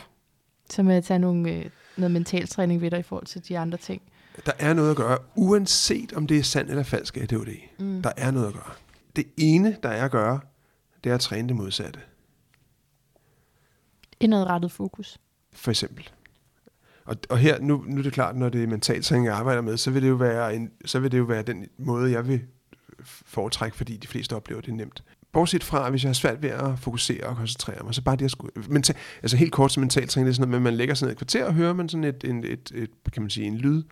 Så 0.70 0.84
må 0.84 0.91
jeg 0.91 1.03
tage 1.03 1.20
nogle, 1.20 1.51
øh, 1.51 1.65
noget 1.97 2.11
mental 2.11 2.47
træning 2.47 2.82
ved 2.82 2.91
dig 2.91 2.99
i 2.99 3.03
forhold 3.03 3.26
til 3.26 3.47
de 3.47 3.59
andre 3.59 3.78
ting. 3.78 4.01
Der 4.45 4.51
er 4.59 4.74
noget 4.74 4.91
at 4.91 4.97
gøre, 4.97 5.18
uanset 5.36 6.13
om 6.13 6.28
det 6.28 6.38
er 6.38 6.43
sandt 6.43 6.70
eller 6.70 6.84
falsk 6.84 7.18
ADHD. 7.18 7.53
Mm. 7.80 8.01
Der 8.01 8.11
er 8.18 8.32
noget 8.32 8.47
at 8.47 8.53
gøre. 8.53 8.72
Det 9.15 9.28
ene, 9.38 9.78
der 9.84 9.89
er 9.89 10.05
at 10.05 10.11
gøre, 10.11 10.39
det 11.03 11.09
er 11.09 11.15
at 11.15 11.22
træne 11.22 11.47
det 11.47 11.55
modsatte. 11.55 11.99
Indadrettet 14.20 14.72
fokus. 14.72 15.20
For 15.53 15.72
eksempel. 15.72 16.09
Og, 17.08 17.16
og 17.30 17.38
her, 17.38 17.60
nu, 17.60 17.84
nu 17.88 17.99
er 17.99 18.03
det 18.03 18.14
klart, 18.14 18.36
når 18.36 18.49
det 18.49 18.64
er 18.64 18.68
mentaltræning, 18.68 19.26
jeg 19.26 19.36
arbejder 19.36 19.62
med, 19.62 19.78
så 19.78 19.91
vil 19.91 20.01
det 20.01 20.10
jo 20.10 20.16
være, 20.16 20.55
en, 20.55 20.72
så 20.86 20.99
vil 20.99 21.12
det 21.12 21.18
jo 21.18 21.24
være 21.24 21.41
den 21.41 21.66
måde, 21.78 22.12
jeg 22.12 22.28
vil 22.28 22.41
foretrække, 23.03 23.78
fordi 23.78 23.97
de 23.97 24.08
fleste 24.08 24.36
oplever 24.36 24.62
det 24.62 24.74
nemt. 24.74 25.03
Bortset 25.34 25.64
fra, 25.64 25.89
hvis 25.89 26.03
jeg 26.03 26.10
har 26.10 26.14
svært 26.14 26.41
ved 26.41 26.49
at 26.49 26.80
fokusere 26.80 27.24
og 27.24 27.38
koncentrere 27.38 27.84
mig, 27.84 27.95
så 27.95 28.01
bare 28.01 28.16
det 28.16 28.26
at 28.26 28.32
skulle... 28.32 28.51
Mental, 28.70 28.95
altså 29.22 29.38
helt 29.38 29.51
kort 29.51 29.72
som 29.72 29.82
mentaltræning, 29.82 30.26
det 30.26 30.32
er 30.32 30.36
sådan 30.36 30.49
noget, 30.49 30.62
med, 30.62 30.70
at 30.70 30.74
man 30.74 30.78
lægger 30.78 30.95
sig 30.95 31.05
ned 31.05 31.12
et 31.12 31.18
kvarter 31.18 31.45
og 31.45 31.53
hører 31.53 31.74
man 31.74 31.89
sådan 31.89 32.03
et, 32.03 32.24
et, 32.24 32.45
et, 32.45 32.72
et 32.76 32.89
kan 33.14 33.22
man 33.22 33.30
sige, 33.30 33.47
en 33.47 33.58
lyd, 33.58 33.84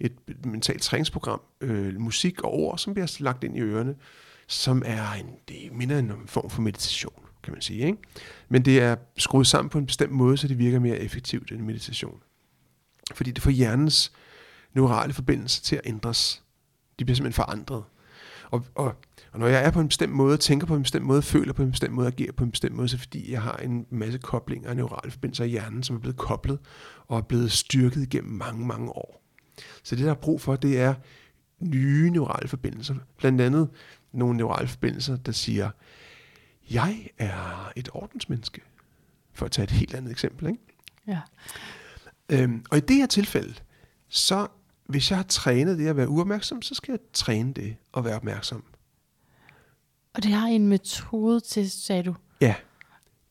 et 0.00 0.12
mentalt 0.44 0.82
træningsprogram, 0.82 1.40
øh, 1.60 2.00
musik 2.00 2.42
og 2.42 2.52
ord, 2.52 2.78
som 2.78 2.94
bliver 2.94 3.16
lagt 3.20 3.44
ind 3.44 3.56
i 3.56 3.60
ørerne, 3.60 3.94
som 4.46 4.82
er 4.86 5.12
en, 5.12 5.26
det 5.48 5.72
minder 5.72 5.98
en 5.98 6.12
form 6.26 6.50
for 6.50 6.62
meditation, 6.62 7.22
kan 7.42 7.52
man 7.52 7.62
sige. 7.62 7.86
Ikke? 7.86 7.98
Men 8.48 8.64
det 8.64 8.80
er 8.80 8.96
skruet 9.18 9.46
sammen 9.46 9.70
på 9.70 9.78
en 9.78 9.86
bestemt 9.86 10.12
måde, 10.12 10.36
så 10.36 10.48
det 10.48 10.58
virker 10.58 10.78
mere 10.78 10.98
effektivt 10.98 11.52
end 11.52 11.60
meditation. 11.60 12.20
Fordi 13.14 13.30
det 13.30 13.42
får 13.42 13.50
hjernens 13.50 14.12
neurale 14.74 15.12
forbindelser 15.12 15.62
til 15.62 15.76
at 15.76 15.82
ændres. 15.84 16.42
De 16.98 17.04
bliver 17.04 17.16
simpelthen 17.16 17.44
forandret. 17.44 17.84
Og, 18.50 18.64
og, 18.74 18.94
og 19.32 19.40
når 19.40 19.46
jeg 19.46 19.64
er 19.64 19.70
på 19.70 19.80
en 19.80 19.88
bestemt 19.88 20.12
måde, 20.12 20.36
tænker 20.36 20.66
på 20.66 20.76
en 20.76 20.82
bestemt 20.82 21.04
måde, 21.04 21.22
føler 21.22 21.52
på 21.52 21.62
en 21.62 21.70
bestemt 21.70 21.94
måde, 21.94 22.06
agerer 22.06 22.32
på 22.32 22.44
en 22.44 22.50
bestemt 22.50 22.74
måde, 22.74 22.88
så 22.88 22.98
fordi 22.98 23.32
jeg 23.32 23.42
har 23.42 23.56
en 23.56 23.86
masse 23.90 24.18
koblinger 24.18 24.70
af 24.70 24.76
neurale 24.76 25.10
forbindelser 25.10 25.44
i 25.44 25.48
hjernen, 25.48 25.82
som 25.82 25.96
er 25.96 26.00
blevet 26.00 26.16
koblet 26.16 26.58
og 27.06 27.18
er 27.18 27.22
blevet 27.22 27.52
styrket 27.52 28.08
gennem 28.10 28.32
mange, 28.32 28.66
mange 28.66 28.90
år. 28.90 29.22
Så 29.82 29.96
det, 29.96 30.04
der 30.04 30.10
er 30.10 30.14
brug 30.14 30.40
for, 30.40 30.56
det 30.56 30.80
er 30.80 30.94
nye 31.60 32.10
neurale 32.10 32.48
forbindelser. 32.48 32.94
Blandt 33.18 33.40
andet 33.40 33.68
nogle 34.12 34.36
neurale 34.36 34.68
forbindelser, 34.68 35.16
der 35.16 35.32
siger, 35.32 35.70
jeg 36.70 37.08
er 37.18 37.72
et 37.76 37.88
ordensmenneske. 37.92 38.60
For 39.32 39.46
at 39.46 39.52
tage 39.52 39.64
et 39.64 39.70
helt 39.70 39.94
andet 39.94 40.10
eksempel. 40.10 40.46
Ikke? 40.46 40.60
Ja. 41.06 41.20
Øhm, 42.28 42.64
og 42.70 42.76
i 42.78 42.80
det 42.80 42.96
her 42.96 43.06
tilfælde, 43.06 43.54
så 44.08 44.46
hvis 44.86 45.10
jeg 45.10 45.18
har 45.18 45.24
trænet 45.28 45.78
det 45.78 45.86
at 45.86 45.96
være 45.96 46.08
uopmærksom, 46.08 46.62
så 46.62 46.74
skal 46.74 46.92
jeg 46.92 46.98
træne 47.12 47.52
det 47.52 47.76
at 47.96 48.04
være 48.04 48.16
opmærksom. 48.16 48.64
Og 50.14 50.22
det 50.22 50.32
har 50.32 50.46
en 50.46 50.68
metode 50.68 51.40
til, 51.40 51.70
sagde 51.70 52.02
du, 52.02 52.14
Ja, 52.40 52.54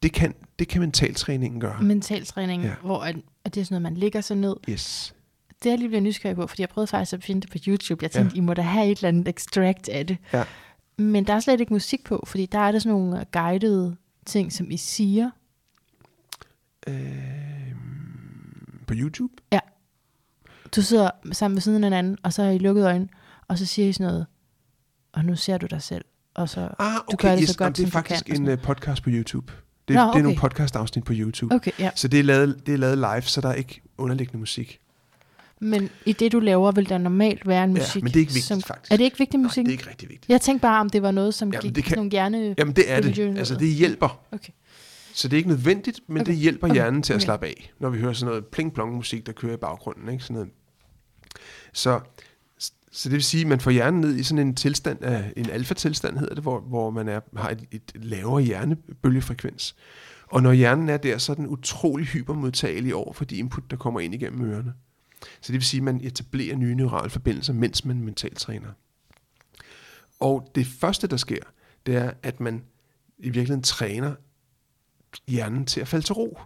det 0.03 0.13
kan, 0.13 0.33
det 0.59 0.67
kan 0.67 0.81
mentaltræningen 0.81 1.61
gøre. 1.61 1.81
mentaltræning, 1.81 2.63
Ja. 2.63 2.73
hvor 2.81 2.99
at, 2.99 3.15
at 3.43 3.55
det 3.55 3.61
er 3.61 3.65
sådan 3.65 3.81
noget, 3.81 3.93
man 3.93 3.99
ligger 3.99 4.21
sig 4.21 4.37
ned. 4.37 4.55
Yes. 4.69 5.15
Det 5.63 5.65
er 5.69 5.71
jeg 5.71 5.79
lige 5.79 5.89
blevet 5.89 6.03
nysgerrig 6.03 6.35
på, 6.35 6.47
fordi 6.47 6.61
jeg 6.61 6.69
prøvede 6.69 6.87
faktisk 6.87 7.13
at 7.13 7.23
finde 7.23 7.41
det 7.41 7.49
på 7.51 7.57
YouTube. 7.67 8.03
Jeg 8.03 8.11
tænkte, 8.11 8.35
ja. 8.35 8.37
I 8.37 8.41
må 8.41 8.53
da 8.53 8.61
have 8.61 8.87
et 8.91 8.97
eller 8.97 9.07
andet 9.09 9.27
extract 9.27 9.89
af 9.89 10.07
det. 10.07 10.17
Ja. 10.33 10.43
Men 10.97 11.27
der 11.27 11.33
er 11.33 11.39
slet 11.39 11.59
ikke 11.59 11.73
musik 11.73 12.03
på, 12.03 12.23
fordi 12.27 12.45
der 12.45 12.59
er 12.59 12.71
der 12.71 12.79
sådan 12.79 12.97
nogle 12.99 13.25
guidede 13.33 13.95
ting, 14.25 14.53
som 14.53 14.71
I 14.71 14.77
siger. 14.77 15.29
Øhm, 16.87 17.84
på 18.85 18.93
YouTube? 18.97 19.33
Du 20.75 20.81
sidder 20.81 21.09
sammen 21.31 21.55
ved 21.55 21.61
siden 21.61 21.83
af 21.83 21.87
hinanden, 21.87 22.17
og 22.23 22.33
så 22.33 22.43
har 22.43 22.51
I 22.51 22.57
lukket 22.57 22.85
øjnene, 22.85 23.07
og 23.47 23.57
så 23.57 23.65
siger 23.65 23.87
I 23.87 23.93
sådan 23.93 24.07
noget, 24.07 24.25
og 25.13 25.25
nu 25.25 25.35
ser 25.35 25.57
du 25.57 25.65
dig 25.65 25.81
selv. 25.81 26.05
Og 26.33 26.49
så, 26.49 26.59
Ah, 26.79 26.93
Du 26.95 27.01
okay, 27.13 27.27
gør 27.27 27.35
det 27.35 27.41
yes, 27.41 27.49
så 27.49 27.57
godt, 27.57 27.77
det 27.77 27.83
er 27.83 27.87
du 27.87 27.91
faktisk 27.91 28.25
kan, 28.25 28.41
en 28.41 28.47
uh, 28.47 28.59
podcast 28.59 29.03
på 29.03 29.09
YouTube. 29.13 29.53
Det, 29.87 29.95
Nå, 29.95 30.01
det 30.01 30.07
er 30.07 30.13
nogle 30.13 30.27
okay. 30.29 30.39
podcast-afsnit 30.39 31.03
på 31.03 31.13
YouTube. 31.15 31.55
okay, 31.55 31.71
ja. 31.79 31.89
Så 31.95 32.07
det 32.07 32.19
er, 32.19 32.23
lavet, 32.23 32.61
det 32.65 32.73
er 32.73 32.77
lavet 32.77 32.97
live, 32.97 33.21
så 33.21 33.41
der 33.41 33.49
er 33.49 33.53
ikke 33.53 33.81
underliggende 33.97 34.39
musik. 34.39 34.79
Men 35.59 35.89
i 36.05 36.13
det, 36.13 36.31
du 36.31 36.39
laver, 36.39 36.71
vil 36.71 36.89
der 36.89 36.97
normalt 36.97 37.47
være 37.47 37.63
en 37.63 37.77
Ja, 37.77 37.81
musik. 37.81 38.03
men 38.03 38.11
det 38.13 38.15
er 38.15 38.19
ikke 38.19 38.29
vigtigt, 38.33 38.45
som, 38.45 38.61
faktisk. 38.61 38.91
Er 38.91 38.97
det 38.97 39.03
ikke 39.03 39.17
vigtigt 39.17 39.41
Nej, 39.41 39.47
musik? 39.47 39.65
det 39.65 39.71
er 39.71 39.77
ikke 39.77 39.89
rigtig 39.89 40.09
vigtigt. 40.09 40.29
Jeg 40.29 40.41
tænkte 40.41 40.61
bare, 40.61 40.79
om 40.81 40.89
det 40.89 41.01
var 41.01 41.11
noget, 41.11 41.33
som 41.33 41.49
Jamen, 41.53 41.61
gik 41.61 41.75
det 41.75 41.83
kan... 41.83 41.97
nogle 41.97 42.11
hjerne... 42.11 42.55
Jamen 42.57 42.75
det 42.75 42.91
er 42.91 43.01
det. 43.01 43.37
Altså 43.37 43.55
det 43.55 43.67
hjælper. 43.67 44.19
Okay. 44.31 44.51
Så 45.15 45.27
det 45.27 45.33
er 45.33 45.37
ikke 45.37 45.49
nødvendigt, 45.49 45.99
men 46.07 46.21
Okay. 46.21 46.31
det 46.31 46.39
hjælper 46.39 46.67
Okay. 46.67 46.73
hjernen 46.73 47.01
til 47.01 47.13
at 47.13 47.17
Okay. 47.17 47.25
slappe 47.25 47.45
af, 47.47 47.73
når 47.79 47.89
vi 47.89 47.99
hører 47.99 48.13
sådan 48.13 48.29
noget 48.29 48.45
pling-plong 48.45 48.95
musik, 48.95 49.25
der 49.25 49.31
kører 49.31 49.53
i 49.53 49.57
baggrunden. 49.57 50.09
Ikke? 50.09 50.23
Sådan 50.23 50.33
noget. 50.33 50.49
Så, 51.73 51.99
så 52.91 53.09
det 53.09 53.11
vil 53.11 53.23
sige, 53.23 53.41
at 53.41 53.47
man 53.47 53.59
får 53.59 53.71
hjernen 53.71 54.01
ned 54.01 54.15
i 54.15 54.23
sådan 54.23 54.47
en 54.47 54.55
tilstand 54.55 55.03
af, 55.03 55.33
en 55.37 55.49
alfa-tilstand 55.49 56.17
hedder 56.17 56.33
det, 56.33 56.43
hvor, 56.43 56.59
hvor 56.59 56.89
man 56.89 57.07
er, 57.07 57.19
har 57.37 57.49
et, 57.49 57.65
et 57.71 57.91
lavere 57.95 58.41
hjernebølgefrekvens. 58.41 59.75
Og 60.27 60.43
når 60.43 60.51
hjernen 60.53 60.89
er 60.89 60.97
der, 60.97 61.17
så 61.17 61.31
er 61.31 61.35
den 61.35 61.47
utrolig 61.47 62.07
hypermodtagelig 62.07 62.95
over 62.95 63.13
for 63.13 63.25
de 63.25 63.37
input, 63.37 63.71
der 63.71 63.77
kommer 63.77 63.99
ind 63.99 64.13
igennem 64.13 64.51
ørerne. 64.51 64.73
Så 65.21 65.51
det 65.51 65.53
vil 65.53 65.63
sige, 65.63 65.79
at 65.79 65.83
man 65.83 65.99
etablerer 66.03 66.55
nye 66.55 66.75
neurale 66.75 67.09
forbindelser, 67.09 67.53
mens 67.53 67.85
man 67.85 68.01
mentalt 68.01 68.37
træner. 68.37 68.69
Og 70.19 70.51
det 70.55 70.67
første, 70.67 71.07
der 71.07 71.17
sker, 71.17 71.41
det 71.85 71.95
er, 71.95 72.11
at 72.23 72.39
man 72.39 72.63
i 73.17 73.29
virkeligheden 73.29 73.63
træner 73.63 74.15
hjernen 75.27 75.65
til 75.65 75.81
at 75.81 75.87
falde 75.87 76.05
til 76.05 76.13
ro. 76.13 76.39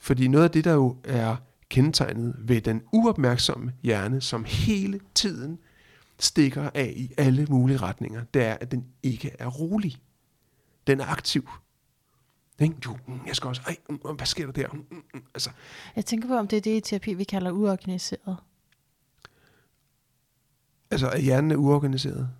Fordi 0.00 0.28
noget 0.28 0.44
af 0.44 0.50
det, 0.50 0.64
der 0.64 0.72
jo 0.72 0.96
er 1.04 1.36
kendetegnet 1.68 2.34
ved 2.38 2.60
den 2.60 2.82
uopmærksomme 2.92 3.72
hjerne, 3.82 4.20
som 4.20 4.44
hele 4.44 5.00
tiden 5.14 5.58
stikker 6.18 6.70
af 6.74 6.92
i 6.96 7.10
alle 7.18 7.46
mulige 7.50 7.76
retninger, 7.76 8.24
det 8.34 8.42
er, 8.42 8.54
at 8.60 8.70
den 8.70 8.86
ikke 9.02 9.30
er 9.38 9.46
rolig. 9.46 9.96
Den 10.86 11.00
er 11.00 11.06
aktiv. 11.06 11.48
Ikke? 12.60 12.74
Jo, 12.86 12.96
mm, 13.08 13.20
jeg 13.26 13.36
skal 13.36 13.48
også, 13.48 13.62
ej, 13.66 13.76
mm, 13.88 13.96
hvad 14.16 14.26
sker 14.26 14.44
der 14.46 14.52
der? 14.52 14.68
Mm, 14.72 14.86
mm, 14.90 15.02
mm. 15.14 15.22
Altså, 15.34 15.50
Jeg 15.96 16.04
tænker 16.04 16.28
på, 16.28 16.34
om 16.36 16.48
det 16.48 16.56
er 16.56 16.60
det 16.60 16.76
i 16.76 16.80
terapi, 16.80 17.14
vi 17.14 17.24
kalder 17.24 17.50
uorganiseret. 17.50 18.36
altså, 20.90 21.08
er 21.08 21.18
hjernen 21.18 21.50
er 21.50 21.56
uorganiseret? 21.56 22.30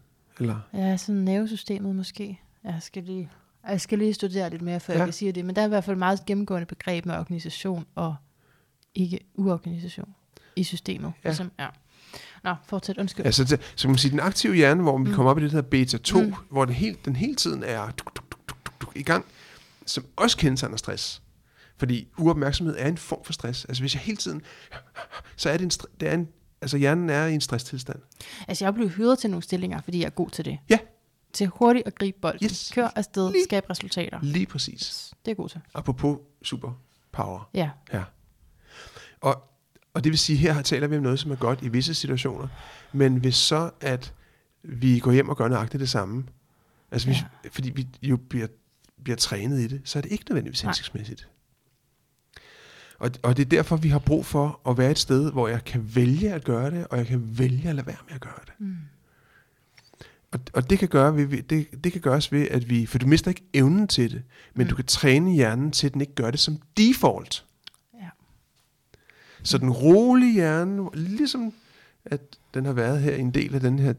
Eller? 0.41 0.61
Ja, 0.73 0.97
sådan 0.97 1.23
nervesystemet 1.23 1.97
måske. 1.97 2.41
Jeg 2.65 2.79
skal 2.81 3.03
lige, 3.03 3.31
jeg 3.69 3.81
skal 3.81 3.99
lige 3.99 4.15
studere 4.15 4.51
lidt 4.51 4.63
mere, 4.63 4.81
før 4.81 4.93
Ja. 4.95 4.99
jeg 4.99 5.07
kan 5.07 5.13
sige 5.13 5.33
det. 5.33 5.45
Men 5.45 5.57
der 5.57 5.63
er 5.63 5.67
i 5.67 5.69
hvert 5.69 5.85
fald 5.85 5.95
et 5.95 5.99
meget 5.99 6.27
gennemgående 6.27 6.67
begreb 6.67 7.07
med 7.07 7.15
organisation 7.15 7.87
og 7.95 8.17
ikke 8.95 9.19
uorganisation 9.35 10.09
i 10.57 10.65
systemet. 10.65 11.13
Ja. 11.25 11.29
Ligesom, 11.29 11.51
ja. 11.59 11.67
Nå, 12.45 12.55
fortsæt. 12.67 12.99
Undskyld. 12.99 13.27
Altså, 13.27 13.45
det, 13.45 13.61
så 13.77 13.89
man 13.89 13.99
sige, 13.99 14.11
den 14.11 14.21
aktive 14.21 14.55
hjerne, 14.55 14.83
hvor 14.83 14.99
vi 14.99 15.05
Mm. 15.09 15.15
kommer 15.15 15.31
op 15.31 15.39
i 15.39 15.43
det 15.45 15.53
der 15.53 15.63
beta 15.63 15.99
2, 15.99 16.21
mm. 16.23 16.35
Hvor 16.51 16.65
den, 16.65 16.75
helt, 16.75 17.05
den 17.05 17.17
hele 17.17 17.35
tiden 17.35 17.63
er 17.63 17.91
duk, 17.91 18.17
duk, 18.17 18.31
duk, 18.31 18.49
duk, 18.49 18.81
duk, 18.81 18.93
i 18.97 19.03
gang, 19.03 19.25
som 19.87 20.05
også 20.17 20.37
kendetegner 20.37 20.77
stress. 20.77 21.23
Fordi 21.77 22.09
uopmærksomhed 22.19 22.77
er 22.79 22.89
en 22.89 22.99
form 22.99 23.25
for 23.25 23.33
stress. 23.33 23.65
Altså 23.65 23.83
hvis 23.83 23.95
jeg 23.95 24.01
hele 24.03 24.17
tiden, 24.17 24.43
så 25.37 25.51
er 25.51 25.57
det 25.57 25.65
en, 25.65 25.71
det 26.01 26.09
er 26.09 26.15
en 26.15 26.29
altså 26.63 26.77
hjernen 26.77 27.11
er 27.11 27.27
i 27.27 27.35
en 27.35 27.41
stresstilstand. 27.41 27.99
Altså, 28.49 28.65
jeg 28.65 28.75
blev 28.75 28.89
hyret 28.89 29.19
til 29.19 29.31
nogle 29.31 29.43
stillinger, 29.43 29.81
fordi 29.81 29.99
jeg 29.99 30.07
er 30.07 30.11
god 30.11 30.31
til 30.31 30.45
det. 30.45 30.59
Ja. 30.71 30.79
Til 31.35 31.47
hurtigt 31.47 31.87
at 31.87 31.95
gribe 31.95 32.19
bolden. 32.23 32.45
Yes. 32.45 32.71
Kør 32.75 32.89
afsted, 32.97 33.33
Lige- 33.33 33.45
skab 33.45 33.71
resultater. 33.71 34.19
Lige 34.23 34.47
præcis. 34.47 35.09
Det 35.11 35.17
er 35.17 35.31
jeg 35.31 35.37
god 35.37 35.49
til. 35.49 35.61
Apropos 35.75 36.19
superpower. 36.43 37.51
Ja. 37.55 37.71
Ja. 37.93 38.05
Og, 39.21 39.43
og 39.95 40.05
det 40.05 40.11
vil 40.11 40.19
sige, 40.19 40.37
her 40.37 40.63
taler 40.63 40.87
vi 40.87 40.97
om 40.97 41.03
noget, 41.03 41.19
som 41.19 41.31
er 41.31 41.37
godt 41.37 41.63
i 41.63 41.69
visse 41.69 41.95
situationer. 41.95 42.49
Men 42.93 43.17
hvis 43.17 43.35
så, 43.35 43.71
at 43.81 44.15
vi 44.63 44.99
går 44.99 45.13
hjem 45.13 45.29
og 45.29 45.37
gør 45.37 45.49
nøjagtigt 45.49 45.81
det 45.81 45.89
samme, 45.89 46.25
altså 46.91 47.09
hvis, 47.09 47.19
fordi 47.53 47.71
vi 47.71 47.89
jo 48.03 48.17
bliver, 48.17 48.47
bliver 49.05 49.17
trænet 49.17 49.61
i 49.61 49.67
det, 49.67 49.81
så 49.85 49.99
er 49.99 50.03
det 50.03 50.13
ikke 50.13 50.25
nødvendigvis 50.29 50.61
hensigtsmæssigt. 50.61 51.29
Og, 52.99 53.11
og 53.23 53.37
det 53.37 53.45
er 53.45 53.49
derfor, 53.49 53.77
vi 53.77 53.89
har 53.89 53.99
brug 53.99 54.27
for 54.27 54.61
at 54.69 54.79
være 54.79 54.91
et 54.91 54.99
sted, 54.99 55.33
hvor 55.33 55.49
jeg 55.49 55.65
kan 55.65 55.95
vælge 55.95 56.33
at 56.33 56.45
gøre 56.45 56.71
det, 56.71 56.87
og 56.87 56.99
jeg 56.99 57.07
kan 57.07 57.39
vælge 57.39 57.69
at 57.69 57.75
lade 57.75 57.87
være 57.87 57.97
med 58.07 58.15
at 58.15 58.21
gøre 58.21 58.41
det. 58.47 58.53
Mm. 58.59 58.77
Og, 60.35 60.41
og 60.53 60.71
det, 60.71 60.79
kan 60.79 60.89
gøre 60.89 61.17
ved, 61.17 61.43
det, 61.43 61.85
det 61.85 61.93
kan 61.93 62.01
gøres 62.01 62.33
ved, 62.33 62.49
at 62.51 62.69
vi, 62.71 62.87
for 62.87 62.99
du 62.99 63.07
mister 63.07 63.29
ikke 63.31 63.45
evnen 63.55 63.89
til 63.89 64.11
det, 64.13 64.23
men 64.55 64.65
Mm. 64.67 64.69
du 64.71 64.75
kan 64.77 64.85
træne 64.85 65.33
hjernen 65.33 65.71
til, 65.71 65.87
at 65.87 65.93
den 65.93 66.01
ikke 66.01 66.15
gør 66.15 66.31
det 66.31 66.41
som 66.41 66.59
default. 66.77 67.45
Ja. 67.95 68.09
Så 69.43 69.59
den 69.59 69.71
rolige 69.71 70.33
hjerne, 70.33 70.89
ligesom 70.95 71.53
at 72.05 72.21
den 72.55 72.65
har 72.65 72.73
været 72.73 73.01
her 73.03 73.15
i 73.15 73.21
en 73.21 73.31
del 73.31 73.55
af 73.55 73.61
den 73.61 73.79
her 73.79 73.95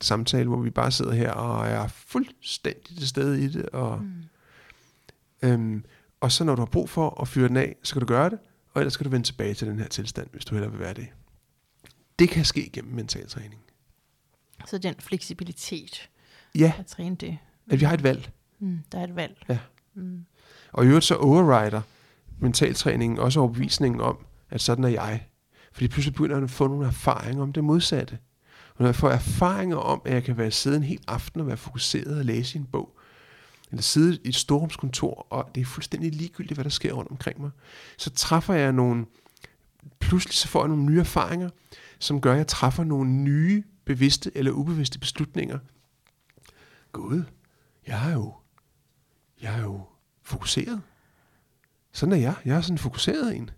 samtale, 0.00 0.48
hvor 0.48 0.60
vi 0.60 0.70
bare 0.70 0.90
sidder 0.92 1.12
her 1.12 1.30
og 1.30 1.66
er 1.68 1.88
fuldstændig 1.88 2.98
til 2.98 3.08
stede 3.08 3.44
i 3.44 3.48
det. 3.48 3.66
Og, 3.66 3.98
Mm. 4.02 5.48
øhm, 5.48 5.84
og 6.20 6.32
så 6.32 6.44
når 6.44 6.54
du 6.54 6.60
har 6.60 6.66
brug 6.66 6.88
for 6.90 7.20
at 7.22 7.28
fyre 7.28 7.48
den 7.48 7.56
af, 7.56 7.76
så 7.82 7.94
kan 7.94 8.00
du 8.00 8.06
gøre 8.06 8.30
det, 8.30 8.38
og 8.72 8.80
ellers 8.80 8.92
skal 8.92 9.04
du 9.04 9.10
vende 9.10 9.26
tilbage 9.26 9.54
til 9.54 9.66
den 9.68 9.78
her 9.78 9.88
tilstand, 9.88 10.26
hvis 10.32 10.44
du 10.44 10.54
hellere 10.54 10.70
vil 10.70 10.80
være 10.80 10.94
det. 10.94 11.06
Det 12.18 12.28
kan 12.28 12.44
ske 12.44 12.70
gennem 12.72 12.94
mental 12.94 13.28
træning. 13.28 13.60
Så 14.66 14.78
den 14.78 14.94
fleksibilitet 14.98 16.10
Ja, 16.58 16.72
at 16.78 16.86
træne 16.86 17.16
det. 17.16 17.38
at 17.70 17.80
vi 17.80 17.84
har 17.84 17.94
et 17.94 18.02
valg. 18.02 18.30
Mm. 18.58 18.78
Der 18.92 18.98
er 18.98 19.04
et 19.04 19.16
valg. 19.16 19.44
Ja. 19.48 19.58
Mm. 19.94 20.24
Og 20.72 20.84
i 20.84 20.88
øvrigt 20.88 21.04
så 21.04 21.14
overrider 21.16 21.80
mentaltræningen 22.38 23.18
også 23.18 23.40
overbevisningen 23.40 24.00
om, 24.00 24.18
at 24.50 24.60
sådan 24.60 24.84
er 24.84 24.88
jeg. 24.88 25.26
Fordi 25.72 25.88
pludselig 25.88 26.14
begynder 26.14 26.36
jeg 26.36 26.44
at 26.44 26.50
få 26.50 26.66
nogle 26.66 26.86
erfaringer 26.86 27.42
om 27.42 27.52
det 27.52 27.64
modsatte. 27.64 28.18
Og 28.74 28.76
når 28.78 28.86
jeg 28.86 28.94
får 28.94 29.08
erfaringer 29.10 29.76
om, 29.76 30.02
at 30.04 30.14
jeg 30.14 30.24
kan 30.24 30.36
være 30.36 30.50
sidde 30.50 30.76
en 30.76 30.82
hel 30.82 31.00
aften 31.08 31.40
og 31.40 31.46
være 31.46 31.56
fokuseret 31.56 32.18
og 32.18 32.24
læse 32.24 32.58
en 32.58 32.64
bog, 32.64 32.98
eller 33.70 33.82
sidde 33.82 34.18
i 34.24 34.28
et 34.28 34.34
storrumskontor, 34.34 35.26
og 35.30 35.50
det 35.54 35.60
er 35.60 35.64
fuldstændig 35.64 36.12
ligegyldigt, 36.12 36.56
hvad 36.56 36.64
der 36.64 36.70
sker 36.70 36.92
rundt 36.92 37.10
omkring 37.10 37.40
mig, 37.40 37.50
så 37.96 38.10
træffer 38.10 38.54
jeg 38.54 38.72
nogle, 38.72 39.06
pludselig 39.98 40.34
så 40.34 40.48
får 40.48 40.60
jeg 40.60 40.68
nogle 40.68 40.84
nye 40.84 41.00
erfaringer, 41.00 41.50
som 41.98 42.20
gør, 42.20 42.32
at 42.32 42.38
jeg 42.38 42.46
træffer 42.46 42.84
nogle 42.84 43.10
nye 43.10 43.62
bevidste 43.84 44.30
eller 44.36 44.52
ubevidste 44.52 44.98
beslutninger. 44.98 45.58
Gud, 46.92 47.22
jeg 47.86 48.10
er 48.10 48.12
jo, 48.14 48.34
jeg 49.42 49.54
er 49.58 49.62
jo 49.62 49.80
fokuseret. 50.22 50.82
Sådan 51.92 52.12
er 52.12 52.16
jeg. 52.16 52.34
Jeg 52.44 52.56
er 52.56 52.60
sådan 52.60 52.78
fokuseret 52.78 53.36
en. 53.36 53.50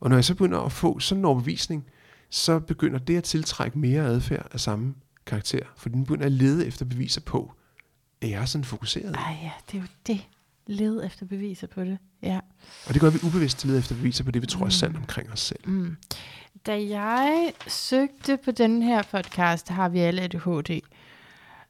Og 0.00 0.08
når 0.10 0.16
jeg 0.16 0.24
så 0.24 0.34
begynder 0.34 0.60
at 0.60 0.72
få 0.72 0.98
sådan 0.98 1.20
en 1.20 1.24
overbevisning, 1.24 1.86
så 2.30 2.58
begynder 2.58 2.98
det 2.98 3.16
at 3.16 3.24
tiltrække 3.24 3.78
mere 3.78 4.02
adfærd 4.04 4.48
af 4.52 4.60
samme 4.60 4.94
karakter. 5.26 5.60
For 5.76 5.88
den 5.88 6.04
begynder 6.04 6.26
at 6.26 6.32
lede 6.32 6.66
efter 6.66 6.84
beviser 6.84 7.20
på, 7.20 7.52
at 8.20 8.30
jeg 8.30 8.40
er 8.42 8.44
sådan 8.44 8.64
fokuseret. 8.64 9.14
Ej 9.16 9.36
ja, 9.42 9.52
det 9.72 9.78
er 9.78 9.82
jo 9.82 9.88
det. 10.06 10.26
Led 10.66 11.04
efter 11.04 11.26
beviser 11.26 11.66
på 11.66 11.84
det. 11.84 11.98
Ja. 12.22 12.40
Og 12.86 12.94
det 12.94 13.00
gør 13.00 13.10
vi 13.10 13.18
ubevidst 13.26 13.58
til 13.58 13.68
lede 13.68 13.78
efter 13.78 13.94
beviser 13.94 14.24
på 14.24 14.30
det, 14.30 14.42
vi 14.42 14.46
tror 14.46 14.60
er 14.60 14.64
Mm. 14.64 14.70
sandt 14.70 14.96
omkring 14.96 15.32
os 15.32 15.40
selv. 15.40 15.68
Mm. 15.68 15.96
Da 16.66 16.82
jeg 16.88 17.52
søgte 17.66 18.36
på 18.44 18.50
den 18.50 18.82
her 18.82 19.02
podcast, 19.02 19.68
har 19.68 19.88
vi 19.88 19.98
alle 19.98 20.22
ADHD, 20.22 20.80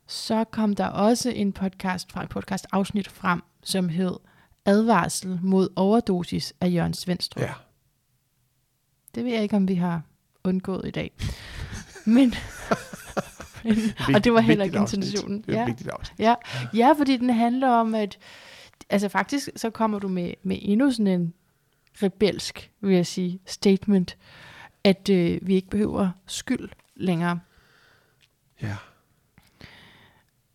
så 0.06 0.44
kom 0.44 0.74
der 0.74 0.86
også 0.86 1.30
en 1.30 1.52
podcast 1.52 2.12
fra 2.12 2.22
en 2.22 2.28
podcast 2.28 2.66
afsnit 2.72 3.08
frem, 3.08 3.42
som 3.62 3.88
hed 3.88 4.12
Advarsel 4.64 5.38
mod 5.42 5.68
overdosis 5.76 6.54
af 6.60 6.72
Jørgen 6.74 6.94
Svendstrup. 6.94 7.42
Ja. 7.42 7.52
Det 9.14 9.24
ved 9.24 9.32
jeg 9.32 9.42
ikke, 9.42 9.56
om 9.56 9.68
vi 9.68 9.74
har 9.74 10.02
undgået 10.44 10.88
i 10.88 10.90
dag. 10.90 11.10
Men, 12.06 12.34
men 13.64 13.76
og 14.14 14.24
det 14.24 14.32
var 14.32 14.40
heller 14.40 14.64
ikke 14.64 14.78
intentionen. 14.78 15.42
Det 15.42 15.48
er 15.54 15.56
Ja. 15.58 15.62
et 15.62 15.66
vigtigt 15.68 15.88
afsnit. 15.90 16.18
Ja, 16.20 16.34
ja, 16.74 16.92
fordi 16.98 17.16
den 17.16 17.30
handler 17.30 17.68
om, 17.68 17.94
at 17.94 18.18
altså 18.90 19.08
faktisk 19.08 19.48
så 19.56 19.70
kommer 19.70 19.98
du 19.98 20.08
med, 20.08 20.34
med 20.42 20.58
endnu 20.62 20.90
sådan 20.90 21.06
en 21.06 21.34
rebelsk, 22.02 22.70
vil 22.80 22.94
jeg 22.94 23.06
sige, 23.06 23.40
statement, 23.46 24.16
at 24.88 25.08
øh, 25.08 25.38
vi 25.42 25.54
ikke 25.54 25.70
behøver 25.70 26.10
skyld 26.26 26.68
længere. 26.96 27.40
Ja. 28.62 28.76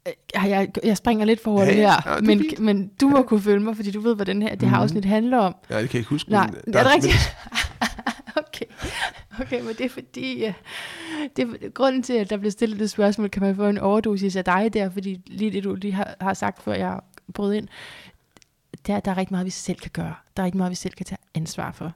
Øh, 0.07 0.13
Jeg, 0.49 0.71
jeg 0.83 0.97
springer 0.97 1.25
lidt 1.25 1.43
for 1.43 1.51
hurtigt 1.51 1.77
Ja, 1.77 1.81
ja. 1.81 1.95
her, 2.05 2.11
Ja, 2.15 2.21
men, 2.21 2.39
fint. 2.39 2.59
men 2.59 2.87
du 3.01 3.07
må 3.09 3.21
kunne 3.23 3.41
følge 3.41 3.59
mig, 3.59 3.75
fordi 3.75 3.91
du 3.91 3.99
ved, 3.99 4.15
hvad 4.15 4.25
den 4.25 4.41
her, 4.41 4.49
det 4.55 4.69
her 4.69 4.75
Mhm. 4.77 4.83
afsnit 4.83 5.05
handler 5.05 5.37
om. 5.37 5.55
ja, 5.69 5.81
det 5.81 5.89
kan 5.89 5.93
jeg 5.97 5.99
ikke 5.99 6.09
huske. 6.09 6.31
Nej, 6.31 6.47
men 6.65 6.75
er 6.75 6.83
det 6.83 6.91
rigtigt? 6.93 7.13
Okay, 9.39 9.61
men 9.61 9.67
det 9.77 9.81
er 9.81 9.89
fordi, 9.89 10.47
uh, 10.47 10.53
det 11.35 11.43
er, 11.63 11.69
grunden 11.69 12.03
til, 12.03 12.13
at 12.13 12.29
der 12.29 12.37
bliver 12.37 12.51
stillet 12.51 12.79
det 12.79 12.89
spørgsmål, 12.89 13.29
kan 13.29 13.41
man 13.41 13.55
få 13.55 13.67
en 13.67 13.77
overdosis 13.77 14.35
af 14.35 14.45
dig 14.45 14.73
der, 14.73 14.89
fordi 14.89 15.21
lige 15.27 15.51
det, 15.51 15.63
du 15.63 15.75
lige 15.75 15.93
har, 15.93 16.15
har 16.21 16.33
sagt, 16.33 16.61
før 16.63 16.73
jeg 16.73 16.99
brød 17.33 17.53
ind, 17.53 17.67
der, 18.87 18.99
der 18.99 19.11
er 19.11 19.17
rigtig 19.17 19.33
meget, 19.33 19.45
vi 19.45 19.49
selv 19.51 19.79
kan 19.79 19.91
gøre. 19.91 20.15
Der 20.37 20.43
er 20.43 20.45
rigtig 20.45 20.57
meget, 20.57 20.69
vi 20.69 20.75
selv 20.75 20.93
kan 20.93 21.05
tage 21.05 21.17
ansvar 21.35 21.71
for. 21.71 21.91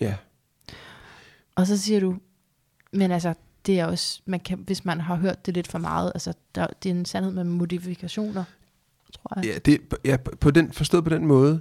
Ja. 0.00 0.14
Og 1.54 1.66
så 1.66 1.78
siger 1.78 2.00
du, 2.00 2.18
men 2.92 3.10
altså, 3.10 3.34
det 3.66 3.80
er 3.80 3.86
også, 3.86 4.22
man 4.26 4.40
kan, 4.40 4.58
hvis 4.58 4.84
man 4.84 5.00
har 5.00 5.16
hørt 5.16 5.46
det 5.46 5.54
lidt 5.54 5.68
for 5.68 5.78
meget, 5.78 6.12
altså, 6.14 6.34
der, 6.54 6.66
det 6.66 6.90
er 6.90 6.94
en 6.94 7.04
sandhed 7.04 7.32
med 7.32 7.44
modifikationer, 7.44 8.44
tror 9.12 9.40
jeg. 9.40 9.44
Ja, 9.44 9.58
det, 9.58 9.80
ja 10.04 10.16
på 10.16 10.50
den, 10.50 10.72
forstået 10.72 11.04
på 11.04 11.10
den 11.10 11.26
måde, 11.26 11.60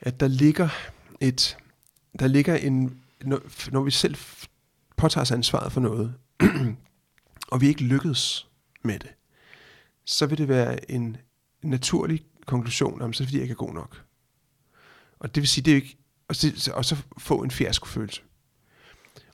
at 0.00 0.20
der 0.20 0.28
ligger 0.28 0.68
et, 1.20 1.56
der 2.18 2.26
ligger 2.26 2.56
en, 2.56 3.00
når, 3.24 3.40
når 3.70 3.82
vi 3.82 3.90
selv 3.90 4.16
påtager 4.96 5.22
os 5.22 5.30
ansvaret 5.30 5.72
for 5.72 5.80
noget, 5.80 6.14
og 7.52 7.60
vi 7.60 7.68
ikke 7.68 7.84
lykkes 7.84 8.48
med 8.82 8.98
det, 8.98 9.10
så 10.04 10.26
vil 10.26 10.38
det 10.38 10.48
være 10.48 10.90
en 10.90 11.16
naturlig 11.62 12.24
konklusion 12.46 13.02
om, 13.02 13.12
så 13.12 13.22
er 13.22 13.24
det 13.24 13.28
fordi, 13.28 13.36
jeg 13.36 13.42
ikke 13.42 13.52
er 13.52 13.66
god 13.66 13.74
nok. 13.74 14.04
Og 15.18 15.34
det 15.34 15.40
vil 15.40 15.48
sige, 15.48 15.64
det 15.64 15.70
er 15.70 15.74
ikke, 15.74 15.96
og 16.28 16.36
så, 16.36 16.72
og 16.74 16.84
så 16.84 17.02
få 17.18 17.42
en 17.42 17.50
fiaskofølelse. 17.50 18.22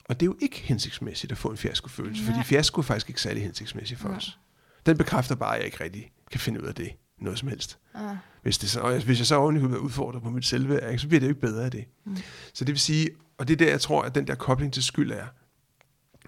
Og 0.09 0.19
det 0.19 0.21
er 0.25 0.25
jo 0.25 0.37
ikke 0.39 0.57
hensigtsmæssigt 0.57 1.31
at 1.31 1.37
få 1.37 1.47
en 1.47 1.57
fiaskofølelse, 1.57 2.23
fordi 2.23 2.43
fiasko 2.43 2.81
er 2.81 2.83
faktisk 2.83 3.09
ikke 3.09 3.21
særlig 3.21 3.43
hensigtsmæssigt 3.43 3.99
for 3.99 4.09
ja. 4.09 4.15
os. 4.15 4.39
Den 4.85 4.97
bekræfter 4.97 5.35
bare, 5.35 5.53
at 5.53 5.57
jeg 5.57 5.65
ikke 5.65 5.83
rigtig 5.83 6.11
kan 6.31 6.39
finde 6.39 6.61
ud 6.61 6.67
af 6.67 6.75
det, 6.75 6.91
noget 7.21 7.39
som 7.39 7.47
helst. 7.49 7.77
Ja. 7.95 8.17
Hvis, 8.41 8.57
det 8.57 8.69
så, 8.69 9.01
hvis 9.05 9.19
jeg 9.19 9.27
så 9.27 9.35
oven 9.35 9.57
i 9.57 9.59
udfordret 9.59 10.23
på 10.23 10.29
mit 10.29 10.45
selvværd, 10.45 10.97
så 10.97 11.07
bliver 11.07 11.19
det 11.19 11.27
jo 11.27 11.31
ikke 11.31 11.41
bedre 11.41 11.65
af 11.65 11.71
det. 11.71 11.85
Mm. 12.05 12.17
Så 12.53 12.65
det 12.65 12.71
vil 12.71 12.79
sige, 12.79 13.09
og 13.37 13.47
det 13.47 13.53
er 13.53 13.57
der, 13.57 13.69
jeg 13.71 13.81
tror, 13.81 14.01
at 14.01 14.15
den 14.15 14.27
der 14.27 14.35
kobling 14.35 14.73
til 14.73 14.83
skyld 14.83 15.11
er, 15.11 15.25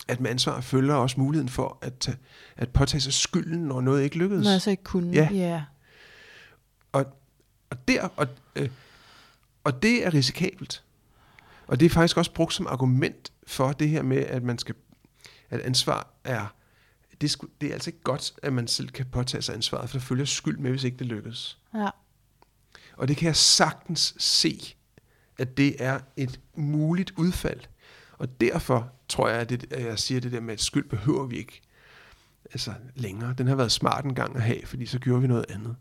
at 0.07 0.19
med 0.19 0.29
ansvar 0.29 0.61
følger 0.61 0.95
også 0.95 1.19
muligheden 1.19 1.49
for 1.49 1.77
at, 1.81 2.17
at 2.57 2.69
påtage 2.69 3.01
sig 3.01 3.13
skylden, 3.13 3.59
når 3.59 3.81
noget 3.81 4.03
ikke 4.03 4.17
lykkedes. 4.17 4.43
Når 4.43 4.51
jeg 4.51 4.61
så 4.61 4.69
ikke 4.69 4.83
kunne. 4.83 5.11
Ja. 5.13 5.29
Yeah. 5.33 5.61
Og, 6.91 7.05
og, 7.69 7.87
der, 7.87 8.07
og, 8.15 8.27
øh, 8.55 8.69
og 9.63 9.83
det 9.83 10.05
er 10.05 10.13
risikabelt. 10.13 10.83
Og 11.67 11.79
det 11.79 11.85
er 11.85 11.89
faktisk 11.89 12.17
også 12.17 12.33
brugt 12.33 12.53
som 12.53 12.67
argument 12.67 13.30
for 13.51 13.71
det 13.71 13.89
her 13.89 14.01
med, 14.01 14.17
at 14.17 14.43
man 14.43 14.57
skal, 14.57 14.75
at 15.49 15.59
ansvar 15.59 16.13
er, 16.23 16.55
det 17.21 17.31
sgu, 17.31 17.47
det 17.61 17.69
er 17.69 17.73
altså 17.73 17.89
ikke 17.89 18.03
godt, 18.03 18.33
at 18.43 18.53
man 18.53 18.67
selv 18.67 18.89
kan 18.89 19.05
påtage 19.05 19.41
sig 19.41 19.55
ansvaret, 19.55 19.89
for 19.89 19.97
der 19.97 20.05
følger 20.05 20.25
skyld 20.25 20.57
med, 20.57 20.69
hvis 20.69 20.83
ikke 20.83 20.97
det 20.97 21.07
lykkes. 21.07 21.59
Ja. 21.73 21.89
Og 22.97 23.07
det 23.07 23.17
kan 23.17 23.27
jeg 23.27 23.35
sagtens 23.35 24.15
se, 24.17 24.75
at 25.37 25.57
det 25.57 25.83
er 25.83 25.99
et 26.17 26.39
muligt 26.55 27.11
udfald. 27.17 27.59
Og 28.17 28.41
derfor 28.41 28.91
tror 29.09 29.29
jeg, 29.29 29.39
at, 29.39 29.49
det, 29.49 29.73
at 29.73 29.85
jeg 29.85 29.99
siger 29.99 30.21
det 30.21 30.31
der 30.31 30.39
med, 30.39 30.53
at 30.53 30.61
skyld 30.61 30.89
behøver 30.89 31.25
vi 31.25 31.37
ikke 31.37 31.61
altså 32.45 32.73
længere. 32.95 33.33
Den 33.37 33.47
har 33.47 33.55
været 33.55 33.71
smart 33.71 34.05
en 34.05 34.15
gang 34.15 34.35
at 34.35 34.41
have, 34.41 34.65
fordi 34.65 34.85
så 34.85 34.99
gjorde 34.99 35.21
vi 35.21 35.27
noget 35.27 35.45
andet. 35.49 35.75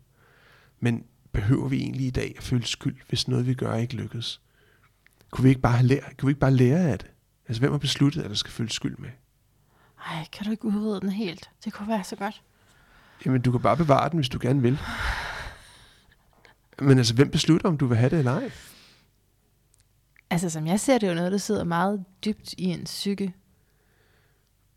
Men 0.79 1.05
behøver 1.31 1.67
vi 1.67 1.81
egentlig 1.81 2.07
i 2.07 2.11
dag 2.11 2.33
at 2.37 2.43
føle 2.43 2.65
skyld, 2.65 2.97
hvis 3.09 3.27
noget 3.27 3.47
vi 3.47 3.53
gør 3.53 3.75
ikke 3.75 3.95
lykkes? 3.95 4.41
Kunne 5.31 5.43
vi 5.43 5.49
ikke 5.49 5.61
bare, 5.61 5.83
lære, 5.83 6.01
kunne 6.17 6.27
vi 6.27 6.31
ikke 6.31 6.39
bare 6.39 6.53
lære 6.53 6.91
af 6.91 6.99
det? 6.99 7.07
Altså, 7.51 7.61
hvem 7.61 7.71
har 7.71 7.79
besluttet, 7.79 8.21
at 8.21 8.29
der 8.29 8.35
skal 8.35 8.51
føles 8.51 8.73
skyld 8.73 8.97
med? 8.97 9.09
Ej, 10.07 10.25
kan 10.31 10.45
du 10.45 10.51
ikke 10.51 10.65
udrede 10.65 11.01
den 11.01 11.09
helt? 11.09 11.49
Det 11.65 11.73
kunne 11.73 11.87
være 11.87 12.03
så 12.03 12.15
godt. 12.15 12.41
Jamen, 13.25 13.41
du 13.41 13.51
kan 13.51 13.61
bare 13.61 13.77
bevare 13.77 14.09
den, 14.09 14.17
hvis 14.17 14.29
du 14.29 14.39
gerne 14.41 14.61
vil. 14.61 14.79
Men 16.79 16.97
altså, 16.97 17.13
hvem 17.13 17.31
beslutter, 17.31 17.69
om 17.69 17.77
du 17.77 17.85
vil 17.85 17.97
have 17.97 18.09
det 18.09 18.19
eller 18.19 18.31
ej? 18.31 18.51
Altså, 20.29 20.49
som 20.49 20.67
jeg 20.67 20.79
ser 20.79 20.97
det, 20.97 21.07
er 21.07 21.11
jo 21.11 21.15
noget, 21.15 21.31
der 21.31 21.37
sidder 21.37 21.63
meget 21.63 22.05
dybt 22.25 22.53
i 22.53 22.63
en 22.63 22.83
psyke. 22.83 23.33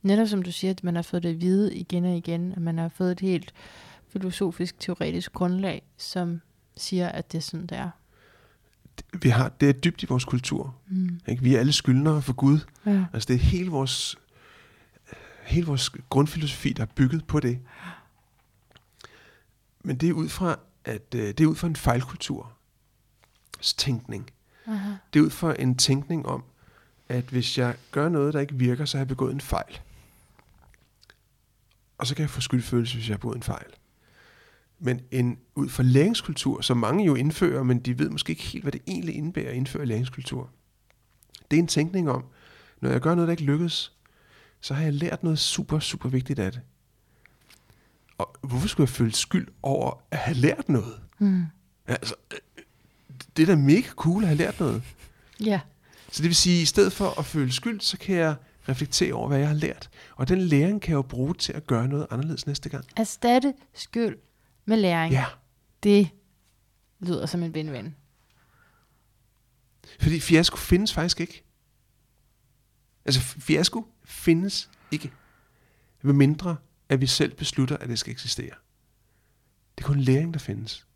Netop 0.02 0.28
som 0.28 0.42
du 0.42 0.52
siger, 0.52 0.70
at 0.70 0.84
man 0.84 0.94
har 0.94 1.02
fået 1.02 1.22
det 1.22 1.28
at 1.28 1.40
vide 1.40 1.74
igen 1.74 2.04
og 2.04 2.16
igen, 2.16 2.52
at 2.52 2.62
man 2.62 2.78
har 2.78 2.88
fået 2.88 3.12
et 3.12 3.20
helt 3.20 3.54
filosofisk, 4.08 4.80
teoretisk 4.80 5.32
grundlag, 5.32 5.82
som 5.96 6.40
siger, 6.76 7.08
at 7.08 7.32
det 7.32 7.38
er 7.38 7.42
sådan, 7.42 7.66
det 7.66 7.78
er. 7.78 7.90
Vi 9.22 9.28
har, 9.28 9.48
det 9.48 9.68
er 9.68 9.72
dybt 9.72 10.02
i 10.02 10.06
vores 10.06 10.24
kultur. 10.24 10.74
Mm. 10.88 11.20
Ikke? 11.28 11.42
Vi 11.42 11.54
er 11.54 11.60
alle 11.60 11.72
skyldnere 11.72 12.22
for 12.22 12.32
Gud. 12.32 12.58
Ja. 12.86 13.04
Altså 13.12 13.26
det 13.26 13.34
er 13.34 13.38
hele 13.38 13.70
vores, 13.70 14.16
hele 15.42 15.66
vores 15.66 15.90
grundfilosofi, 16.10 16.72
der 16.72 16.82
er 16.82 16.86
bygget 16.86 17.26
på 17.26 17.40
det. 17.40 17.58
Men 19.84 19.96
det 19.96 20.08
er 20.08 20.12
ud 20.12 20.28
fra, 20.28 20.58
at 20.84 21.14
øh, 21.14 21.26
det 21.28 21.40
er 21.40 21.46
ud 21.46 21.54
fra 21.54 21.66
en 21.66 21.76
fejlkultur. 21.76 22.52
Tænkning. 23.60 24.30
Aha. 24.66 24.90
Det 25.12 25.20
er 25.20 25.24
ud 25.24 25.30
fra 25.30 25.54
en 25.58 25.76
tænkning 25.76 26.26
om, 26.26 26.44
at 27.08 27.24
hvis 27.24 27.58
jeg 27.58 27.76
gør 27.90 28.08
noget, 28.08 28.34
der 28.34 28.40
ikke 28.40 28.54
virker, 28.54 28.84
så 28.84 28.96
har 28.96 29.00
jeg 29.00 29.08
begået 29.08 29.32
en 29.32 29.40
fejl. 29.40 29.80
Og 31.98 32.06
så 32.06 32.14
kan 32.14 32.22
jeg 32.22 32.30
få 32.30 32.40
skyldfølelse, 32.40 32.94
hvis 32.94 33.08
jeg 33.08 33.14
har 33.14 33.18
begået 33.18 33.36
en 33.36 33.42
fejl 33.42 33.66
men 34.78 35.00
en 35.10 35.38
ud 35.54 35.68
fra 35.68 35.82
læringskultur, 35.82 36.60
som 36.60 36.76
mange 36.76 37.04
jo 37.04 37.14
indfører, 37.14 37.62
men 37.62 37.78
de 37.78 37.98
ved 37.98 38.10
måske 38.10 38.30
ikke 38.30 38.42
helt, 38.42 38.64
hvad 38.64 38.72
det 38.72 38.82
egentlig 38.86 39.14
indebærer 39.14 39.50
at 39.50 39.56
indføre 39.56 39.86
læringskultur. 39.86 40.50
Det 41.50 41.56
er 41.56 41.60
en 41.60 41.66
tænkning 41.66 42.10
om, 42.10 42.24
når 42.80 42.90
jeg 42.90 43.00
gør 43.00 43.14
noget, 43.14 43.28
der 43.28 43.32
ikke 43.32 43.44
lykkes, 43.44 43.92
så 44.60 44.74
har 44.74 44.82
jeg 44.82 44.92
lært 44.92 45.22
noget 45.22 45.38
super, 45.38 45.78
super 45.78 46.08
vigtigt 46.08 46.38
af 46.38 46.52
det. 46.52 46.60
Og 48.18 48.36
hvorfor 48.42 48.68
skulle 48.68 48.84
jeg 48.84 48.88
føle 48.88 49.14
skyld 49.14 49.48
over 49.62 50.02
at 50.10 50.18
have 50.18 50.36
lært 50.36 50.68
noget? 50.68 51.00
Mm. 51.18 51.44
Altså, 51.86 52.14
det 53.36 53.42
er 53.42 53.46
da 53.46 53.56
mega 53.56 53.88
cool 53.88 54.22
at 54.22 54.28
have 54.28 54.38
lært 54.38 54.60
noget. 54.60 54.82
Ja. 55.40 55.60
Så 56.10 56.22
det 56.22 56.28
vil 56.28 56.36
sige, 56.36 56.56
at 56.56 56.62
i 56.62 56.66
stedet 56.66 56.92
for 56.92 57.18
at 57.18 57.24
føle 57.24 57.52
skyld, 57.52 57.80
så 57.80 57.98
kan 57.98 58.16
jeg 58.16 58.34
reflektere 58.68 59.12
over, 59.12 59.28
hvad 59.28 59.38
jeg 59.38 59.48
har 59.48 59.54
lært. 59.54 59.90
Og 60.16 60.28
den 60.28 60.38
læring 60.38 60.80
kan 60.80 60.90
jeg 60.90 60.96
jo 60.96 61.02
bruge 61.02 61.34
til 61.34 61.52
at 61.52 61.66
gøre 61.66 61.88
noget 61.88 62.06
anderledes 62.10 62.46
næste 62.46 62.68
gang. 62.68 62.84
Erstatte 62.96 63.54
skyld 63.74 64.16
med 64.64 64.76
læring. 64.76 65.12
Ja. 65.12 65.24
Det 65.82 66.10
lyder 67.00 67.26
som 67.26 67.42
en 67.42 67.56
win-win. 67.56 67.90
Fordi 70.00 70.20
fiasko 70.20 70.56
findes 70.56 70.94
faktisk 70.94 71.20
ikke. 71.20 71.44
Altså 73.04 73.20
fiasko 73.20 73.94
findes 74.04 74.70
ikke. 74.90 75.12
Med 76.02 76.14
mindre, 76.14 76.56
at 76.88 77.00
vi 77.00 77.06
selv 77.06 77.34
beslutter, 77.34 77.76
at 77.76 77.88
det 77.88 77.98
skal 77.98 78.10
eksistere. 78.12 78.54
Det 79.78 79.84
er 79.84 79.86
kun 79.86 80.00
læring, 80.00 80.34
der 80.34 80.40
findes. 80.40 80.86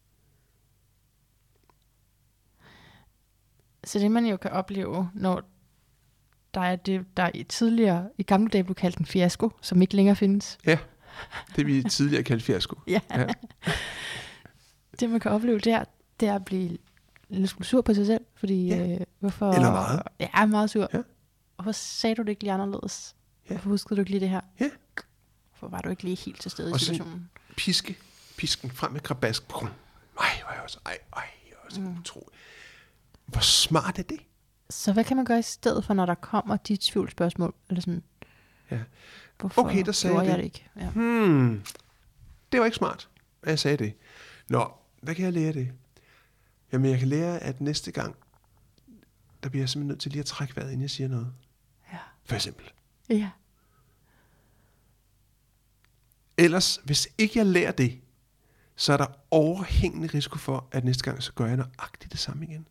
Så 3.85 3.99
det 3.99 4.11
man 4.11 4.27
jo 4.27 4.37
kan 4.37 4.51
opleve, 4.51 5.11
når 5.15 5.51
der 6.55 6.61
er 6.61 6.77
det, 6.77 7.17
der 7.17 7.31
i 7.35 7.43
tidligere, 7.43 8.11
i 8.19 8.23
gamle 8.23 8.49
dage 8.49 8.65
blev 8.65 8.75
kaldt 8.75 8.97
en 8.97 9.07
fiasko, 9.07 9.51
som 9.61 9.83
ikke 9.83 9.97
længere 9.97 10.17
findes. 10.17 10.59
Ja. 10.67 10.79
Det 11.57 11.67
vi 11.67 11.83
tidligere 11.83 12.23
kaldte 12.23 12.45
fiasko. 12.45 12.81
ja. 12.87 13.01
ja. 13.11 13.27
det 15.01 15.11
man 15.11 15.21
kan 15.21 15.31
opleve 15.31 15.59
der, 15.59 15.85
det 16.21 16.29
er 16.29 16.35
at 16.35 16.45
blive 16.45 16.79
lidt 17.29 17.67
sur 17.67 17.81
på 17.81 17.95
sig 17.95 18.07
selv, 18.07 18.25
fordi 18.35 18.69
ja. 18.69 18.95
øh, 18.95 19.01
hvorfor... 19.19 19.53
Eller 19.53 19.71
meget. 19.71 20.03
Ja, 20.21 20.29
er 20.35 20.47
meget 20.47 20.71
sur. 20.71 20.89
Ja. 20.95 20.99
Hvorfor 21.57 21.73
sagde 21.73 22.15
du 22.17 22.23
det 22.23 22.29
ikke 22.29 22.43
lige 22.43 22.53
anderledes? 22.53 23.17
Ja. 23.51 23.55
Hvorfor 23.55 23.71
huskede 23.71 23.97
du 23.97 24.01
ikke 24.01 24.11
lige 24.11 24.21
det 24.21 24.29
her? 24.29 24.41
Ja. 24.61 24.71
Hvorfor 25.51 25.69
var 25.69 25.81
du 25.81 25.89
ikke 25.89 26.03
lige 26.03 26.17
helt 26.17 26.41
til 26.41 26.51
stede 26.51 26.73
og 26.73 26.77
i 26.77 26.79
situationen? 26.79 27.31
piske, 27.57 27.97
pisken 28.37 28.71
frem 28.71 28.93
med 28.93 29.01
krabask. 29.01 29.43
Ej, 29.53 30.27
hvor 30.43 30.53
er 30.53 30.61
også, 30.61 30.79
ej, 30.87 30.99
ej, 31.17 31.23
jeg 31.47 31.53
er 31.53 31.67
også 31.67 31.81
mm. 31.81 31.99
utrolig. 31.99 32.39
Hvor 33.27 33.41
smart 33.41 33.99
er 33.99 34.03
det? 34.03 34.21
Så 34.71 34.93
hvad 34.93 35.05
kan 35.05 35.17
man 35.17 35.25
gøre 35.25 35.39
i 35.39 35.43
stedet 35.43 35.85
for, 35.85 35.95
når 35.95 36.07
der 36.07 36.15
kommer 36.15 36.57
de 36.57 36.77
tvivlsspørgsmål? 36.81 37.55
Eller 37.69 37.81
sådan, 37.81 38.03
ja. 38.71 38.79
Hvorfor 39.41 39.63
okay, 39.63 39.85
der 39.85 39.93
sagde 39.93 40.19
jeg 40.21 40.39
det. 40.39 40.45
Ikke? 40.45 40.69
Ja. 40.77 40.91
Hmm, 40.91 41.63
det 42.53 42.61
var 42.61 42.67
ikke 42.67 42.77
smart, 42.77 43.09
at 43.43 43.51
jeg 43.51 43.59
sagde 43.59 43.77
det. 43.77 43.95
Nå, 44.49 44.73
hvad 45.03 45.15
kan 45.15 45.25
jeg 45.25 45.33
lære 45.33 45.53
det? 45.53 45.73
Jamen, 46.73 46.91
jeg 46.91 46.99
kan 46.99 47.09
lære, 47.09 47.39
at 47.39 47.61
næste 47.61 47.93
gang, 47.93 48.17
der 49.43 49.49
bliver 49.49 49.63
jeg 49.63 49.69
simpelthen 49.69 49.89
nødt 49.89 50.01
til 50.01 50.11
lige 50.13 50.21
at 50.21 50.27
trække 50.27 50.57
vejret, 50.57 50.69
inden 50.69 50.83
jeg 50.83 50.91
siger 50.91 51.09
noget. 51.09 51.33
Ja. 51.93 51.99
For 52.25 52.35
eksempel. 52.35 52.73
Ja. 53.09 53.31
Ellers, 56.37 56.81
hvis 56.85 57.09
ikke 57.19 57.39
jeg 57.39 57.47
lærer 57.47 57.73
det, 57.73 58.01
så 58.77 58.93
er 58.93 58.97
der 58.97 59.07
overhængende 59.31 60.09
risiko 60.15 60.39
for, 60.39 60.69
at 60.73 60.85
næste 60.85 61.05
gang, 61.05 61.23
så 61.23 61.33
gør 61.33 61.47
jeg 61.47 61.57
nøjagtigt 61.57 62.13
det 62.13 62.21
samme 62.21 62.45
igen. 62.47 62.69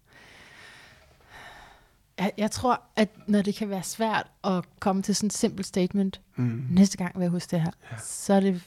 Jeg, 2.20 2.32
jeg 2.38 2.52
tror, 2.52 2.82
at 2.96 3.10
når 3.28 3.42
det 3.42 3.56
kan 3.56 3.70
være 3.70 3.84
svært 3.84 4.32
at 4.44 4.64
komme 4.80 5.02
til 5.02 5.16
sådan 5.16 5.28
et 5.28 5.34
simpelt 5.34 5.68
statement, 5.68 6.22
mm. 6.36 6.68
næste 6.70 6.98
gang 6.98 7.16
vil 7.16 7.22
jeg 7.24 7.32
huske 7.32 7.52
det 7.52 7.62
her, 7.62 7.72
ja. 7.92 7.98
så, 8.04 8.34
er 8.34 8.40
det, 8.40 8.62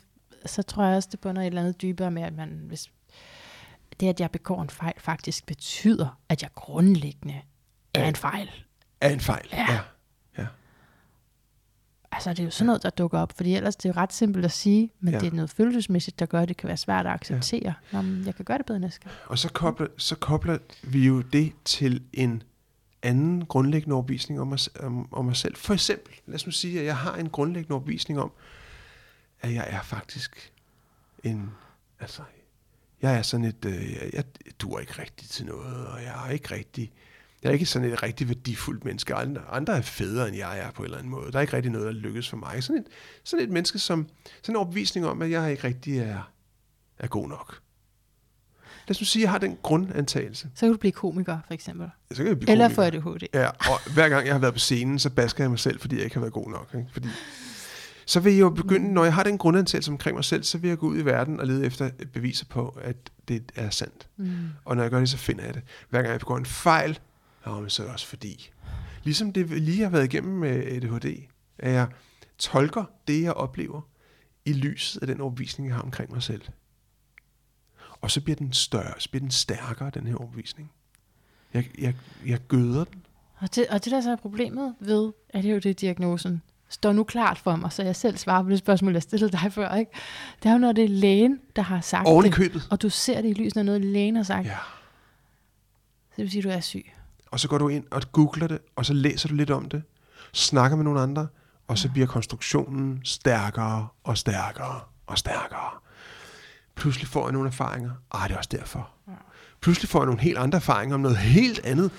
så 0.47 0.63
tror 0.63 0.85
jeg 0.85 0.97
også, 0.97 1.09
det 1.13 1.21
bunder 1.21 1.43
et 1.43 1.47
eller 1.47 1.61
andet 1.61 1.83
dybere 1.83 2.11
med, 2.11 2.23
at 2.23 2.33
man, 2.33 2.61
hvis 2.67 2.91
det, 4.01 4.09
at 4.09 4.21
jeg 4.21 4.31
begår 4.31 4.63
en 4.63 4.71
fejl, 4.71 4.95
faktisk 4.99 5.47
betyder, 5.47 6.21
at 6.29 6.43
jeg 6.43 6.51
grundlæggende 6.55 7.41
er, 7.95 8.01
er 8.01 8.09
en 8.09 8.17
fejl. 8.17 8.51
Er 9.01 9.09
en 9.09 9.21
fejl, 9.21 9.49
ja. 9.53 9.73
ja. 9.73 9.81
ja. 10.39 10.47
Altså, 12.13 12.31
det 12.31 12.39
er 12.39 12.45
jo 12.45 12.51
sådan 12.51 12.67
noget, 12.67 12.83
der 12.83 12.91
dukker 12.91 13.19
op, 13.19 13.33
fordi 13.37 13.55
ellers 13.55 13.77
det 13.77 13.89
er 13.89 13.93
jo 13.95 14.01
ret 14.01 14.13
simpelt 14.13 14.45
at 14.45 14.53
sige, 14.53 14.93
men 15.01 15.15
ja. 15.15 15.21
det 15.21 15.27
er 15.27 15.33
noget 15.33 15.51
følelsesmæssigt, 15.51 16.19
der 16.19 16.27
gør, 16.27 16.41
at 16.41 16.49
det 16.49 16.57
kan 16.57 16.69
være 16.69 16.77
svært 16.77 17.07
at 17.07 17.13
acceptere. 17.13 17.61
Ja. 17.65 17.73
Nå, 17.93 18.03
men 18.03 18.27
jeg 18.27 18.35
kan 18.35 18.45
gøre 18.45 18.59
det 18.59 18.67
bedre 18.67 18.81
næste 18.81 19.01
gang. 19.01 19.15
Og 19.27 19.39
så 19.39 19.53
kobler, 19.53 19.87
så 19.97 20.17
kobler 20.17 20.59
vi 20.83 21.07
jo 21.07 21.21
det 21.21 21.53
til 21.65 22.03
en 22.13 22.43
anden 23.03 23.47
grundlæggende 23.47 23.95
overbevisning 23.95 24.41
om 24.41 24.47
mig, 24.47 24.59
om, 24.81 25.13
om 25.13 25.25
mig 25.25 25.37
selv. 25.37 25.57
For 25.57 25.75
eksempel, 25.75 26.15
lad 26.27 26.35
os 26.35 26.47
nu 26.47 26.53
sige, 26.53 26.81
at 26.81 26.87
jeg 26.87 26.97
har 26.97 27.15
en 27.15 27.29
grundlæggende 27.29 27.75
overbevisning 27.75 28.21
om, 28.21 28.33
at 29.41 29.55
jeg 29.55 29.67
er 29.71 29.83
faktisk 29.83 30.53
en, 31.25 31.51
altså, 32.01 32.23
jeg 33.03 33.19
er 33.19 33.23
sådan 33.23 33.47
et, 33.47 33.65
øh, 33.65 33.93
jeg, 33.93 34.11
jeg 34.13 34.25
duer 34.61 34.81
ikke 34.81 35.03
rigtigt 35.03 35.31
til 35.31 35.47
noget, 35.47 35.87
og 35.87 36.03
jeg 36.03 36.27
er 36.27 36.31
ikke 36.31 36.55
rigtig, 36.55 36.93
jeg 37.43 37.49
er 37.49 37.53
ikke 37.53 37.67
sådan 37.67 37.93
et 37.93 38.03
rigtig 38.03 38.29
værdifuldt 38.29 38.85
menneske. 38.85 39.15
Andre, 39.15 39.43
andre 39.49 39.77
er 39.77 39.83
federe, 39.83 40.29
end 40.29 40.37
jeg 40.37 40.59
er 40.59 40.71
på 40.71 40.83
en 40.83 40.85
eller 40.85 40.99
anden 40.99 41.11
måde. 41.11 41.33
Der 41.33 41.39
er 41.39 41.43
ikke 41.43 41.57
rigtig 41.57 41.73
noget, 41.73 41.87
der 41.87 41.93
lykkes 41.93 42.29
for 42.29 42.37
mig. 42.37 42.65
Sådan 42.65 42.83
et, 42.83 42.87
sådan 43.25 43.45
et 43.45 43.51
menneske, 43.51 43.79
som, 43.79 44.09
sådan 44.43 44.53
en 44.53 44.57
overbevisning 44.57 45.07
om, 45.07 45.23
at 45.23 45.31
jeg 45.31 45.51
ikke 45.51 45.65
rigtig 45.65 45.99
er, 45.99 46.33
er 46.99 47.07
god 47.07 47.29
nok. 47.29 47.61
Lad 48.91 48.95
os 48.95 49.01
nu 49.01 49.05
sige, 49.05 49.23
at 49.23 49.25
jeg 49.25 49.31
har 49.31 49.39
den 49.39 49.59
grundantagelse. 49.63 50.49
Så 50.55 50.61
kan 50.61 50.73
du 50.73 50.79
blive 50.79 50.93
komiker, 50.93 51.39
for 51.47 51.55
eksempel. 51.55 51.91
Så 52.11 52.17
kan 52.17 52.27
jeg 52.27 52.39
blive 52.39 52.51
Eller 52.51 52.69
få 52.69 52.83
ADHD. 52.83 53.27
Ja, 53.35 53.47
og 53.47 53.93
hver 53.93 54.09
gang 54.09 54.27
jeg 54.27 54.35
har 54.35 54.39
været 54.39 54.53
på 54.55 54.59
scenen, 54.59 54.99
så 54.99 55.11
basker 55.11 55.45
jeg 55.45 55.51
mig 55.51 55.59
selv, 55.59 55.81
fordi 55.81 55.97
jeg 55.97 56.05
ikke 56.05 56.17
har 56.17 56.21
været 56.21 56.33
god 56.33 56.51
nok. 56.51 56.71
Ikke? 56.75 56.87
Fordi, 56.93 57.09
så 58.07 58.21
vil 58.21 58.33
jeg 58.33 58.41
jo 58.41 58.51
begynde, 58.51 58.93
når 58.93 59.05
jeg 59.05 59.15
har 59.15 59.23
den 59.23 59.39
grundantagelse 59.39 59.91
omkring 59.91 60.15
mig 60.15 60.25
selv, 60.25 60.43
så 60.43 60.59
vil 60.59 60.69
jeg 60.69 60.79
gå 60.79 60.87
ud 60.87 60.99
i 60.99 61.05
verden 61.05 61.41
og 61.41 61.47
lede 61.47 61.67
efter 61.67 61.91
beviser 62.13 62.45
på, 62.49 62.79
at 62.83 62.97
det 63.29 63.53
er 63.55 63.71
sandt. 63.71 64.09
Mm. 64.17 64.37
Og 64.65 64.77
når 64.77 64.83
jeg 64.83 64.91
gør 64.91 64.99
det, 64.99 65.09
så 65.09 65.17
finder 65.17 65.45
jeg 65.45 65.55
det. 65.55 65.63
Hver 65.91 66.03
gang 66.03 66.13
jeg 66.13 66.21
begår 66.21 66.37
en 66.37 66.47
fejl, 66.47 66.99
Nå, 67.47 67.61
men 67.61 67.71
så 67.71 67.83
er 67.83 67.87
det 67.87 67.93
også 67.93 68.07
fordi. 68.07 68.51
Ligesom 69.05 69.33
det 69.33 69.51
lige 69.51 69.83
har 69.83 69.91
været 69.91 70.05
igennem 70.05 70.39
med 70.39 70.51
ADHD, 70.51 71.23
at 71.59 71.73
jeg 71.73 71.87
tolker 72.39 72.85
det, 73.09 73.23
jeg 73.23 73.33
oplever, 73.33 73.81
i 74.45 74.53
lyset 74.53 75.01
af 75.01 75.07
den 75.07 75.21
overbevisning, 75.21 75.69
jeg 75.69 75.77
har 75.77 75.83
omkring 75.83 76.13
mig 76.13 76.23
selv. 76.23 76.43
Og 78.01 78.11
så 78.11 78.21
bliver 78.21 78.37
den 78.37 78.53
større, 78.53 78.95
så 78.99 79.11
bliver 79.11 79.21
den 79.21 79.31
stærkere, 79.31 79.91
den 79.91 80.07
her 80.07 80.17
overbevisning. 80.17 80.71
Jeg, 81.55 81.71
jeg, 81.79 81.95
jeg 82.27 82.39
gøder 82.49 82.85
den. 82.85 83.07
Og 83.37 83.55
det, 83.55 83.67
og 83.69 83.85
det 83.85 83.93
der 83.93 84.01
så 84.01 84.11
er 84.11 84.17
problemet 84.17 84.75
ved, 84.81 85.13
at 85.29 85.43
det 85.45 85.51
er 85.51 85.55
jo 85.55 85.61
det 85.61 85.81
diagnosen, 85.81 86.43
står 86.69 86.93
nu 86.93 87.05
klart 87.05 87.39
for 87.39 87.57
mig, 87.57 87.73
så 87.73 87.83
jeg 87.83 87.97
selv 87.97 88.17
svarer 88.17 88.43
på 88.43 88.51
det 88.51 88.59
spørgsmål, 88.59 88.93
jeg 88.93 89.03
stillede 89.03 89.33
dig 89.33 89.53
før. 89.53 89.75
Ikke? 89.75 89.93
Det 90.43 90.49
er 90.49 90.53
jo, 90.53 90.59
når 90.59 90.73
det 90.73 90.85
er 90.85 90.89
lægen, 90.89 91.41
der 91.57 91.63
har 91.63 91.81
sagt 91.81 92.07
Oven 92.07 92.25
i 92.25 92.29
det, 92.29 92.37
købet. 92.37 92.69
og 92.71 92.83
du 92.83 92.89
ser 92.91 93.21
det 93.23 93.29
i 93.29 93.33
lyset 93.33 93.57
af 93.57 93.65
noget, 93.65 93.85
lægen 93.85 94.17
har 94.17 94.23
sagt. 94.23 94.47
Ja. 94.47 94.57
Så 96.11 96.15
det 96.17 96.23
vil 96.23 96.31
sige, 96.31 96.41
at 96.41 96.45
du 96.45 96.49
er 96.51 96.61
syg. 96.61 96.93
Og 97.31 97.41
så 97.41 97.49
går 97.49 97.59
du 97.59 97.69
ind 97.69 97.85
og 97.91 98.03
googler 98.13 98.47
det, 98.47 98.59
og 98.77 98.87
så 98.87 98.93
læser 98.93 99.29
du 99.29 99.35
lidt 99.35 99.51
om 99.51 99.69
det, 99.69 99.83
snakker 100.33 100.77
med 100.77 100.85
nogle 100.85 101.01
andre, 101.01 101.27
og 101.69 101.79
så 101.79 101.91
bliver 101.91 102.07
konstruktionen 102.07 103.01
stærkere 103.05 103.89
og 104.05 104.19
stærkere 104.19 104.81
og 105.07 105.19
stærkere. 105.19 105.71
Pludselig 106.81 107.09
får 107.09 107.27
jeg 107.27 107.33
nogle 107.33 107.49
erfaringer. 107.49 107.91
Ah, 108.11 108.29
det 108.29 108.35
er 108.35 108.39
også 108.39 108.49
derfor. 108.53 108.91
Pludselig 109.61 109.89
får 109.89 109.99
jeg 110.01 110.07
nogle 110.07 110.21
helt 110.21 110.39
andre 110.39 110.57
erfaringer 110.57 110.95
om 110.95 111.01
noget 111.01 111.17
helt 111.19 111.61
andet. 111.65 111.91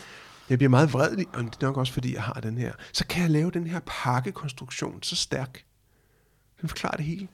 Jeg 0.49 0.57
bliver 0.59 0.69
meget 0.69 0.93
vred, 0.93 1.11
og 1.33 1.43
det 1.43 1.55
er 1.61 1.65
nok 1.65 1.77
også 1.77 1.93
fordi, 1.93 2.13
jeg 2.13 2.23
har 2.23 2.33
den 2.33 2.57
her. 2.57 2.71
Så 2.93 3.05
kan 3.07 3.21
jeg 3.21 3.31
lave 3.31 3.51
den 3.51 3.67
her 3.67 3.79
pakkekonstruktion 3.85 5.03
så 5.03 5.15
stærk. 5.15 5.63
Den 6.61 6.69
forklarer 6.69 6.95
det 6.95 7.05
hele. 7.05 7.27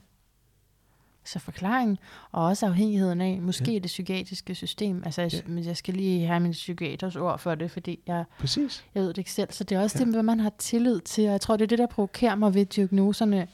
Så 1.24 1.38
forklaringen, 1.38 1.98
og 2.32 2.44
også 2.44 2.66
afhængigheden 2.66 3.20
af, 3.20 3.38
måske 3.42 3.72
ja. 3.72 3.78
det 3.78 3.86
psykiatriske 3.86 4.54
system. 4.54 5.02
Altså, 5.04 5.22
jeg, 5.22 5.32
Ja. 5.32 5.40
men 5.46 5.64
jeg 5.64 5.76
skal 5.76 5.94
lige 5.94 6.26
have 6.26 6.40
min 6.40 6.52
psykiaters 6.52 7.16
ord 7.16 7.38
for 7.38 7.54
det, 7.54 7.70
fordi 7.70 8.00
jeg, 8.06 8.24
Præcis. 8.38 8.84
jeg 8.94 9.02
ved 9.02 9.08
det 9.08 9.18
ikke 9.18 9.32
selv. 9.32 9.48
Så 9.52 9.64
det 9.64 9.76
er 9.76 9.82
også 9.82 9.98
Ja. 9.98 10.00
ja. 10.00 10.04
det, 10.04 10.14
hvad 10.14 10.22
man 10.22 10.40
har 10.40 10.52
tillid 10.58 11.00
til. 11.00 11.26
Og 11.26 11.32
jeg 11.32 11.40
tror, 11.40 11.56
det 11.56 11.62
er 11.64 11.68
det, 11.68 11.78
der 11.78 11.86
provokerer 11.86 12.34
mig 12.34 12.54
ved 12.54 12.66
diagnoserne, 12.66 13.48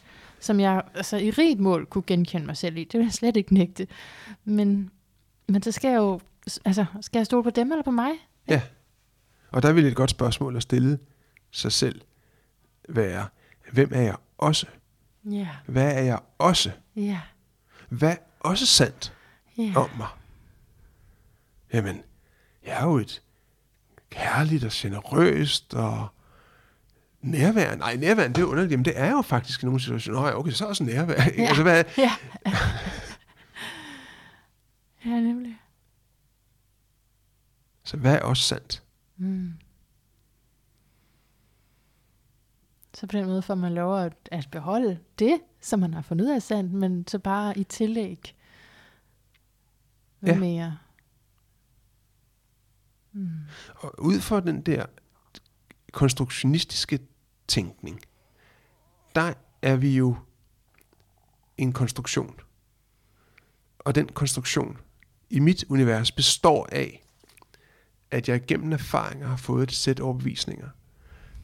som 0.44 0.60
jeg 0.60 0.82
altså, 0.94 1.16
i 1.16 1.30
rigt 1.30 1.60
mål 1.60 1.86
kunne 1.86 2.04
genkende 2.06 2.46
mig 2.46 2.56
selv 2.56 2.76
i. 2.76 2.84
Det 2.84 2.98
vil 2.98 3.04
jeg 3.06 3.12
slet 3.12 3.36
ikke 3.36 3.54
nægte. 3.54 3.86
Men, 4.44 4.90
men 5.48 5.62
så 5.62 5.72
skal 5.72 5.88
jeg 5.90 5.98
jo, 5.98 6.20
altså, 6.64 6.84
skal 7.00 7.18
jeg 7.18 7.26
stole 7.26 7.42
på 7.42 7.50
dem 7.50 7.72
eller 7.72 7.82
på 7.82 7.90
mig? 7.90 8.10
Ja. 8.48 8.62
Og 9.50 9.62
der 9.62 9.72
vil 9.72 9.86
et 9.86 9.96
godt 9.96 10.10
spørgsmål 10.10 10.56
at 10.56 10.62
stille 10.62 10.98
sig 11.50 11.72
selv 11.72 12.00
være, 12.88 13.26
hvem 13.72 13.90
er 13.94 14.00
jeg 14.00 14.16
også? 14.38 14.66
Ja, 15.30 15.48
Hvad 15.66 15.94
er 15.94 16.02
jeg 16.02 16.18
også? 16.38 16.70
ja, 16.96 17.20
Hvad 17.88 18.10
er 18.10 18.16
også 18.40 18.66
sandt 18.66 19.12
ja. 19.58 19.72
om 19.76 19.90
mig? 19.96 20.08
Jamen, 21.72 22.02
jeg 22.66 22.80
er 22.80 22.84
jo 22.84 22.96
et 22.96 23.22
kærligt 24.10 24.64
og 24.64 24.70
generøst 24.72 25.74
og 25.74 26.08
nærværende. 27.24 27.78
Nej, 27.78 27.96
nærværende, 27.96 28.34
det 28.34 28.42
er 28.42 28.46
underligt. 28.46 28.72
Jamen, 28.72 28.84
det 28.84 28.98
er 28.98 29.10
jo 29.10 29.22
faktisk 29.22 29.62
i 29.62 29.66
nogle 29.66 29.80
situationer. 29.80 30.20
Nå, 30.20 30.38
okay, 30.38 30.50
så 30.52 30.64
er 30.64 30.68
også 30.68 30.84
nærværende. 30.84 31.42
Ja. 31.42 31.48
Altså, 31.48 31.62
hvad, 31.62 31.84
Ja. 31.98 32.10
ja, 35.10 35.20
nemlig. 35.20 35.58
så 37.84 37.96
hvad 37.96 38.14
er 38.14 38.20
også 38.20 38.42
sandt? 38.42 38.82
Mm. 39.16 39.52
Så 42.94 43.06
på 43.06 43.16
den 43.18 43.26
måde 43.26 43.42
får 43.42 43.54
man 43.54 43.74
lov 43.74 43.98
at, 44.00 44.12
at 44.30 44.48
beholde 44.52 44.98
det, 45.18 45.40
som 45.60 45.80
man 45.80 45.94
har 45.94 46.02
fundet 46.02 46.24
ud 46.24 46.30
af 46.30 46.42
sandt, 46.42 46.72
men 46.72 47.06
så 47.08 47.18
bare 47.18 47.58
i 47.58 47.64
tillæg 47.64 48.34
noget 50.20 50.34
Ja. 50.34 50.40
mere. 50.40 50.78
Mm. 53.12 53.28
Og 53.76 53.94
ud 54.02 54.20
fra 54.20 54.40
den 54.40 54.62
der 54.62 54.86
konstruktionistiske 55.92 56.98
tænkning, 57.48 58.00
der 59.14 59.32
er 59.62 59.76
vi 59.76 59.96
jo 59.96 60.16
en 61.58 61.72
konstruktion. 61.72 62.40
Og 63.78 63.94
den 63.94 64.08
konstruktion 64.08 64.78
i 65.30 65.38
mit 65.38 65.64
univers 65.68 66.12
består 66.12 66.68
af, 66.72 67.04
at 68.10 68.28
jeg 68.28 68.46
gennem 68.46 68.72
erfaringer 68.72 69.28
har 69.28 69.36
fået 69.36 69.62
et 69.62 69.72
sæt 69.72 70.00
overbevisninger. 70.00 70.68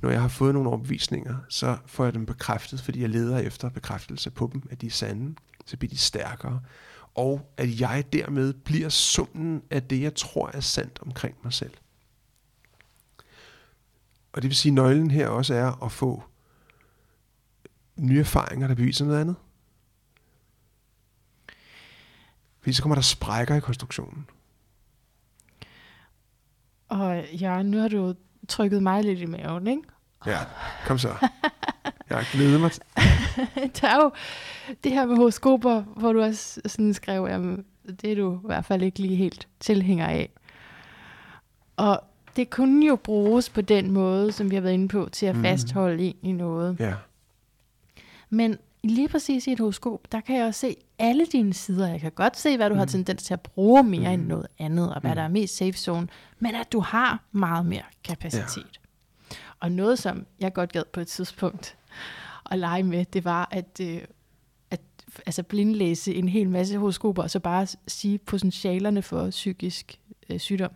Når 0.02 0.10
jeg 0.10 0.20
har 0.20 0.28
fået 0.28 0.54
nogle 0.54 0.68
overbevisninger, 0.68 1.36
så 1.48 1.78
får 1.86 2.04
jeg 2.04 2.14
dem 2.14 2.26
bekræftet, 2.26 2.80
fordi 2.80 3.00
jeg 3.00 3.08
leder 3.08 3.38
efter 3.38 3.68
bekræftelse 3.68 4.30
på 4.30 4.50
dem, 4.52 4.62
at 4.70 4.80
de 4.80 4.86
er 4.86 4.90
sande. 4.90 5.34
Så 5.66 5.76
bliver 5.76 5.90
de 5.90 5.98
stærkere. 5.98 6.60
Og 7.14 7.52
at 7.56 7.80
jeg 7.80 8.04
dermed 8.12 8.52
bliver 8.52 8.88
summen 8.88 9.62
af 9.70 9.82
det, 9.82 10.02
jeg 10.02 10.14
tror 10.14 10.50
er 10.54 10.60
sandt 10.60 10.98
omkring 11.02 11.36
mig 11.44 11.52
selv. 11.52 11.74
Og 14.32 14.42
det 14.42 14.48
vil 14.48 14.56
sige, 14.56 14.70
at 14.70 14.74
nøglen 14.74 15.10
her 15.10 15.28
også 15.28 15.54
er 15.54 15.84
at 15.84 15.92
få 15.92 16.22
nye 17.96 18.20
erfaringer, 18.20 18.68
der 18.68 18.74
beviser 18.74 19.04
noget 19.04 19.20
andet. 19.20 19.36
Fordi 22.60 22.72
så 22.72 22.82
kommer 22.82 22.94
der 22.94 23.02
sprækker 23.02 23.54
i 23.54 23.60
konstruktionen. 23.60 24.26
Og 26.88 27.24
ja, 27.40 27.62
nu 27.62 27.78
har 27.78 27.88
du 27.88 28.14
trykket 28.48 28.82
mig 28.82 29.04
lidt 29.04 29.20
i 29.20 29.26
maven, 29.26 29.66
ikke? 29.66 29.82
Ja, 30.26 30.38
kom 30.86 30.98
så. 30.98 31.28
Jeg 32.10 32.26
glæder 32.32 32.58
mig. 32.58 32.70
Der 33.80 33.88
er 33.88 34.02
jo 34.02 34.10
det 34.84 34.92
her 34.92 35.06
med 35.06 35.16
horoskoper, 35.16 35.82
hvor 35.82 36.12
du 36.12 36.22
også 36.22 36.60
sådan 36.66 36.94
skrev, 36.94 37.24
at 37.24 37.40
det 38.02 38.12
er 38.12 38.16
du 38.16 38.36
i 38.36 38.46
hvert 38.46 38.64
fald 38.64 38.82
ikke 38.82 38.98
lige 38.98 39.16
helt 39.16 39.48
tilhænger 39.60 40.06
af. 40.06 40.30
Og 41.76 42.04
det 42.36 42.50
kunne 42.50 42.86
jo 42.86 42.96
bruges 42.96 43.50
på 43.50 43.60
den 43.60 43.90
måde, 43.90 44.32
som 44.32 44.50
vi 44.50 44.54
har 44.54 44.62
været 44.62 44.74
inde 44.74 44.88
på, 44.88 45.08
til 45.12 45.26
at 45.26 45.34
Mhm. 45.34 45.44
fastholde 45.44 46.04
en 46.04 46.16
i 46.22 46.32
noget. 46.32 46.76
Ja, 46.80 46.94
Men 48.30 48.58
lige 48.84 49.08
præcis 49.08 49.46
i 49.46 49.52
et 49.52 49.58
horoskop, 49.58 50.12
der 50.12 50.20
kan 50.20 50.36
jeg 50.36 50.46
også 50.46 50.60
se 50.60 50.76
alle 50.98 51.26
dine 51.26 51.54
sider. 51.54 51.88
Jeg 51.88 52.00
kan 52.00 52.12
godt 52.12 52.36
se, 52.38 52.56
hvad 52.56 52.68
du 52.68 52.74
mm. 52.74 52.78
har 52.78 52.86
tendens 52.86 53.22
til 53.22 53.34
at 53.34 53.40
bruge 53.40 53.82
mere 53.82 54.16
mm. 54.16 54.20
end 54.22 54.26
noget 54.28 54.46
andet, 54.58 54.94
og 54.94 55.00
hvad 55.00 55.10
mm. 55.10 55.14
der 55.16 55.22
er 55.22 55.28
mest 55.28 55.56
safe 55.56 55.72
zone, 55.72 56.08
men 56.38 56.54
at 56.54 56.72
du 56.72 56.80
har 56.80 57.24
meget 57.32 57.66
mere 57.66 57.82
kapacitet. 58.04 58.80
Ja. 59.32 59.36
Og 59.60 59.72
noget, 59.72 59.98
som 59.98 60.26
jeg 60.40 60.52
godt 60.52 60.72
gad 60.72 60.82
på 60.92 61.00
et 61.00 61.08
tidspunkt 61.08 61.76
at 62.50 62.58
lege 62.58 62.82
med, 62.82 63.04
det 63.12 63.24
var 63.24 63.48
at, 63.50 63.80
øh, 63.82 64.00
at 64.70 64.80
altså 65.26 65.42
blindlæse 65.42 66.14
en 66.14 66.28
hel 66.28 66.48
masse 66.50 66.78
horoskoper, 66.78 67.22
og 67.22 67.30
så 67.30 67.40
bare 67.40 67.66
sige 67.88 68.18
potentialerne 68.18 69.02
for 69.02 69.30
psykisk 69.30 70.00
øh, 70.30 70.38
sygdom. 70.40 70.70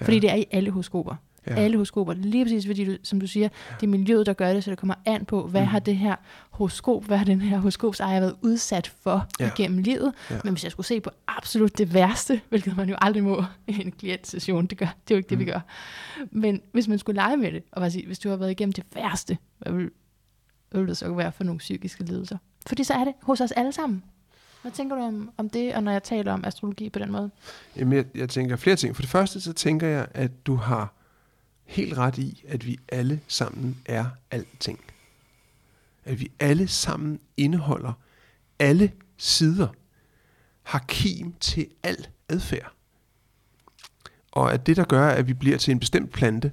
Ja. 0.00 0.04
Fordi 0.04 0.18
det 0.18 0.30
er 0.30 0.34
i 0.34 0.44
alle 0.50 0.70
horoskoper. 0.70 1.14
Ja. 1.46 1.54
Alle 1.54 1.76
horoskoper. 1.76 2.14
Lige 2.14 2.44
præcis 2.44 2.66
fordi, 2.66 2.84
du, 2.84 2.96
som 3.02 3.20
du 3.20 3.26
siger, 3.26 3.48
det 3.80 3.86
er 3.86 3.90
miljøet, 3.90 4.26
der 4.26 4.32
gør 4.32 4.52
det, 4.52 4.64
så 4.64 4.70
det 4.70 4.78
kommer 4.78 4.94
an 5.06 5.24
på, 5.24 5.46
hvad 5.46 5.60
Mm. 5.60 5.66
har 5.66 5.78
det 5.78 5.96
her 5.96 6.16
horoskop, 6.50 7.04
hvad 7.04 7.16
har 7.18 7.24
den 7.24 7.40
her 7.40 7.58
horoskopsejer 7.58 8.20
været 8.20 8.36
udsat 8.42 8.86
for 9.02 9.26
Ja. 9.40 9.50
igennem 9.56 9.78
livet. 9.78 10.12
Ja. 10.30 10.38
Men 10.44 10.52
hvis 10.52 10.64
jeg 10.64 10.72
skulle 10.72 10.86
se 10.86 11.00
på 11.00 11.10
absolut 11.28 11.78
det 11.78 11.94
værste, 11.94 12.40
hvilket 12.48 12.76
man 12.76 12.88
jo 12.88 12.96
aldrig 13.00 13.22
må 13.24 13.44
i 13.66 13.80
en 13.84 13.92
klientsession, 13.92 14.66
det, 14.66 14.78
gør, 14.78 14.86
det 14.86 15.14
er 15.14 15.14
jo 15.14 15.16
ikke 15.16 15.28
det, 15.30 15.38
Mm. 15.38 15.44
vi 15.46 15.50
gør. 15.50 15.60
Men 16.30 16.62
hvis 16.72 16.88
man 16.88 16.98
skulle 16.98 17.16
lege 17.16 17.36
med 17.36 17.52
det, 17.52 17.62
og 17.72 17.80
bare 17.80 17.90
sige, 17.90 18.06
hvis 18.06 18.18
du 18.18 18.28
har 18.28 18.36
været 18.36 18.50
igennem 18.50 18.72
det 18.72 18.84
værste, 18.94 19.38
hvad 19.58 19.72
vil, 19.72 19.90
hvad 20.70 20.80
vil 20.80 20.88
det 20.88 20.96
så 20.96 21.14
være 21.14 21.32
for 21.32 21.44
nogle 21.44 21.58
psykiske 21.58 22.04
lidelser? 22.04 22.38
Fordi 22.66 22.84
så 22.84 22.94
er 22.94 23.04
det 23.04 23.14
hos 23.22 23.40
os 23.40 23.52
alle 23.52 23.72
sammen. 23.72 24.02
Hvad 24.62 24.72
tænker 24.72 24.96
du 24.96 25.02
om, 25.02 25.30
om 25.36 25.50
det, 25.50 25.74
og 25.74 25.82
når 25.82 25.92
jeg 25.92 26.02
taler 26.02 26.32
om 26.32 26.44
astrologi 26.44 26.90
på 26.90 26.98
den 26.98 27.12
måde? 27.12 27.30
Jamen, 27.76 27.96
jeg, 27.96 28.04
jeg 28.14 28.28
tænker 28.28 28.56
flere 28.56 28.76
ting. 28.76 28.96
For 28.96 29.02
det 29.02 29.10
første, 29.10 29.40
så 29.40 29.52
tænker 29.52 29.86
jeg, 29.86 30.08
at 30.14 30.46
du 30.46 30.54
har 30.54 30.94
helt 31.64 31.98
ret 31.98 32.18
i, 32.18 32.44
at 32.48 32.66
vi 32.66 32.78
alle 32.88 33.20
sammen 33.28 33.80
er 33.86 34.06
alting. 34.30 34.80
At 36.04 36.20
vi 36.20 36.30
alle 36.40 36.68
sammen 36.68 37.20
indeholder 37.36 37.92
alle 38.58 38.92
sider, 39.16 39.68
har 40.62 40.84
kim 40.88 41.34
til 41.40 41.66
al 41.82 42.06
adfærd. 42.28 42.72
Og 44.30 44.52
at 44.52 44.66
det, 44.66 44.76
der 44.76 44.84
gør, 44.84 45.08
at 45.08 45.28
vi 45.28 45.34
bliver 45.34 45.58
til 45.58 45.72
en 45.72 45.80
bestemt 45.80 46.12
plante, 46.12 46.52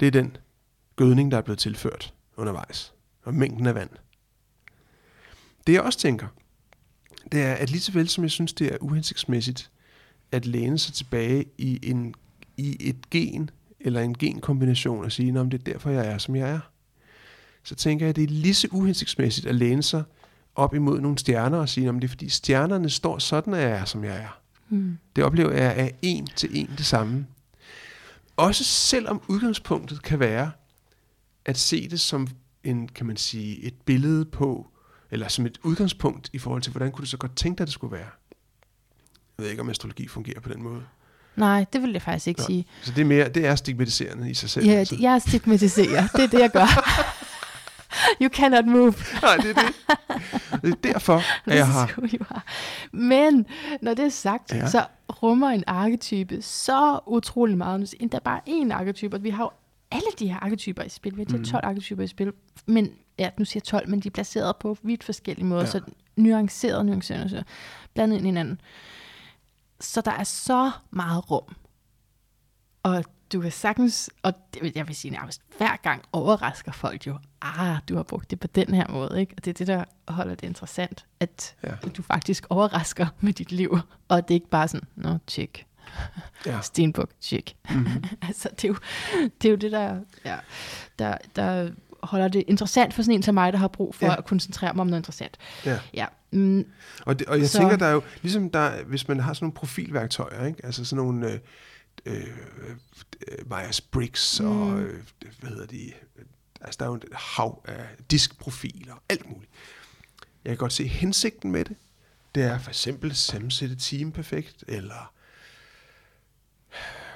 det 0.00 0.06
er 0.06 0.10
den 0.10 0.36
gødning, 0.96 1.30
der 1.30 1.36
er 1.36 1.42
blevet 1.42 1.58
tilført 1.58 2.14
undervejs, 2.36 2.94
og 3.22 3.34
mængden 3.34 3.66
af 3.66 3.74
vand. 3.74 3.90
Det 5.66 5.72
jeg 5.72 5.82
også 5.82 5.98
tænker, 5.98 6.26
det 7.32 7.42
er, 7.42 7.52
at 7.54 7.70
lige 7.70 7.80
så 7.80 7.92
vel 7.92 8.08
som 8.08 8.24
jeg 8.24 8.30
synes, 8.30 8.52
det 8.52 8.72
er 8.72 8.76
uhensigtsmæssigt 8.80 9.70
at 10.32 10.46
læne 10.46 10.78
sig 10.78 10.94
tilbage 10.94 11.44
i, 11.58 11.78
en, 11.82 12.14
i 12.56 12.76
et 12.80 13.10
gen, 13.10 13.50
eller 13.80 14.00
en 14.00 14.18
genkombination, 14.18 15.04
og 15.04 15.12
sige, 15.12 15.40
at 15.40 15.46
det 15.46 15.54
er 15.54 15.72
derfor, 15.72 15.90
jeg 15.90 16.06
er, 16.06 16.18
som 16.18 16.36
jeg 16.36 16.50
er. 16.50 16.60
Så 17.62 17.74
tænker 17.74 18.06
jeg, 18.06 18.10
at 18.10 18.16
det 18.16 18.24
er 18.24 18.28
lige 18.28 18.54
så 18.54 18.68
uhensigtsmæssigt 18.70 19.46
at 19.46 19.54
læne 19.54 19.82
sig 19.82 20.02
op 20.54 20.74
imod 20.74 21.00
nogle 21.00 21.18
stjerner 21.18 21.58
og 21.58 21.68
sige, 21.68 21.88
at 21.88 21.94
det 21.94 22.04
er 22.04 22.08
fordi 22.08 22.28
stjernerne 22.28 22.90
står 22.90 23.18
sådan, 23.18 23.54
at 23.54 23.62
jeg 23.62 23.70
er, 23.70 23.84
som 23.84 24.04
jeg 24.04 24.16
er. 24.16 24.40
Mm. 24.68 24.98
Det 25.16 25.24
oplever 25.24 25.52
jeg 25.52 25.74
er 25.76 25.88
en 26.02 26.28
til 26.36 26.50
en 26.52 26.70
det 26.78 26.86
samme. 26.86 27.26
Også 28.36 28.64
selvom 28.64 29.22
udgangspunktet 29.28 30.02
kan 30.02 30.20
være 30.20 30.50
at 31.44 31.58
se 31.58 31.88
det 31.88 32.00
som 32.00 32.28
en, 32.64 32.88
kan 32.88 33.06
man 33.06 33.16
sige, 33.16 33.62
et 33.62 33.74
billede 33.84 34.24
på, 34.24 34.70
eller 35.10 35.28
som 35.28 35.46
et 35.46 35.58
udgangspunkt 35.62 36.30
i 36.32 36.38
forhold 36.38 36.62
til, 36.62 36.72
hvordan 36.72 36.92
kunne 36.92 37.02
du 37.02 37.10
så 37.10 37.16
godt 37.16 37.36
tænke 37.36 37.58
dig, 37.58 37.64
at 37.64 37.68
det 37.68 37.72
skulle 37.72 37.92
være. 37.92 38.08
Jeg 39.38 39.44
ved 39.44 39.50
ikke, 39.50 39.62
om 39.62 39.70
astrologi 39.70 40.08
fungerer 40.08 40.40
på 40.40 40.48
den 40.48 40.62
måde. 40.62 40.82
Nej, 41.36 41.66
det 41.72 41.82
vil 41.82 41.92
jeg 41.92 42.02
faktisk 42.02 42.26
ikke 42.26 42.40
Nå, 42.40 42.46
sige. 42.46 42.66
Så 42.82 42.92
det 42.92 43.00
er, 43.00 43.04
mere, 43.04 43.28
det 43.28 43.46
er 43.46 43.54
stigmatiserende 43.54 44.30
i 44.30 44.34
sig 44.34 44.50
selv. 44.50 44.66
Ja, 44.66 44.72
altså. 44.72 44.96
jeg 45.00 45.22
stigmatiserer. 45.22 46.06
Det 46.06 46.24
er 46.24 46.28
det, 46.28 46.40
jeg 46.40 46.50
gør. 46.50 46.66
You 48.22 48.28
cannot 48.28 48.66
move. 48.66 48.94
Nej, 49.22 49.36
det 49.36 49.50
er 49.50 49.62
det. 49.62 49.74
Det 50.62 50.70
er 50.70 50.92
derfor, 50.92 51.22
at 51.50 51.56
jeg 51.56 51.66
har... 51.66 52.44
Men 52.92 53.46
når 53.82 53.94
det 53.94 54.04
er 54.04 54.08
sagt, 54.08 54.52
ja. 54.52 54.68
så 54.68 54.86
rummer 55.22 55.48
en 55.48 55.64
arketype 55.66 56.42
så 56.42 57.00
utrolig 57.06 57.58
meget. 57.58 57.94
Endda 58.00 58.18
bare 58.18 58.40
én 58.48 58.72
arketype, 58.72 59.16
og 59.16 59.22
vi 59.22 59.30
har 59.30 59.44
jo 59.44 59.50
alle 59.94 60.08
de 60.18 60.28
her 60.28 60.36
arketyper 60.36 60.82
i 60.82 60.88
spil. 60.88 61.16
Vi 61.16 61.24
har 61.28 61.38
her 61.38 61.44
12 61.44 61.64
arketyper 61.64 62.02
i 62.02 62.06
spil. 62.06 62.32
Men, 62.66 62.92
ja, 63.18 63.30
nu 63.38 63.44
siger 63.44 63.60
jeg 63.60 63.80
12, 63.80 63.88
men 63.88 64.00
de 64.00 64.08
er 64.08 64.12
placeret 64.12 64.56
på 64.56 64.76
vidt 64.82 65.04
forskellige 65.04 65.46
måder. 65.46 65.62
Ja. 65.62 65.70
Så 65.70 65.80
nuanceret, 66.16 66.86
nuanceret, 66.86 67.30
så 67.30 67.42
blandet 67.94 68.16
ind 68.16 68.26
i 68.26 68.28
hinanden. 68.28 68.60
Så 69.80 70.00
der 70.00 70.10
er 70.10 70.24
så 70.24 70.70
meget 70.90 71.30
rum. 71.30 71.56
Og 72.82 73.04
du 73.32 73.40
kan 73.40 73.52
sagtens, 73.52 74.10
og 74.22 74.32
det, 74.54 74.76
jeg 74.76 74.88
vil 74.88 74.96
sige 74.96 75.10
nærmest 75.10 75.42
hver 75.58 75.76
gang 75.76 76.04
overrasker 76.12 76.72
folk 76.72 77.06
jo, 77.06 77.18
ah, 77.42 77.76
du 77.88 77.96
har 77.96 78.02
brugt 78.02 78.30
det 78.30 78.40
på 78.40 78.46
den 78.46 78.74
her 78.74 78.88
måde, 78.88 79.20
ikke? 79.20 79.34
Og 79.36 79.44
det 79.44 79.50
er 79.50 79.54
det, 79.54 79.66
der 79.66 79.84
holder 80.08 80.34
det 80.34 80.46
interessant, 80.46 81.06
at 81.20 81.56
ja. 81.64 81.74
du 81.96 82.02
faktisk 82.02 82.46
overrasker 82.50 83.06
med 83.20 83.32
dit 83.32 83.52
liv, 83.52 83.78
og 84.08 84.28
det 84.28 84.34
er 84.34 84.36
ikke 84.36 84.50
bare 84.50 84.68
sådan, 84.68 84.88
nå, 84.94 85.18
tjek, 85.26 85.66
Ja. 86.46 86.60
stenbuk, 86.70 87.10
tjek. 87.20 87.56
Mm-hmm. 87.70 88.04
altså, 88.28 88.48
det 88.56 88.64
er, 88.64 88.68
jo, 88.68 88.76
det 89.42 89.48
er 89.48 89.50
jo 89.50 89.56
det, 89.56 89.72
der, 89.72 90.00
ja, 90.24 90.36
der, 90.98 91.18
der 91.36 91.70
holder 92.02 92.28
det 92.28 92.44
interessant 92.46 92.94
for 92.94 93.02
sådan 93.02 93.14
en 93.14 93.22
som 93.22 93.34
mig, 93.34 93.52
der 93.52 93.58
har 93.58 93.68
brug 93.68 93.94
for 93.94 94.06
Ja. 94.06 94.16
at 94.18 94.24
koncentrere 94.24 94.74
mig 94.74 94.80
om 94.80 94.86
noget 94.86 95.00
interessant. 95.00 95.38
Ja. 95.64 95.78
Ja, 95.94 96.06
mm, 96.32 96.66
Og, 97.06 97.18
det, 97.18 97.26
og 97.26 97.38
jeg 97.38 97.48
så. 97.48 97.58
Tænker, 97.58 97.76
der 97.76 97.86
er 97.86 97.92
jo, 97.92 98.02
ligesom 98.22 98.50
der, 98.50 98.84
hvis 98.84 99.08
man 99.08 99.20
har 99.20 99.32
sådan 99.32 99.44
nogle 99.44 99.54
profilværktøjer, 99.54 100.46
ikke? 100.46 100.64
altså 100.66 100.84
sådan 100.84 101.04
nogle 101.04 101.30
øh, 101.32 101.38
øh, 102.06 102.26
øh, 103.28 103.38
Myers-Briggs 103.50 104.42
mm. 104.42 104.62
og, 104.62 104.80
øh, 104.80 105.02
hvad 105.40 105.50
hedder 105.50 105.66
de, 105.66 105.92
altså 106.60 106.76
der 106.78 106.84
er 106.84 106.88
jo 106.88 106.94
et 106.94 107.04
hav 107.12 107.62
af 107.64 107.86
diskprofiler 108.10 108.94
og 108.94 109.02
alt 109.08 109.30
muligt. 109.30 109.50
Jeg 110.44 110.50
kan 110.50 110.56
godt 110.56 110.72
se 110.72 110.86
hensigten 110.86 111.52
med 111.52 111.64
det. 111.64 111.76
Det 112.34 112.42
er 112.42 112.58
for 112.58 112.70
eksempel 112.70 113.14
sammensætte 113.14 113.76
team 113.76 114.12
perfekt, 114.12 114.64
eller 114.68 115.12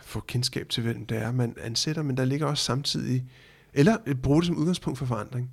få 0.08 0.20
kendskab 0.20 0.68
til, 0.68 0.82
hvem 0.82 1.06
det 1.06 1.18
er, 1.22 1.32
man 1.32 1.54
ansætter, 1.62 2.02
men 2.02 2.16
der 2.16 2.24
ligger 2.24 2.46
også 2.46 2.64
samtidig, 2.64 3.24
eller 3.74 3.96
bruge 4.22 4.40
det 4.40 4.46
som 4.46 4.56
udgangspunkt 4.56 4.98
for 4.98 5.06
forandring 5.06 5.50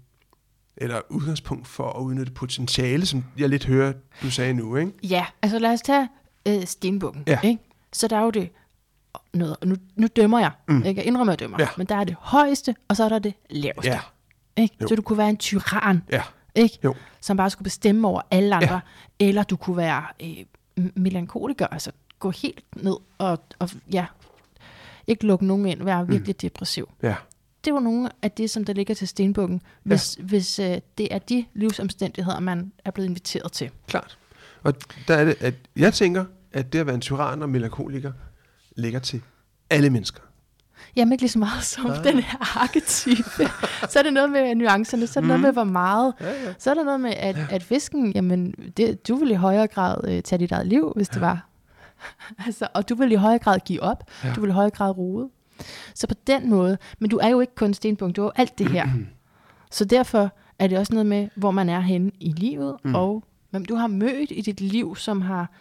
eller 0.78 1.02
udgangspunkt 1.10 1.68
for 1.68 1.90
at 1.90 2.02
udnytte 2.02 2.32
potentiale, 2.32 3.06
som 3.06 3.24
jeg 3.38 3.50
lidt 3.50 3.66
hører, 3.66 3.94
du 4.22 4.32
sagde 4.32 4.54
nu, 4.54 4.76
ikke? 4.76 4.92
ja, 5.04 5.26
altså 5.42 5.60
lad 5.60 5.74
os 5.74 5.82
tage 5.82 6.08
øh, 6.48 6.66
stenbukken, 6.66 7.24
Ja. 7.28 7.40
ikke? 7.44 7.62
Så 7.94 8.08
der 8.08 8.18
er 8.18 8.22
jo 8.24 8.30
det, 8.30 8.50
noget, 9.34 9.58
nu, 9.66 9.76
nu 9.96 10.08
dømmer 10.16 10.40
jeg, 10.40 10.52
Mm. 10.68 10.84
ikke? 10.84 11.00
jeg 11.02 11.06
indrømmer, 11.08 11.34
at 11.34 11.42
jeg 11.42 11.46
dømmer, 11.46 11.58
Ja. 11.60 11.68
men 11.78 11.88
der 11.88 11.96
er 11.96 12.04
det 12.04 12.16
højeste, 12.20 12.76
og 12.88 12.96
så 12.96 13.04
er 13.04 13.10
der 13.10 13.20
det 13.20 13.34
laveste. 13.50 13.92
Ja, 13.92 14.00
Ikke? 14.58 14.76
Jo. 14.82 14.88
Så 14.88 14.96
du 14.96 15.02
kunne 15.02 15.18
være 15.18 15.30
en 15.30 15.38
tyran, 15.38 16.02
ja, 16.12 16.22
ikke? 16.56 16.80
Jo. 16.84 16.96
som 17.22 17.38
bare 17.38 17.50
skulle 17.50 17.64
bestemme 17.64 18.08
over 18.08 18.22
alle 18.32 18.56
andre, 18.56 18.74
ja. 19.20 19.26
eller 19.26 19.44
du 19.44 19.56
kunne 19.56 19.78
være 19.78 20.04
øh, 20.24 20.86
melankoliker, 20.96 21.68
altså 21.68 21.92
gå 22.20 22.30
helt 22.32 22.64
ned 22.76 22.96
og, 23.18 23.40
og 23.60 23.70
ja, 23.94 24.06
ikke 25.08 25.26
lukke 25.28 25.46
nogen 25.46 25.66
ind, 25.66 25.84
være 25.84 26.08
virkelig 26.08 26.34
mm. 26.36 26.40
depressiv. 26.50 26.90
ja, 27.04 27.16
Det 27.66 27.74
var 27.74 27.80
nogle 27.80 28.10
af 28.22 28.32
det, 28.32 28.50
som 28.50 28.66
der 28.66 28.74
ligger 28.74 28.94
til 28.94 29.08
stenbukken, 29.08 29.62
hvis, 29.84 30.18
ja. 30.18 30.24
hvis 30.24 30.60
øh, 30.60 30.78
det 30.98 31.08
er 31.14 31.20
de 31.20 31.46
livsomstændigheder, 31.54 32.40
man 32.40 32.72
er 32.86 32.92
blevet 32.92 33.10
inviteret 33.10 33.52
til. 33.52 33.70
klart. 33.88 34.18
Og 34.64 34.74
der 35.08 35.16
er 35.16 35.26
det, 35.26 35.36
at 35.40 35.54
jeg 35.76 35.94
tænker, 35.94 36.26
at 36.54 36.74
det 36.74 36.80
at 36.80 36.86
være 36.86 36.96
en 36.96 37.02
tyran 37.02 37.42
og 37.42 37.50
melankoliker 37.50 38.12
ligger 38.76 39.00
til 39.00 39.22
alle 39.70 39.90
mennesker. 39.90 40.22
Jamen 40.96 41.12
ikke 41.12 41.22
lige 41.22 41.32
så 41.32 41.40
meget 41.40 41.64
som 41.64 41.86
Nej. 41.86 42.04
den 42.04 42.20
her 42.20 42.60
arketype. 42.64 43.24
så 43.90 44.00
er 44.00 44.04
det 44.04 44.14
noget 44.14 44.30
med 44.30 44.56
nuancerne, 44.56 45.08
så 45.08 45.20
er 45.20 45.22
det 45.22 45.28
noget 45.28 45.40
Mhm. 45.40 45.46
med, 45.48 45.54
hvor 45.54 45.64
meget. 45.64 46.14
Ja, 46.22 46.32
ja. 46.32 46.54
Så 46.60 46.70
er 46.70 46.74
der 46.74 46.84
noget 46.84 47.00
med, 47.00 47.14
at, 47.18 47.36
at 47.50 47.64
fisken, 47.64 48.12
jamen, 48.12 48.52
det, 48.78 49.08
du 49.08 49.16
vil 49.16 49.32
i 49.32 49.34
højere 49.34 49.68
grad 49.68 49.98
øh, 50.08 50.22
tage 50.24 50.40
dit 50.40 50.52
eget 50.52 50.68
liv, 50.68 50.94
hvis 50.96 51.10
det 51.10 51.22
var. 51.22 51.48
altså, 52.46 52.68
og 52.74 52.90
du 52.90 52.96
vil 52.96 53.12
i 53.12 53.16
højere 53.16 53.40
grad 53.40 53.60
give 53.60 53.82
op. 53.84 54.04
Ja. 54.24 54.28
Ja. 54.28 54.34
Du 54.34 54.42
vil 54.42 54.50
i 54.50 54.54
højere 54.54 54.70
grad 54.72 54.98
rode. 54.98 55.30
Så 55.96 56.08
på 56.08 56.16
den 56.28 56.50
måde, 56.50 56.78
men 57.00 57.10
du 57.10 57.18
er 57.18 57.28
jo 57.30 57.40
ikke 57.40 57.56
kun 57.56 57.74
stenpunkt, 57.74 58.16
du 58.16 58.22
er 58.22 58.26
jo 58.26 58.32
alt 58.36 58.58
det 58.58 58.72
her. 58.72 58.88
så 59.72 59.86
derfor 59.86 60.32
er 60.60 60.68
det 60.68 60.78
også 60.78 60.94
noget 60.94 61.06
med, 61.06 61.28
hvor 61.36 61.52
man 61.52 61.70
er 61.70 61.80
henne 61.80 62.12
i 62.20 62.32
livet, 62.32 62.76
Mm. 62.84 62.96
og 62.96 63.24
hvem 63.50 63.66
du 63.66 63.76
har 63.76 63.88
mødt 63.88 64.32
i 64.32 64.42
dit 64.42 64.62
liv, 64.62 64.96
som 64.96 65.22
har 65.22 65.52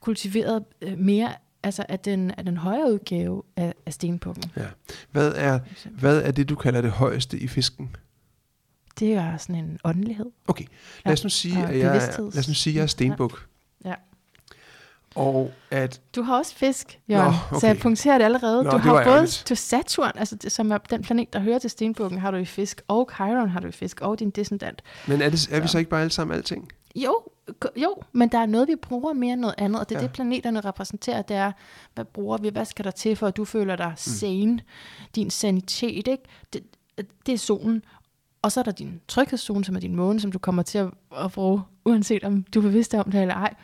kultiveret 0.00 0.64
øh, 0.82 0.98
mere 0.98 1.32
altså 1.62 1.84
af 1.88 1.98
den, 2.00 2.30
af 2.30 2.44
den 2.44 2.56
højere 2.56 2.92
udgave 2.92 3.42
af, 3.56 3.74
af 3.86 3.92
stenpukken. 3.92 4.44
Ja. 4.56 4.66
Hvad, 5.12 5.32
er, 5.36 5.58
hvad 5.90 6.22
er 6.22 6.30
det, 6.30 6.48
du 6.48 6.54
kalder 6.54 6.80
det 6.80 6.90
højeste 6.90 7.38
i 7.38 7.48
fisken? 7.48 7.96
Det 8.98 9.12
er 9.14 9.36
sådan 9.36 9.54
en 9.64 9.78
åndelighed. 9.84 10.26
Okay, 10.48 10.64
lad 11.06 11.12
os 11.12 11.22
nu 11.24 11.28
sige, 11.30 11.66
at 11.66 11.78
jeg, 11.78 11.96
er- 11.96 12.20
lad 12.20 12.38
os 12.38 12.48
nu 12.48 12.54
sige, 12.54 12.72
at 12.72 12.76
jeg 12.76 12.82
er 12.82 12.86
stenbuk. 12.86 13.46
Ja. 13.84 13.94
Og 15.14 15.52
at, 15.70 16.00
Du 16.14 16.22
har 16.22 16.38
også 16.38 16.54
fisk, 16.54 16.98
Jørgen, 17.10 17.26
Nå, 17.26 17.32
Nå, 17.52 17.60
så 17.60 17.66
jeg 17.66 17.74
okay. 17.74 17.82
punkterer 17.82 18.18
det 18.18 18.24
allerede. 18.24 18.64
Nå, 18.64 18.70
du 18.70 18.76
har 18.76 18.92
både 18.92 19.02
ærgerligt. 19.06 19.42
til 19.46 19.56
Saturn, 19.56 20.12
altså 20.16 20.36
det, 20.36 20.52
som 20.52 20.72
er 20.72 20.78
den 20.78 21.02
planet, 21.02 21.32
der 21.32 21.38
hører 21.40 21.58
til 21.58 21.70
stenbukken, 21.70 22.18
har 22.18 22.30
du 22.30 22.36
i 22.36 22.44
fisk, 22.44 22.82
og 22.88 23.10
Chiron 23.14 23.48
har 23.48 23.60
du 23.60 23.68
i 23.68 23.72
fisk, 23.72 24.00
og 24.00 24.18
din 24.18 24.30
descendant. 24.30 24.82
men 25.08 25.22
er, 25.22 25.30
det, 25.30 25.48
er 25.52 25.60
vi 25.60 25.66
Så. 25.66 25.72
så 25.72 25.78
ikke 25.78 25.90
bare 25.90 26.00
alle 26.00 26.10
sammen 26.12 26.36
alting? 26.36 26.68
Jo, 26.96 27.20
jo, 27.76 27.94
men 28.12 28.28
der 28.28 28.38
er 28.38 28.46
noget, 28.46 28.68
vi 28.68 28.74
bruger 28.82 29.12
mere 29.12 29.32
end 29.32 29.40
noget 29.40 29.54
andet, 29.58 29.80
og 29.80 29.88
det 29.88 29.94
er 29.94 30.00
Ja. 30.00 30.06
det, 30.06 30.12
planeterne 30.12 30.60
repræsenterer, 30.60 31.22
det 31.22 31.36
er, 31.36 31.52
hvad 31.94 32.04
bruger 32.04 32.38
vi, 32.38 32.48
hvad 32.48 32.64
skal 32.64 32.84
der 32.84 32.90
til, 32.90 33.16
for 33.16 33.26
at 33.26 33.36
du 33.36 33.44
føler 33.44 33.76
dig 33.76 33.92
sane, 33.96 34.60
din 35.14 35.30
sanitet, 35.30 36.08
ikke? 36.08 36.22
Det, 36.52 36.62
det 37.26 37.34
er 37.34 37.38
solen, 37.38 37.82
og 38.42 38.52
så 38.52 38.60
er 38.60 38.64
der 38.64 38.72
din 38.72 39.00
tryghedszone, 39.08 39.64
som 39.64 39.76
er 39.76 39.80
din 39.80 39.96
måne, 39.96 40.20
som 40.20 40.32
du 40.32 40.38
kommer 40.38 40.62
til 40.62 40.78
at, 40.78 40.86
at 41.18 41.32
bruge, 41.32 41.62
uanset 41.84 42.24
om 42.24 42.42
du 42.42 42.58
er 42.58 42.62
bevidst 42.62 42.94
om 42.94 43.10
det 43.10 43.20
eller 43.20 43.34
ej. 43.34 43.54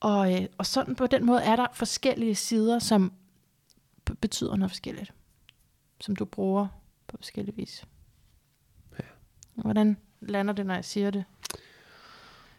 Og, 0.00 0.34
øh, 0.34 0.46
og 0.58 0.66
sådan 0.66 0.94
på 0.94 1.06
den 1.06 1.26
måde 1.26 1.42
er 1.42 1.56
der 1.56 1.66
forskellige 1.74 2.34
sider, 2.34 2.78
som 2.78 3.12
betyder 4.20 4.56
noget 4.56 4.70
forskelligt, 4.70 5.12
som 6.00 6.16
du 6.16 6.24
bruger 6.24 6.66
på 7.08 7.16
forskellige 7.16 7.56
vis. 7.56 7.84
Ja. 8.98 9.04
Hvordan 9.54 9.96
lander 10.20 10.54
det, 10.54 10.66
når 10.66 10.74
jeg 10.74 10.84
siger 10.84 11.10
det? 11.10 11.24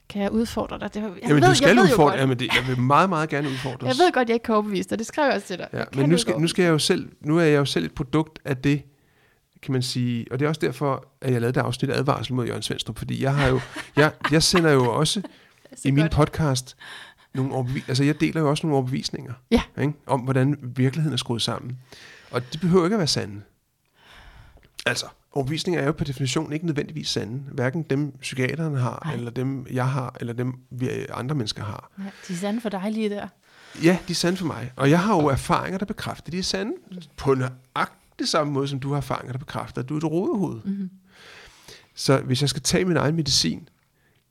Kan 0.09 0.22
jeg 0.22 0.31
udfordre 0.31 0.80
dig? 0.80 0.93
Det, 0.93 1.01
jeg 1.01 1.11
Jamen, 1.23 1.41
ved, 1.41 1.49
du 1.49 1.55
skal 1.55 1.68
jeg 1.68 1.76
ved 1.76 1.84
udfordre. 1.84 2.11
godt- 2.11 2.19
Jamen, 2.22 2.39
det, 2.39 2.47
jeg 2.55 2.68
vil 2.68 2.80
meget, 2.80 3.09
meget 3.09 3.30
gerne 3.30 3.49
udfordre 3.49 3.88
Jeg 3.88 3.95
ved 3.99 4.11
godt, 4.13 4.30
jeg 4.30 4.34
ikke 4.35 4.43
kan 4.43 4.55
overbevise 4.55 4.89
dig. 4.89 4.99
Det 4.99 5.07
skrev 5.07 5.26
jeg 5.26 5.34
også 5.35 5.47
til 5.47 5.57
dig. 5.57 5.68
Ja, 5.73 5.77
Jeg 5.77 5.88
men 5.95 6.09
nu 6.09 6.18
skal, 6.18 6.39
nu 6.39 6.47
skal 6.47 6.63
jeg 6.63 6.72
jo 6.72 6.80
selv, 6.80 7.11
nu 7.22 7.38
er 7.38 7.43
jeg 7.43 7.57
jo 7.57 7.65
selv 7.65 7.85
et 7.85 7.93
produkt 7.93 8.39
af 8.45 8.57
det, 8.57 8.84
kan 9.61 9.72
man 9.72 9.81
sige, 9.81 10.26
og 10.31 10.39
det 10.39 10.45
er 10.45 10.49
også 10.49 10.61
derfor, 10.61 11.05
at 11.22 11.31
jeg 11.34 11.41
lavede 11.41 11.53
det 11.59 11.61
afsnit 11.65 11.89
af 11.91 11.97
advarsel 11.97 12.34
mod 12.34 12.45
Jørgen 12.45 12.61
Svendstrup, 12.61 12.97
fordi 12.97 13.23
jeg 13.23 13.35
har 13.35 13.47
jo, 13.47 13.59
jeg, 13.95 14.11
jeg 14.31 14.43
sender 14.43 14.72
jo 14.72 14.93
også 14.93 15.22
i 15.85 15.91
min 15.91 16.09
podcast 16.09 16.77
nogle 17.34 17.53
overbevis, 17.53 17.84
altså 17.88 18.03
jeg 18.03 18.20
deler 18.22 18.41
jo 18.41 18.49
også 18.49 18.68
nogle 18.68 18.76
overbevisninger, 18.78 19.34
Ja. 19.52 19.62
ikke? 19.82 19.94
om 20.08 20.20
hvordan 20.20 20.58
virkeligheden 20.62 21.14
er 21.14 21.18
skruet 21.18 21.41
sammen. 21.41 21.78
Og 22.32 22.53
de 22.53 22.58
behøver 22.58 22.84
ikke 22.86 22.95
at 22.95 22.99
være 22.99 23.08
sande. 23.08 23.41
Altså, 24.86 25.06
overbevisninger 25.34 25.82
er 25.82 25.86
jo 25.86 25.91
per 25.91 26.06
definition 26.06 26.53
ikke 26.53 26.66
nødvendigvis 26.66 27.08
sande. 27.10 27.44
Hverken 27.52 27.84
dem 27.84 28.12
psykiaterne 28.22 28.78
har, 28.80 29.02
Nej. 29.06 29.14
eller 29.14 29.32
dem 29.32 29.68
jeg 29.72 29.90
har, 29.90 30.16
eller 30.20 30.34
dem 30.34 30.53
vi 30.70 30.90
andre 31.14 31.36
mennesker 31.36 31.64
har. 31.64 31.91
Ja, 31.98 32.03
de 32.28 32.34
er 32.34 32.38
sande 32.38 32.62
for 32.62 32.70
dig 32.70 32.91
lige 32.91 33.10
der. 33.10 33.28
Ja, 33.84 33.98
de 34.08 34.12
er 34.12 34.16
sande 34.16 34.38
for 34.38 34.45
mig. 34.45 34.72
Og 34.76 34.90
jeg 34.90 34.99
har 34.99 35.16
jo 35.22 35.28
erfaringer, 35.28 35.78
der 35.78 35.86
bekræfter, 35.86 36.28
at 36.28 36.34
de 36.34 36.40
er 36.40 36.44
sande. 36.44 36.72
På 37.18 37.34
nøjagtig 37.34 38.28
samme 38.28 38.53
måde, 38.53 38.68
som 38.68 38.80
du 38.80 38.90
har 38.90 38.98
erfaringer, 38.98 39.32
der 39.32 39.40
bekræfter, 39.40 39.82
at 39.82 39.90
du 39.90 39.94
er 39.94 39.98
et 39.98 40.03
rodehoved. 40.03 40.62
Mm-hmm. 40.66 40.90
Så 41.95 42.18
hvis 42.18 42.41
jeg 42.41 42.49
skal 42.49 42.62
tage 42.62 42.86
min 42.86 42.98
egen 42.98 43.16
medicin, 43.16 43.70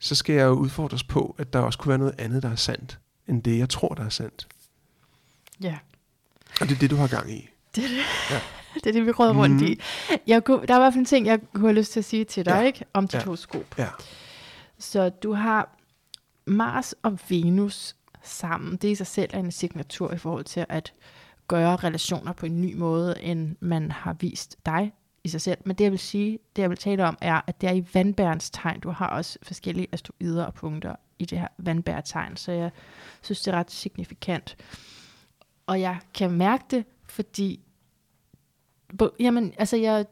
så 0.01 0.15
skal 0.15 0.35
jeg 0.35 0.45
jo 0.45 0.53
udfordres 0.53 1.05
på, 1.05 1.35
at 1.39 1.53
der 1.53 1.59
også 1.59 1.79
kunne 1.79 1.89
være 1.89 1.99
noget 1.99 2.15
andet, 2.19 2.43
der 2.43 2.51
er 2.51 2.57
sandt, 2.57 2.99
end 3.29 3.43
det, 3.43 3.59
jeg 3.59 3.69
tror, 3.69 3.89
der 3.89 4.05
er 4.05 4.09
sandt. 4.09 4.49
Ja. 5.63 5.79
Og 6.61 6.69
det 6.69 6.75
er 6.75 6.79
det, 6.79 6.91
du 6.91 6.97
har 6.97 7.07
gang 7.09 7.33
i. 7.33 7.49
Det 7.77 7.85
er 7.85 7.89
det. 7.89 7.97
Ja. 8.31 8.41
det 8.85 8.87
er 8.87 8.93
det, 8.93 9.07
vi 9.07 9.11
råder 9.11 9.35
rundt 9.35 9.55
Mhm. 9.57 9.65
i. 9.65 9.81
Jeg 10.27 10.45
kunne, 10.45 10.67
der 10.67 10.75
er 10.75 10.79
i 10.79 10.81
hvert 10.81 10.93
fald 10.93 11.01
en 11.01 11.05
ting, 11.05 11.27
jeg 11.27 11.41
kunne 11.55 11.69
have 11.69 11.79
lyst 11.79 11.93
til 11.93 12.01
at 12.01 12.05
sige 12.05 12.25
til 12.25 12.45
dig, 12.45 12.53
Ja. 12.53 12.61
ikke? 12.61 12.85
Om 12.93 13.09
dit 13.09 13.15
Ja. 13.15 13.25
horoskop. 13.25 13.79
Ja. 13.79 13.89
Så 14.79 15.09
du 15.09 15.33
har 15.33 15.77
Mars 16.47 16.95
og 17.03 17.19
Venus 17.29 17.97
sammen. 18.23 18.77
Det 18.77 18.89
i 18.89 18.95
sig 18.95 19.07
selv 19.07 19.31
er 19.33 19.39
en 19.39 19.53
signatur 19.53 20.13
i 20.13 20.19
forhold 20.19 20.45
til 20.45 20.67
at 20.69 20.93
gøre 21.49 21.77
relationer 21.77 22.33
på 22.33 22.47
en 22.47 22.61
ny 22.61 22.75
måde, 22.77 23.21
end 23.23 23.57
man 23.61 23.91
har 23.91 24.13
vist 24.21 24.57
dig 24.67 24.93
i 25.25 25.29
sig 25.29 25.41
selv. 25.41 25.59
Men 25.65 25.77
det 25.77 25.85
jeg 25.85 25.91
vil 25.91 25.99
sige, 25.99 26.39
det 26.57 26.63
jeg 26.63 26.71
vil 26.71 26.79
tale 26.79 27.07
om, 27.07 27.19
er, 27.21 27.41
at 27.47 27.61
det 27.61 27.69
er 27.69 27.73
i 27.73 27.87
vandbærens 27.95 28.51
tegn. 28.51 28.81
Du 28.81 28.91
har 28.91 29.07
også 29.07 29.39
forskellige 29.43 29.89
asteroider 29.93 30.45
og 30.45 30.55
punkter 30.55 30.97
i 31.19 31.25
det 31.25 31.39
her 31.39 31.49
vandbærtegn, 31.59 32.37
så 32.37 32.53
jeg 32.53 32.71
synes, 33.23 33.41
det 33.41 33.55
er 33.55 33.59
ret 33.59 33.71
signifikant. 33.71 34.57
Og 35.67 35.81
jeg 35.81 35.99
kan 36.15 36.31
mærke 36.31 36.65
det, 36.71 36.85
fordi 37.05 37.61
jamen, 39.21 39.55
altså 39.59 39.77
jeg, 39.77 40.07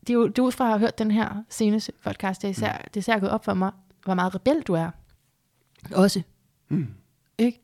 det 0.00 0.10
er 0.10 0.14
jo 0.14 0.26
det 0.26 0.38
er 0.38 0.42
ud 0.42 0.52
fra 0.52 0.64
at 0.64 0.70
have 0.70 0.80
hørt 0.80 0.98
den 0.98 1.10
her 1.10 1.44
seneste 1.48 1.92
podcast, 2.04 2.42
det 2.42 2.48
er 2.48 2.50
især, 2.50 2.78
det 2.78 2.96
er 2.96 2.98
især 2.98 3.18
gået 3.18 3.32
op 3.32 3.44
for 3.44 3.54
mig, 3.54 3.72
hvor 4.04 4.14
meget 4.14 4.34
rebel 4.34 4.62
du 4.62 4.74
er. 4.74 4.90
Også. 5.94 6.22
Mm. 6.68 6.94
Ikke? 7.38 7.60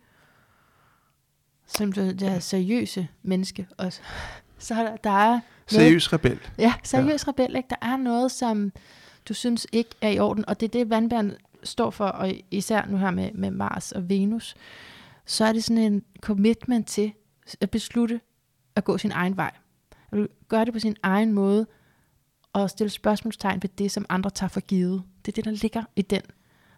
Som 1.66 1.92
det 1.92 2.22
er 2.22 2.38
seriøse 2.38 3.08
menneske 3.22 3.68
også. 3.78 4.00
Så 4.58 4.74
er 4.74 4.82
der, 4.82 4.96
der 4.96 5.10
er 5.10 5.40
Seriøs 5.68 6.12
rebel. 6.12 6.38
ja, 6.58 6.74
seriøs 6.82 7.26
ja. 7.26 7.30
rebel, 7.30 7.56
ikke? 7.56 7.68
Der 7.70 7.88
er 7.88 7.96
noget, 7.96 8.32
som 8.32 8.72
du 9.28 9.34
synes 9.34 9.66
ikke 9.72 9.90
er 10.00 10.08
i 10.08 10.18
orden, 10.18 10.48
og 10.48 10.60
det 10.60 10.66
er 10.66 10.70
det, 10.70 10.90
vandbæren 10.90 11.32
står 11.62 11.90
for, 11.90 12.04
og 12.04 12.32
især 12.50 12.86
nu 12.86 12.96
her 12.96 13.10
med, 13.10 13.30
med 13.32 13.50
Mars 13.50 13.92
og 13.92 14.08
Venus, 14.08 14.54
så 15.26 15.44
er 15.44 15.52
det 15.52 15.64
sådan 15.64 15.82
en 15.82 16.02
commitment 16.20 16.86
til 16.86 17.12
at 17.60 17.70
beslutte 17.70 18.20
at 18.76 18.84
gå 18.84 18.98
sin 18.98 19.12
egen 19.12 19.36
vej. 19.36 19.50
At 20.12 20.18
du 20.18 20.26
gør 20.48 20.64
det 20.64 20.72
på 20.72 20.80
sin 20.80 20.96
egen 21.02 21.32
måde, 21.32 21.66
og 22.52 22.70
stille 22.70 22.90
spørgsmålstegn 22.90 23.62
ved 23.62 23.70
det, 23.78 23.90
som 23.90 24.06
andre 24.08 24.30
tager 24.30 24.48
for 24.48 24.60
givet. 24.60 25.02
Det 25.26 25.32
er 25.32 25.34
det, 25.34 25.44
der 25.44 25.50
ligger 25.50 25.82
i 25.96 26.02
den 26.02 26.22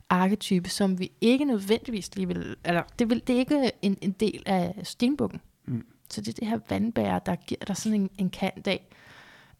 arketype, 0.09 0.69
som 0.69 0.99
vi 0.99 1.13
ikke 1.21 1.45
nødvendigvis 1.45 2.17
lige 2.17 2.29
vil, 2.29 2.57
eller 2.65 2.83
det, 2.99 3.11
vil, 3.11 3.23
det 3.27 3.35
er 3.35 3.39
ikke 3.39 3.71
en, 3.83 3.99
en 4.03 4.13
del 4.13 4.43
af 4.47 4.75
stenbukken. 4.83 5.41
Mm. 5.67 5.87
Så 6.11 6.21
det 6.21 6.29
er 6.29 6.33
det 6.33 6.49
her 6.49 6.59
vandbær, 6.69 7.19
der 7.19 7.37
giver 7.37 7.65
dig 7.67 7.77
sådan 7.77 8.01
en, 8.01 8.11
en 8.19 8.31
kant 8.31 8.67
af 8.67 8.87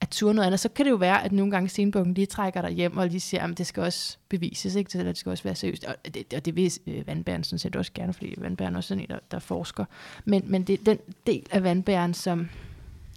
at 0.01 0.09
ture 0.09 0.35
noget 0.35 0.47
andet. 0.47 0.61
Så 0.61 0.69
kan 0.69 0.85
det 0.85 0.91
jo 0.91 0.97
være, 0.97 1.25
at 1.25 1.33
nogle 1.33 1.51
gange 1.51 1.69
stenbukken 1.69 2.15
lige 2.15 2.27
trækker 2.27 2.63
dig 2.63 2.71
hjem 2.71 2.97
og 2.97 3.07
lige 3.07 3.21
siger, 3.21 3.47
at 3.47 3.59
det 3.59 3.67
skal 3.67 3.83
også 3.83 4.19
bevises, 4.29 4.75
ikke? 4.75 4.99
eller 4.99 5.13
det 5.13 5.19
skal 5.19 5.31
også 5.31 5.45
være 5.45 5.55
seriøst. 5.55 5.85
Og 5.85 5.95
det, 6.15 6.35
og 6.35 6.45
det 6.45 6.57
vil 6.57 6.73
øh, 6.87 7.07
vandbæren 7.07 7.45
sådan 7.45 7.59
set 7.59 7.77
også 7.77 7.93
gerne, 7.95 8.13
fordi 8.13 8.35
vandbæren 8.39 8.75
er 8.75 8.79
også 8.79 8.89
sådan 8.89 9.03
en, 9.03 9.09
der, 9.09 9.19
der 9.31 9.39
forsker. 9.39 9.85
Men, 10.25 10.43
men 10.47 10.63
det 10.63 10.81
er 10.81 10.85
den 10.85 10.99
del 11.27 11.47
af 11.51 11.63
vandbæren, 11.63 12.15
som 12.15 12.49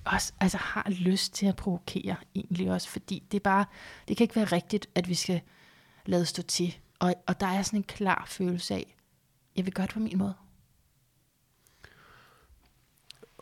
også 0.05 0.33
altså, 0.39 0.57
har 0.57 0.85
lyst 0.89 1.33
til 1.33 1.45
at 1.45 1.55
provokere 1.55 2.15
egentlig 2.35 2.71
også, 2.71 2.89
fordi 2.89 3.23
det 3.31 3.37
er 3.37 3.43
bare, 3.43 3.65
det 4.07 4.17
kan 4.17 4.23
ikke 4.23 4.35
være 4.35 4.45
rigtigt, 4.45 4.89
at 4.95 5.09
vi 5.09 5.13
skal 5.13 5.41
lade 6.05 6.25
stå 6.25 6.41
til. 6.41 6.77
Og, 6.99 7.15
og 7.27 7.39
der 7.39 7.47
er 7.47 7.61
sådan 7.61 7.79
en 7.79 7.83
klar 7.83 8.25
følelse 8.27 8.73
af, 8.73 8.95
jeg 9.55 9.65
vil 9.65 9.73
gøre 9.73 9.85
det 9.85 9.93
på 9.93 9.99
min 9.99 10.17
måde. 10.17 10.33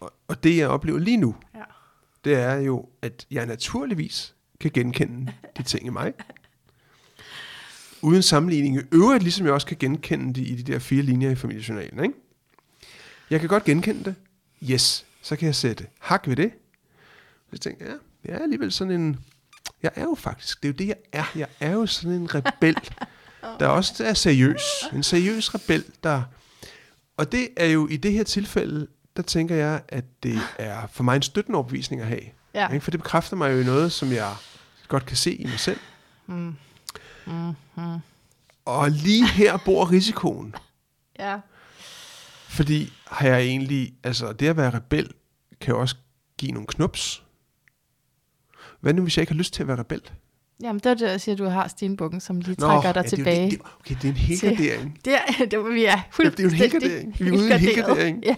Og, 0.02 0.14
og 0.28 0.44
det, 0.44 0.58
jeg 0.58 0.68
oplever 0.68 1.00
lige 1.00 1.18
nu, 1.18 1.36
Ja. 1.56 1.60
det 2.26 2.34
er 2.34 2.56
jo, 2.56 2.90
at 3.02 3.26
jeg 3.32 3.46
naturligvis 3.46 4.36
kan 4.60 4.72
genkende 4.74 5.34
de 5.58 5.64
ting 5.64 5.86
i 5.86 5.90
mig. 5.90 6.14
Uden 8.02 8.22
sammenligning 8.22 8.76
i 8.78 8.80
øvrigt, 8.92 9.24
ligesom 9.24 9.46
jeg 9.46 9.54
også 9.54 9.68
kan 9.68 9.78
genkende 9.80 10.34
det 10.34 10.48
i 10.48 10.56
de 10.56 10.72
der 10.72 10.80
fire 10.80 11.02
linjer 11.02 11.30
i 11.30 11.36
familiejournalen. 11.36 12.04
Ikke? 12.04 12.16
Jeg 13.30 13.40
kan 13.40 13.50
godt 13.50 13.64
genkende 13.64 14.04
det. 14.04 14.16
Yes, 14.72 15.06
så 15.22 15.36
kan 15.36 15.46
jeg 15.46 15.56
sætte 15.56 15.88
hak 16.00 16.28
ved 16.28 16.36
det. 16.36 16.52
Så 17.54 17.58
tænker 17.60 17.86
jeg, 17.86 17.96
ja, 18.26 18.32
jeg 18.32 18.40
er 18.40 18.44
alligevel 18.44 18.72
sådan 18.72 19.02
en... 19.02 19.20
Jeg 19.84 19.92
er 19.96 20.02
jo 20.04 20.16
faktisk, 20.16 20.64
det 20.64 20.70
er 20.70 20.74
jo 20.74 20.78
det, 20.78 20.88
jeg 20.88 20.96
er. 21.12 21.24
Jeg 21.36 21.48
er 21.60 21.72
jo 21.72 21.86
sådan 21.86 22.14
en 22.22 22.36
rebel, 22.36 22.76
der 23.60 23.68
også 23.68 24.04
er 24.06 24.14
seriøs. 24.14 24.62
En 24.94 25.04
seriøs 25.04 25.56
rebel, 25.56 25.84
der... 26.04 26.24
Og 27.18 27.32
det 27.32 27.48
er 27.58 27.66
jo 27.66 27.88
i 27.88 27.98
det 27.98 28.14
her 28.14 28.24
tilfælde, 28.24 28.88
der 29.18 29.24
tænker 29.24 29.56
jeg, 29.56 29.82
at 29.88 30.06
det 30.24 30.40
er 30.60 30.88
for 30.88 31.04
mig 31.04 31.16
en 31.16 31.22
støttende 31.22 31.58
overbevisning 31.58 32.02
at 32.02 32.08
have. 32.08 32.22
Ja. 32.54 32.68
Ikke? 32.68 32.84
For 32.84 32.92
det 32.92 33.00
bekræfter 33.00 33.36
mig 33.36 33.54
jo 33.54 33.60
i 33.60 33.64
noget, 33.64 33.92
som 33.92 34.12
jeg 34.12 34.36
godt 34.88 35.06
kan 35.06 35.18
se 35.18 35.36
i 35.36 35.46
mig 35.46 35.60
selv. 35.60 35.80
Mm. 36.28 36.56
Mm. 37.28 37.54
Mm. 37.76 37.98
Og 38.66 38.92
lige 38.92 39.28
her 39.28 39.58
bor 39.58 39.92
risikoen. 39.92 40.56
Ja. 41.20 41.40
Fordi 42.48 42.94
har 43.08 43.28
jeg 43.28 43.42
egentlig, 43.42 43.94
altså 44.04 44.34
det 44.34 44.48
at 44.48 44.58
være 44.58 44.70
rebel, 44.70 45.12
kan 45.62 45.74
jo 45.74 45.80
også 45.80 45.96
give 46.38 46.52
nogle 46.52 46.68
knups. 46.68 47.24
Hvad 48.80 48.94
nu, 48.94 49.02
hvis 49.02 49.18
jeg 49.18 49.22
ikke 49.22 49.34
har 49.34 49.38
lyst 49.38 49.54
til 49.54 49.64
at 49.64 49.68
være 49.68 49.80
rebel? 49.80 50.02
Jamen, 50.62 50.80
det 50.80 50.86
er 50.86 50.94
det, 50.94 51.12
jeg 51.12 51.22
siger, 51.22 51.36
at 51.36 51.40
du 51.40 51.46
har 51.46 51.68
stenbukken, 51.68 52.20
som 52.20 52.40
lige 52.40 52.56
trækker 52.56 52.92
dig 52.92 52.96
ja, 52.96 53.02
det 53.02 53.10
tilbage. 53.10 53.52
Det, 53.52 53.60
det, 53.60 53.68
okay, 53.80 53.96
det 53.96 54.06
er 54.06 54.10
en 54.10 54.18
helgardering. 54.18 55.00
Det 55.06 55.14
det 55.52 55.54
er, 55.54 55.74
vi 55.74 55.86
er 55.86 56.00
Ja, 56.20 56.30
det 56.30 56.40
er 56.40 56.44
jo 56.44 56.50
en 56.50 56.56
fuldstændig 56.56 56.58
helgardering. 56.58 57.16
Vi 57.20 57.28
er 57.28 57.32
ude 57.32 57.50
i 57.50 57.52
en 57.52 57.60
helgardering. 57.60 58.24
Ja. 58.26 58.36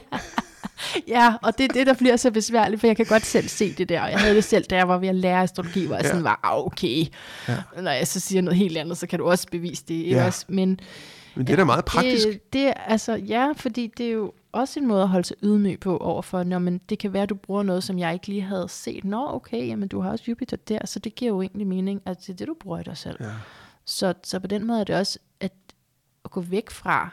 Ja, 1.08 1.34
og 1.42 1.58
det 1.58 1.64
er 1.64 1.74
det, 1.74 1.88
der 1.88 1.94
bliver 1.94 2.16
så 2.16 2.32
besværligt, 2.32 2.80
for 2.80 2.88
jeg 2.88 2.96
kan 2.96 3.06
godt 3.06 3.26
selv 3.26 3.48
se 3.48 3.74
det 3.74 3.90
der. 3.90 4.02
Og 4.02 4.12
jeg 4.12 4.20
havde 4.20 4.36
det 4.36 4.44
selv, 4.44 4.66
da 4.66 4.76
jeg 4.76 4.88
var 4.88 4.98
ved 4.98 5.08
at 5.08 5.16
lære 5.16 5.42
astrologi, 5.42 5.86
hvor 5.86 5.96
jeg 5.96 6.04
Ja. 6.04 6.10
sådan 6.10 6.24
var, 6.24 6.40
"Ah, 6.44 6.66
okay. 6.66 7.06
Ja. 7.48 7.58
Når 7.82 7.92
jeg 7.92 8.08
så 8.08 8.20
siger 8.20 8.42
noget 8.42 8.58
helt 8.58 8.78
andet, 8.78 8.98
så 8.98 9.08
kan 9.08 9.20
du 9.20 9.26
også 9.26 9.48
bevise 9.52 9.84
det. 9.88 9.94
Ikke 9.94 10.18
Ja. 10.18 10.26
også? 10.26 10.46
Men 10.50 10.80
Men 11.36 11.48
det 11.48 11.54
er 11.54 11.58
da 11.58 11.64
meget 11.64 11.86
praktisk. 11.86 12.28
Det, 12.28 12.54
det, 12.54 12.74
altså, 12.88 13.14
ja, 13.16 13.52
fordi 13.56 13.92
det 13.98 14.06
er 14.08 14.12
jo 14.12 14.34
også 14.52 14.80
en 14.80 14.88
måde 14.88 15.02
at 15.02 15.08
holde 15.10 15.28
sig 15.28 15.38
ydmyg 15.44 15.80
på 15.80 15.98
overfor, 15.98 16.44
når 16.44 16.60
man, 16.60 16.82
det 16.90 17.00
kan 17.00 17.14
være, 17.14 17.24
at 17.24 17.30
du 17.30 17.36
bruger 17.36 17.64
noget, 17.64 17.84
som 17.84 18.00
jeg 18.00 18.14
ikke 18.14 18.28
lige 18.28 18.42
havde 18.42 18.66
set. 18.70 19.04
Nå, 19.04 19.28
okay, 19.34 19.68
jamen 19.68 19.88
du 19.88 20.02
har 20.02 20.12
også 20.12 20.24
Jupiter 20.28 20.58
der, 20.58 20.80
så 20.86 21.00
det 21.00 21.16
giver 21.16 21.32
jo 21.32 21.42
egentlig 21.42 21.68
mening, 21.68 22.02
at 22.06 22.18
det 22.22 22.30
er 22.30 22.34
det, 22.34 22.48
du 22.48 22.56
bruger 22.60 22.80
i 22.80 22.84
dig 22.84 22.98
selv. 22.98 23.18
Ja. 23.20 23.30
Så, 23.86 24.14
så 24.24 24.40
på 24.40 24.48
den 24.48 24.68
måde 24.68 24.80
er 24.80 24.84
det 24.84 24.96
også 24.96 25.20
at, 25.40 25.52
at 26.26 26.32
gå 26.32 26.42
væk 26.42 26.70
fra, 26.70 27.10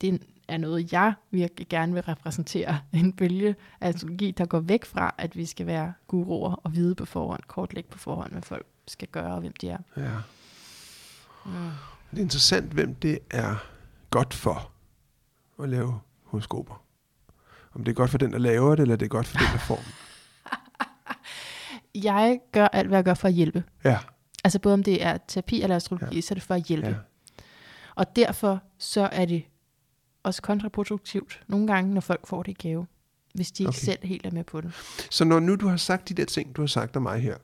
det 0.00 0.22
er 0.48 0.56
noget, 0.56 0.92
jeg 0.92 1.14
virkelig 1.30 1.68
gerne 1.68 1.92
vil 1.92 2.02
repræsentere. 2.02 2.78
En 2.92 3.12
bølge 3.12 3.56
af 3.80 3.88
astrologi, 3.88 4.30
der 4.30 4.46
går 4.46 4.60
væk 4.60 4.84
fra, 4.84 5.14
at 5.18 5.36
vi 5.36 5.46
skal 5.46 5.66
være 5.66 5.92
guruer 6.08 6.52
og 6.54 6.74
vide 6.74 6.94
på 6.94 7.04
forhånd, 7.04 7.42
kortlægge 7.46 7.90
på 7.90 7.98
forhånd, 7.98 8.32
hvad 8.32 8.42
folk 8.42 8.66
skal 8.86 9.08
gøre 9.08 9.34
og 9.34 9.40
hvem 9.40 9.52
de 9.60 9.68
er. 9.68 9.78
ja. 9.96 10.10
Mm. 11.46 11.52
Det 12.10 12.18
er 12.18 12.22
interessant, 12.22 12.72
hvem 12.72 12.94
det 12.94 13.18
er 13.30 13.54
godt 14.10 14.34
for 14.34 14.70
at 15.62 15.68
lave 15.68 16.00
horoskoper. 16.24 16.82
Om 17.74 17.84
det 17.84 17.92
er 17.92 17.94
godt 17.94 18.10
for 18.10 18.18
den, 18.18 18.32
der 18.32 18.38
laver 18.38 18.74
det, 18.74 18.82
eller 18.82 18.96
det 18.96 19.04
er 19.06 19.10
godt 19.10 19.26
for 19.26 19.38
den, 19.38 19.46
der 19.52 19.58
får. 19.58 19.80
Jeg 22.04 22.40
gør 22.52 22.66
alt, 22.66 22.88
hvad 22.88 22.98
jeg 22.98 23.04
gør 23.04 23.14
for 23.14 23.28
at 23.28 23.34
hjælpe. 23.34 23.64
Ja, 23.84 23.98
Altså 24.44 24.58
både 24.58 24.74
om 24.74 24.82
det 24.82 25.04
er 25.04 25.18
terapi 25.28 25.62
eller 25.62 25.76
astrologi, 25.76 26.14
ja. 26.14 26.20
Så 26.20 26.34
er 26.34 26.34
det 26.34 26.42
for 26.42 26.54
at 26.54 26.62
hjælpe. 26.62 26.88
Ja. 26.88 26.94
Og 27.94 28.16
derfor 28.16 28.60
så 28.78 29.08
er 29.12 29.24
det 29.24 29.44
også 30.22 30.42
kontraproduktivt 30.42 31.40
nogle 31.48 31.66
gange, 31.66 31.94
når 31.94 32.00
folk 32.00 32.26
får 32.26 32.42
det 32.42 32.50
i 32.64 32.68
gave, 32.68 32.86
hvis 33.34 33.50
de 33.52 33.62
ikke 33.62 33.68
Okay. 33.68 33.78
selv 33.78 33.98
helt 34.02 34.26
er 34.26 34.30
med 34.30 34.44
på 34.44 34.60
det. 34.60 34.72
Så 35.10 35.24
når 35.24 35.40
nu 35.40 35.54
du 35.56 35.68
har 35.68 35.76
sagt 35.76 36.08
de 36.08 36.14
der 36.14 36.24
ting, 36.24 36.56
du 36.56 36.62
har 36.62 36.66
sagt 36.66 36.96
om 36.96 37.02
mig 37.02 37.20
her, 37.20 37.36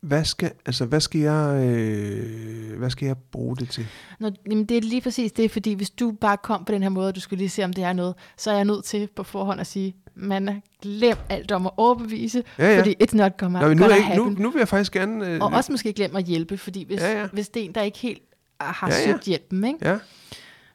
hvad 0.00 0.24
skal, 0.24 0.52
altså, 0.66 0.84
hvad 0.84 1.00
skal, 1.00 1.20
jeg, 1.20 1.64
øh, 1.66 2.78
hvad 2.78 2.90
skal 2.90 3.06
jeg 3.06 3.16
bruge 3.32 3.56
det 3.56 3.68
til? 3.70 3.86
Når, 4.20 4.32
jamen 4.50 4.64
det 4.64 4.76
er 4.76 4.80
lige 4.80 5.00
præcis 5.00 5.32
det, 5.32 5.50
fordi 5.50 5.72
hvis 5.72 5.90
du 5.90 6.10
bare 6.20 6.36
kom 6.36 6.64
på 6.64 6.72
den 6.72 6.82
her 6.82 6.88
måde, 6.88 7.08
og 7.08 7.14
du 7.14 7.20
skulle 7.20 7.38
lige 7.38 7.48
se, 7.48 7.64
om 7.64 7.72
det 7.72 7.84
er 7.84 7.92
noget, 7.92 8.14
så 8.36 8.50
er 8.50 8.54
jeg 8.54 8.64
nødt 8.64 8.84
til 8.84 9.08
på 9.16 9.22
forhånd 9.22 9.60
at 9.60 9.66
sige, 9.66 9.94
man 10.14 10.62
glem 10.82 11.16
alt 11.28 11.52
om 11.52 11.66
at 11.66 11.72
overbevise, 11.76 12.42
Ja, 12.58 12.72
ja. 12.72 12.78
fordi 12.78 12.94
it's 13.02 13.16
not 13.16 13.36
gonna, 13.36 13.60
Nå, 13.60 13.68
men 13.68 13.76
nu, 13.76 13.84
er 13.84 13.88
gonna 13.88 14.02
ikke- 14.12 14.16
nu, 14.16 14.28
nu 14.42 14.50
vil 14.50 14.58
jeg 14.58 14.68
faktisk 14.68 14.92
gerne... 14.92 15.28
Øh, 15.28 15.40
og 15.40 15.50
også 15.52 15.72
måske 15.72 15.92
glem 15.92 16.16
at 16.16 16.24
hjælpe, 16.24 16.58
fordi 16.58 16.84
hvis, 16.84 17.00
Ja, 17.00 17.20
ja. 17.20 17.26
hvis 17.32 17.48
det 17.48 17.60
er 17.62 17.64
en, 17.66 17.74
der 17.74 17.82
ikke 17.82 17.98
helt 17.98 18.22
har 18.60 18.88
Ja, 18.88 18.94
ja, 18.94 19.00
ja. 19.00 19.06
ja. 19.08 19.12
søgt 19.12 19.24
hjælpen, 19.24 19.64
ikke? 19.64 19.88
Ja, 19.88 19.98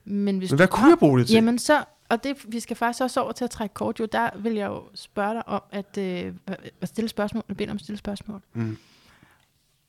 Men, 0.07 0.38
hvis 0.38 0.51
men 0.51 0.55
hvad 0.57 0.67
du 0.67 0.71
kunne 0.75 0.89
jeg 0.89 0.97
bruge 0.99 1.19
det 1.19 1.27
til? 1.27 1.34
Jamen 1.34 1.59
så, 1.59 1.84
og 2.09 2.23
det, 2.23 2.38
vi 2.47 2.59
skal 2.59 2.75
faktisk 2.75 3.03
også 3.03 3.21
over 3.21 3.31
til 3.31 3.43
at 3.43 3.49
trække 3.49 3.73
kort, 3.73 3.99
jo, 3.99 4.05
der 4.11 4.29
vil 4.38 4.53
jeg 4.53 4.67
jo 4.67 4.84
spørge 4.95 5.34
dig 5.34 5.47
om 5.47 5.61
at, 5.71 5.97
øh, 5.97 6.34
at 6.81 6.88
stille 6.89 7.07
spørgsmål, 7.09 7.43
at 7.49 7.57
bede 7.57 7.69
om 7.69 7.75
at 7.75 7.81
stille 7.81 7.97
spørgsmål. 7.97 8.41
Mm. 8.53 8.77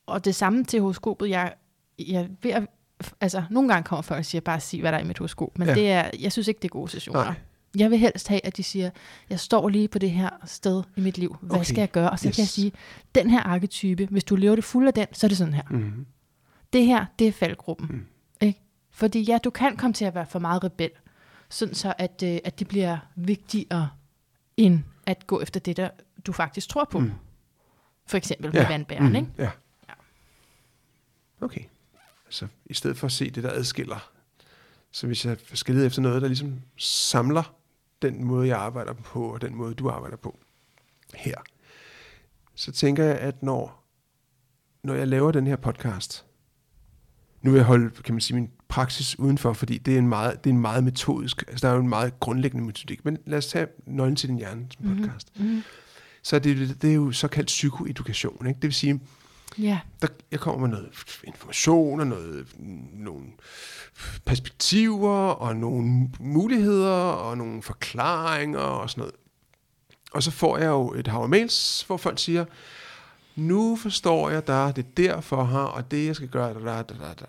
Og 0.05 0.25
det 0.25 0.35
samme 0.35 0.63
til 0.63 0.81
horoskopet, 0.81 1.29
jeg, 1.29 1.53
jeg 1.99 2.29
ved 2.41 2.51
at, 2.51 2.67
altså 3.21 3.43
nogle 3.49 3.69
gange 3.69 3.83
kommer 3.87 4.01
folk 4.01 4.17
og 4.19 4.25
siger, 4.25 4.41
bare 4.41 4.59
sig, 4.59 4.81
hvad 4.81 4.91
der 4.91 4.97
er 4.97 5.01
i 5.01 5.07
mit 5.07 5.17
horoskop, 5.17 5.57
men 5.57 5.67
Ja. 5.67 5.73
det 5.73 5.91
er, 5.91 6.09
jeg 6.19 6.31
synes 6.31 6.47
ikke, 6.47 6.59
det 6.59 6.67
er 6.67 6.69
gode 6.73 6.91
sessioner. 6.91 7.23
Nej. 7.23 7.33
Jeg 7.77 7.91
vil 7.91 7.99
helst 7.99 8.27
have, 8.27 8.45
at 8.45 8.57
de 8.57 8.63
siger, 8.63 8.89
jeg 9.29 9.39
står 9.39 9.69
lige 9.69 9.87
på 9.87 9.99
det 9.99 10.11
her 10.11 10.29
sted 10.45 10.83
i 10.95 11.01
mit 11.01 11.17
liv, 11.17 11.35
hvad 11.41 11.55
Okay. 11.55 11.65
skal 11.65 11.77
jeg 11.81 11.91
gøre? 11.91 12.09
Og 12.09 12.19
så 12.19 12.27
yes. 12.27 12.35
kan 12.35 12.41
jeg 12.41 12.47
sige, 12.47 12.71
den 13.15 13.29
her 13.29 13.39
arketype, 13.43 14.05
hvis 14.11 14.23
du 14.23 14.35
lever 14.35 14.55
det 14.55 14.63
fulde 14.63 14.87
af 14.87 14.93
den, 14.93 15.07
så 15.11 15.27
er 15.27 15.27
det 15.27 15.37
sådan 15.37 15.53
her. 15.53 15.63
Mm. 15.69 16.05
Det 16.73 16.85
her, 16.85 17.05
det 17.19 17.27
er 17.27 17.31
faldgruppen. 17.31 17.87
Mm. 17.91 18.05
Fordi 18.99 19.21
ja, 19.21 19.37
du 19.43 19.49
kan 19.49 19.77
komme 19.77 19.93
til 19.93 20.05
at 20.05 20.15
være 20.15 20.25
for 20.25 20.39
meget 20.39 20.63
rebel, 20.63 20.89
sådan 21.49 21.75
så 21.75 21.93
at, 21.97 22.23
øh, 22.23 22.39
at 22.43 22.59
det 22.59 22.67
bliver 22.67 22.97
vigtigere, 23.15 23.89
end 24.57 24.79
at 25.05 25.27
gå 25.27 25.41
efter 25.41 25.59
det, 25.59 25.77
der 25.77 25.89
du 26.25 26.31
faktisk 26.31 26.69
tror 26.69 26.85
på. 26.91 26.99
Mm. 26.99 27.05
Mm. 27.05 27.11
For 28.05 28.17
eksempel 28.17 28.51
Ja. 28.53 28.59
med 28.61 28.67
vandbæren, 28.67 29.09
Mm. 29.09 29.15
ikke? 29.15 29.27
Ja. 29.37 29.51
Ja. 29.89 29.93
Okay. 31.41 31.61
Altså, 32.25 32.47
i 32.65 32.73
stedet 32.73 32.97
for 32.97 33.05
at 33.07 33.11
se 33.11 33.29
det, 33.29 33.43
der 33.43 33.51
adskiller, 33.51 34.11
så 34.91 35.07
hvis 35.07 35.25
jeg 35.25 35.37
skal 35.53 35.75
lede 35.75 35.85
efter 35.85 36.01
noget, 36.01 36.21
der 36.21 36.27
ligesom 36.27 36.61
samler 36.77 37.53
den 38.01 38.23
måde, 38.23 38.47
jeg 38.47 38.57
arbejder 38.57 38.93
på, 38.93 39.33
og 39.33 39.41
den 39.41 39.55
måde, 39.55 39.73
du 39.73 39.89
arbejder 39.89 40.17
på, 40.17 40.39
her, 41.15 41.35
så 42.55 42.71
tænker 42.71 43.03
jeg, 43.03 43.17
at 43.17 43.43
når, 43.43 43.83
når 44.83 44.93
jeg 44.93 45.07
laver 45.07 45.31
den 45.31 45.47
her 45.47 45.55
podcast, 45.55 46.25
nu 47.41 47.51
vil 47.51 47.57
jeg 47.57 47.65
holde, 47.65 47.89
kan 48.03 48.13
man 48.13 48.21
sige, 48.21 48.35
min 48.35 48.49
praksis 48.69 49.19
udenfor, 49.19 49.53
fordi 49.53 49.77
det 49.77 49.93
er 49.93 49.97
en 49.97 50.07
meget, 50.07 50.43
det 50.43 50.49
er 50.49 50.53
en 50.53 50.61
meget 50.61 50.83
metodisk, 50.83 51.43
altså 51.47 51.67
der 51.67 51.73
er 51.73 51.75
jo 51.75 51.81
en 51.81 51.89
meget 51.89 52.19
grundlæggende 52.19 52.65
metodik, 52.65 53.05
men 53.05 53.17
lad 53.25 53.37
os 53.37 53.47
tage 53.47 53.67
Nøglen 53.87 54.15
til 54.15 54.29
din 54.29 54.37
hjerne 54.37 54.65
som 54.77 54.97
podcast. 54.97 55.31
Mm-hmm. 55.35 55.55
Mm. 55.55 55.61
Så 56.23 56.39
det, 56.39 56.81
det 56.81 56.89
er 56.89 56.93
jo 56.95 57.11
såkaldt 57.11 57.47
psykoedukation, 57.47 58.47
ikke? 58.47 58.57
det 58.57 58.63
vil 58.67 58.73
sige, 58.73 58.99
Ja. 59.57 59.79
der, 60.01 60.07
jeg 60.31 60.39
kommer 60.39 60.67
med 60.67 60.77
noget 60.77 60.89
information 61.23 61.99
og 61.99 62.07
noget, 62.07 62.47
nogle 62.93 63.25
perspektiver 64.25 65.29
og 65.29 65.55
nogle 65.55 66.09
muligheder 66.19 66.93
og 66.93 67.37
nogle 67.37 67.63
forklaringer 67.63 68.59
og 68.59 68.89
sådan 68.89 69.01
noget. 69.01 69.15
Og 70.11 70.23
så 70.23 70.31
får 70.31 70.57
jeg 70.57 70.67
jo 70.67 70.93
et 70.93 71.07
hav 71.07 71.27
mails, 71.27 71.83
hvor 71.87 71.97
folk 71.97 72.19
siger, 72.19 72.45
nu 73.39 73.75
forstår 73.75 74.29
jeg 74.29 74.47
dig, 74.47 74.73
det 74.75 74.85
er 74.85 74.89
derfor 74.97 75.45
her, 75.45 75.59
og 75.59 75.91
det 75.91 76.05
jeg 76.05 76.15
skal 76.15 76.27
gøre, 76.27 76.53
da, 76.53 76.59
da, 76.59 76.81
da, 76.81 77.13
da. 77.19 77.25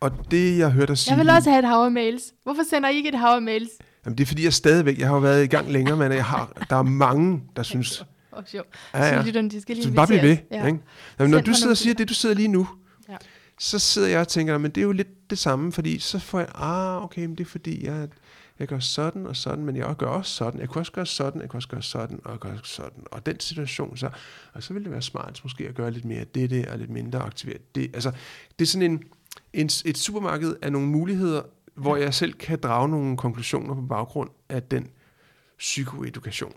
Og 0.00 0.30
det 0.30 0.58
jeg 0.58 0.70
hørte 0.70 0.86
dig 0.86 0.98
sige... 0.98 1.12
Jeg 1.12 1.18
vil 1.18 1.30
også 1.30 1.50
have 1.50 1.58
et 1.58 1.68
hav 1.68 1.84
af 1.84 1.92
mails. 1.92 2.22
Hvorfor 2.42 2.62
sender 2.70 2.88
I 2.88 2.96
ikke 2.96 3.08
et 3.08 3.18
hav 3.18 3.28
af 3.28 3.42
mails? 3.42 3.70
Jamen, 4.04 4.18
det 4.18 4.24
er 4.24 4.26
fordi, 4.26 4.44
jeg 4.44 4.52
stadigvæk, 4.52 4.98
jeg 4.98 5.08
har 5.08 5.18
været 5.18 5.44
i 5.44 5.46
gang 5.46 5.72
længere, 5.72 5.96
men 5.96 6.12
jeg 6.12 6.24
har, 6.24 6.66
der 6.70 6.76
er 6.76 6.82
mange, 6.82 7.42
der 7.56 7.62
synes, 7.62 8.00
Åh, 8.00 8.38
oh, 8.38 8.44
sjov. 8.46 8.64
Ja, 8.94 9.04
ja. 9.04 9.20
Så 9.20 9.26
lytterne, 9.26 9.50
de 9.50 9.60
skal 9.60 9.76
lige 9.76 9.84
Så 9.84 9.92
bare 9.92 10.06
bliv 10.06 10.22
ved. 10.22 10.36
Ja. 10.50 10.66
Ikke? 10.66 10.78
Jamen, 11.18 11.30
når 11.30 11.38
Send 11.38 11.46
du 11.46 11.52
sidder 11.52 11.70
og 11.70 11.76
siger 11.76 11.94
det, 11.94 12.08
du 12.08 12.14
sidder 12.14 12.34
lige 12.34 12.48
nu. 12.48 12.68
Så 13.60 13.78
sidder 13.78 14.08
jeg 14.08 14.20
og 14.20 14.28
tænker, 14.28 14.58
men 14.58 14.70
det 14.70 14.80
er 14.80 14.84
jo 14.84 14.92
lidt 14.92 15.30
det 15.30 15.38
samme, 15.38 15.72
fordi 15.72 15.98
så 15.98 16.18
får 16.18 16.38
jeg, 16.38 16.48
ah, 16.54 17.02
okay, 17.04 17.20
men 17.26 17.34
det 17.34 17.44
er 17.44 17.48
fordi, 17.48 17.86
jeg, 17.86 18.08
jeg 18.58 18.68
gør 18.68 18.78
sådan 18.78 19.26
og 19.26 19.36
sådan, 19.36 19.64
men 19.64 19.76
jeg 19.76 19.96
gør 19.96 20.06
også 20.06 20.32
sådan. 20.34 20.60
Jeg 20.60 20.68
kunne 20.68 20.82
også 20.82 20.92
gøre 20.92 21.06
sådan, 21.06 21.40
jeg 21.40 21.48
kunne 21.50 21.58
også 21.58 21.68
gøre 21.68 21.82
sådan, 21.82 22.20
og 22.24 22.30
jeg 22.30 22.38
gør 22.38 22.56
sådan. 22.64 23.04
Og 23.12 23.26
den 23.26 23.40
situation, 23.40 23.96
så, 23.96 24.10
og 24.52 24.62
så 24.62 24.72
ville 24.72 24.84
det 24.84 24.92
være 24.92 25.02
smart 25.02 25.40
måske 25.42 25.68
at 25.68 25.74
gøre 25.74 25.90
lidt 25.90 26.04
mere 26.04 26.20
af 26.20 26.26
det, 26.26 26.50
det 26.50 26.66
og 26.66 26.78
lidt 26.78 26.90
mindre 26.90 27.18
aktivere 27.18 27.58
det. 27.74 27.90
Altså, 27.94 28.10
det 28.58 28.64
er 28.64 28.66
sådan 28.68 28.90
en, 28.90 29.02
en, 29.52 29.66
et 29.84 29.98
supermarked 29.98 30.56
af 30.62 30.72
nogle 30.72 30.88
muligheder, 30.88 31.42
hvor 31.74 31.96
jeg 31.96 32.14
selv 32.14 32.32
kan 32.32 32.58
drage 32.60 32.88
nogle 32.88 33.16
konklusioner 33.16 33.74
på 33.74 33.80
baggrund 33.80 34.30
af 34.48 34.62
den 34.62 34.90
psykoedukation, 35.58 36.54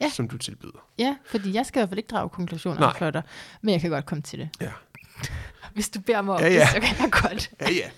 Ja. 0.00 0.10
som 0.10 0.28
du 0.28 0.38
tilbyder. 0.38 0.88
Ja, 0.98 1.16
fordi 1.26 1.54
jeg 1.54 1.66
skal 1.66 1.78
i 1.78 1.80
hvert 1.80 1.88
fald 1.88 1.98
ikke 1.98 2.08
drage 2.08 2.28
konklusioner 2.28 2.80
Nej. 2.80 2.98
for 2.98 3.10
dig, 3.10 3.22
men 3.62 3.72
jeg 3.72 3.80
kan 3.80 3.90
godt 3.90 4.06
komme 4.06 4.22
til 4.22 4.38
det. 4.38 4.48
Ja. 4.60 4.70
Hvis 5.74 5.88
du 5.90 6.00
beder 6.00 6.22
mig 6.22 6.34
om 6.34 6.40
Ja, 6.40 6.48
det, 6.48 6.54
ja. 6.54 6.66
så 6.66 6.80
kan 6.80 6.96
jeg 7.00 7.10
godt. 7.22 7.50
Ja, 7.60 7.70
ja. 7.70 7.90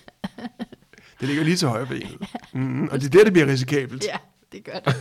Det 1.19 1.27
ligger 1.27 1.43
lige 1.43 1.55
til 1.57 1.67
højre 1.67 1.85
benet. 1.85 2.17
Mm, 2.53 2.87
og 2.91 2.99
det 3.01 3.05
er 3.05 3.09
der, 3.09 3.23
det 3.23 3.33
bliver 3.33 3.47
risikabelt. 3.47 4.03
Ja, 4.05 4.17
det 4.51 4.63
gør 4.63 4.79
det. 4.79 4.95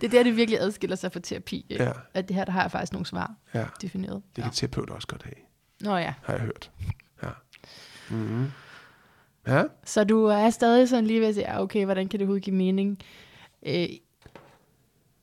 det 0.00 0.06
er 0.06 0.08
der, 0.10 0.22
det 0.22 0.36
virkelig 0.36 0.60
adskiller 0.60 0.96
sig 0.96 1.12
fra 1.12 1.20
terapi. 1.20 1.66
Ikke? 1.68 1.84
Ja. 1.84 1.92
At 2.14 2.28
det 2.28 2.36
her, 2.36 2.44
der 2.44 2.52
har 2.52 2.62
jeg 2.62 2.70
faktisk 2.70 2.92
nogle 2.92 3.06
svar 3.06 3.34
ja. 3.54 3.64
defineret. 3.82 4.22
Det 4.36 4.44
kan 4.44 4.52
terapeuter 4.52 4.94
også 4.94 5.08
godt 5.08 5.22
have, 5.22 5.34
Nå 5.80 5.96
ja. 5.96 6.14
har 6.24 6.32
jeg 6.32 6.42
hørt. 6.42 6.70
Ja. 7.22 7.28
Mm. 8.10 8.46
Ja, 9.46 9.62
Så 9.84 10.04
du 10.04 10.24
er 10.24 10.50
stadig 10.50 10.88
sådan 10.88 11.06
lige 11.06 11.20
ved 11.20 11.26
at 11.28 11.34
sige, 11.34 11.48
"Ah, 11.48 11.60
okay, 11.60 11.84
hvordan 11.84 12.08
kan 12.08 12.18
det 12.18 12.20
overhovedet 12.24 12.44
give 12.44 12.56
mening 12.56 12.98
øh, 13.66 13.86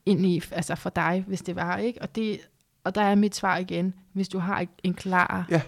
ind 0.06 0.26
i, 0.26 0.42
altså 0.50 0.74
for 0.74 0.90
dig, 0.90 1.24
hvis 1.26 1.42
det 1.42 1.56
var, 1.56 1.76
ikke? 1.76 2.02
Og, 2.02 2.14
det, 2.14 2.40
og 2.84 2.94
der 2.94 3.02
er 3.02 3.14
mit 3.14 3.36
svar 3.36 3.56
igen, 3.56 3.94
hvis 4.12 4.28
du 4.28 4.38
har 4.38 4.66
en 4.82 4.94
klar 4.94 5.46
Ja. 5.50 5.62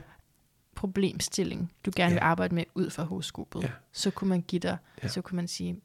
Problemstilling, 0.78 1.72
du 1.86 1.90
gerne 1.96 2.09
Ja. 2.10 2.14
vil 2.14 2.20
arbejde 2.22 2.55
med 2.55 2.64
ud 2.74 2.90
fra 2.90 3.02
horoskopet, 3.05 3.62
Ja. 3.62 3.70
så 3.92 4.10
kunne 4.10 4.28
man 4.28 4.42
give 4.42 4.60
dig, 4.60 4.76
Ja. 5.02 5.09
så 5.09 5.22
kunne 5.22 5.36
man 5.36 5.48
sige, 5.48 5.80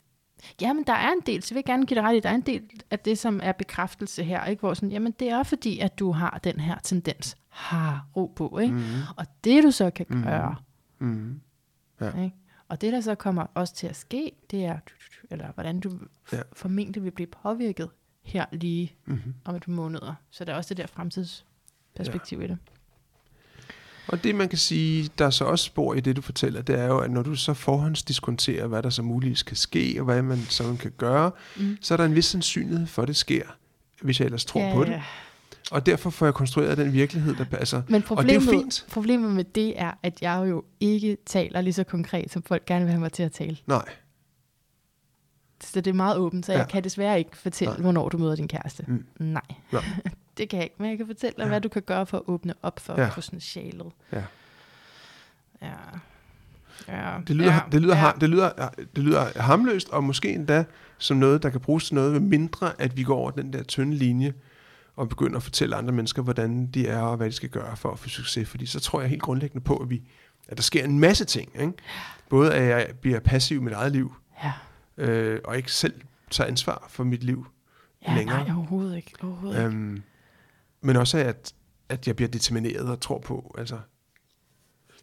ja, 0.61 0.73
men 0.73 0.83
der 0.87 0.93
er 0.93 1.11
en 1.11 1.21
del, 1.25 1.43
så 1.43 1.53
vil 1.53 1.57
jeg 1.57 1.65
gerne 1.65 1.85
give 1.85 1.99
dig 1.99 2.03
ret 2.09 2.15
i, 2.15 2.19
der 2.19 2.29
er 2.29 2.35
en 2.35 2.41
del 2.41 2.63
af 2.91 2.99
det, 2.99 3.17
som 3.19 3.39
er 3.43 3.51
bekræftelse 3.51 4.23
her, 4.23 4.45
ikke? 4.45 4.59
Hvor 4.59 4.73
sådan, 4.73 4.91
jamen 4.91 5.11
det 5.19 5.29
er 5.29 5.43
fordi, 5.43 5.79
at 5.79 5.99
du 5.99 6.11
har 6.11 6.39
den 6.43 6.59
her 6.59 6.79
tendens, 6.83 7.37
har 7.49 8.07
ro 8.15 8.33
på, 8.35 8.59
ikke? 8.59 8.73
mm. 8.73 8.83
Og 9.17 9.25
det 9.43 9.63
du 9.63 9.71
så 9.71 9.89
kan 9.89 10.05
Mhm. 10.09 10.23
gøre, 10.23 10.55
Mm. 10.99 11.39
Ja. 12.01 12.23
ikke? 12.23 12.35
Og 12.67 12.81
det, 12.81 12.93
der 12.93 13.01
så 13.01 13.15
kommer 13.15 13.45
også 13.53 13.75
til 13.75 13.87
at 13.87 13.95
ske, 13.95 14.31
det 14.51 14.65
er, 14.65 14.77
eller 15.31 15.51
hvordan 15.51 15.79
du 15.79 15.99
ja. 16.31 16.41
formentlig 16.53 17.03
vil 17.03 17.11
blive 17.11 17.27
påvirket 17.27 17.89
her 18.23 18.45
lige 18.51 18.95
Mm-hmm. 19.05 19.33
om 19.45 19.55
et 19.55 19.61
par 19.63 19.71
måneder. 19.71 20.13
Så 20.29 20.45
der 20.45 20.53
er 20.53 20.57
også 20.57 20.69
det 20.73 20.77
der 20.77 20.87
fremtidsperspektiv 20.87 22.39
ja. 22.39 22.45
i 22.45 22.47
det. 22.47 22.57
Og 24.07 24.23
det, 24.23 24.35
man 24.35 24.49
kan 24.49 24.57
sige, 24.57 25.09
der 25.17 25.25
er 25.25 25.29
så 25.29 25.45
også 25.45 25.65
spor 25.65 25.93
i 25.93 25.99
det, 25.99 26.15
du 26.15 26.21
fortæller, 26.21 26.61
det 26.61 26.79
er 26.79 26.85
jo, 26.85 26.97
at 26.99 27.11
når 27.11 27.21
du 27.23 27.35
så 27.35 27.53
forhåndsdiskonterer, 27.53 28.67
hvad 28.67 28.83
der 28.83 28.89
så 28.89 29.01
muligvis 29.01 29.43
kan 29.43 29.55
ske, 29.57 29.95
og 29.99 30.05
hvad 30.05 30.21
man 30.21 30.37
så 30.49 30.75
kan 30.79 30.91
gøre, 30.97 31.31
Mm. 31.57 31.77
så 31.81 31.93
er 31.93 31.97
der 31.97 32.05
en 32.05 32.15
vis 32.15 32.25
sandsynlighed 32.25 32.87
for, 32.87 33.01
at 33.01 33.07
det 33.07 33.15
sker, 33.15 33.43
hvis 34.01 34.19
jeg 34.19 34.25
ellers 34.25 34.45
tror 34.45 34.61
ja, 34.61 34.73
på 34.73 34.83
det. 34.83 34.91
ja. 34.91 35.03
Og 35.71 35.85
derfor 35.85 36.09
får 36.09 36.25
jeg 36.25 36.33
konstrueret 36.33 36.77
den 36.77 36.93
virkelighed, 36.93 37.35
der 37.35 37.43
passer. 37.45 37.81
Men 37.87 38.03
Og 38.09 38.23
det 38.23 38.35
er 38.35 38.39
problemet, 38.39 38.63
fint. 38.63 38.85
problemet 38.91 39.31
med 39.31 39.43
det 39.43 39.79
er, 39.81 39.91
at 40.03 40.21
jeg 40.21 40.45
jo 40.49 40.63
ikke 40.79 41.17
taler 41.25 41.61
lige 41.61 41.73
så 41.73 41.83
konkret, 41.83 42.31
som 42.31 42.43
folk 42.43 42.65
gerne 42.65 42.85
vil 42.85 42.91
have 42.91 42.99
mig 43.01 43.11
til 43.11 43.23
at 43.23 43.31
tale. 43.31 43.57
Nej. 43.67 43.85
Så 45.63 45.81
det 45.81 45.87
er 45.87 45.93
meget 45.93 46.17
åbent, 46.17 46.45
så 46.45 46.51
Ja. 46.51 46.57
jeg 46.57 46.67
kan 46.67 46.83
desværre 46.83 47.17
ikke 47.19 47.37
fortælle, 47.37 47.73
Nej. 47.73 47.81
hvornår 47.81 48.09
du 48.09 48.17
møder 48.17 48.35
din 48.35 48.47
kæreste. 48.47 48.85
Mm. 48.87 49.05
Nej. 49.19 49.41
Nej. 49.71 49.83
det 50.37 50.49
kan 50.49 50.57
jeg 50.57 50.63
ikke, 50.63 50.75
men 50.79 50.89
jeg 50.89 50.97
kan 50.97 51.07
fortælle 51.07 51.33
dig, 51.37 51.43
Ja. 51.43 51.47
hvad 51.47 51.61
du 51.61 51.69
kan 51.69 51.81
gøre 51.81 52.05
for 52.05 52.17
at 52.17 52.23
åbne 52.27 52.53
op 52.63 52.79
for 52.79 53.01
Ja. 53.01 53.09
potentialet. 53.13 53.91
Ja. 54.11 54.23
Ja. 55.61 55.71
Ja. 56.87 57.17
Det 57.27 57.35
lyder, 57.35 57.53
ja. 57.53 57.59
det, 57.71 57.81
lyder, 57.81 57.97
ja. 58.05 58.11
det, 58.21 58.29
lyder, 58.29 58.69
det 58.95 59.03
lyder 59.03 59.41
harmløst, 59.41 59.89
og 59.89 60.03
måske 60.03 60.33
endda 60.33 60.63
som 60.97 61.17
noget, 61.17 61.43
der 61.43 61.49
kan 61.49 61.59
bruges 61.59 61.85
til 61.85 61.95
noget, 61.95 62.21
mindre 62.21 62.81
at 62.81 62.97
vi 62.97 63.03
går 63.03 63.17
over 63.17 63.31
den 63.31 63.53
der 63.53 63.63
tynde 63.63 63.95
linje, 63.95 64.33
og 64.95 65.09
begynder 65.09 65.37
at 65.37 65.43
fortælle 65.43 65.75
andre 65.75 65.91
mennesker, 65.93 66.21
hvordan 66.21 66.65
de 66.67 66.87
er, 66.87 66.99
og 67.01 67.17
hvad 67.17 67.27
de 67.27 67.31
skal 67.31 67.49
gøre 67.49 67.77
for 67.77 67.91
at 67.91 67.99
få 67.99 68.09
succes. 68.09 68.49
Fordi 68.49 68.65
så 68.65 68.79
tror 68.79 69.01
jeg 69.01 69.09
helt 69.09 69.21
grundlæggende 69.21 69.63
på, 69.63 69.77
at, 69.77 69.89
vi, 69.89 70.01
at 70.47 70.57
der 70.57 70.63
sker 70.63 70.83
en 70.83 70.99
masse 70.99 71.25
ting. 71.25 71.51
Ikke? 71.59 71.73
Både 72.29 72.53
at 72.53 72.69
jeg 72.69 72.87
bliver 73.01 73.19
passiv 73.19 73.57
i 73.57 73.63
mit 73.63 73.73
eget 73.73 73.91
liv, 73.91 74.13
Ja. 74.43 74.51
øh, 74.97 75.39
og 75.45 75.57
ikke 75.57 75.71
selv 75.71 76.01
tager 76.31 76.47
ansvar 76.47 76.85
for 76.89 77.03
mit 77.03 77.23
liv. 77.23 77.47
Ja, 78.07 78.15
længere. 78.15 78.43
nej, 78.47 78.55
overhovedet 78.55 78.95
ikke. 78.95 79.13
Overhovedet 79.23 79.65
ikke. 79.65 80.01
Men 80.83 80.95
også 80.95 81.17
at, 81.17 81.53
at 81.89 82.07
jeg 82.07 82.15
bliver 82.15 82.29
determineret 82.29 82.89
og 82.89 82.99
tror 83.01 83.19
på, 83.19 83.55
altså, 83.57 83.77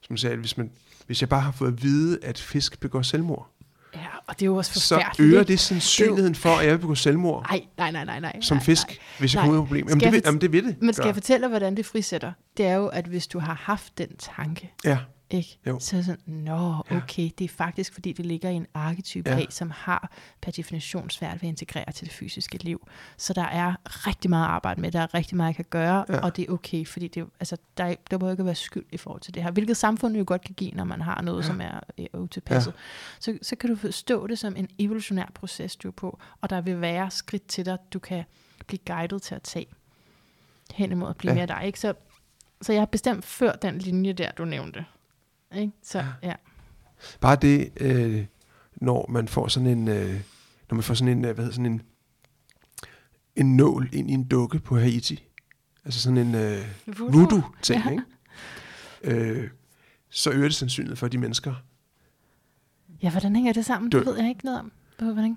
som 0.03 0.17
sagde, 0.17 0.33
at 0.33 0.39
hvis, 0.41 0.57
man, 0.57 0.71
hvis 1.07 1.21
jeg 1.21 1.29
bare 1.29 1.41
har 1.41 1.53
fået 1.53 1.73
at 1.73 1.83
vide, 1.83 2.19
at 2.23 2.39
fisk 2.39 2.81
begår 2.81 3.03
selvmord, 3.03 3.51
Ja, 3.95 4.07
og 4.27 4.35
det 4.35 4.43
er 4.43 4.47
jo 4.47 4.57
også 4.57 4.81
så 4.81 4.95
forfærdeligt. 4.95 5.29
øger 5.29 5.41
ikke? 5.41 5.49
det 5.53 5.61
sandsynligheden 5.61 6.35
for, 6.35 6.49
at 6.51 6.65
jeg 6.65 6.73
vil 6.73 6.79
begå 6.79 6.95
selvmord 6.95 7.47
Ej, 7.51 7.61
nej, 7.79 7.91
nej, 7.91 8.05
nej, 8.05 8.21
nej. 8.21 8.41
som 8.41 8.57
nej, 8.57 8.65
fisk, 8.65 8.87
Nej. 8.87 8.97
hvis 9.19 9.35
jeg 9.35 9.39
Nej. 9.41 9.47
kommer 9.47 9.59
ud 9.61 9.63
af 9.65 9.67
problemet. 9.67 9.91
Jamen, 9.91 10.01
det, 10.05 10.13
vil, 10.13 10.23
jamen, 10.25 10.41
det 10.41 10.53
vil 10.53 10.65
det. 10.65 10.77
Men 10.83 10.93
skal 10.95 11.03
gøre. 11.03 11.07
jeg 11.07 11.15
fortælle 11.15 11.43
dig, 11.43 11.49
hvordan 11.49 11.77
det 11.77 11.87
frisætter? 11.87 12.33
Det 12.57 12.67
er 12.67 12.75
jo, 12.75 12.87
at 12.87 13.05
hvis 13.07 13.27
du 13.27 13.39
har 13.39 13.55
haft 13.55 13.99
den 13.99 14.17
tanke, 14.17 14.73
Ja, 14.85 14.99
ikke? 15.31 15.59
Jo. 15.67 15.79
så 15.79 15.97
er 15.97 16.03
sådan, 16.03 16.21
nå, 16.27 16.75
okay, 16.91 17.31
det 17.39 17.45
er 17.45 17.49
faktisk, 17.49 17.95
fordi 17.95 18.13
det 18.13 18.27
ligger 18.27 18.51
i 18.51 18.55
en 18.55 18.67
arketype 18.75 19.31
Ja. 19.31 19.37
ja. 19.39 19.45
som 19.51 19.71
har 19.71 20.13
per 20.41 20.51
definition 20.51 21.11
svært 21.11 21.35
ved 21.43 21.49
at 21.49 21.53
integrere 21.53 21.93
til 21.93 22.07
det 22.07 22.15
fysiske 22.15 22.59
liv. 22.59 22.89
Så 23.17 23.33
der 23.33 23.43
er 23.45 23.75
rigtig 23.85 24.31
meget 24.31 24.47
arbejde 24.47 24.81
med, 24.81 24.91
der 24.93 25.01
er 25.01 25.15
rigtig 25.15 25.37
meget, 25.37 25.47
jeg 25.49 25.57
kan 25.57 25.65
gøre, 25.71 26.05
Ja. 26.09 26.15
ja. 26.15 26.21
og 26.21 26.37
det 26.37 26.49
er 26.49 26.53
okay, 26.53 26.87
fordi 26.87 27.09
det, 27.09 27.27
altså, 27.41 27.57
der, 27.77 27.85
er- 27.85 27.95
der 28.11 28.19
må 28.19 28.31
ikke 28.31 28.45
være 28.45 28.55
skyld 28.55 28.87
i 28.93 28.97
forhold 28.97 29.21
til 29.21 29.35
det 29.35 29.43
her. 29.43 29.51
Hvilket 29.51 29.77
samfundet 29.77 30.19
jo 30.19 30.25
godt 30.27 30.43
kan 30.43 30.55
give, 30.55 30.71
når 30.71 30.85
man 30.85 31.01
har 31.01 31.23
noget, 31.23 31.39
Ja. 31.43 31.47
ja. 31.47 31.53
som 31.53 31.61
er 31.61 31.81
øh, 32.15 32.21
utilpasset. 32.21 32.73
Ja. 32.73 32.79
Så, 33.21 33.39
så 33.43 33.57
kan 33.57 33.71
du 33.71 33.77
forstå 33.77 34.27
det 34.27 34.39
som 34.39 34.57
en 34.57 34.69
evolutionær 34.79 35.31
proces, 35.35 35.77
du 35.77 35.89
er 35.89 35.93
på, 35.93 36.19
og 36.41 36.51
der 36.51 36.61
vil 36.61 36.81
være 36.81 37.11
skridt 37.11 37.47
til 37.47 37.65
dig, 37.67 37.79
du 37.93 37.99
kan 37.99 38.25
blive 38.67 38.81
guidet 38.87 39.23
til 39.23 39.35
at 39.35 39.43
tage 39.43 39.67
hen 40.75 40.93
imod 40.93 41.09
at 41.11 41.17
blive 41.17 41.33
Ja. 41.33 41.41
ja. 41.41 41.47
mere 41.47 41.59
dig. 41.59 41.67
Ikke? 41.67 41.81
Så, 41.81 41.95
så 42.63 42.73
jeg 42.73 42.81
har 42.81 42.87
bestemt 42.87 43.25
før 43.25 43.53
den 43.53 43.79
linje 43.79 44.13
der, 44.13 44.31
du 44.31 44.45
nævnte. 44.45 44.85
Ikke? 45.57 45.73
Så 45.83 46.05
Ja. 46.23 46.35
bare 47.21 47.37
det, 47.37 47.73
øh, 47.81 48.25
når 48.77 49.07
man 49.09 49.29
får 49.29 49.49
sådan 49.49 49.69
en, 49.69 49.89
øh, 49.89 50.21
når 50.71 50.75
man 50.75 50.83
får 50.83 50.95
sådan 50.95 51.19
en, 51.19 51.25
øh, 51.25 51.35
hvad 51.35 51.45
hedder 51.45 51.53
sådan 51.55 51.67
en, 51.73 51.83
en 53.37 53.57
nål 53.57 53.89
ind 53.93 54.11
i 54.11 54.15
en 54.15 54.25
dukke 54.29 54.59
på 54.59 54.79
Haiti, 54.79 55.25
altså 55.85 56.01
sådan 56.01 56.17
en 56.19 56.35
øh, 56.35 56.65
voodoo-ting, 56.87 57.85
Ja. 57.85 57.91
ikke? 57.91 58.03
Øh, 59.43 59.49
så 60.11 60.31
øger 60.31 60.49
det 60.49 60.55
sandsynligheden 60.55 60.97
for, 60.97 61.07
at 61.07 61.13
de 61.13 61.19
mennesker 61.19 61.55
Ja, 63.03 63.11
hvordan 63.11 63.37
hænger 63.37 63.53
det 63.53 63.65
sammen? 63.65 63.93
Det 63.93 64.07
ved 64.07 64.17
jeg 64.19 64.29
ikke 64.29 64.45
noget 64.45 64.61
om. 64.61 64.73
Hvordan? 64.99 65.37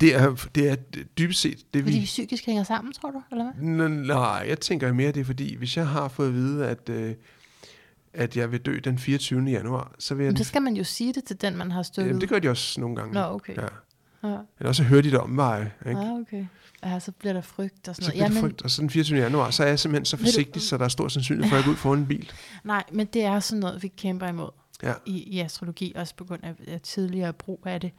Det 0.00 0.14
er, 0.14 0.34
det 0.54 0.68
er 0.70 0.76
dybest 1.18 1.40
set 1.40 1.74
det, 1.74 1.82
Fordi 1.82 1.94
vi... 1.94 1.98
vi 2.00 2.04
psykisk 2.04 2.46
hænger 2.46 2.62
sammen, 2.64 2.92
tror 2.92 3.10
du? 3.10 3.22
Eller 3.30 3.44
hvad? 3.52 3.86
N- 3.86 4.06
nej, 4.06 4.44
jeg 4.48 4.60
tænker 4.60 4.92
mere, 4.92 5.12
det 5.12 5.20
er 5.20 5.24
fordi, 5.24 5.54
hvis 5.56 5.76
jeg 5.76 5.88
har 5.88 6.08
fået 6.08 6.28
at 6.28 6.34
vide, 6.34 6.66
at, 6.68 6.88
øh, 6.88 7.14
at 8.14 8.36
jeg 8.36 8.52
vil 8.52 8.60
dø 8.60 8.78
den 8.84 8.98
24. 8.98 9.42
januar, 9.50 9.94
så 9.98 10.14
vil 10.14 10.24
jeg... 10.24 10.32
Men 10.32 10.36
så 10.38 10.44
skal 10.44 10.62
man 10.62 10.76
jo 10.76 10.84
sige 10.84 11.12
det 11.12 11.24
til 11.24 11.40
den, 11.40 11.56
man 11.56 11.70
har 11.70 11.82
stykket. 11.82 12.08
Jamen, 12.08 12.20
det 12.20 12.28
gør 12.28 12.38
de 12.38 12.48
også 12.48 12.80
nogle 12.80 12.96
gange. 12.96 13.14
Nå, 13.14 13.20
okay. 13.20 13.56
Ja. 13.56 13.62
Ja. 14.28 14.36
Eller 14.58 14.68
også 14.68 14.82
hører 14.82 15.02
de 15.02 15.10
det 15.10 15.18
omveje. 15.20 15.72
Ikke? 15.88 16.00
Ah, 16.00 16.12
okay. 16.12 16.46
Ja, 16.84 17.00
så 17.00 17.12
bliver 17.12 17.32
der 17.32 17.40
frygt 17.40 17.88
og 17.88 17.94
sådan 17.96 18.04
Så 18.04 18.10
noget. 18.10 18.12
bliver 18.14 18.28
det 18.28 18.34
Jamen, 18.36 18.50
frygt, 18.50 18.62
og 18.62 18.70
så 18.70 18.80
den 18.82 18.90
24. 18.90 19.18
januar, 19.18 19.50
så 19.50 19.62
er 19.64 19.68
jeg 19.68 19.78
simpelthen 19.78 20.04
så 20.04 20.16
Ved 20.16 20.24
du- 20.24 20.30
forsigtig, 20.30 20.62
så 20.62 20.78
der 20.78 20.84
er 20.84 20.88
stor 20.88 21.08
sandsynlighed 21.08 21.50
for, 21.50 21.56
at 21.56 21.58
jeg 21.58 21.64
går 21.64 21.72
ud 21.72 21.76
foran 21.76 21.98
en 21.98 22.06
bil. 22.06 22.32
Nej, 22.64 22.82
men 22.92 23.06
det 23.06 23.24
er 23.24 23.40
sådan 23.40 23.60
noget, 23.60 23.82
vi 23.82 23.88
kæmper 23.88 24.28
imod 24.28 24.50
Ja. 24.82 24.92
i, 25.06 25.22
i 25.22 25.40
astrologi, 25.40 25.92
også 25.96 26.14
på 26.16 26.24
grund 26.24 26.44
af, 26.44 26.54
af 26.68 26.80
tidligere 26.80 27.32
brug 27.32 27.60
af 27.66 27.80
det. 27.80 27.90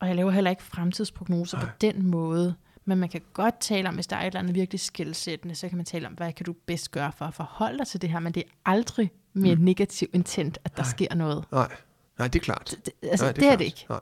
Og 0.00 0.08
jeg 0.08 0.16
laver 0.16 0.30
heller 0.30 0.50
ikke 0.50 0.62
fremtidsprognoser 0.62 1.58
Nej. 1.58 1.66
på 1.66 1.72
den 1.80 2.06
måde. 2.06 2.54
Men 2.90 2.98
man 2.98 3.08
kan 3.08 3.20
godt 3.32 3.60
tale 3.60 3.88
om, 3.88 3.94
hvis 3.94 4.06
der 4.06 4.16
er 4.16 4.20
et 4.20 4.26
eller 4.26 4.40
andet 4.40 4.54
virkelig 4.54 4.80
skældsættende, 4.80 5.54
så 5.54 5.68
kan 5.68 5.76
man 5.76 5.86
tale 5.86 6.06
om, 6.06 6.12
hvad 6.12 6.32
kan 6.32 6.46
du 6.46 6.52
bedst 6.52 6.90
gøre 6.90 7.12
for 7.12 7.24
at 7.24 7.34
forholde 7.34 7.78
dig 7.78 7.86
til 7.86 8.02
det 8.02 8.10
her. 8.10 8.18
Men 8.20 8.32
det 8.32 8.42
er 8.46 8.50
aldrig 8.64 9.12
med 9.32 9.56
mm. 9.56 9.62
negativ 9.62 10.08
intent, 10.12 10.58
at 10.64 10.76
der 10.76 10.82
Nej. 10.82 10.90
sker 10.90 11.14
noget. 11.14 11.44
Nej, 11.52 11.72
nej, 12.18 12.28
det 12.28 12.38
er 12.38 12.44
klart. 12.44 12.74
Det, 12.86 12.92
altså, 13.02 13.24
nej, 13.26 13.32
det, 13.32 13.40
det 13.40 13.46
er 13.46 13.48
klart. 13.50 13.58
det 13.58 13.64
ikke. 13.64 13.86
Nej. 13.88 14.00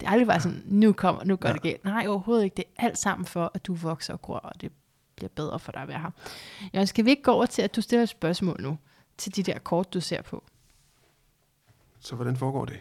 Det 0.00 0.06
er 0.06 0.10
aldrig 0.10 0.26
bare 0.26 0.40
sådan, 0.40 0.62
nu 0.66 0.92
kommer, 0.92 1.24
nu 1.24 1.36
går 1.36 1.48
Ja. 1.48 1.52
det 1.54 1.62
galt. 1.62 1.84
Nej, 1.84 2.06
overhovedet 2.08 2.44
ikke. 2.44 2.54
Det 2.56 2.64
er 2.76 2.84
alt 2.86 2.98
sammen 2.98 3.26
for, 3.26 3.50
at 3.54 3.66
du 3.66 3.74
vokser 3.74 4.12
og 4.12 4.22
gror, 4.22 4.38
og 4.38 4.60
det 4.60 4.72
bliver 5.16 5.28
bedre 5.28 5.58
for 5.58 5.72
dig 5.72 5.82
at 5.82 5.88
være 5.88 5.98
her. 6.00 6.10
Jørgen, 6.74 6.86
skal 6.86 7.04
vi 7.04 7.10
ikke 7.10 7.22
gå 7.22 7.30
over 7.32 7.46
til, 7.46 7.62
at 7.62 7.76
du 7.76 7.80
stiller 7.80 8.02
et 8.02 8.08
spørgsmål 8.08 8.56
nu, 8.60 8.78
til 9.18 9.36
de 9.36 9.42
der 9.42 9.58
kort, 9.58 9.94
du 9.94 10.00
ser 10.00 10.22
på? 10.22 10.44
Så 12.00 12.14
hvordan 12.14 12.36
foregår 12.36 12.64
det? 12.64 12.80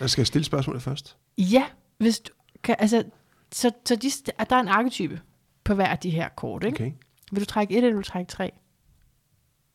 Jeg 0.00 0.10
skal 0.10 0.20
jeg 0.20 0.26
stille 0.26 0.44
spørgsmålet 0.44 0.82
først? 0.82 1.16
Ja, 1.38 1.64
hvis 1.98 2.18
du 2.20 2.32
kan, 2.62 2.76
altså, 2.78 3.04
så, 3.52 3.70
så 3.88 3.96
de, 3.96 4.10
at 4.38 4.50
der 4.50 4.56
er 4.56 4.60
en 4.60 4.68
arketype 4.68 5.20
på 5.64 5.74
hver 5.74 5.86
af 5.86 5.98
de 5.98 6.10
her 6.10 6.28
kort, 6.28 6.64
ikke? 6.64 6.76
Okay. 6.76 6.92
Vil 7.32 7.40
du 7.40 7.46
trække 7.46 7.72
et, 7.74 7.76
eller 7.76 7.90
vil 7.90 7.96
du 8.04 8.08
trække 8.10 8.30
tre? 8.30 8.52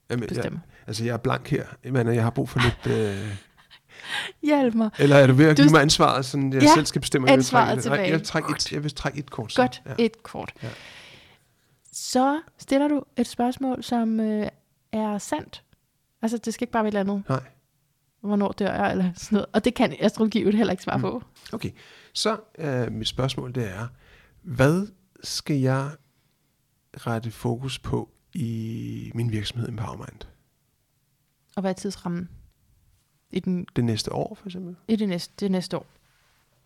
Jamen, 0.10 0.30
jeg, 0.36 0.52
altså, 0.88 1.04
jeg 1.04 1.14
er 1.14 1.18
blank 1.18 1.48
her, 1.48 1.66
men 1.92 2.08
jeg 2.16 2.24
har 2.24 2.30
brug 2.30 2.50
for 2.50 2.60
lidt... 2.60 2.98
Øh, 2.98 3.38
Hjælp 4.48 4.74
mig. 4.76 4.90
eller 5.00 5.16
er 5.16 5.28
du 5.28 5.34
ved 5.34 5.46
at 5.50 5.58
Du- 5.58 5.64
give 5.64 5.72
mig 5.72 5.82
ansvaret, 5.82 6.26
så 6.26 6.38
jeg 6.54 6.62
Ja, 6.62 6.74
selv 6.74 6.86
skal 6.86 7.02
bestemme, 7.02 7.26
om 7.26 7.30
jeg 7.30 7.38
vil 7.38 7.46
trække 7.46 7.82
tilbage. 7.82 8.02
jeg, 8.02 8.12
vil 8.12 8.26
trække 8.26 8.50
et, 8.56 8.72
jeg 8.72 8.84
vil 8.84 8.92
trække 8.96 9.20
et 9.20 9.32
kort. 9.32 9.52
så. 9.54 9.62
Godt, 9.62 9.82
Ja. 9.86 9.94
et 9.98 10.24
kort. 10.24 10.54
Ja. 10.64 10.70
Så 11.94 12.42
stiller 12.58 12.88
du 12.88 13.04
et 13.18 13.28
spørgsmål, 13.28 13.84
som 13.84 14.20
øh, 14.20 14.48
er 14.92 15.18
sandt. 15.18 15.64
Altså, 16.22 16.38
det 16.38 16.54
skal 16.54 16.64
ikke 16.66 16.72
bare 16.72 16.84
være 16.84 16.90
et 16.94 16.98
eller 17.00 17.14
andet. 17.14 17.30
Nej. 17.30 17.40
Hvornår 18.22 18.52
dør 18.52 18.74
jeg, 18.74 18.92
eller 18.92 19.12
sådan 19.16 19.36
noget. 19.36 19.46
Og 19.54 19.66
det 19.66 19.74
kan 19.74 19.96
astrologi 20.00 20.42
jo 20.44 20.52
heller 20.52 20.72
ikke 20.72 20.84
svare 20.84 20.98
Mm. 20.98 21.02
på. 21.02 21.24
Okay, 21.54 21.72
så 22.14 22.38
øh, 22.58 22.92
mit 22.92 23.08
spørgsmål 23.08 23.56
det 23.56 23.70
er, 23.70 23.88
hvad 24.42 24.88
skal 25.24 25.56
jeg 25.60 25.90
rette 26.98 27.32
fokus 27.32 27.80
på 27.80 28.10
i 28.34 29.12
min 29.16 29.32
virksomhed 29.32 29.70
Empowermind? 29.70 30.22
Og 31.56 31.62
hvad 31.62 31.72
er 31.72 31.76
tidsrammen? 31.76 32.30
I, 33.32 33.40
den, 33.40 33.66
Det 33.76 33.84
næste 33.84 34.14
år, 34.14 34.36
for 34.36 34.46
eksempel? 34.48 34.76
i 34.88 34.96
det, 34.96 35.10
næste, 35.10 35.34
det 35.40 35.52
næste 35.52 35.78
år. 35.78 35.86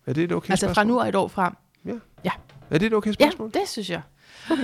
Er 0.06 0.12
det 0.12 0.24
et 0.24 0.32
okay 0.32 0.50
altså 0.50 0.66
fra 0.66 0.74
spørgsmål? 0.74 0.94
nu 0.94 1.00
og 1.00 1.08
et 1.08 1.14
år 1.14 1.28
frem. 1.28 1.52
Er 2.70 2.78
det 2.78 2.86
et 2.86 2.94
okay 2.94 3.08
Ja, 3.10 3.12
spørgsmål? 3.14 3.50
det 3.52 3.62
synes 3.68 3.90
jeg. 3.90 4.02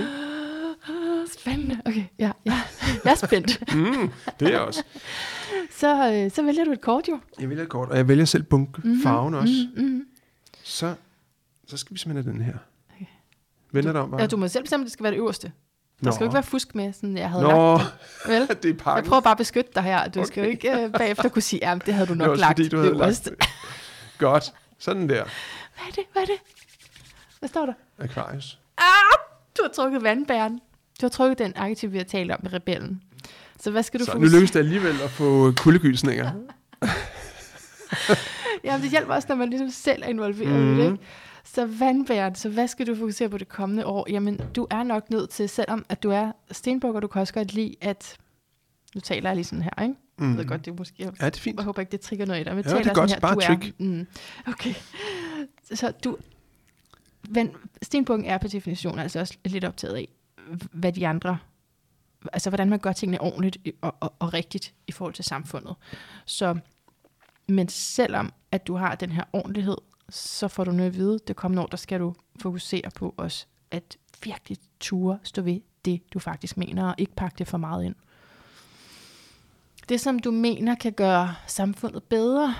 Spændende. 1.39 1.81
Okay, 1.85 2.03
ja, 2.19 2.31
ja. 2.45 2.61
Jeg 3.05 3.11
er 3.11 3.15
spændt. 3.27 3.75
Mm, 3.75 4.11
det 4.39 4.47
er 4.47 4.51
jeg 4.51 4.61
også. 4.61 4.83
Så, 5.77 6.11
øh, 6.13 6.31
så 6.31 6.43
vælger 6.43 6.63
du 6.65 6.71
et 6.71 6.81
kort 6.81 7.07
jo. 7.09 7.19
Jeg 7.39 7.49
vælger 7.49 7.63
et 7.63 7.69
kort, 7.69 7.89
og 7.89 7.97
jeg 7.97 8.07
vælger 8.07 8.25
selv 8.25 8.43
bunke 8.43 8.81
Mhm, 8.83 9.01
farven 9.03 9.33
også. 9.33 9.53
Mm, 9.75 9.83
mm. 9.83 10.05
Så, 10.63 10.95
så 11.67 11.77
skal 11.77 11.93
vi 11.93 11.99
simpelthen 11.99 12.33
have 12.33 12.37
den 12.37 12.45
her. 12.53 12.57
Okay. 12.95 13.05
Vender 13.71 13.91
det 13.91 14.01
om 14.01 14.11
bare? 14.11 14.21
Ja, 14.21 14.27
du 14.27 14.37
må 14.37 14.47
selv 14.47 14.63
bestemme, 14.63 14.83
at 14.83 14.85
det 14.85 14.93
skal 14.93 15.03
være 15.03 15.11
det 15.11 15.17
øverste. 15.17 15.51
Der 16.03 16.11
skal 16.11 16.23
jo 16.23 16.27
ikke 16.29 16.33
være 16.33 16.43
fusk 16.43 16.75
med, 16.75 16.93
sådan 16.93 17.17
jeg 17.17 17.29
havde 17.29 17.43
Nå, 17.43 17.77
lagt. 17.77 17.83
Vel? 18.27 18.41
det 18.47 18.65
er 18.65 18.69
Jeg 18.69 18.77
pakken. 18.77 19.09
prøver 19.09 19.21
bare 19.21 19.31
at 19.31 19.37
beskytte 19.37 19.71
dig 19.75 19.83
her. 19.83 20.07
Du 20.07 20.19
okay. 20.19 20.27
skal 20.27 20.43
jo 20.43 20.49
ikke 20.49 20.83
øh, 20.83 20.91
bagefter 20.91 21.29
kunne 21.29 21.41
sige, 21.41 21.65
at 21.65 21.85
det 21.85 21.93
havde 21.93 22.07
du 22.07 22.11
Det 22.13 22.17
nok 22.17 22.29
også 22.29 22.41
lagt 22.41 22.59
fordi, 22.59 22.69
du 22.69 22.77
havde 22.77 22.97
lagt 22.97 23.25
det. 23.25 23.33
Godt. 24.17 24.53
Sådan 24.79 25.09
der. 25.09 25.23
Hvad 25.23 25.87
er 25.87 25.91
det? 25.95 26.03
Hvad 26.11 26.21
er 26.21 26.25
det? 26.25 26.35
Hvad 27.39 27.49
står 27.49 27.65
der? 27.65 27.73
Aquarius. 27.99 28.59
Ah, 28.77 28.83
du 29.57 29.63
har 29.63 29.69
trukket 29.75 30.03
vandbæren. 30.03 30.53
Du 31.01 31.05
har 31.05 31.09
trukket 31.09 31.39
den 31.39 31.53
arketype, 31.55 31.91
vi 31.91 31.97
har 31.97 32.05
talt 32.05 32.31
om 32.31 32.39
med 32.43 32.53
rebellen. 32.53 33.01
Så 33.63 33.71
hvad 33.71 33.83
skal 33.83 33.99
du 33.99 34.05
Så 34.05 34.11
nu 34.11 34.15
fokusere- 34.19 34.35
lykkes 34.39 34.51
det 34.51 34.59
alligevel 34.59 34.95
at 35.03 35.09
få 35.09 35.51
kuldegysninger. 35.51 36.31
Ja, 38.63 38.79
det 38.81 38.89
hjælper 38.89 39.13
også, 39.13 39.25
når 39.29 39.35
man 39.35 39.49
ligesom 39.49 39.69
selv 39.69 40.03
er 40.03 40.07
involveret 40.07 40.51
mm. 40.59 40.73
i 40.73 40.77
det. 40.81 40.85
Mhm. 40.85 40.93
Ikke? 40.93 41.05
Så 41.43 41.65
vandbæren, 41.65 42.35
så 42.35 42.49
hvad 42.49 42.67
skal 42.67 42.87
du 42.87 42.95
fokusere 42.95 43.29
på 43.29 43.37
det 43.37 43.49
kommende 43.49 43.85
år? 43.85 44.05
Jamen, 44.09 44.39
du 44.55 44.67
er 44.71 44.83
nok 44.83 45.09
nødt 45.09 45.29
til, 45.29 45.49
selvom 45.49 45.85
at 45.89 46.03
du 46.03 46.09
er 46.11 46.31
stenbuk, 46.51 46.95
og 46.95 47.01
du 47.01 47.07
kan 47.07 47.21
også 47.21 47.33
godt 47.33 47.53
lide, 47.53 47.75
at... 47.81 48.17
Nu 48.95 49.01
taler 49.01 49.29
jeg 49.29 49.35
lige 49.35 49.45
sådan 49.45 49.61
her, 49.61 49.81
ikke? 49.83 49.95
Jeg 50.19 50.27
Mm. 50.27 50.37
ved 50.37 50.45
godt, 50.45 50.65
det 50.65 50.71
er 50.71 50.75
måske... 50.77 50.95
Ja, 50.99 51.05
det 51.05 51.35
er 51.35 51.39
fint. 51.39 51.57
Jeg 51.57 51.65
håber 51.65 51.79
ikke, 51.79 51.91
det 51.91 51.99
trigger 52.01 52.25
noget 52.25 52.41
i 52.41 52.43
dig. 52.43 52.55
Men 52.55 52.63
Ja, 52.63 52.69
taler 52.69 52.83
det 52.83 52.89
er 52.89 52.93
godt. 52.95 53.09
sådan 53.09 53.21
Bare 53.21 53.35
du 53.35 53.39
trick. 53.41 53.67
Er, 53.67 53.71
mm, 53.77 54.07
okay. 54.47 54.73
Så 55.73 55.91
du... 56.03 56.17
Men 57.29 57.51
stenbukken 57.81 58.25
er 58.27 58.37
på 58.37 58.47
definition 58.47 58.99
altså 58.99 59.19
også 59.19 59.37
lidt 59.45 59.63
optaget 59.65 59.95
af, 59.95 60.07
hvad 60.71 60.91
de 60.93 61.07
andre... 61.07 61.37
Altså, 62.33 62.49
hvordan 62.49 62.69
man 62.69 62.79
gør 62.79 62.91
tingene 62.91 63.21
ordentligt 63.21 63.57
og, 63.81 63.95
og, 63.99 64.13
og 64.19 64.33
rigtigt 64.33 64.73
i 64.87 64.91
forhold 64.91 65.13
til 65.13 65.25
samfundet. 65.25 65.75
Så, 66.25 66.57
men 67.47 67.69
selvom 67.69 68.33
at 68.51 68.67
du 68.67 68.75
har 68.75 68.95
den 68.95 69.11
her 69.11 69.23
ordentlighed, 69.33 69.77
så 70.09 70.47
får 70.47 70.63
du 70.63 70.71
noget 70.71 70.89
at 70.89 70.95
vide. 70.95 71.19
Det 71.27 71.35
kommende 71.35 71.61
år, 71.61 71.67
der 71.67 71.77
skal 71.77 71.99
du 71.99 72.15
fokusere 72.41 72.89
på 72.95 73.13
også, 73.17 73.45
at 73.71 73.97
virkelig 74.23 74.57
ture 74.79 75.19
stå 75.23 75.41
ved 75.41 75.59
det, 75.85 76.13
du 76.13 76.19
faktisk 76.19 76.57
mener, 76.57 76.87
og 76.87 76.95
ikke 76.97 77.15
pakke 77.15 77.35
det 77.37 77.47
for 77.47 77.57
meget 77.57 77.85
ind. 77.85 77.95
Det, 79.89 80.01
som 80.01 80.19
du 80.19 80.31
mener 80.31 80.75
kan 80.75 80.93
gøre 80.93 81.35
samfundet 81.47 82.03
bedre, 82.03 82.55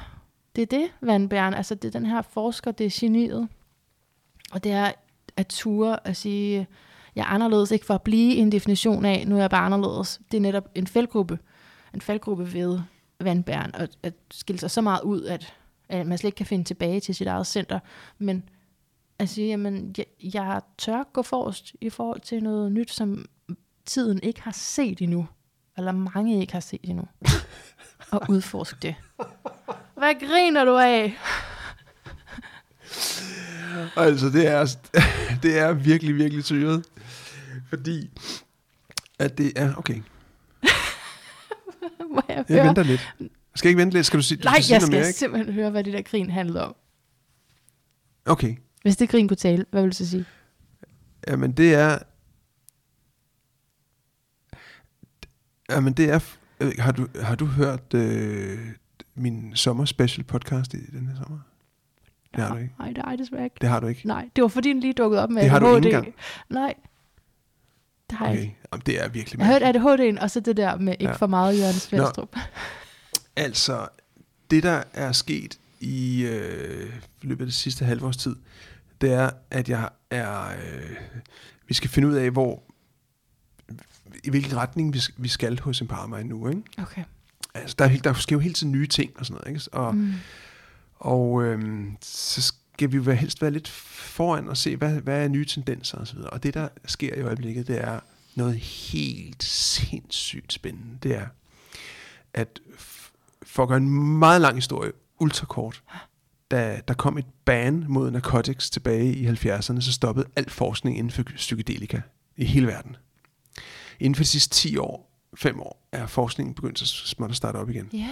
det 0.55 0.61
er 0.61 0.65
det, 0.65 0.91
vandbæren. 1.01 1.53
Altså, 1.53 1.75
det 1.75 1.87
er 1.95 1.99
den 1.99 2.05
her 2.05 2.21
forsker, 2.21 2.71
det 2.71 2.85
er 2.85 2.97
geniet. 2.99 3.47
Og 4.51 4.63
det 4.63 4.71
er 4.71 4.91
at 5.37 5.47
ture 5.47 6.07
at 6.07 6.17
sige, 6.17 6.67
jeg 7.15 7.21
er 7.21 7.25
anderledes, 7.25 7.71
ikke 7.71 7.85
for 7.85 7.93
at 7.93 8.01
blive 8.01 8.35
en 8.35 8.51
definition 8.51 9.05
af, 9.05 9.27
nu 9.27 9.35
er 9.35 9.39
jeg 9.39 9.49
bare 9.49 9.65
anderledes. 9.65 10.21
Det 10.31 10.37
er 10.37 10.41
netop 10.41 10.69
en 10.75 10.87
faldgruppe. 10.87 11.39
En 11.93 12.01
faldgruppe 12.01 12.53
ved 12.53 12.79
vandbæren, 13.19 13.75
og 13.75 13.87
at 14.03 14.13
skille 14.31 14.59
sig 14.59 14.71
så 14.71 14.81
meget 14.81 15.01
ud, 15.01 15.23
at, 15.23 15.53
at 15.89 16.07
man 16.07 16.17
slet 16.17 16.27
ikke 16.27 16.35
kan 16.35 16.45
finde 16.45 16.63
tilbage 16.63 16.99
til 16.99 17.15
sit 17.15 17.27
eget 17.27 17.47
center. 17.47 17.79
Men 18.17 18.43
at 19.19 19.29
sige, 19.29 19.47
jamen, 19.47 19.95
jeg, 19.97 20.05
jeg 20.33 20.61
tør 20.77 21.03
gå 21.13 21.21
forrest 21.21 21.75
i 21.81 21.89
forhold 21.89 22.21
til 22.21 22.43
noget 22.43 22.71
nyt, 22.71 22.91
som 22.91 23.25
tiden 23.85 24.19
ikke 24.23 24.41
har 24.41 24.51
set 24.51 25.01
endnu. 25.01 25.27
Eller 25.77 25.91
mange 25.91 26.39
ikke 26.39 26.53
har 26.53 26.59
set 26.59 26.79
endnu. 26.83 27.07
og 28.11 28.21
udforske 28.29 28.77
det. 28.81 28.95
Hvad 29.97 30.27
griner 30.27 30.65
du 30.65 30.77
af? 30.77 31.17
Altså, 33.95 34.29
det 34.29 34.47
er, 34.47 34.65
det 35.43 35.59
er 35.59 35.73
virkelig, 35.73 36.15
virkelig 36.15 36.43
syret. 36.43 36.85
Fordi, 37.73 38.09
at 39.19 39.37
det 39.37 39.53
er... 39.55 39.75
Okay, 39.75 39.93
Må 42.15 42.21
jeg 42.29 42.45
jeg 42.49 42.57
høre? 42.57 42.65
venter 42.65 42.83
lidt. 42.83 43.13
Skal 43.55 43.67
jeg 43.67 43.71
ikke 43.71 43.81
vente 43.81 43.97
lidt? 43.97 44.05
Skal 44.05 44.17
du 44.17 44.23
sige, 44.23 44.37
du 44.37 44.43
Nej, 44.43 44.61
sige 44.61 44.73
jeg 44.73 44.81
skal 44.81 44.95
mere, 44.95 45.07
ikke? 45.07 45.19
simpelthen 45.19 45.53
høre, 45.53 45.69
hvad 45.69 45.83
det 45.83 45.93
der 45.93 46.01
grin 46.01 46.29
handlede 46.29 46.65
om. 46.65 46.75
Okay. 48.25 48.55
Hvis 48.81 48.97
det 48.97 49.09
grin 49.09 49.27
kunne 49.27 49.37
tale, 49.37 49.65
hvad 49.71 49.81
vil 49.81 49.91
du 49.91 49.95
så 49.95 50.09
sige? 50.09 50.25
Jamen, 51.27 51.51
det 51.51 51.73
er... 51.73 51.99
Jamen, 55.69 55.93
det 55.93 56.09
er... 56.09 56.19
jeg 56.59 56.71
Har 56.79 56.91
du, 56.91 57.07
har 57.21 57.35
du 57.35 57.45
hørt 57.45 57.93
øh, 57.93 58.59
min 59.15 59.55
sommerspecial 59.55 60.23
podcast 60.23 60.73
i 60.73 60.77
den 60.77 61.07
her 61.07 61.15
sommer? 61.15 61.39
Det 62.35 62.43
har 62.43 62.53
du 62.53 62.59
ikke. 62.61 62.73
Nej, 62.79 62.87
det 62.87 63.03
er 63.07 63.15
desværre 63.15 63.43
ikke. 63.43 63.55
Det 63.61 63.69
har 63.69 63.79
du 63.79 63.87
ikke. 63.87 64.07
Nej, 64.07 64.29
det 64.35 64.41
var 64.41 64.47
fordi 64.47 64.69
den 64.69 64.79
lige 64.79 64.93
dukkede 64.93 65.23
op 65.23 65.29
med 65.29 65.41
Det 65.41 65.49
har 65.49 65.59
du 65.59 65.75
ikke 65.75 65.87
engang? 65.87 66.13
Nej, 66.49 66.73
det 68.13 68.17
har 68.19 68.25
jeg 68.25 68.33
Okay. 68.33 68.43
ikke. 68.43 68.57
Jamen, 68.73 68.83
det 68.85 69.03
er 69.03 69.07
virkelig 69.07 69.37
Jeg 69.39 69.45
har 69.47 69.53
hørt 69.53 69.61
mærkeligt. 69.61 70.15
ADHD'en, 70.17 70.23
og 70.23 70.31
så 70.31 70.39
det 70.39 70.57
der 70.57 70.77
med 70.77 70.93
ikke 70.99 71.05
Ja. 71.11 71.15
for 71.15 71.27
meget 71.27 71.59
Jørgen 71.59 71.73
Svendstrup. 71.73 72.35
Altså, 73.35 73.87
det 74.51 74.63
der 74.63 74.83
er 74.93 75.11
sket 75.11 75.59
i 75.79 76.23
øh, 76.25 76.93
løbet 77.21 77.43
af 77.43 77.47
det 77.47 77.53
sidste 77.55 77.85
halvårs 77.85 78.17
tid, 78.17 78.35
det 79.01 79.13
er, 79.13 79.29
at 79.51 79.69
jeg 79.69 79.89
er... 80.11 80.47
Øh, 80.49 80.95
vi 81.67 81.73
skal 81.73 81.89
finde 81.89 82.07
ud 82.07 82.13
af, 82.13 82.31
hvor 82.31 82.63
i 84.23 84.29
hvilken 84.29 84.57
retning 84.57 84.93
vi, 84.93 85.01
vi 85.17 85.27
skal 85.27 85.59
hos 85.59 85.81
Empowermind 85.81 86.29
nu, 86.29 86.47
ikke? 86.49 86.61
Okay. 86.77 87.03
Altså, 87.53 87.75
der, 87.79 87.85
er, 87.85 87.97
der 87.97 88.13
sker 88.13 88.35
jo 88.35 88.39
hele 88.39 88.53
tiden 88.53 88.71
nye 88.71 88.87
ting 88.87 89.11
og 89.15 89.25
sådan 89.25 89.41
noget, 89.45 89.55
ikke? 89.63 89.77
Og, 89.77 89.95
Mm. 89.95 90.13
og 90.99 91.43
øhm, 91.43 91.97
så 92.01 92.53
skal 92.73 92.91
vi 92.91 92.97
jo 92.97 93.11
helst 93.11 93.41
være 93.41 93.51
lidt 93.51 93.67
foran 93.67 94.49
og 94.49 94.57
se, 94.57 94.75
hvad, 94.75 95.01
hvad 95.01 95.23
er 95.23 95.27
nye 95.27 95.45
tendenser 95.45 95.97
og 95.97 96.07
så 96.07 96.15
videre. 96.15 96.29
Og 96.29 96.43
det, 96.43 96.53
der 96.53 96.67
sker 96.85 97.15
i 97.15 97.21
øjeblikket, 97.21 97.67
det 97.67 97.83
er 97.83 97.99
noget 98.35 98.55
helt 98.55 99.43
sindssygt 99.43 100.53
spændende. 100.53 100.97
Det 101.03 101.15
er, 101.15 101.27
at 102.33 102.59
for 103.43 103.63
at 103.63 103.69
gøre 103.69 103.77
en 103.77 104.17
meget 104.19 104.41
lang 104.41 104.55
historie 104.55 104.91
ultrakort, 105.19 105.83
da 106.51 106.81
der 106.87 106.93
kom 106.93 107.17
et 107.17 107.25
ban 107.45 107.85
mod 107.87 108.11
narcotics 108.11 108.69
tilbage 108.69 109.13
i 109.13 109.27
70'erne, 109.27 109.81
så 109.81 109.91
stoppede 109.91 110.27
al 110.35 110.49
forskning 110.49 110.97
inden 110.97 111.11
for 111.11 111.23
psykedelika 111.35 112.01
i 112.37 112.45
hele 112.45 112.67
verden. 112.67 112.95
Inden 113.99 114.15
for 114.15 114.23
de 114.23 114.27
sidste 114.27 114.55
10 114.55 114.77
år, 114.77 115.09
5 115.35 115.59
år, 115.59 115.87
er 115.91 116.07
forskningen 116.07 116.55
begyndt 116.55 116.79
så 116.79 116.85
småt 116.85 117.29
at 117.29 117.35
starte 117.35 117.57
op 117.57 117.69
igen. 117.69 117.89
Ja. 117.93 118.09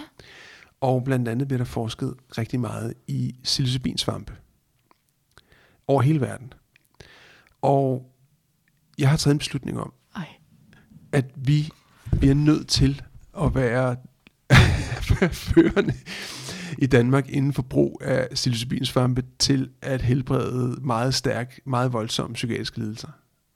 Og 0.82 1.04
blandt 1.04 1.28
andet 1.28 1.48
bliver 1.48 1.58
der 1.58 1.66
forsket 1.66 2.14
rigtig 2.38 2.60
meget 2.60 2.94
i 3.08 3.36
psilocybinsvampe. 3.44 4.34
Over 5.91 6.01
hele 6.01 6.22
verden. 6.22 6.53
Og 7.61 8.11
jeg 8.97 9.09
har 9.09 9.18
taget 9.18 9.34
en 9.34 9.38
beslutning 9.38 9.80
om, 9.80 9.93
Ej. 10.15 10.27
at 11.11 11.26
vi 11.35 11.69
bliver 12.19 12.34
nødt 12.35 12.68
til 12.68 13.01
at 13.41 13.55
være 13.55 13.95
førende 15.51 15.93
i 16.77 16.85
Danmark 16.85 17.30
inden 17.30 17.53
for 17.53 17.61
brug 17.61 18.01
af 18.03 18.27
psilocybinsvampe 18.34 19.23
til 19.39 19.69
at 19.81 20.01
helbrede 20.01 20.77
meget 20.81 21.13
stærk, 21.13 21.59
meget 21.65 21.93
voldsomme 21.93 22.34
psykiatriske 22.34 22.80
lidelser. 22.80 23.09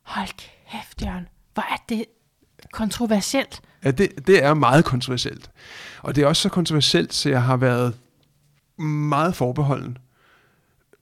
Hold 0.03 0.29
kæft, 0.37 1.01
Jørgen. 1.01 1.27
Hvor 1.53 1.63
er 1.63 1.83
det 1.89 2.05
kontroversielt. 2.71 3.61
Ja, 3.83 3.91
det, 3.91 4.27
det 4.27 4.43
er 4.43 4.53
meget 4.53 4.85
kontroversielt. 4.85 5.51
Og 6.01 6.15
det 6.15 6.23
er 6.23 6.27
også 6.27 6.41
så 6.41 6.49
kontroversielt, 6.49 7.13
så 7.13 7.29
jeg 7.29 7.43
har 7.43 7.57
været 7.57 7.93
meget 8.77 9.35
forbeholden 9.35 9.97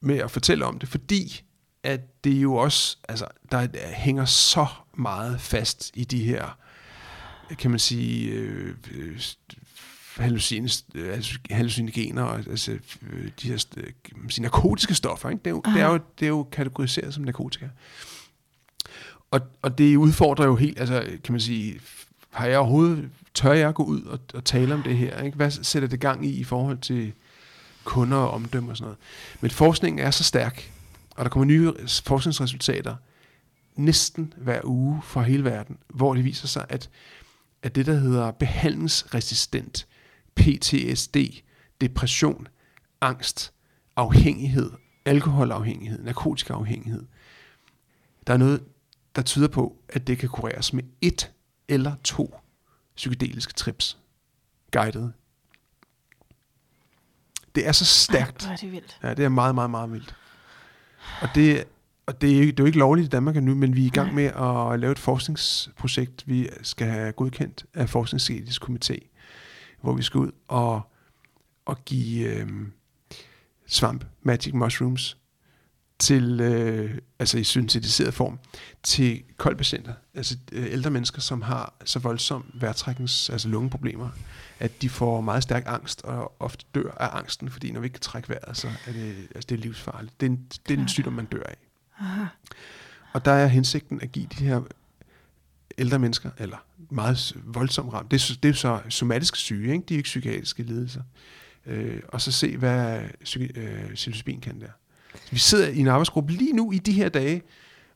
med 0.04 0.18
at 0.18 0.32
fortælle 0.32 0.66
om 0.66 0.80
det, 0.80 0.90
fordi 0.90 1.44
at 1.84 2.24
det 2.24 2.32
jo 2.32 2.56
også, 2.56 2.98
altså, 3.10 3.26
der 3.52 3.68
hænger 3.94 4.26
så 4.26 4.68
meget 4.98 5.42
fast 5.42 5.92
i 5.94 6.04
de 6.04 6.24
her, 6.24 6.58
kan 7.58 7.72
man 7.72 7.80
sige, 7.80 8.32
øh, 8.32 8.76
øh 8.92 9.22
hallucinogener, 11.50 12.26
altså 12.26 12.72
øh, 12.72 13.32
de 13.42 13.48
her 13.48 13.66
øh, 13.78 13.84
man 14.16 14.30
sige, 14.30 14.42
narkotiske 14.44 14.96
stoffer. 14.96 15.30
Ikke? 15.30 15.40
Det, 15.40 15.48
er 15.48 15.52
jo, 15.52 15.62
det, 15.66 15.82
er 15.82 15.88
jo, 15.88 16.00
det 16.20 16.26
er 16.26 16.30
jo 16.30 16.44
kategoriseret 16.44 17.14
som 17.14 17.24
narkotika. 17.24 17.70
Og, 19.32 19.42
og 19.62 19.78
det 19.78 19.96
udfordrer 19.96 20.46
jo 20.46 20.56
helt, 20.56 20.80
altså 20.80 21.04
kan 21.24 21.34
man 21.34 21.42
sige, 21.42 21.80
har 22.30 22.46
jeg 22.46 22.58
overhovedet, 22.58 23.10
tør 23.34 23.52
jeg 23.52 23.74
gå 23.74 23.84
ud 23.84 24.02
og, 24.02 24.20
og 24.34 24.46
tale 24.46 24.74
om 24.74 24.84
det 24.84 24.98
her? 24.98 25.22
Ikke? 25.22 25.36
Hvad 25.36 25.52
sætter 25.52 25.90
det 25.90 26.00
gang 26.00 26.26
i 26.26 26.30
i 26.30 26.44
forhold 26.44 26.78
til 26.78 27.14
kunder 27.84 28.18
og 28.18 28.31
omdømme 28.31 28.72
og 28.72 28.77
sådan 28.77 28.85
noget? 28.85 28.97
Men 29.41 29.51
forskningen 29.51 30.05
er 30.05 30.11
så 30.11 30.23
stærk, 30.23 30.72
og 31.15 31.26
der 31.26 31.30
kommer 31.30 31.45
nye 31.45 31.73
forskningsresultater 32.05 32.95
næsten 33.76 34.34
hver 34.38 34.61
uge 34.64 35.01
fra 35.03 35.22
hele 35.22 35.43
verden, 35.43 35.77
hvor 35.88 36.14
det 36.14 36.23
viser 36.23 36.47
sig, 36.47 36.65
at, 36.69 36.89
at 37.64 37.76
det, 37.76 37.85
der 37.85 37.93
hedder 37.93 38.31
behandlingsresistent 38.31 39.88
PTSD, 40.35 41.18
depression, 41.81 42.47
angst, 43.01 43.53
afhængighed, 43.95 44.72
alkoholafhængighed, 45.05 46.03
narkotikaafhængighed, 46.03 47.05
der 48.27 48.34
er 48.34 48.38
noget, 48.38 48.64
der 49.15 49.22
tyder 49.22 49.47
på, 49.47 49.77
at 49.89 50.07
det 50.07 50.18
kan 50.18 50.30
kureres 50.30 50.73
med 50.73 50.84
et 51.01 51.31
eller 51.68 51.95
to 52.03 52.35
psykedeliske 52.95 53.53
trips. 53.53 53.97
Guidede. 54.72 55.14
Det 57.56 57.68
er 57.68 57.72
så 57.72 57.86
stærkt. 57.86 58.46
Ej, 58.46 58.52
er 58.52 58.56
det 58.56 58.72
vildt. 58.72 58.98
Ja, 59.04 59.14
det 59.14 59.26
er 59.26 59.30
meget, 59.30 59.56
meget, 59.56 59.70
meget 59.70 59.92
vildt. 59.92 60.16
Og 61.22 61.30
det, 61.36 61.64
og 62.06 62.22
det, 62.22 62.38
er, 62.38 62.42
det 62.42 62.60
er 62.60 62.64
jo 62.64 62.66
ikke 62.66 62.80
lovligt 62.80 63.06
i 63.06 63.10
Danmark 63.10 63.38
endnu, 63.38 63.56
men 63.56 63.76
vi 63.76 63.82
er 63.82 63.86
i 63.86 63.90
gang 63.90 64.14
med 64.14 64.26
at 64.26 64.80
lave 64.80 64.92
et 64.92 65.00
forskningsprojekt, 65.00 66.24
vi 66.28 66.50
skal 66.62 66.88
have 66.88 67.12
godkendt 67.12 67.66
af 67.74 67.90
Forskningsetisk 67.90 68.64
Komité, 68.70 68.98
hvor 69.82 69.94
vi 69.94 70.04
skal 70.04 70.18
ud 70.18 70.32
og, 70.48 70.82
og 71.66 71.86
give 71.86 72.28
øh, 72.28 72.48
svamp, 73.68 74.06
magic 74.22 74.54
mushrooms, 74.54 75.18
til, 76.04 76.40
øh, 76.42 76.98
altså 77.20 77.38
i 77.38 77.44
syntetiseret 77.44 78.14
form, 78.14 78.40
til 78.84 79.24
koldpatienter, 79.38 79.94
altså 80.14 80.38
øh, 80.52 80.66
ældre 80.72 80.90
mennesker, 80.90 81.22
som 81.22 81.42
har 81.42 81.74
så 81.86 82.00
voldsom 82.00 82.46
vejrtræknings, 82.54 83.30
altså 83.30 83.50
lungeproblemer, 83.50 84.10
at 84.60 84.82
de 84.82 84.90
får 84.90 85.22
meget 85.22 85.44
stærk 85.44 85.64
angst 85.66 86.02
og 86.02 86.36
ofte 86.40 86.66
dør 86.76 86.92
af 86.92 87.18
angsten, 87.18 87.50
fordi 87.50 87.72
når 87.72 87.80
vi 87.80 87.86
ikke 87.86 87.94
kan 87.94 88.02
trække 88.02 88.30
vejret, 88.30 88.58
så 88.58 88.68
er 88.68 88.92
det, 88.92 89.16
altså 89.36 89.48
det 89.50 89.52
er 89.52 89.60
livsfarligt. 89.60 90.20
Det 90.22 90.26
er 90.26 90.30
en, 90.30 90.48
det 90.68 90.78
er 90.78 90.82
en 90.82 90.88
sygdom, 90.88 91.14
man 91.14 91.26
dør 91.26 91.44
af. 91.44 91.58
Aha. 92.00 92.26
Og 93.14 93.26
der 93.26 93.32
er 93.32 93.48
hensigten 93.48 94.02
at 94.02 94.12
give 94.12 94.28
de 94.40 94.46
her 94.46 94.62
ældre 95.78 96.00
mennesker, 96.00 96.30
eller 96.38 96.58
meget 96.90 97.36
voldsomt 97.44 97.94
ramt, 97.94 98.12
det 98.12 98.30
er, 98.30 98.36
det 98.44 98.50
er 98.50 98.54
så 98.54 98.82
somatiske 98.90 99.38
syge, 99.38 99.74
ikke? 99.74 99.86
de 99.90 99.94
er 99.94 99.98
ikke 99.98 100.08
psykiatriske 100.08 100.64
lidelser, 100.64 101.02
øh, 101.66 102.02
og 102.08 102.22
så 102.22 102.32
se, 102.32 102.58
hvad 102.58 103.02
psyki- 103.24 103.60
øh, 103.60 103.94
psilocybin 103.94 104.42
kan 104.42 104.62
der. 104.62 104.72
Vi 105.31 105.40
sidder 105.40 105.68
i 105.68 105.80
en 105.80 105.88
arbejdsgruppe 105.88 106.34
lige 106.34 106.53
nu 106.53 106.72
i 106.72 106.77
de 106.77 106.91
her 106.91 107.10
dage 107.10 107.41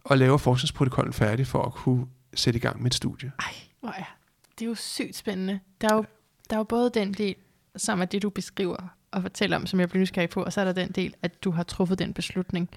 og 0.03 0.17
laver 0.17 0.37
forskningsprotokollen 0.37 1.13
færdig 1.13 1.47
for 1.47 1.63
at 1.63 1.73
kunne 1.73 2.05
sætte 2.33 2.57
i 2.57 2.61
gang 2.61 2.81
med 2.81 2.91
et 2.91 2.95
studie. 2.95 3.31
Ej, 3.39 3.53
hvor 3.79 3.89
er 3.89 4.17
det 4.59 4.65
er 4.65 4.69
jo 4.69 4.75
sygt 4.75 5.15
spændende. 5.15 5.59
Der 5.81 5.87
er 5.91 5.95
jo, 5.95 6.05
der 6.49 6.55
er 6.55 6.59
jo 6.59 6.63
både 6.63 6.89
den 6.89 7.13
del, 7.13 7.35
som 7.75 8.01
er 8.01 8.05
det, 8.05 8.21
du 8.21 8.29
beskriver 8.29 8.95
og 9.11 9.21
fortæller 9.21 9.57
om, 9.57 9.65
som 9.65 9.79
jeg 9.79 9.89
bliver 9.89 10.01
nysgerrig 10.01 10.29
på, 10.29 10.43
og 10.43 10.53
så 10.53 10.61
er 10.61 10.65
der 10.65 10.73
den 10.73 10.91
del, 10.91 11.15
at 11.21 11.43
du 11.43 11.51
har 11.51 11.63
truffet 11.63 11.99
den 11.99 12.13
beslutning. 12.13 12.69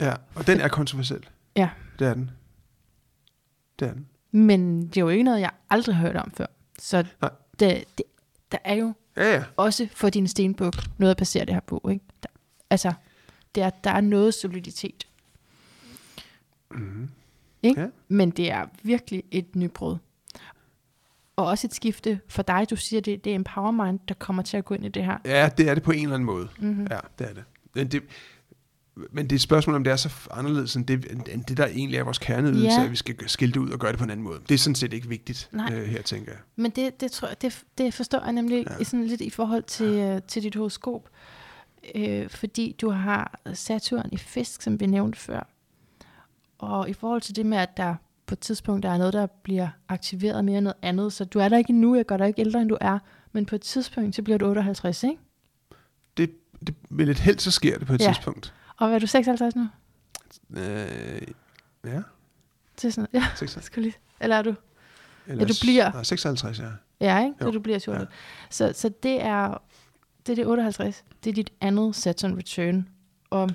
Ja, 0.00 0.14
og 0.34 0.46
den 0.46 0.60
er 0.60 0.68
kontroversiel. 0.68 1.28
Ja. 1.56 1.70
Det 1.98 2.06
er 2.06 2.14
den. 2.14 2.30
Det 3.78 3.88
er 3.88 3.92
den. 3.92 4.06
Men 4.30 4.88
det 4.88 4.96
er 4.96 5.00
jo 5.00 5.08
ikke 5.08 5.24
noget, 5.24 5.40
jeg 5.40 5.50
aldrig 5.70 5.96
har 5.96 6.06
hørt 6.06 6.16
om 6.16 6.30
før. 6.30 6.46
Så 6.78 7.04
det, 7.60 7.84
det, 7.98 8.02
der 8.52 8.58
er 8.64 8.74
jo 8.74 8.94
ja, 9.16 9.34
ja. 9.34 9.44
også 9.56 9.88
for 9.92 10.08
din 10.08 10.28
stenbuk 10.28 10.74
noget 10.98 11.10
at 11.10 11.16
basere 11.16 11.44
det 11.44 11.54
her 11.54 11.60
på. 11.60 11.88
Ikke? 11.90 12.04
Der, 12.22 12.28
altså, 12.70 12.92
der, 13.54 13.70
der 13.70 13.90
er 13.90 14.00
noget 14.00 14.34
soliditet. 14.34 15.06
Mm-hmm. 16.70 17.08
Ikke? 17.62 17.80
Ja. 17.80 17.86
Men 18.08 18.30
det 18.30 18.50
er 18.50 18.66
virkelig 18.82 19.22
et 19.30 19.56
nybrud. 19.56 19.96
Og 21.36 21.46
også 21.46 21.66
et 21.66 21.74
skifte 21.74 22.20
for 22.28 22.42
dig. 22.42 22.66
Du 22.70 22.76
siger, 22.76 23.00
det, 23.00 23.24
det 23.24 23.30
er 23.30 23.34
empowerment, 23.34 24.08
der 24.08 24.14
kommer 24.14 24.42
til 24.42 24.56
at 24.56 24.64
gå 24.64 24.74
ind 24.74 24.84
i 24.84 24.88
det 24.88 25.04
her. 25.04 25.18
Ja, 25.24 25.50
det 25.58 25.68
er 25.68 25.74
det 25.74 25.82
på 25.82 25.90
en 25.90 26.02
eller 26.02 26.14
anden 26.14 26.26
måde. 26.26 26.48
Mm-hmm. 26.58 26.86
Ja, 26.90 26.98
det 27.18 27.28
er 27.30 27.34
det. 27.34 27.44
Men 27.74 27.88
det, 27.88 28.02
men 29.12 29.24
det 29.24 29.32
er 29.32 29.36
et 29.36 29.40
spørgsmål, 29.40 29.76
om 29.76 29.84
det 29.84 29.90
er 29.90 29.96
så 29.96 30.12
anderledes 30.30 30.76
end 30.76 30.86
det, 30.86 31.06
end 31.32 31.44
det 31.44 31.56
der 31.56 31.66
egentlig 31.66 31.98
er 31.98 32.04
vores 32.04 32.18
kerneydelse, 32.18 32.80
ja. 32.80 32.84
at 32.84 32.90
vi 32.90 32.96
skal 32.96 33.28
skille 33.28 33.52
det 33.52 33.60
ud 33.60 33.70
og 33.70 33.78
gøre 33.78 33.90
det 33.90 33.98
på 33.98 34.04
en 34.04 34.10
anden 34.10 34.24
måde. 34.24 34.40
Det 34.48 34.54
er 34.54 34.58
sådan 34.58 34.74
set 34.74 34.92
ikke 34.92 35.08
vigtigt 35.08 35.50
øh, 35.54 35.82
her, 35.84 36.02
tænker 36.02 36.32
jeg. 36.32 36.40
Men 36.56 36.70
det, 36.70 37.00
det, 37.00 37.10
tror 37.10 37.28
jeg, 37.28 37.42
det, 37.42 37.64
det 37.78 37.94
forstår 37.94 38.20
jeg 38.24 38.32
nemlig 38.32 38.66
ja. 38.78 38.84
sådan 38.84 39.06
lidt 39.06 39.20
i 39.20 39.30
forhold 39.30 39.62
til, 39.62 39.92
ja. 39.92 40.16
uh, 40.16 40.22
til 40.28 40.42
dit 40.42 40.54
horoskop 40.54 41.08
øh, 41.94 42.28
fordi 42.28 42.76
du 42.80 42.90
har 42.90 43.40
Saturn 43.52 44.08
i 44.12 44.16
fisk, 44.16 44.62
som 44.62 44.80
vi 44.80 44.86
nævnte 44.86 45.18
før. 45.18 45.46
Og 46.58 46.88
i 46.88 46.92
forhold 46.92 47.20
til 47.20 47.36
det 47.36 47.46
med, 47.46 47.58
at 47.58 47.76
der 47.76 47.94
på 48.26 48.34
et 48.34 48.38
tidspunkt 48.38 48.82
der 48.82 48.90
er 48.90 48.98
noget, 48.98 49.12
der 49.12 49.26
bliver 49.26 49.68
aktiveret 49.88 50.44
mere 50.44 50.58
end 50.58 50.64
noget 50.64 50.76
andet, 50.82 51.12
så 51.12 51.24
du 51.24 51.38
er 51.38 51.48
der 51.48 51.56
ikke 51.56 51.72
nu, 51.72 51.96
jeg 51.96 52.06
gør 52.06 52.16
dig 52.16 52.28
ikke 52.28 52.40
ældre, 52.40 52.60
end 52.60 52.68
du 52.68 52.78
er, 52.80 52.98
men 53.32 53.46
på 53.46 53.54
et 53.54 53.60
tidspunkt, 53.60 54.16
så 54.16 54.22
bliver 54.22 54.38
du 54.38 54.46
58, 54.46 55.04
ikke? 55.04 55.18
Det, 56.16 56.30
det 56.66 56.74
med 56.88 57.06
lidt 57.06 57.18
held, 57.18 57.38
så 57.38 57.50
sker 57.50 57.78
det 57.78 57.86
på 57.86 57.94
et 57.94 58.00
ja. 58.00 58.06
tidspunkt. 58.06 58.54
Og 58.76 58.86
hvad 58.86 58.96
er 58.96 59.00
du, 59.00 59.06
56 59.06 59.56
nu? 59.56 59.68
Øh, 60.50 60.62
ja. 61.84 62.02
Det 62.76 62.84
er 62.84 62.90
sådan, 62.90 63.08
ja, 63.12 63.24
56. 63.36 63.76
lige. 63.76 63.94
Eller 64.20 64.36
er 64.36 64.42
du? 64.42 64.54
Eller, 65.26 65.42
ja, 65.42 65.48
du 65.48 65.54
bliver... 65.60 65.92
Nej, 65.92 66.02
56, 66.02 66.58
ja. 66.58 66.64
Ja, 67.00 67.24
ikke? 67.24 67.36
Så 67.40 67.50
du 67.50 67.60
bliver 67.60 67.78
20 67.78 67.94
ja. 67.94 68.04
så, 68.50 68.72
så 68.74 68.90
det 69.02 69.22
er 69.22 69.62
det 70.26 70.32
er 70.32 70.36
det 70.36 70.46
58. 70.46 71.04
Det 71.24 71.30
er 71.30 71.34
dit 71.34 71.52
andet 71.60 71.96
Saturn 71.96 72.36
return. 72.36 72.88
Og, 73.30 73.50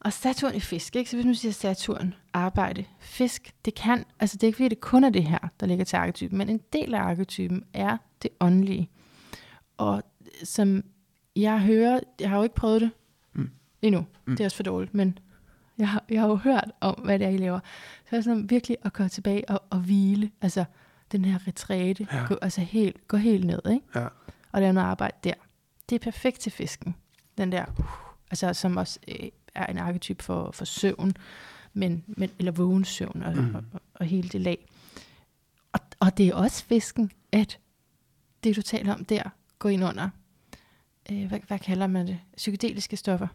og 0.00 0.12
Saturn 0.12 0.54
i 0.54 0.60
fisk, 0.60 0.96
ikke? 0.96 1.10
Så 1.10 1.16
hvis 1.16 1.26
man 1.26 1.34
siger 1.34 1.52
Saturn, 1.52 2.14
arbejde, 2.32 2.84
fisk, 2.98 3.54
det 3.64 3.74
kan, 3.74 4.04
altså 4.20 4.36
det 4.36 4.42
er 4.42 4.46
ikke 4.46 4.56
fordi, 4.56 4.68
det 4.68 4.80
kun 4.80 5.04
er 5.04 5.10
det 5.10 5.24
her, 5.24 5.38
der 5.60 5.66
ligger 5.66 5.84
til 5.84 5.96
arketypen, 5.96 6.38
men 6.38 6.48
en 6.48 6.60
del 6.72 6.94
af 6.94 7.00
arketypen 7.00 7.64
er 7.74 7.96
det 8.22 8.30
åndelige. 8.40 8.90
Og 9.76 10.02
som 10.44 10.84
jeg 11.36 11.60
hører, 11.60 12.00
jeg 12.20 12.28
har 12.30 12.36
jo 12.36 12.42
ikke 12.42 12.54
prøvet 12.54 12.80
det 12.80 12.90
mm. 13.32 13.50
endnu, 13.82 14.06
mm. 14.26 14.36
det 14.36 14.40
er 14.40 14.44
også 14.44 14.56
for 14.56 14.62
dårligt, 14.62 14.94
men 14.94 15.18
jeg 15.78 15.88
har, 15.88 16.04
jeg 16.10 16.20
har 16.20 16.28
jo 16.28 16.36
hørt 16.36 16.72
om, 16.80 16.94
hvad 16.94 17.18
det 17.18 17.26
er, 17.26 17.30
I 17.30 17.36
laver. 17.36 17.60
Så 18.10 18.16
er 18.16 18.20
sådan 18.20 18.50
virkelig 18.50 18.76
at 18.82 18.92
gå 18.92 19.08
tilbage 19.08 19.48
og, 19.48 19.62
og 19.70 19.78
hvile, 19.78 20.30
altså 20.40 20.64
den 21.12 21.24
her 21.24 21.48
retræte, 21.48 22.06
ja. 22.12 22.26
gå, 22.28 22.38
altså 22.42 22.60
helt, 22.60 23.08
gå 23.08 23.16
helt 23.16 23.44
ned, 23.44 23.60
ikke? 23.70 23.86
Ja 23.94 24.06
og 24.52 24.60
lave 24.60 24.72
noget 24.72 24.86
arbejde 24.86 25.16
der. 25.24 25.34
Det 25.88 25.94
er 25.94 25.98
perfekt 25.98 26.40
til 26.40 26.52
fisken. 26.52 26.94
Den 27.38 27.52
der, 27.52 27.64
uh, 27.78 27.84
altså 28.30 28.52
som 28.52 28.76
også 28.76 28.98
øh, 29.08 29.28
er 29.54 29.66
en 29.66 29.78
arketyp 29.78 30.22
for, 30.22 30.50
for 30.50 30.64
søvn, 30.64 31.16
men, 31.72 32.04
men, 32.06 32.30
eller 32.38 32.52
vågen 32.52 32.84
søvn 32.84 33.22
og, 33.22 33.36
mm. 33.36 33.54
og, 33.54 33.64
og, 33.72 33.80
og 33.94 34.06
hele 34.06 34.28
det 34.28 34.40
lag. 34.40 34.66
Og, 35.72 35.80
og 36.00 36.18
det 36.18 36.28
er 36.28 36.34
også 36.34 36.64
fisken, 36.64 37.12
at 37.32 37.58
det 38.44 38.56
du 38.56 38.62
taler 38.62 38.94
om 38.94 39.04
der, 39.04 39.22
går 39.58 39.68
ind 39.68 39.84
under, 39.84 40.08
øh, 41.12 41.28
hvad, 41.28 41.40
hvad 41.46 41.58
kalder 41.58 41.86
man 41.86 42.06
det, 42.06 42.18
psykedeliske 42.36 42.96
stoffer. 42.96 43.28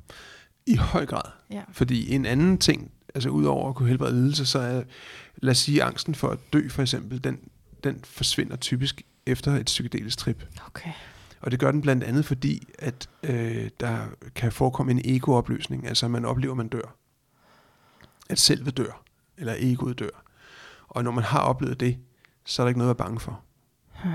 I 0.65 0.75
høj 0.75 1.05
grad. 1.05 1.31
Ja. 1.51 1.63
Fordi 1.71 2.13
en 2.13 2.25
anden 2.25 2.57
ting, 2.57 2.91
altså 3.15 3.29
udover 3.29 3.69
at 3.69 3.75
kunne 3.75 3.89
helbrede 3.89 4.13
lidelse, 4.13 4.45
så 4.45 4.59
er, 4.59 4.83
lad 5.35 5.51
os 5.51 5.57
sige, 5.57 5.83
angsten 5.83 6.15
for 6.15 6.27
at 6.29 6.39
dø 6.53 6.69
for 6.69 6.81
eksempel, 6.81 7.23
den, 7.23 7.39
den 7.83 7.99
forsvinder 8.03 8.55
typisk 8.55 9.01
efter 9.25 9.51
et 9.51 9.65
psykedelisk 9.65 10.17
trip. 10.17 10.43
Okay. 10.67 10.91
Og 11.41 11.51
det 11.51 11.59
gør 11.59 11.71
den 11.71 11.81
blandt 11.81 12.03
andet, 12.03 12.25
fordi 12.25 12.67
at 12.79 13.09
øh, 13.23 13.69
der 13.79 14.07
kan 14.35 14.51
forekomme 14.51 14.91
en 14.91 15.01
egoopløsning, 15.03 15.87
altså 15.87 16.07
man 16.07 16.25
oplever, 16.25 16.53
at 16.53 16.57
man 16.57 16.67
dør. 16.67 16.95
At 18.29 18.39
selve 18.39 18.71
dør, 18.71 19.03
eller 19.37 19.55
egoet 19.57 19.99
dør. 19.99 20.23
Og 20.87 21.03
når 21.03 21.11
man 21.11 21.23
har 21.23 21.39
oplevet 21.39 21.79
det, 21.79 21.97
så 22.45 22.61
er 22.61 22.65
der 22.65 22.67
ikke 22.67 22.77
noget 22.77 22.91
at 22.91 22.97
være 22.99 23.05
bange 23.05 23.19
for. 23.19 23.41
Hmm. 24.03 24.13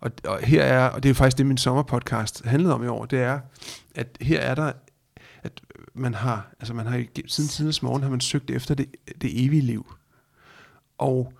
Og, 0.00 0.10
og 0.24 0.38
her 0.38 0.62
er, 0.62 0.88
og 0.88 1.02
det 1.02 1.10
er 1.10 1.14
faktisk 1.14 1.38
det, 1.38 1.46
min 1.46 1.58
sommerpodcast 1.58 2.44
handlede 2.44 2.74
om 2.74 2.84
i 2.84 2.86
år, 2.86 3.04
det 3.04 3.20
er, 3.20 3.40
at 3.94 4.18
her 4.20 4.40
er 4.40 4.54
der, 4.54 4.72
at 5.42 5.60
man 5.94 6.14
har, 6.14 6.48
altså 6.60 6.74
man 6.74 6.86
har 6.86 7.04
siden 7.26 7.48
tidens 7.48 7.82
morgen 7.82 8.02
har 8.02 8.10
man 8.10 8.20
søgt 8.20 8.50
efter 8.50 8.74
det, 8.74 8.96
det 9.20 9.44
evige 9.44 9.62
liv. 9.62 9.94
Og 10.98 11.32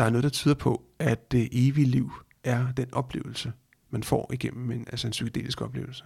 der 0.00 0.06
er 0.06 0.10
noget, 0.10 0.24
der 0.24 0.30
tyder 0.30 0.54
på, 0.54 0.84
at 0.98 1.32
det 1.32 1.48
evige 1.52 1.86
liv 1.86 2.12
er 2.44 2.72
den 2.72 2.94
oplevelse, 2.94 3.52
man 3.90 4.02
får 4.02 4.30
igennem 4.32 4.70
en, 4.70 4.86
altså 4.90 5.06
en 5.06 5.10
psykedelisk 5.10 5.60
oplevelse. 5.60 6.04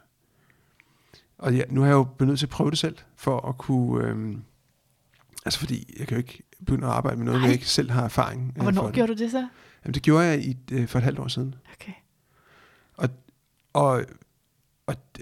Og 1.38 1.54
ja, 1.54 1.62
nu 1.68 1.80
har 1.80 1.88
jeg 1.88 1.94
jo 1.94 2.04
benyttet 2.04 2.38
til 2.38 2.46
at 2.46 2.50
prøve 2.50 2.70
det 2.70 2.78
selv, 2.78 2.96
for 3.16 3.48
at 3.48 3.58
kunne... 3.58 4.06
Øhm, 4.06 4.42
altså 5.44 5.58
fordi, 5.58 5.94
jeg 5.98 6.06
kan 6.06 6.16
jo 6.16 6.18
ikke 6.18 6.42
begynde 6.58 6.86
at 6.86 6.92
arbejde 6.92 7.16
med 7.16 7.24
noget, 7.24 7.40
Nej. 7.40 7.46
jeg 7.46 7.54
ikke 7.54 7.68
selv 7.68 7.90
har 7.90 8.04
erfaring. 8.04 8.42
Og 8.42 8.56
øh, 8.56 8.62
hvornår 8.62 8.82
for 8.82 8.86
det. 8.86 8.94
gjorde 8.94 9.14
du 9.14 9.18
det 9.18 9.30
så? 9.30 9.48
Jamen, 9.84 9.94
det 9.94 10.02
gjorde 10.02 10.24
jeg 10.24 10.44
i, 10.44 10.56
øh, 10.72 10.88
for 10.88 10.98
et 10.98 11.04
halvt 11.04 11.18
år 11.18 11.28
siden. 11.28 11.54
Okay. 11.72 11.92
Og, 12.96 13.08
og, 13.72 14.04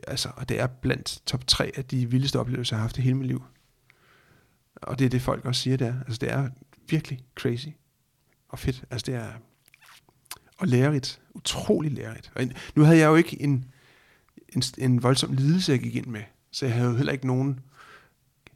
altså, 0.07 0.31
og 0.37 0.49
det 0.49 0.61
er 0.61 0.67
blandt 0.67 1.23
top 1.27 1.47
tre 1.47 1.73
af 1.77 1.85
de 1.85 2.11
vildeste 2.11 2.39
oplevelser, 2.39 2.77
jeg 2.77 2.81
har 2.81 2.85
haft 2.85 2.99
i 2.99 3.01
hele 3.01 3.17
mit 3.17 3.27
liv. 3.27 3.45
Og 4.75 4.99
det 4.99 5.05
er 5.05 5.09
det, 5.09 5.23
folk 5.23 5.45
også 5.45 5.63
siger, 5.63 5.77
det 5.77 5.87
er. 5.87 6.01
Altså, 6.01 6.19
det 6.19 6.31
er 6.31 6.49
virkelig 6.89 7.25
crazy 7.35 7.69
og 8.53 8.59
fedt. 8.59 8.85
Altså, 8.91 9.05
det 9.13 9.15
er 9.15 9.27
og 10.59 10.69
lærerigt. 10.69 11.21
Utrolig 11.35 11.91
lærerigt. 11.93 12.33
Og 12.35 12.43
nu 12.75 12.83
havde 12.85 12.99
jeg 12.99 13.07
jo 13.07 13.15
ikke 13.17 13.43
en, 13.43 13.65
en, 14.49 14.63
en 14.79 15.03
voldsom 15.03 15.33
lidelse, 15.33 15.73
jeg 15.73 15.81
gik 15.81 15.97
ind 15.97 16.07
med. 16.07 16.23
Så 16.51 16.67
jeg 16.67 16.75
havde 16.75 16.91
jo 16.91 16.97
heller 16.97 17.13
ikke 17.13 17.27
nogen 17.27 17.61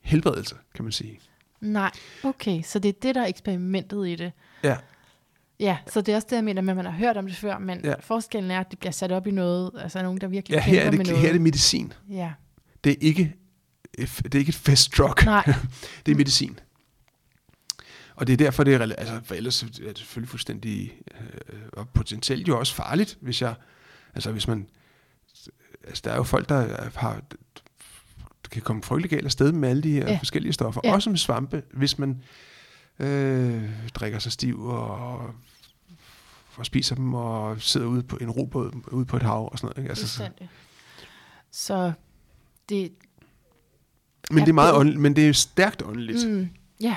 helbredelse, 0.01 0.55
kan 0.75 0.85
man 0.85 0.93
sige. 0.93 1.21
Nej, 1.61 1.91
okay, 2.25 2.63
så 2.63 2.79
det 2.79 2.89
er 2.89 2.93
det, 3.03 3.15
der 3.15 3.23
er 3.23 3.27
eksperimentet 3.27 4.09
i 4.09 4.15
det. 4.17 4.33
Ja, 4.65 4.77
Ja, 5.61 5.79
så 5.87 6.01
det 6.01 6.13
er 6.13 6.17
også 6.17 6.27
det, 6.31 6.37
jeg 6.37 6.45
mener 6.45 6.63
med, 6.63 6.71
at 6.73 6.77
man 6.77 6.85
har 6.85 6.93
hørt 6.93 7.17
om 7.17 7.27
det 7.27 7.37
før, 7.37 7.59
men 7.59 7.81
Ja. 7.85 7.95
forskellen 8.01 8.51
er, 8.51 8.61
at 8.61 8.71
det 8.71 8.79
bliver 8.79 8.93
sat 8.93 9.13
op 9.13 9.27
i 9.27 9.31
noget, 9.31 9.71
altså 9.79 10.03
nogen, 10.03 10.21
der 10.21 10.27
virkelig 10.27 10.55
ja 10.57 10.61
her, 10.63 10.81
er 10.81 10.85
kæmper 10.85 10.97
med 10.97 11.05
det, 11.05 11.07
noget. 11.13 11.21
her 11.23 11.29
er 11.29 11.33
det 11.33 11.41
medicin. 11.41 11.93
Ja, 12.11 12.33
Det 12.85 12.93
er 12.93 12.97
ikke, 13.01 13.35
det 13.99 14.35
er 14.35 14.39
ikke 14.39 14.49
et 14.49 14.55
festdrug. 14.55 15.15
nej, 15.25 15.45
Det 16.07 16.13
er 16.13 16.17
medicin. 16.17 16.59
Og 18.17 18.27
det 18.27 18.33
er 18.33 18.37
derfor, 18.37 18.65
det 18.65 18.75
er, 18.75 18.81
altså, 18.99 19.21
for 19.25 19.35
ellers 19.35 19.63
er 19.63 19.67
det 19.69 19.99
selvfølgelig 19.99 20.29
fuldstændig, 20.29 21.01
øh, 21.21 21.61
og 21.73 21.89
potentielt 21.89 22.49
jo 22.49 22.59
også 22.59 22.75
farligt, 22.75 23.19
hvis 23.21 23.43
jeg, 23.43 23.55
altså 24.15 24.33
hvis 24.33 24.49
man, 24.49 24.67
altså 25.85 26.03
der 26.05 26.13
er 26.13 26.17
jo 26.17 26.23
folk, 26.23 26.49
der 26.49 26.91
har, 26.99 27.23
kan 28.51 28.63
komme 28.63 28.83
frygtelig 28.83 29.11
galt 29.11 29.25
afsted 29.25 29.53
med 29.53 29.69
alle 29.69 29.83
de 29.83 29.93
her 29.93 30.11
ja. 30.11 30.19
Forskellige 30.19 30.53
stoffer, 30.53 30.81
Ja. 30.85 30.93
også 30.95 31.11
med 31.11 31.19
svampe, 31.19 31.63
hvis 31.73 31.99
man 31.99 32.23
øh, 32.99 33.71
drikker 33.95 34.19
sig 34.19 34.33
stiv 34.33 34.65
og, 34.65 35.21
og 36.57 36.67
spiser 36.67 36.95
dem 36.95 37.15
og 37.15 37.63
sidder 37.63 37.87
ude 37.87 38.03
på 38.03 38.17
en 38.17 38.31
robåd 38.31 38.73
ude 38.93 39.05
på 39.05 39.17
et 39.17 39.23
hav 39.23 39.49
og 39.53 39.59
sådan 39.59 39.67
noget. 39.67 39.79
Ikke? 39.79 39.89
Altså, 39.89 40.09
så. 40.09 40.29
Så 41.51 41.93
det, 42.69 42.93
men 44.31 44.41
det 44.41 44.49
er 44.49 44.53
meget 44.53 44.75
åndeligt, 44.75 45.01
men 45.01 45.17
det 45.17 45.29
er 45.29 45.33
stærkt 45.33 45.83
åndeligt. 45.83 46.29
mm, 46.29 46.49
ja, 46.81 46.97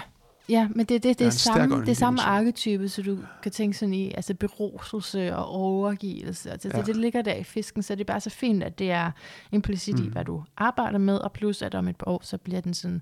ja, 0.50 0.68
men 0.76 0.86
det, 0.86 0.90
det, 0.90 1.04
det, 1.04 1.20
Der 1.20 1.26
er 1.26 1.30
samme, 1.30 1.86
det 1.86 1.98
samme 1.98 2.22
arketype, 2.22 2.90
så 2.90 3.02
du 3.02 3.18
kan 3.44 3.52
tænke 3.52 3.78
sådan 3.78 3.94
i, 3.94 4.14
altså 4.14 4.34
beroselse 4.34 5.36
og 5.36 5.46
overgivelse, 5.46 6.52
altså 6.52 6.70
Ja. 6.74 6.78
det, 6.78 6.86
det 6.86 6.96
ligger 6.96 7.22
der 7.22 7.36
i 7.36 7.44
fisken, 7.44 7.84
så 7.84 7.96
det 7.96 8.02
er 8.02 8.06
bare 8.06 8.20
så 8.20 8.30
fint, 8.30 8.64
at 8.64 8.80
det 8.80 8.92
er 8.92 9.12
implicit 9.52 10.00
mm. 10.00 10.06
i, 10.06 10.10
hvad 10.10 10.26
du 10.26 10.44
arbejder 10.58 10.98
med, 10.98 11.18
og 11.18 11.32
plus 11.32 11.62
at 11.62 11.76
om 11.76 11.88
et 11.88 11.96
par 11.96 12.12
år, 12.12 12.22
så 12.24 12.38
bliver 12.38 12.62
den 12.62 12.74
sådan, 12.74 13.02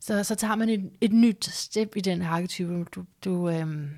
så, 0.00 0.24
så 0.24 0.34
tager 0.34 0.56
man 0.56 0.68
et, 0.68 0.90
et 1.00 1.12
nyt 1.12 1.44
step 1.44 1.96
i 1.96 2.00
den 2.00 2.22
arketype, 2.22 2.84
du, 2.84 3.04
du 3.24 3.48
øhm, 3.48 3.90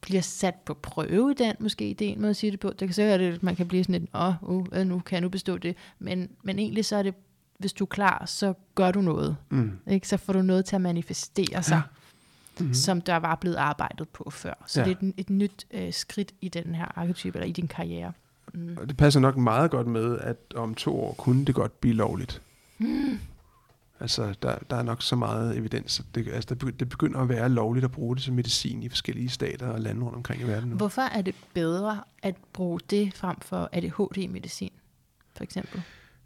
bliver 0.00 0.22
sat 0.22 0.54
på 0.54 0.74
prøve 0.74 1.30
i 1.30 1.34
den, 1.34 1.54
måske 1.60 1.96
det 1.98 2.08
er 2.08 2.12
en 2.12 2.20
måde 2.20 2.30
at 2.30 2.36
sige 2.36 2.50
det 2.50 2.60
på. 2.60 2.68
Det 2.70 2.94
kan 2.94 3.04
være, 3.04 3.14
at 3.14 3.42
man 3.42 3.56
kan 3.56 3.68
blive 3.68 3.84
sådan 3.84 4.00
lidt, 4.00 4.10
åh, 4.14 4.42
oh, 4.42 4.66
uh, 4.78 4.86
nu 4.86 4.98
kan 4.98 5.14
jeg 5.14 5.20
nu 5.20 5.28
bestå 5.28 5.58
det. 5.58 5.76
Men, 5.98 6.30
men 6.42 6.58
egentlig 6.58 6.84
så 6.84 6.96
er 6.96 7.02
det, 7.02 7.14
hvis 7.60 7.72
du 7.72 7.84
er 7.84 7.88
klar, 7.88 8.26
så 8.26 8.54
gør 8.74 8.90
du 8.90 9.00
noget. 9.00 9.36
Mm. 9.50 9.78
Ikke? 9.90 10.08
Så 10.08 10.16
får 10.16 10.32
du 10.32 10.42
noget 10.42 10.64
til 10.64 10.76
at 10.76 10.82
manifestere 10.82 11.62
sig, 11.62 11.82
Mhm. 11.86 12.60
mm-hmm. 12.64 12.74
som 12.74 13.00
der 13.00 13.16
var 13.16 13.34
blevet 13.34 13.56
arbejdet 13.56 14.08
på 14.08 14.30
før. 14.30 14.54
Så 14.66 14.80
Ja. 14.80 14.86
ja. 14.88 14.94
det 14.94 15.02
er 15.02 15.06
et, 15.08 15.14
et 15.16 15.30
nyt 15.30 15.66
øh, 15.70 15.92
skridt 15.92 16.32
i 16.40 16.48
den 16.48 16.74
her 16.74 16.98
arketype, 16.98 17.38
eller 17.38 17.46
i 17.48 17.52
din 17.52 17.68
karriere. 17.68 18.12
Mm. 18.54 18.76
Og 18.80 18.88
det 18.88 18.96
passer 18.96 19.20
nok 19.20 19.36
meget 19.36 19.70
godt 19.70 19.86
med, 19.86 20.18
at 20.18 20.36
om 20.56 20.74
to 20.74 21.00
år 21.00 21.12
kunne 21.14 21.44
det 21.44 21.54
godt 21.54 21.80
blive 21.80 21.94
lovligt. 21.94 22.42
Mm. 22.78 23.18
Altså, 24.00 24.34
der, 24.42 24.58
der 24.70 24.76
er 24.76 24.82
nok 24.82 25.02
så 25.02 25.16
meget 25.16 25.56
evidens. 25.56 26.00
at 26.00 26.06
Det, 26.14 26.28
altså, 26.32 26.54
det 26.54 26.88
begynder 26.88 27.20
at 27.20 27.28
være 27.28 27.48
lovligt 27.48 27.84
at 27.84 27.90
bruge 27.90 28.16
det 28.16 28.24
som 28.24 28.34
medicin 28.34 28.82
i 28.82 28.88
forskellige 28.88 29.28
stater 29.28 29.66
og 29.68 29.80
lande 29.80 30.02
rundt 30.02 30.16
omkring 30.16 30.42
i 30.42 30.44
verden 30.44 30.68
nu. 30.70 30.76
Hvorfor 30.76 31.02
er 31.02 31.22
det 31.22 31.34
bedre 31.54 32.00
at 32.22 32.34
bruge 32.52 32.80
det 32.90 33.14
frem 33.14 33.40
for 33.40 33.68
ADHD-medicin, 33.72 34.72
for 35.36 35.42
eksempel? 35.44 35.82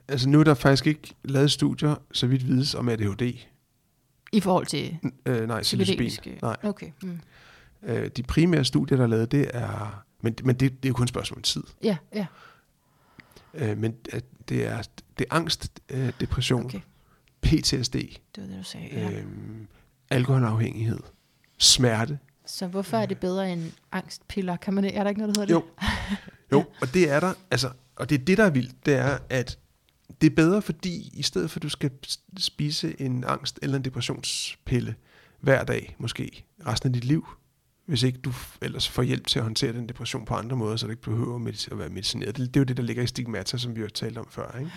Altså, 0.08 0.28
nu 0.28 0.40
er 0.40 0.44
der 0.44 0.54
faktisk 0.54 0.86
ikke 0.86 1.14
lavet 1.24 1.50
studier, 1.50 1.94
så 2.12 2.26
vidt 2.26 2.46
vides, 2.48 2.74
om 2.74 2.88
ADHD. 2.88 3.38
I 4.32 4.40
forhold 4.40 4.66
til 4.66 4.98
Øh, 5.26 5.48
nej, 5.48 5.62
psilocybin. 5.62 6.10
Nej. 6.42 6.56
Okay. 6.62 6.90
Mm. 7.02 7.20
Øh, 7.82 8.08
de 8.16 8.22
primære 8.22 8.64
studier, 8.64 8.96
der 8.96 9.04
er 9.04 9.08
lavet, 9.08 9.32
det 9.32 9.50
er... 9.54 10.04
Men, 10.22 10.36
men 10.44 10.56
det, 10.56 10.72
det 10.82 10.84
er 10.84 10.88
jo 10.88 10.94
kun 10.94 11.04
et 11.04 11.08
spørgsmål 11.08 11.38
om 11.38 11.42
tid. 11.42 11.62
Ja, 11.82 11.96
ja. 12.14 12.26
Øh, 13.54 13.78
men 13.78 13.94
at 14.12 14.24
det 14.48 14.66
er, 14.66 14.82
det 15.18 15.26
er 15.30 15.34
angst, 15.36 15.80
øh, 15.90 16.12
depression, 16.20 16.64
Okay. 16.64 16.80
PTSD, 17.42 17.92
Det 17.94 18.18
var 18.36 18.42
det, 18.42 18.58
du 18.58 18.64
sagde. 18.64 18.88
Ja. 18.92 19.10
øh, 19.10 19.24
alkoholafhængighed, 20.10 20.98
smerte. 21.58 22.18
Så 22.46 22.66
hvorfor 22.66 22.96
er 22.96 23.06
det 23.06 23.18
bedre 23.18 23.52
end 23.52 23.72
angstpiller? 23.92 24.56
Kan 24.56 24.74
man, 24.74 24.84
er 24.84 25.02
der 25.02 25.08
ikke 25.08 25.20
noget, 25.20 25.34
der 25.36 25.40
hedder 25.40 25.54
Jo. 25.54 25.64
Jo, 26.52 26.64
og 26.82 26.94
det 26.94 27.10
er 27.10 27.20
der, 27.20 27.34
altså, 27.50 27.70
og 27.96 28.10
det 28.10 28.20
er 28.20 28.24
det, 28.24 28.38
der 28.38 28.44
er 28.44 28.50
vildt, 28.50 28.86
det 28.86 28.94
er, 28.94 29.18
at 29.30 29.58
det 30.24 30.30
er 30.30 30.34
bedre, 30.34 30.62
fordi 30.62 31.10
i 31.12 31.22
stedet 31.22 31.50
for, 31.50 31.58
at 31.58 31.62
du 31.62 31.68
skal 31.68 31.90
spise 32.38 33.00
en 33.00 33.24
angst- 33.24 33.58
eller 33.62 33.76
en 33.76 33.84
depressionspille 33.84 34.94
hver 35.40 35.64
dag, 35.64 35.96
måske 35.98 36.44
resten 36.66 36.88
af 36.88 36.92
dit 36.92 37.04
liv, 37.04 37.26
hvis 37.86 38.02
ikke 38.02 38.18
du 38.18 38.32
ellers 38.62 38.88
får 38.88 39.02
hjælp 39.02 39.26
til 39.26 39.38
at 39.38 39.42
håndtere 39.42 39.72
den 39.72 39.88
depression 39.88 40.24
på 40.24 40.34
andre 40.34 40.56
måder, 40.56 40.76
så 40.76 40.86
du 40.86 40.90
ikke 40.90 41.02
behøver 41.02 41.36
at 41.70 41.78
være 41.78 41.88
medicineret. 41.88 42.36
Det, 42.36 42.54
det 42.54 42.56
er 42.56 42.60
jo 42.60 42.64
det, 42.64 42.76
der 42.76 42.82
ligger 42.82 43.02
i 43.02 43.06
stigmata, 43.06 43.58
som 43.58 43.76
vi 43.76 43.80
har 43.80 43.88
talt 43.88 44.18
om 44.18 44.28
før. 44.30 44.58
Ikke? 44.58 44.70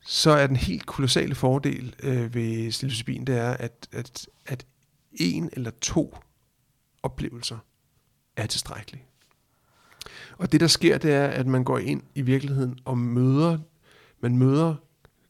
Så 0.00 0.30
er 0.30 0.46
den 0.46 0.56
helt 0.56 0.86
kolossale 0.86 1.34
fordel 1.34 1.94
øh, 2.02 2.34
ved 2.34 2.70
psilocybin, 2.70 3.24
det 3.24 3.38
er, 3.38 3.50
at, 3.50 3.88
at, 3.92 4.26
at 4.46 4.66
en 5.12 5.50
eller 5.52 5.70
to 5.80 6.16
oplevelser 7.02 7.58
er 8.36 8.46
tilstrækkelige. 8.46 9.04
Og 10.38 10.52
det, 10.52 10.60
der 10.60 10.66
sker, 10.66 10.98
det 10.98 11.12
er, 11.12 11.26
at 11.26 11.46
man 11.46 11.64
går 11.64 11.78
ind 11.78 12.02
i 12.14 12.22
virkeligheden 12.22 12.78
og 12.84 12.98
møder, 12.98 13.58
man 14.20 14.38
møder 14.38 14.74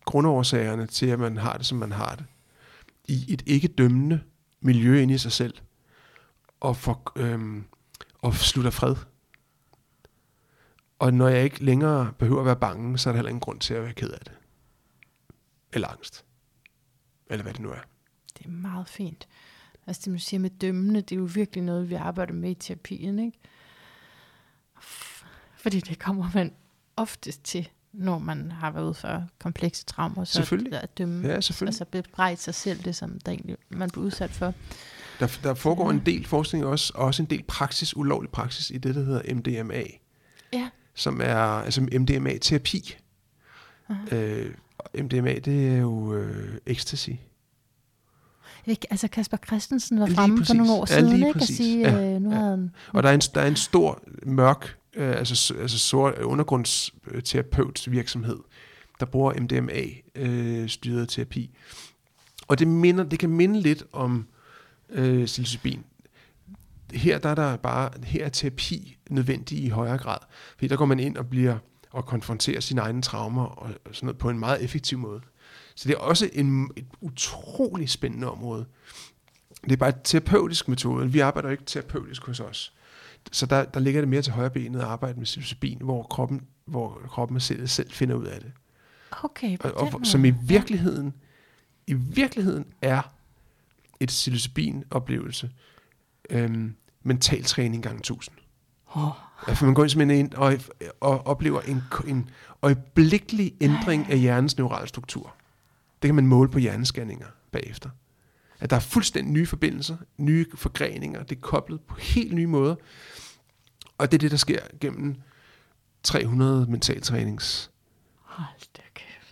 grundårsagerne 0.05 0.87
til, 0.87 1.07
at 1.07 1.19
man 1.19 1.37
har 1.37 1.57
det, 1.57 1.67
som 1.67 1.79
man 1.79 1.93
har 1.93 2.15
det, 2.15 2.27
i 3.09 3.33
et 3.33 3.43
ikke 3.47 3.69
dømmende 3.69 4.21
miljø 4.61 5.01
inde 5.01 5.15
i 5.15 5.19
sig 5.19 5.33
selv, 5.33 5.55
og, 6.61 6.77
for, 6.77 7.13
øhm, 7.17 7.65
og 8.19 8.35
slutter 8.35 8.71
fred. 8.71 8.97
Og 10.99 11.15
når 11.15 11.29
jeg 11.29 11.45
ikke 11.45 11.65
længere 11.65 12.13
behøver 12.19 12.41
at 12.41 12.47
være 12.47 12.57
bange, 12.57 12.99
så 12.99 13.09
er 13.09 13.13
der 13.13 13.17
heller 13.17 13.29
ingen 13.29 13.41
grund 13.41 13.61
til 13.61 13.75
at 13.75 13.83
være 13.83 13.93
ked 13.93 14.11
af 14.11 14.21
det. 14.21 14.33
Eller 15.73 15.89
angst. 15.89 16.25
Eller 17.31 17.43
hvad 17.43 17.53
det 17.53 17.61
nu 17.61 17.71
er. 17.71 17.81
Det 18.39 18.47
er 18.47 18.51
meget 18.51 18.89
fint. 18.89 19.29
Altså 19.87 20.03
det, 20.05 20.11
man 20.11 20.21
siger 20.21 20.41
med 20.41 20.51
dømmende, 20.51 21.01
det 21.01 21.13
er 21.13 21.21
jo 21.21 21.29
virkelig 21.35 21.65
noget, 21.65 21.91
vi 21.91 21.95
arbejder 21.95 22.35
med 22.35 22.51
i 22.51 22.55
terapien, 22.55 23.19
ikke? 23.19 23.39
Fordi 25.57 25.81
det 25.81 25.99
kommer 25.99 26.31
man 26.35 26.55
oftest 26.97 27.45
til, 27.45 27.69
når 27.97 28.19
man 28.19 28.53
har 28.53 28.71
været 28.71 28.85
ude 28.85 28.95
for 28.95 29.25
komplekse 29.41 29.85
traumer. 29.85 30.25
Så. 30.25 30.69
At 30.73 30.99
dømme, 30.99 31.29
Ja, 31.29 31.41
selvfølgelig. 31.41 31.71
altså 31.71 31.85
bebrejde 31.85 32.37
sig 32.41 32.55
selv, 32.55 32.83
det 32.85 32.97
som 32.97 33.19
der 33.27 33.33
egentlig, 33.33 33.57
man 33.69 33.91
bliver 33.91 34.05
udsat 34.07 34.31
for. 34.31 34.55
Der, 35.21 35.39
der 35.43 35.55
foregår 35.55 35.91
en 35.91 36.03
del 36.07 36.27
forskning 36.27 36.65
også, 36.65 36.93
og 36.95 37.05
også 37.07 37.23
en 37.23 37.31
del 37.31 37.43
praksis, 37.43 37.97
ulovlig 37.97 38.31
praksis 38.31 38.71
i 38.71 38.79
det, 38.79 38.95
der 38.95 39.05
hedder 39.05 39.35
MDMA. 39.35 39.83
Ja. 40.53 40.69
Som 40.95 41.21
er 41.21 41.37
altså 41.37 41.81
MDMA-terapi. 41.81 42.97
Øh, 44.13 44.55
MDMA, 44.95 45.35
det 45.39 45.69
er 45.69 45.77
jo 45.77 46.15
øh, 46.15 46.59
ecstasy. 46.67 47.11
Ikke? 48.67 48.87
Altså 48.91 49.09
Kasper 49.09 49.37
Christensen 49.47 50.01
var 50.01 50.07
Lige 50.07 50.17
fremme 50.17 50.37
præcis. 50.37 50.49
for 50.49 50.55
nogle 50.55 50.73
år 50.73 50.87
Ja, 50.91 50.99
siden, 50.99 51.13
lige 51.13 51.17
ikke? 51.19 51.29
At 51.29 51.35
præcis. 51.35 51.57
sige, 51.57 51.79
Ja, 51.91 52.15
øh, 52.15 52.21
nu 52.23 52.31
ja. 52.31 52.37
havde 52.37 52.51
han... 52.51 52.71
Og 52.93 53.03
der 53.03 53.09
er 53.09 53.15
en, 53.15 53.21
der 53.21 53.41
er 53.41 53.47
en 53.47 53.57
stor 53.57 54.03
mørk, 54.27 54.77
øh, 54.97 55.17
altså, 55.17 55.55
altså 55.55 55.79
sort 55.79 56.15
øh, 56.19 56.29
undergrundsterapeuts 56.29 57.91
virksomhed, 57.91 58.39
der 59.01 59.07
bruger 59.07 59.35
MDMA-styret 59.41 61.01
øh, 61.03 61.09
terapi. 61.09 61.51
Og 62.49 62.59
det, 62.59 62.69
minder, 62.69 63.05
det 63.05 63.19
kan 63.19 63.31
minde 63.31 63.61
lidt 63.61 63.85
om 63.93 64.27
øh, 64.91 65.27
psilocybin. 65.27 65.85
Her 66.93 67.19
der 67.19 67.29
er 67.29 67.35
der 67.35 67.57
bare, 67.57 67.91
her 68.05 68.25
er 68.25 68.29
terapi 68.29 68.97
nødvendig 69.11 69.59
i 69.59 69.69
højere 69.69 69.99
grad. 69.99 70.19
Fordi 70.55 70.69
der 70.69 70.77
går 70.77 70.85
man 70.85 71.01
ind 71.01 71.17
og 71.17 71.27
bliver 71.27 71.59
og 71.91 72.07
konfronterer 72.07 72.61
sine 72.61 72.81
egne 72.81 73.03
traumer 73.03 73.45
og 73.45 73.71
sådan 73.93 74.07
noget 74.07 74.19
på 74.19 74.31
en 74.31 74.39
meget 74.39 74.65
effektiv 74.65 74.99
måde. 74.99 75.21
Så 75.75 75.89
det 75.89 75.95
er 75.95 75.99
også 75.99 76.31
en, 76.33 76.71
et 76.77 76.87
utrolig 77.01 77.91
spændende 77.91 78.31
område. 78.31 78.67
Det 79.65 79.73
er 79.73 79.77
bare 79.77 79.89
et 79.89 80.01
terapeutisk 80.05 80.69
metode. 80.69 81.13
Vi 81.13 81.21
arbejder 81.21 81.51
ikke 81.51 81.65
terapeutisk 81.65 82.23
hos 82.27 82.41
os. 82.41 82.73
Så 83.33 83.47
der, 83.47 83.65
der 83.65 83.81
ligger 83.81 84.01
det 84.01 84.09
mere 84.09 84.23
til 84.23 84.33
højre 84.33 84.51
benet 84.51 84.81
at 84.81 84.85
arbejde 84.85 85.19
med 85.19 85.25
psilocybin, 85.25 85.79
hvor 85.81 86.03
kroppen, 86.03 86.47
hvor 86.65 87.01
kroppen 87.09 87.41
selv, 87.41 87.69
selv 87.69 87.91
finder 87.91 88.15
ud 88.15 88.25
af 88.25 88.41
det. 88.41 88.53
Okay, 89.23 89.59
Og, 89.61 89.75
og, 89.75 90.01
som 90.07 90.25
i 90.25 90.31
virkeligheden, 90.31 91.15
i 91.87 91.95
virkeligheden 91.95 92.67
er 92.83 93.13
et 94.01 94.09
psilocybin-oplevelse 94.09 95.51
øhm, 96.31 96.75
mental 97.03 97.45
træning 97.45 97.83
gange 97.83 97.99
1000. 97.99 98.37
Ja. 98.97 99.01
Åh, 99.01 99.13
Ja, 99.49 99.53
for 99.53 99.65
man 99.65 99.75
går 99.75 99.83
ind 99.83 99.91
simpelthen 99.91 100.19
ind 100.19 100.35
og, 100.35 100.55
og 101.01 101.27
oplever 101.27 101.61
en, 101.61 101.83
en 102.07 102.31
øjeblikkelig 102.63 103.55
ændring 103.61 104.11
af 104.11 104.19
hjernens 104.19 104.57
neurale 104.59 104.89
struktur. 104.89 105.35
Det 106.03 106.09
kan 106.09 106.15
man 106.15 106.27
måle 106.27 106.51
på 106.51 106.59
hjernescanninger 106.59 107.27
bagefter. 107.53 107.91
At 108.61 108.71
der 108.71 108.77
er 108.77 108.81
fuldstændig 108.81 109.33
nye 109.33 109.47
forbindelser, 109.47 109.97
nye 110.17 110.47
forgreninger, 110.55 111.23
det 111.23 111.37
er 111.37 111.41
koblet 111.41 111.81
på 111.81 111.95
helt 111.95 112.33
nye 112.33 112.47
måder. 112.47 112.75
Og 113.99 114.13
det 114.13 114.17
er 114.17 114.19
det, 114.19 114.31
der 114.31 114.37
sker 114.37 114.59
gennem 114.81 115.15
300 116.03 116.67
mentaltrænings 116.69 117.71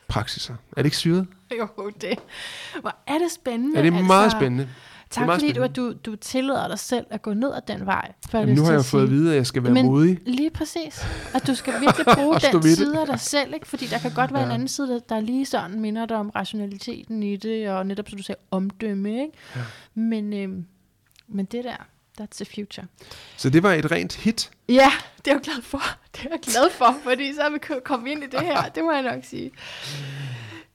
praksiser. 0.08 0.54
Er 0.54 0.76
det 0.76 0.84
ikke 0.84 0.96
syret? 0.96 1.26
Jo, 1.58 1.90
det. 2.00 2.18
Hvor 2.80 2.96
er 3.06 3.18
det 3.18 3.30
spændende. 3.32 3.78
Ja, 3.78 3.82
det 3.86 3.94
er 3.94 4.02
meget 4.02 4.32
spændende. 4.32 4.68
Tak 5.10 5.26
meget 5.26 5.40
fordi 5.40 5.52
du, 5.52 5.60
spændende. 5.64 5.98
du, 6.04 6.10
du 6.10 6.16
tillader 6.16 6.68
dig 6.68 6.78
selv 6.78 7.06
at 7.10 7.22
gå 7.22 7.34
ned 7.34 7.52
ad 7.54 7.60
den 7.68 7.86
vej. 7.86 8.12
For 8.30 8.38
Jamen, 8.38 8.54
nu 8.54 8.62
har 8.64 8.72
jeg 8.72 8.84
fået 8.84 9.02
at 9.02 9.10
vide, 9.10 9.30
at 9.30 9.36
jeg 9.36 9.46
skal 9.46 9.62
være 9.64 9.72
Men- 9.72 9.86
modig. 9.86 10.18
Lige 10.26 10.50
præcis. 10.50 11.06
At 11.34 11.46
du 11.46 11.54
skal 11.54 11.80
virkelig 11.80 12.06
bruge 12.14 12.34
den 12.52 12.54
ved 12.54 12.62
det. 12.70 12.76
side 12.76 13.00
af 13.00 13.06
dig 13.06 13.20
selv, 13.20 13.54
ikke? 13.54 13.66
fordi 13.68 13.86
der 13.86 13.98
kan 13.98 14.12
godt 14.14 14.32
være 14.32 14.40
ja. 14.40 14.46
en 14.46 14.52
anden 14.52 14.68
side, 14.68 14.88
der- 14.88 14.98
der 15.08 15.20
lige 15.20 15.46
sådan 15.46 15.80
minder 15.80 16.06
dig 16.06 16.16
om 16.16 16.30
rationaliteten 16.30 17.22
i 17.22 17.36
det, 17.36 17.68
og 17.70 17.86
netop, 17.86 18.08
som 18.08 18.16
du 18.18 18.22
sagde, 18.24 18.40
omdømme. 18.50 19.10
Ikke? 19.10 19.32
Ja. 19.56 19.60
Men, 19.94 20.32
øhm, 20.32 20.64
men 21.28 21.44
det 21.44 21.64
der, 21.64 21.86
that's 22.20 22.36
the 22.36 22.44
future. 22.44 22.86
Så 23.36 23.50
det 23.50 23.62
var 23.62 23.72
et 23.72 23.90
rent 23.90 24.14
hit. 24.16 24.50
Ja, 24.68 24.92
det 25.24 25.30
er 25.30 25.34
jeg 25.34 25.40
glad 25.42 25.62
for. 25.62 25.82
Det 26.16 26.24
er 26.24 26.28
jeg 26.30 26.40
glad 26.42 26.70
for, 26.70 26.96
fordi 27.02 27.34
så 27.34 27.42
er 27.42 27.50
vi 27.50 27.58
ko- 27.58 27.80
kommet 27.84 28.10
ind 28.10 28.22
i 28.24 28.26
det 28.26 28.40
her. 28.40 28.68
Det 28.68 28.84
må 28.84 28.92
jeg 28.92 29.02
nok 29.02 29.24
sige. 29.24 29.50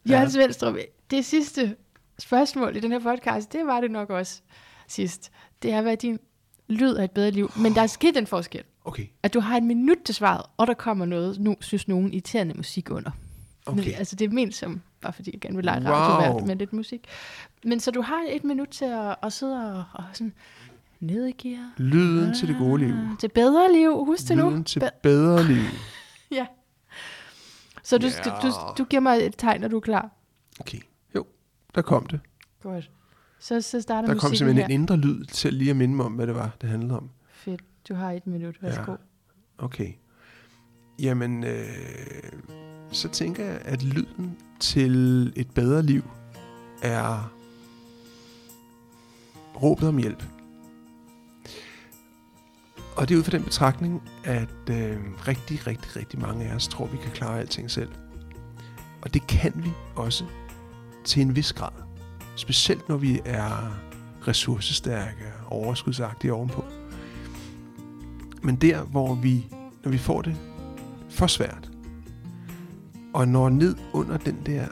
Jørgen 0.09 0.31
Svendstrup, 0.31 0.75
det 1.11 1.25
sidste 1.25 1.75
spørgsmål 2.19 2.75
i 2.75 2.79
den 2.79 2.91
her 2.91 2.99
podcast, 2.99 3.53
det 3.53 3.65
var 3.65 3.81
det 3.81 3.91
nok 3.91 4.09
også 4.09 4.41
sidst. 4.87 5.31
Det 5.61 5.71
er, 5.71 5.81
hvad 5.81 5.97
din 5.97 6.19
lyd 6.67 6.93
af 6.95 7.03
et 7.03 7.11
bedre 7.11 7.31
liv. 7.31 7.51
Men 7.57 7.75
der 7.75 7.81
er 7.81 7.87
sket 7.87 8.17
en 8.17 8.27
forskel. 8.27 8.63
Okay. 8.85 9.05
At 9.23 9.33
du 9.33 9.39
har 9.39 9.57
et 9.57 9.63
minut 9.63 9.97
til 10.05 10.15
svaret, 10.15 10.41
og 10.57 10.67
der 10.67 10.73
kommer 10.73 11.05
noget, 11.05 11.39
nu 11.39 11.55
synes 11.59 11.87
nogen, 11.87 12.13
irriterende 12.13 12.53
musik 12.53 12.91
under. 12.91 13.11
Men, 13.67 13.79
Okay. 13.79 13.93
altså 13.97 14.15
det 14.15 14.25
er 14.25 14.29
ment 14.33 14.55
som, 14.55 14.81
bare 15.01 15.13
fordi 15.13 15.29
jeg 15.33 15.41
gerne 15.41 15.55
vil 15.55 15.65
lege 15.65 15.81
Wow. 15.91 16.31
wow. 16.33 16.45
med 16.45 16.55
lidt 16.55 16.73
musik. 16.73 17.07
Men 17.63 17.79
så 17.79 17.91
du 17.91 18.01
har 18.01 18.25
et 18.29 18.43
minut 18.43 18.67
til 18.69 18.85
at, 18.85 19.15
at 19.23 19.33
sidde 19.33 19.71
og, 19.71 19.83
og 19.93 20.03
sådan 20.13 20.33
ned 20.99 21.25
i 21.27 21.31
gear. 21.31 21.71
Lyden 21.77 22.33
til 22.35 22.47
det 22.47 22.57
gode 22.57 22.77
liv. 22.85 22.93
Ah, 22.93 23.17
Til 23.19 23.27
bedre 23.29 23.73
liv, 23.73 24.05
husk 24.05 24.27
det 24.27 24.37
nu. 24.37 24.49
Lyden 24.49 24.63
til 24.63 24.79
Be- 24.79 24.89
bedre 25.03 25.43
liv. 25.43 25.63
ja. 26.31 26.45
Så 27.83 27.97
du, 27.97 28.09
skal, 28.09 28.31
du, 28.43 28.51
du 28.77 28.83
giver 28.83 28.99
mig 28.99 29.17
et 29.25 29.33
tegn, 29.37 29.61
når 29.61 29.67
du 29.67 29.75
er 29.75 29.79
klar. 29.81 30.09
Okay. 30.59 30.79
Jo, 31.15 31.25
der 31.75 31.81
kom 31.81 32.05
det. 32.05 32.19
Godt. 32.63 32.89
Så, 33.39 33.61
så 33.61 33.81
starter 33.81 34.13
Der 34.13 34.19
kom 34.19 34.35
simpelthen 34.35 34.57
her. 34.57 34.65
en 34.75 34.81
indre 34.81 34.97
lyd 34.97 35.25
til 35.25 35.53
lige 35.53 35.69
at 35.69 35.75
minde 35.75 35.95
mig 35.95 36.05
om, 36.05 36.13
hvad 36.13 36.27
det 36.27 36.35
var, 36.35 36.49
det 36.61 36.69
handlede 36.69 36.97
om. 36.97 37.09
Fedt. 37.33 37.61
Du 37.89 37.93
har 37.93 38.11
et 38.11 38.27
minut. 38.27 38.55
Værsgo. 38.63 38.91
Ja. 38.91 38.97
Okay. 39.57 39.91
Jamen, 40.99 41.43
øh, 41.43 41.65
så 42.91 43.09
tænker 43.09 43.45
jeg, 43.45 43.61
at 43.65 43.83
lyden 43.83 44.37
til 44.59 44.93
et 45.35 45.51
bedre 45.51 45.83
liv 45.83 46.03
er 46.81 47.31
råbet 49.61 49.87
om 49.87 49.97
hjælp. 49.97 50.23
Og 52.95 53.09
det 53.09 53.15
er 53.15 53.19
ud 53.19 53.23
fra 53.23 53.31
den 53.31 53.43
betragtning, 53.43 54.01
at 54.23 54.69
øh, 54.69 54.97
rigtig, 55.27 55.67
rigtig, 55.67 55.95
rigtig 55.95 56.19
mange 56.19 56.45
af 56.45 56.55
os 56.55 56.67
tror, 56.67 56.85
vi 56.85 56.97
kan 56.97 57.11
klare 57.11 57.39
alting 57.39 57.71
selv. 57.71 57.89
Og 59.01 59.13
det 59.13 59.27
kan 59.27 59.53
vi 59.55 59.71
også 59.95 60.23
til 61.05 61.21
en 61.21 61.35
vis 61.35 61.53
grad. 61.53 61.71
Specielt 62.35 62.89
når 62.89 62.97
vi 62.97 63.19
er 63.25 63.79
ressourcestærke 64.27 65.25
og 65.45 65.51
overskudsagtige 65.51 66.33
ovenpå. 66.33 66.63
Men 68.43 68.55
der, 68.55 68.83
hvor 68.83 69.15
vi, 69.15 69.47
når 69.83 69.91
vi 69.91 69.97
får 69.97 70.21
det 70.21 70.35
for 71.09 71.27
svært, 71.27 71.71
og 73.13 73.27
når 73.27 73.49
ned 73.49 73.75
under 73.93 74.17
den 74.17 74.37
der 74.45 74.67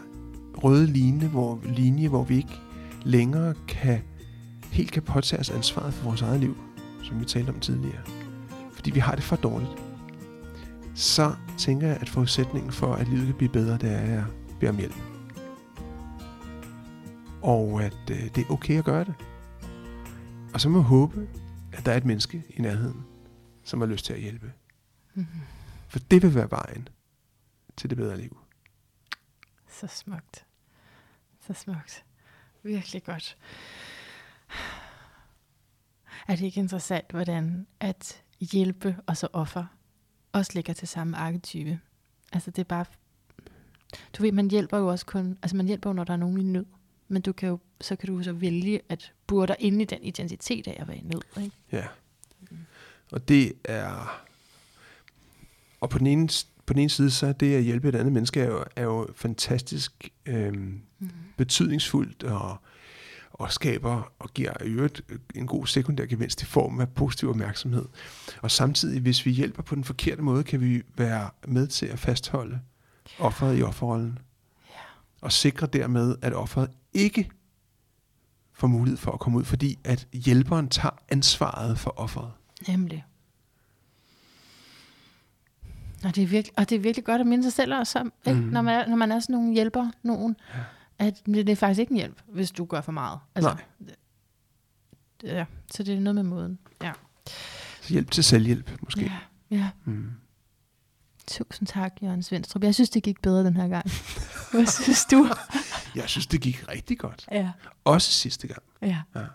røde 0.64 0.86
linje, 0.86 1.28
hvor, 1.28 1.60
linje, 1.66 2.08
hvor 2.08 2.24
vi 2.24 2.36
ikke 2.36 2.60
længere 3.04 3.54
kan, 3.68 4.02
helt 4.72 4.92
kan 4.92 5.04
påtage 5.04 5.40
os 5.40 5.50
ansvaret 5.50 5.94
for 5.94 6.04
vores 6.04 6.22
eget 6.22 6.40
liv, 6.40 6.58
som 7.08 7.20
vi 7.20 7.26
talte 7.26 7.50
om 7.50 7.60
tidligere, 7.60 8.04
fordi 8.74 8.92
vi 8.92 9.00
har 9.00 9.16
det 9.16 9.24
for 9.24 9.36
dårligt, 9.36 9.72
så 10.96 11.36
tænker 11.58 11.88
jeg, 11.88 11.98
at 12.02 12.10
forudsætningen 12.10 12.72
for, 12.72 12.94
at 12.94 13.08
livet 13.08 13.26
kan 13.26 13.36
blive 13.36 13.52
bedre, 13.52 13.78
det 13.78 13.92
er, 13.92 13.98
at 13.98 14.10
jeg 14.10 14.26
beder 14.60 14.72
om 14.72 14.78
hjælp. 14.78 14.96
Og 17.42 17.84
at 17.84 18.10
øh, 18.12 18.36
det 18.36 18.38
er 18.38 18.52
okay 18.52 18.78
at 18.78 18.86
gøre 18.86 19.04
det. 19.04 19.16
Og 20.54 20.62
så 20.62 20.70
må 20.70 20.78
jeg 20.80 20.88
håbe, 20.88 21.30
at 21.74 21.86
der 21.86 21.92
er 21.92 21.98
et 21.98 22.06
menneske 22.06 22.44
i 22.50 22.62
nærheden, 22.62 23.06
som 23.64 23.82
har 23.82 23.88
lyst 23.88 24.06
til 24.06 24.14
at 24.14 24.20
hjælpe. 24.20 24.54
Mhm. 25.14 25.28
For 25.88 26.00
det 26.00 26.22
vil 26.22 26.36
være 26.36 26.52
vejen 26.52 26.88
til 27.78 27.90
det 27.90 27.98
bedre 27.98 28.18
liv. 28.18 28.38
Så 29.70 29.88
smukt. 29.88 30.46
Så 31.48 31.54
smukt. 31.54 32.06
Virkelig 32.64 33.04
godt. 33.04 33.38
Er 36.28 36.36
det 36.36 36.46
ikke 36.46 36.60
interessant, 36.60 37.12
hvordan 37.12 37.68
at 37.80 38.22
hjælpe 38.40 38.96
og 39.06 39.18
så 39.18 39.28
offer 39.34 39.66
også 40.32 40.52
ligger 40.56 40.74
til 40.74 40.88
samme 40.88 41.18
arketype? 41.18 41.80
Altså 42.34 42.52
det 42.52 42.60
er 42.60 42.64
bare... 42.64 42.86
Du 44.18 44.24
ved, 44.24 44.32
man 44.32 44.50
hjælper 44.52 44.78
jo 44.78 44.88
også 44.88 45.06
kun... 45.06 45.38
Altså 45.42 45.58
man 45.58 45.66
hjælper 45.66 45.90
jo, 45.90 45.94
når 45.94 46.04
der 46.04 46.14
er 46.14 46.18
nogen 46.18 46.40
i 46.40 46.44
nød. 46.44 46.66
Men 47.08 47.22
du 47.22 47.32
kan 47.34 47.50
jo, 47.50 47.60
så 47.82 47.96
kan 47.96 48.08
du 48.10 48.24
så 48.24 48.34
vælge 48.34 48.82
at 48.90 49.14
burde 49.28 49.48
dig 49.48 49.56
inde 49.60 49.82
i 49.82 49.86
den 49.86 50.04
identitet 50.04 50.68
af 50.68 50.78
at 50.80 50.88
være 50.88 50.98
i 50.98 51.04
nød. 51.04 51.44
Ikke? 51.44 51.56
Ja. 51.72 51.86
Og 53.12 53.28
det 53.28 53.54
er... 53.64 54.22
Og 55.82 55.90
på 55.90 55.98
den 55.98 56.08
ene, 56.08 56.30
på 56.66 56.74
den 56.74 56.82
ene 56.82 56.90
side, 56.90 57.12
så 57.12 57.28
er 57.28 57.34
det 57.34 57.56
at 57.56 57.64
hjælpe 57.64 57.90
et 57.90 57.96
andet 57.96 58.14
menneske 58.14 58.42
er 58.42 58.46
jo, 58.46 58.64
er 58.76 58.84
jo 58.84 59.08
fantastisk 59.16 60.10
øhm, 60.26 60.82
Mm. 61.00 61.10
betydningsfuldt 61.38 62.24
og, 62.24 62.58
og 63.38 63.52
skaber 63.52 64.12
og 64.20 64.34
giver 64.34 64.64
i 64.64 64.68
øvrigt 64.68 65.02
en 65.36 65.48
god 65.48 65.68
sekundær 65.68 66.06
gevinst 66.06 66.42
i 66.42 66.46
form 66.46 66.80
af 66.80 66.90
positiv 66.90 67.30
opmærksomhed. 67.30 67.86
Og 68.42 68.52
samtidig, 68.52 69.02
hvis 69.02 69.26
vi 69.26 69.32
hjælper 69.32 69.64
på 69.64 69.76
den 69.76 69.84
forkerte 69.84 70.22
måde, 70.22 70.44
kan 70.44 70.62
vi 70.62 70.82
være 70.98 71.30
med 71.48 71.68
til 71.68 71.86
at 71.86 72.00
fastholde 72.00 72.60
offeret 73.20 73.60
i 73.60 73.62
offerrollen. 73.62 74.20
Ja. 74.70 74.80
Og 75.22 75.32
sikre 75.32 75.68
dermed, 75.68 76.16
at 76.22 76.34
offeret 76.34 76.70
ikke 76.94 77.30
får 78.54 78.68
mulighed 78.68 78.98
for 78.98 79.12
at 79.12 79.20
komme 79.20 79.38
ud, 79.38 79.44
fordi 79.44 79.80
at 79.84 80.08
hjælperen 80.14 80.70
tager 80.70 81.00
ansvaret 81.10 81.80
for 81.80 82.00
offeret. 82.00 82.32
Nemlig. 82.68 83.06
Og 86.04 86.16
det, 86.16 86.24
er 86.24 86.28
virkelig, 86.28 86.60
og 86.60 86.70
det 86.70 86.76
er 86.76 86.80
virkelig 86.80 87.06
godt 87.06 87.22
at 87.22 87.28
minde 87.28 87.44
sig 87.44 87.54
selv 87.54 87.76
også 87.76 88.00
om, 88.00 88.14
ikke? 88.28 88.40
Mhm. 88.40 88.50
Når, 88.50 88.62
man 88.62 88.80
er, 88.80 88.88
når 88.88 88.96
man 88.96 89.12
er 89.12 89.20
sådan 89.20 89.34
nogen 89.34 89.54
hjælper, 89.54 89.92
nogen, 90.04 90.36
Ja. 90.54 90.60
At 91.00 91.26
det, 91.26 91.50
er 91.50 91.56
faktisk 91.56 91.80
ikke 91.80 91.92
en 91.92 91.98
hjælp, 91.98 92.22
hvis 92.28 92.52
du 92.52 92.66
gør 92.66 92.82
for 92.82 92.92
meget. 92.92 93.20
Altså, 93.36 93.50
Nej. 93.82 93.96
Ja, 95.24 95.46
så 95.72 95.84
det 95.84 95.94
er 95.96 96.00
noget 96.00 96.16
med 96.16 96.24
måden. 96.24 96.60
Ja. 96.84 96.92
Så 97.82 97.94
hjælp 97.94 98.12
til 98.12 98.24
selvhjælp, 98.24 98.72
måske. 98.84 99.02
Ja, 99.02 99.18
ja. 99.58 99.70
Mm. 99.86 100.12
Tusind 101.28 101.68
tak, 101.68 101.94
Jørgen 102.02 102.24
Svendstrup. 102.24 102.64
Jeg 102.64 102.76
synes, 102.76 102.90
det 102.90 103.04
gik 103.04 103.22
bedre 103.22 103.44
den 103.46 103.56
her 103.56 103.68
gang. 103.68 103.86
Hvad 104.52 104.66
synes 104.66 105.06
du? 105.12 105.28
Jeg 105.96 106.10
synes, 106.10 106.28
det 106.28 106.42
gik 106.42 106.70
rigtig 106.70 107.00
godt. 107.00 107.28
Ja. 107.32 107.52
Også 107.84 108.12
sidste 108.12 108.48
gang. 108.48 108.64
ja. 108.82 109.02
Ja. 109.16 109.26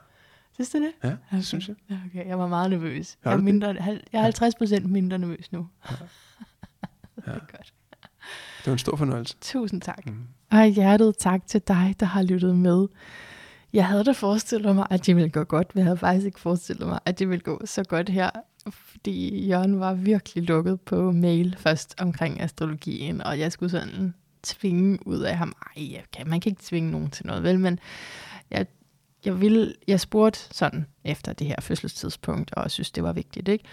Synes 0.54 0.70
du 0.70 0.78
det? 0.78 0.92
Ja, 1.02 1.08
det 1.08 1.18
Okay. 1.32 1.42
synes 1.42 1.68
jeg. 1.68 1.76
Ja, 1.90 1.98
okay. 2.06 2.26
Jeg 2.28 2.38
var 2.38 2.46
meget 2.48 2.70
nervøs. 2.70 3.16
Jeg 3.24 3.32
er, 3.32 3.36
mindre, 3.36 3.68
jeg 3.78 4.00
er 4.12 4.22
50 4.22 4.54
procent 4.54 4.90
mindre 4.90 5.18
nervøs 5.18 5.52
nu. 5.52 5.68
det 7.16 7.24
er 7.26 7.38
godt. 7.38 7.72
Det 8.58 8.66
var 8.66 8.72
en 8.72 8.78
stor 8.78 8.96
fornøjelse. 8.96 9.36
Tusind 9.40 9.80
tak. 9.80 10.06
Mm. 10.06 10.26
Og 10.52 10.66
hjertet 10.66 11.16
tak 11.18 11.46
til 11.46 11.62
dig, 11.68 11.94
der 12.00 12.06
har 12.06 12.22
lyttet 12.22 12.56
med. 12.56 12.86
Jeg 13.72 13.86
havde 13.86 14.04
da 14.04 14.12
forestillet 14.12 14.76
mig, 14.76 14.86
at 14.90 15.06
det 15.06 15.16
ville 15.16 15.30
gå 15.30 15.44
godt, 15.44 15.74
men 15.74 15.78
jeg 15.80 15.86
havde 15.86 15.96
faktisk 15.96 16.26
ikke 16.26 16.40
forestillet 16.40 16.88
mig, 16.88 16.98
at 17.04 17.18
det 17.18 17.28
ville 17.28 17.42
gå 17.42 17.60
så 17.64 17.84
godt 17.84 18.08
her. 18.08 18.30
Fordi 18.70 19.46
Jørgen 19.46 19.80
var 19.80 19.94
virkelig 19.94 20.44
lukket 20.44 20.80
på 20.80 21.12
mail 21.12 21.56
først 21.58 21.94
omkring 22.00 22.40
astrologien, 22.40 23.20
og 23.20 23.38
jeg 23.38 23.52
skulle 23.52 23.70
sådan 23.70 24.14
tvinge 24.42 24.98
ud 25.06 25.20
af 25.20 25.36
ham. 25.36 25.52
Ej, 25.76 25.82
okay, 25.82 26.02
kan, 26.12 26.28
man 26.28 26.40
kan 26.40 26.50
ikke 26.50 26.62
tvinge 26.64 26.90
nogen 26.90 27.10
til 27.10 27.26
noget, 27.26 27.42
vel? 27.42 27.60
Men 27.60 27.78
jeg, 28.50 28.66
jeg, 29.24 29.40
ville, 29.40 29.74
jeg 29.88 30.00
spurgte 30.00 30.38
sådan 30.50 30.86
efter 31.04 31.32
det 31.32 31.46
her 31.46 31.56
fødselstidspunkt, 31.60 32.54
og 32.54 32.70
synes, 32.70 32.90
det 32.90 33.02
var 33.02 33.12
vigtigt, 33.12 33.48
ikke? 33.48 33.64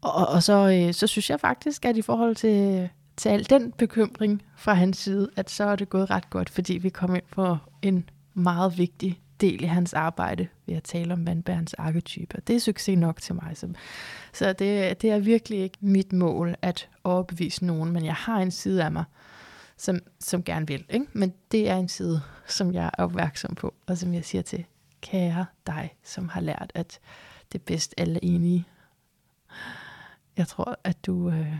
Og, 0.00 0.28
og 0.28 0.42
så, 0.42 0.84
øh, 0.86 0.94
så 0.94 1.06
synes 1.06 1.30
jeg 1.30 1.40
faktisk, 1.40 1.84
at 1.84 1.96
i 1.96 2.02
forhold 2.02 2.36
til, 2.36 2.88
til 3.18 3.28
al 3.28 3.50
den 3.50 3.72
bekymring 3.72 4.42
fra 4.56 4.74
hans 4.74 4.98
side, 4.98 5.30
at 5.36 5.50
så 5.50 5.64
er 5.64 5.76
det 5.76 5.88
gået 5.88 6.10
ret 6.10 6.30
godt, 6.30 6.50
fordi 6.50 6.78
vi 6.78 6.88
kom 6.88 7.14
ind 7.14 7.24
på 7.30 7.56
en 7.82 8.10
meget 8.34 8.78
vigtig 8.78 9.20
del 9.40 9.62
i 9.64 9.66
hans 9.66 9.94
arbejde 9.94 10.48
ved 10.66 10.74
at 10.76 10.82
tale 10.82 11.12
om 11.12 11.26
vandbærens 11.26 11.74
arketyper. 11.74 12.40
Det 12.40 12.56
er 12.56 12.60
succes 12.60 12.98
nok 12.98 13.20
til 13.20 13.34
mig. 13.34 13.56
Så, 13.56 13.68
så 14.32 14.52
det, 14.52 15.02
det 15.02 15.10
er 15.10 15.18
virkelig 15.18 15.58
ikke 15.58 15.78
mit 15.80 16.12
mål 16.12 16.54
at 16.62 16.88
overbevise 17.04 17.64
nogen, 17.64 17.92
men 17.92 18.04
jeg 18.04 18.14
har 18.14 18.40
en 18.40 18.50
side 18.50 18.84
af 18.84 18.92
mig, 18.92 19.04
som, 19.76 19.98
som 20.20 20.42
gerne 20.42 20.66
vil. 20.66 20.84
Ikke? 20.90 21.06
Men 21.12 21.34
det 21.52 21.68
er 21.70 21.76
en 21.76 21.88
side, 21.88 22.20
som 22.46 22.74
jeg 22.74 22.90
er 22.98 23.04
opmærksom 23.04 23.54
på, 23.54 23.74
og 23.86 23.98
som 23.98 24.14
jeg 24.14 24.24
siger 24.24 24.42
til, 24.42 24.64
kære 25.00 25.46
dig, 25.66 25.96
som 26.04 26.28
har 26.28 26.40
lært, 26.40 26.72
at 26.74 26.98
det 27.52 27.58
er 27.58 27.64
bedst 27.66 27.94
alle 27.96 28.24
enige. 28.24 28.64
Jeg 30.36 30.48
tror, 30.48 30.78
at 30.84 31.06
du, 31.06 31.30
øh, 31.30 31.54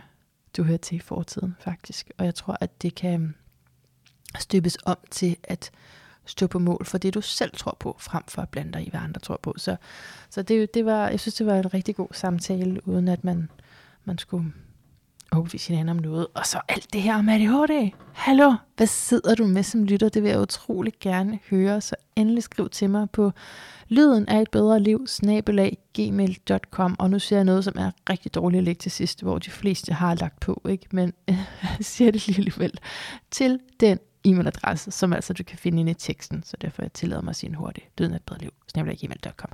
du 0.59 0.63
hører 0.63 0.79
til 0.79 0.97
i 0.97 1.01
fortiden, 1.01 1.57
faktisk. 1.61 2.11
Og 2.19 2.25
jeg 2.25 2.35
tror, 2.35 2.57
at 2.61 2.83
det 2.83 2.95
kan 2.95 3.21
øhm, 3.21 3.35
støbes 4.39 4.79
om 4.87 4.97
til 5.11 5.37
at 5.45 5.71
stå 6.25 6.47
på 6.47 6.59
mål 6.59 6.85
for 6.85 6.99
det, 6.99 7.15
du 7.15 7.21
selv 7.21 7.53
tror 7.57 7.77
på, 7.81 7.97
frem 7.99 8.23
for 8.29 8.43
at 8.43 8.49
blande 8.49 8.73
dig 8.73 8.87
i, 8.87 8.91
hvad 8.91 9.01
andre 9.01 9.21
tror 9.21 9.41
på. 9.43 9.55
Så, 9.57 9.77
så 10.31 10.43
det, 10.43 10.75
det 10.75 10.85
var, 10.85 11.09
jeg 11.09 11.21
synes, 11.21 11.35
det 11.35 11.47
var 11.47 11.55
en 11.55 11.75
rigtig 11.75 11.97
god 11.97 12.09
samtale, 12.13 12.89
uden 12.89 13.09
at 13.09 13.25
man, 13.25 13.51
man 14.05 14.19
skulle 14.19 14.53
overbevise 15.33 15.69
hinanden 15.69 15.89
om 15.89 16.03
noget. 16.03 16.27
Og 16.35 16.47
så 16.47 16.61
alt 16.69 16.93
det 16.93 17.03
her 17.03 17.19
om 17.19 17.29
ADHD. 17.29 17.91
Hallo, 18.13 18.55
hvad 18.77 18.87
sidder 18.87 19.35
du 19.35 19.47
med 19.47 19.63
som 19.63 19.85
lytter? 19.85 20.09
Det 20.09 20.23
vil 20.23 20.31
jeg 20.31 20.41
utrolig 20.41 20.93
gerne 21.01 21.39
høre, 21.51 21.81
så 21.81 21.97
endelig 22.17 22.43
skriv 22.43 22.69
til 22.69 22.91
mig 22.91 23.11
på 23.11 23.33
lyden 23.89 24.29
af 24.29 24.43
et 24.43 24.51
bedre 24.51 24.81
liv, 24.81 25.07
snabelag, 25.07 25.79
gmail.com. 25.95 26.97
Og 26.99 27.11
nu 27.11 27.19
siger 27.19 27.39
jeg 27.39 27.45
noget, 27.45 27.65
som 27.65 27.75
er 27.79 27.91
rigtig 28.11 28.35
dårligt 28.35 28.59
at 28.59 28.65
lægge 28.65 28.79
til 28.79 28.91
sidst, 28.91 29.23
hvor 29.23 29.39
de 29.39 29.51
fleste 29.51 29.93
har 29.93 30.15
lagt 30.15 30.41
på, 30.41 30.63
ikke? 30.69 30.87
men 30.91 31.13
jeg 31.29 31.39
siger 31.81 32.11
det 32.11 32.27
lige 32.27 32.39
alligevel. 32.39 32.79
Til 33.31 33.61
den 33.81 33.99
e-mailadresse, 34.29 34.91
som 34.91 35.13
altså 35.13 35.33
du 35.33 35.45
kan 35.45 35.59
finde 35.59 35.81
inde 35.81 35.91
i 35.91 35.95
teksten, 35.95 36.43
så 36.43 36.57
derfor 36.61 36.83
jeg 36.83 36.93
tillader 36.93 37.23
mig 37.23 37.31
at 37.31 37.37
sige 37.37 37.49
en 37.49 37.55
hurtig 37.55 37.89
lyden 37.99 38.13
af 38.13 38.17
et 38.17 38.23
bedre 38.23 38.41
liv, 38.41 38.53
snabelag, 38.69 38.97
gmail.com. 38.97 39.51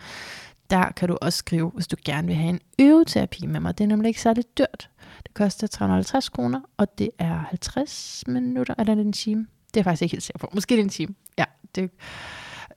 Der 0.70 0.92
kan 0.92 1.08
du 1.08 1.18
også 1.20 1.36
skrive, 1.36 1.70
hvis 1.74 1.86
du 1.86 1.96
gerne 2.04 2.26
vil 2.26 2.36
have 2.36 2.50
en 2.50 2.60
øveterapi 2.78 3.46
med 3.46 3.60
mig. 3.60 3.78
Det 3.78 3.84
er 3.84 3.88
nemlig 3.88 4.08
ikke 4.08 4.20
særlig 4.20 4.44
dyrt. 4.58 4.90
Det 5.22 5.34
koster 5.34 5.66
350 5.66 6.28
kroner, 6.28 6.60
og 6.76 6.98
det 6.98 7.10
er 7.18 7.34
50 7.34 8.24
minutter, 8.26 8.74
eller 8.78 8.92
er 8.92 8.94
det 8.94 9.06
en 9.06 9.12
time? 9.12 9.40
Det 9.40 9.76
er 9.76 9.80
jeg 9.80 9.84
faktisk 9.84 10.02
ikke 10.02 10.12
helt 10.12 10.22
sikker 10.22 10.38
på. 10.38 10.48
Måske 10.52 10.74
det 10.74 10.80
er 10.80 10.84
en 10.84 10.88
time. 10.88 11.14
Ja, 11.38 11.44
det, 11.74 11.90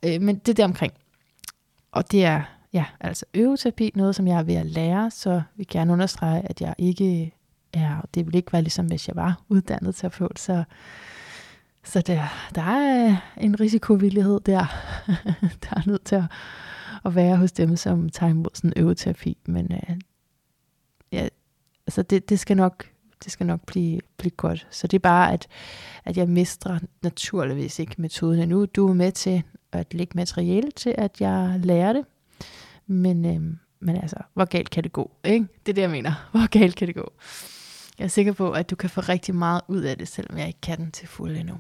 øh, 0.03 0.21
men 0.21 0.35
det 0.35 0.49
er 0.49 0.53
der 0.53 0.65
omkring. 0.65 0.93
Og 1.91 2.11
det 2.11 2.25
er 2.25 2.41
ja, 2.73 2.85
altså 2.99 3.25
øveterapi, 3.33 3.91
noget 3.95 4.15
som 4.15 4.27
jeg 4.27 4.39
er 4.39 4.43
ved 4.43 4.55
at 4.55 4.65
lære, 4.65 5.11
så 5.11 5.41
vi 5.55 5.63
gerne 5.63 5.93
understrege, 5.93 6.41
at 6.49 6.61
jeg 6.61 6.75
ikke 6.77 7.33
er, 7.73 8.05
det 8.13 8.25
vil 8.25 8.35
ikke 8.35 8.53
være 8.53 8.61
ligesom 8.61 8.85
hvis 8.85 9.07
jeg 9.07 9.15
var 9.15 9.41
uddannet 9.49 9.95
terapeut, 9.95 10.39
så, 10.39 10.63
så 11.83 12.01
der, 12.01 12.23
der 12.55 12.61
er 12.61 13.17
en 13.37 13.59
risikovillighed 13.59 14.39
der, 14.39 14.65
der 15.63 15.69
er 15.71 15.87
nødt 15.87 16.03
til 16.03 16.15
at, 16.15 16.23
at 17.05 17.15
være 17.15 17.37
hos 17.37 17.51
dem, 17.51 17.75
som 17.75 18.09
tager 18.09 18.29
imod 18.29 18.49
sådan 18.53 18.73
en 18.75 18.83
øveterapi, 18.83 19.37
men 19.45 19.71
øh, 19.71 19.97
ja, 21.11 21.27
altså 21.87 22.01
det, 22.01 22.29
det 22.29 22.39
skal 22.39 22.57
nok 22.57 22.85
det 23.23 23.31
skal 23.31 23.45
nok 23.45 23.65
blive, 23.65 23.99
blive 24.17 24.31
godt. 24.31 24.67
Så 24.71 24.87
det 24.87 24.97
er 24.97 24.99
bare, 24.99 25.33
at, 25.33 25.47
at 26.05 26.17
jeg 26.17 26.29
mestrer 26.29 26.79
naturligvis 27.03 27.79
ikke 27.79 27.95
metoden 27.97 28.39
endnu. 28.39 28.65
Du 28.65 28.89
er 28.89 28.93
med 28.93 29.11
til 29.11 29.43
at 29.71 29.93
lægge 29.93 30.11
materiale 30.15 30.71
til, 30.71 30.95
at 30.97 31.21
jeg 31.21 31.59
lærer 31.63 31.93
det. 31.93 32.05
Men, 32.87 33.25
øh, 33.25 33.57
men 33.79 33.95
altså, 33.95 34.17
hvor 34.33 34.45
galt 34.45 34.69
kan 34.69 34.83
det 34.83 34.93
gå? 34.93 35.11
Ikke? 35.23 35.47
Det 35.65 35.71
er 35.71 35.73
det, 35.73 35.81
jeg 35.81 35.89
mener. 35.89 36.13
Hvor 36.31 36.47
galt 36.47 36.75
kan 36.75 36.87
det 36.87 36.95
gå? 36.95 37.11
Jeg 37.99 38.05
er 38.05 38.09
sikker 38.09 38.33
på, 38.33 38.51
at 38.51 38.69
du 38.69 38.75
kan 38.75 38.89
få 38.89 39.01
rigtig 39.01 39.35
meget 39.35 39.61
ud 39.67 39.81
af 39.81 39.97
det, 39.97 40.07
selvom 40.07 40.37
jeg 40.37 40.47
ikke 40.47 40.61
kan 40.61 40.77
den 40.77 40.91
til 40.91 41.07
fuld 41.07 41.37
endnu. 41.37 41.55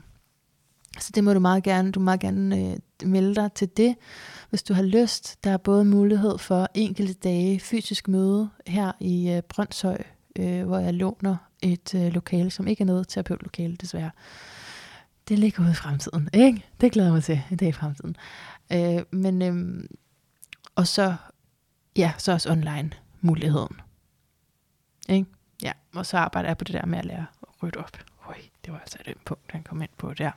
Så 0.99 1.11
det 1.15 1.23
må 1.23 1.33
du 1.33 1.39
meget 1.39 1.63
gerne, 1.63 1.91
du 1.91 1.99
må 1.99 2.03
meget 2.03 2.19
gerne 2.19 2.71
øh, 3.03 3.09
melde 3.09 3.35
dig 3.35 3.51
til 3.53 3.69
det, 3.77 3.95
hvis 4.49 4.63
du 4.63 4.73
har 4.73 4.83
lyst. 4.83 5.43
Der 5.43 5.51
er 5.51 5.57
både 5.57 5.85
mulighed 5.85 6.37
for 6.37 6.67
enkelte 6.73 7.13
dage 7.13 7.59
fysisk 7.59 8.07
møde 8.07 8.49
her 8.67 8.91
i 8.99 9.29
øh, 9.31 9.41
Brøndshøj, 9.41 10.03
øh, 10.39 10.65
hvor 10.65 10.79
jeg 10.79 10.93
låner 10.93 11.37
et 11.61 11.95
øh, 11.95 12.13
lokale, 12.13 12.51
som 12.51 12.67
ikke 12.67 12.81
er 12.81 12.85
noget 12.85 13.07
terapeutlokale 13.07 13.75
desværre. 13.75 14.11
Det 15.27 15.39
ligger 15.39 15.63
ude 15.63 15.71
i 15.71 15.75
fremtiden, 15.75 16.29
ikke? 16.33 16.65
Det 16.81 16.91
glæder 16.91 17.07
jeg 17.07 17.13
mig 17.13 17.23
til, 17.23 17.41
en 17.51 17.57
dag 17.57 17.69
i 17.69 17.71
fremtiden. 17.71 18.15
Øh, 18.73 19.03
men, 19.11 19.41
øh, 19.41 19.83
og 20.75 20.87
så, 20.87 21.15
ja, 21.95 22.13
så 22.17 22.31
også 22.31 22.51
online 22.51 22.91
muligheden. 23.21 23.81
Ikke? 25.09 25.29
Ja, 25.63 25.71
og 25.95 26.05
så 26.05 26.17
arbejder 26.17 26.49
jeg 26.49 26.57
på 26.57 26.63
det 26.63 26.73
der 26.73 26.85
med 26.85 26.99
at 26.99 27.05
lære 27.05 27.25
at 27.41 27.63
rydde 27.63 27.79
op. 27.79 27.97
Øj, 28.27 28.35
det 28.65 28.73
var 28.73 28.79
altså 28.79 28.97
et 29.05 29.17
punkt, 29.25 29.51
han 29.51 29.63
kom 29.63 29.81
ind 29.81 29.89
på 29.97 30.13
der. 30.13 30.31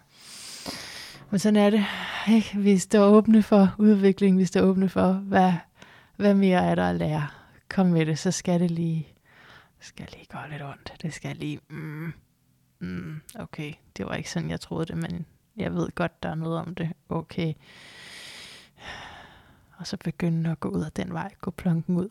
Men 1.30 1.38
sådan 1.38 1.56
er 1.56 1.70
det. 1.70 1.84
Ikke? 2.28 2.58
Vi 2.58 2.78
står 2.78 3.04
åbne 3.04 3.42
for 3.42 3.74
udvikling, 3.78 4.38
vi 4.38 4.44
står 4.44 4.60
åbne 4.60 4.88
for, 4.88 5.12
hvad, 5.12 5.52
hvad 6.16 6.34
mere 6.34 6.64
er 6.64 6.74
der 6.74 6.90
at 6.90 6.96
lære. 6.96 7.28
Kom 7.68 7.86
med 7.86 8.06
det, 8.06 8.18
så 8.18 8.30
skal 8.30 8.60
det 8.60 8.70
lige, 8.70 9.08
skal 9.80 10.08
lige 10.12 10.26
gå 10.32 10.38
lidt 10.50 10.62
ondt. 10.62 10.92
Det 11.02 11.14
skal 11.14 11.36
lige, 11.36 11.60
mm, 11.68 12.12
mm, 12.78 13.20
okay, 13.34 13.72
det 13.96 14.06
var 14.06 14.14
ikke 14.14 14.30
sådan, 14.30 14.50
jeg 14.50 14.60
troede 14.60 14.86
det, 14.86 14.96
men 14.96 15.26
jeg 15.56 15.74
ved 15.74 15.90
godt, 15.94 16.22
der 16.22 16.28
er 16.28 16.34
noget 16.34 16.58
om 16.58 16.74
det. 16.74 16.90
Okay. 17.08 17.54
Og 19.76 19.86
så 19.86 19.96
begynde 19.96 20.50
at 20.50 20.60
gå 20.60 20.68
ud 20.68 20.84
af 20.84 20.92
den 20.92 21.12
vej, 21.12 21.30
gå 21.40 21.50
planken 21.50 21.96
ud. 21.96 22.08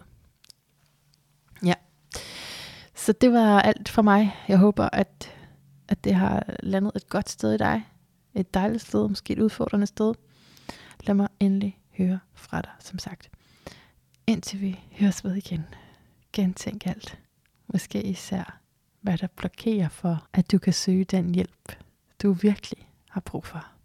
Ja. 1.65 1.73
Så 2.95 3.13
det 3.13 3.31
var 3.31 3.61
alt 3.61 3.89
for 3.89 4.01
mig. 4.01 4.35
Jeg 4.47 4.57
håber, 4.57 4.89
at, 4.93 5.33
at 5.87 6.03
det 6.03 6.15
har 6.15 6.43
landet 6.59 6.91
et 6.95 7.09
godt 7.09 7.29
sted 7.29 7.53
i 7.53 7.57
dig 7.57 7.88
et 8.35 8.53
dejligt 8.53 8.81
sted, 8.81 9.07
måske 9.07 9.33
et 9.33 9.39
udfordrende 9.39 9.87
sted, 9.87 10.13
lad 11.03 11.15
mig 11.15 11.27
endelig 11.39 11.79
høre 11.97 12.19
fra 12.33 12.61
dig, 12.61 12.71
som 12.79 12.99
sagt. 12.99 13.29
Indtil 14.27 14.61
vi 14.61 14.79
høres 14.91 15.23
ved 15.23 15.35
igen, 15.35 15.65
gentænk 16.33 16.87
alt. 16.87 17.19
Måske 17.67 18.03
især, 18.03 18.59
hvad 19.01 19.17
der 19.17 19.27
blokerer 19.27 19.89
for, 19.89 20.27
at 20.33 20.51
du 20.51 20.57
kan 20.57 20.73
søge 20.73 21.03
den 21.03 21.35
hjælp, 21.35 21.75
du 22.21 22.31
virkelig 22.31 22.89
har 23.09 23.21
brug 23.21 23.45
for. 23.45 23.78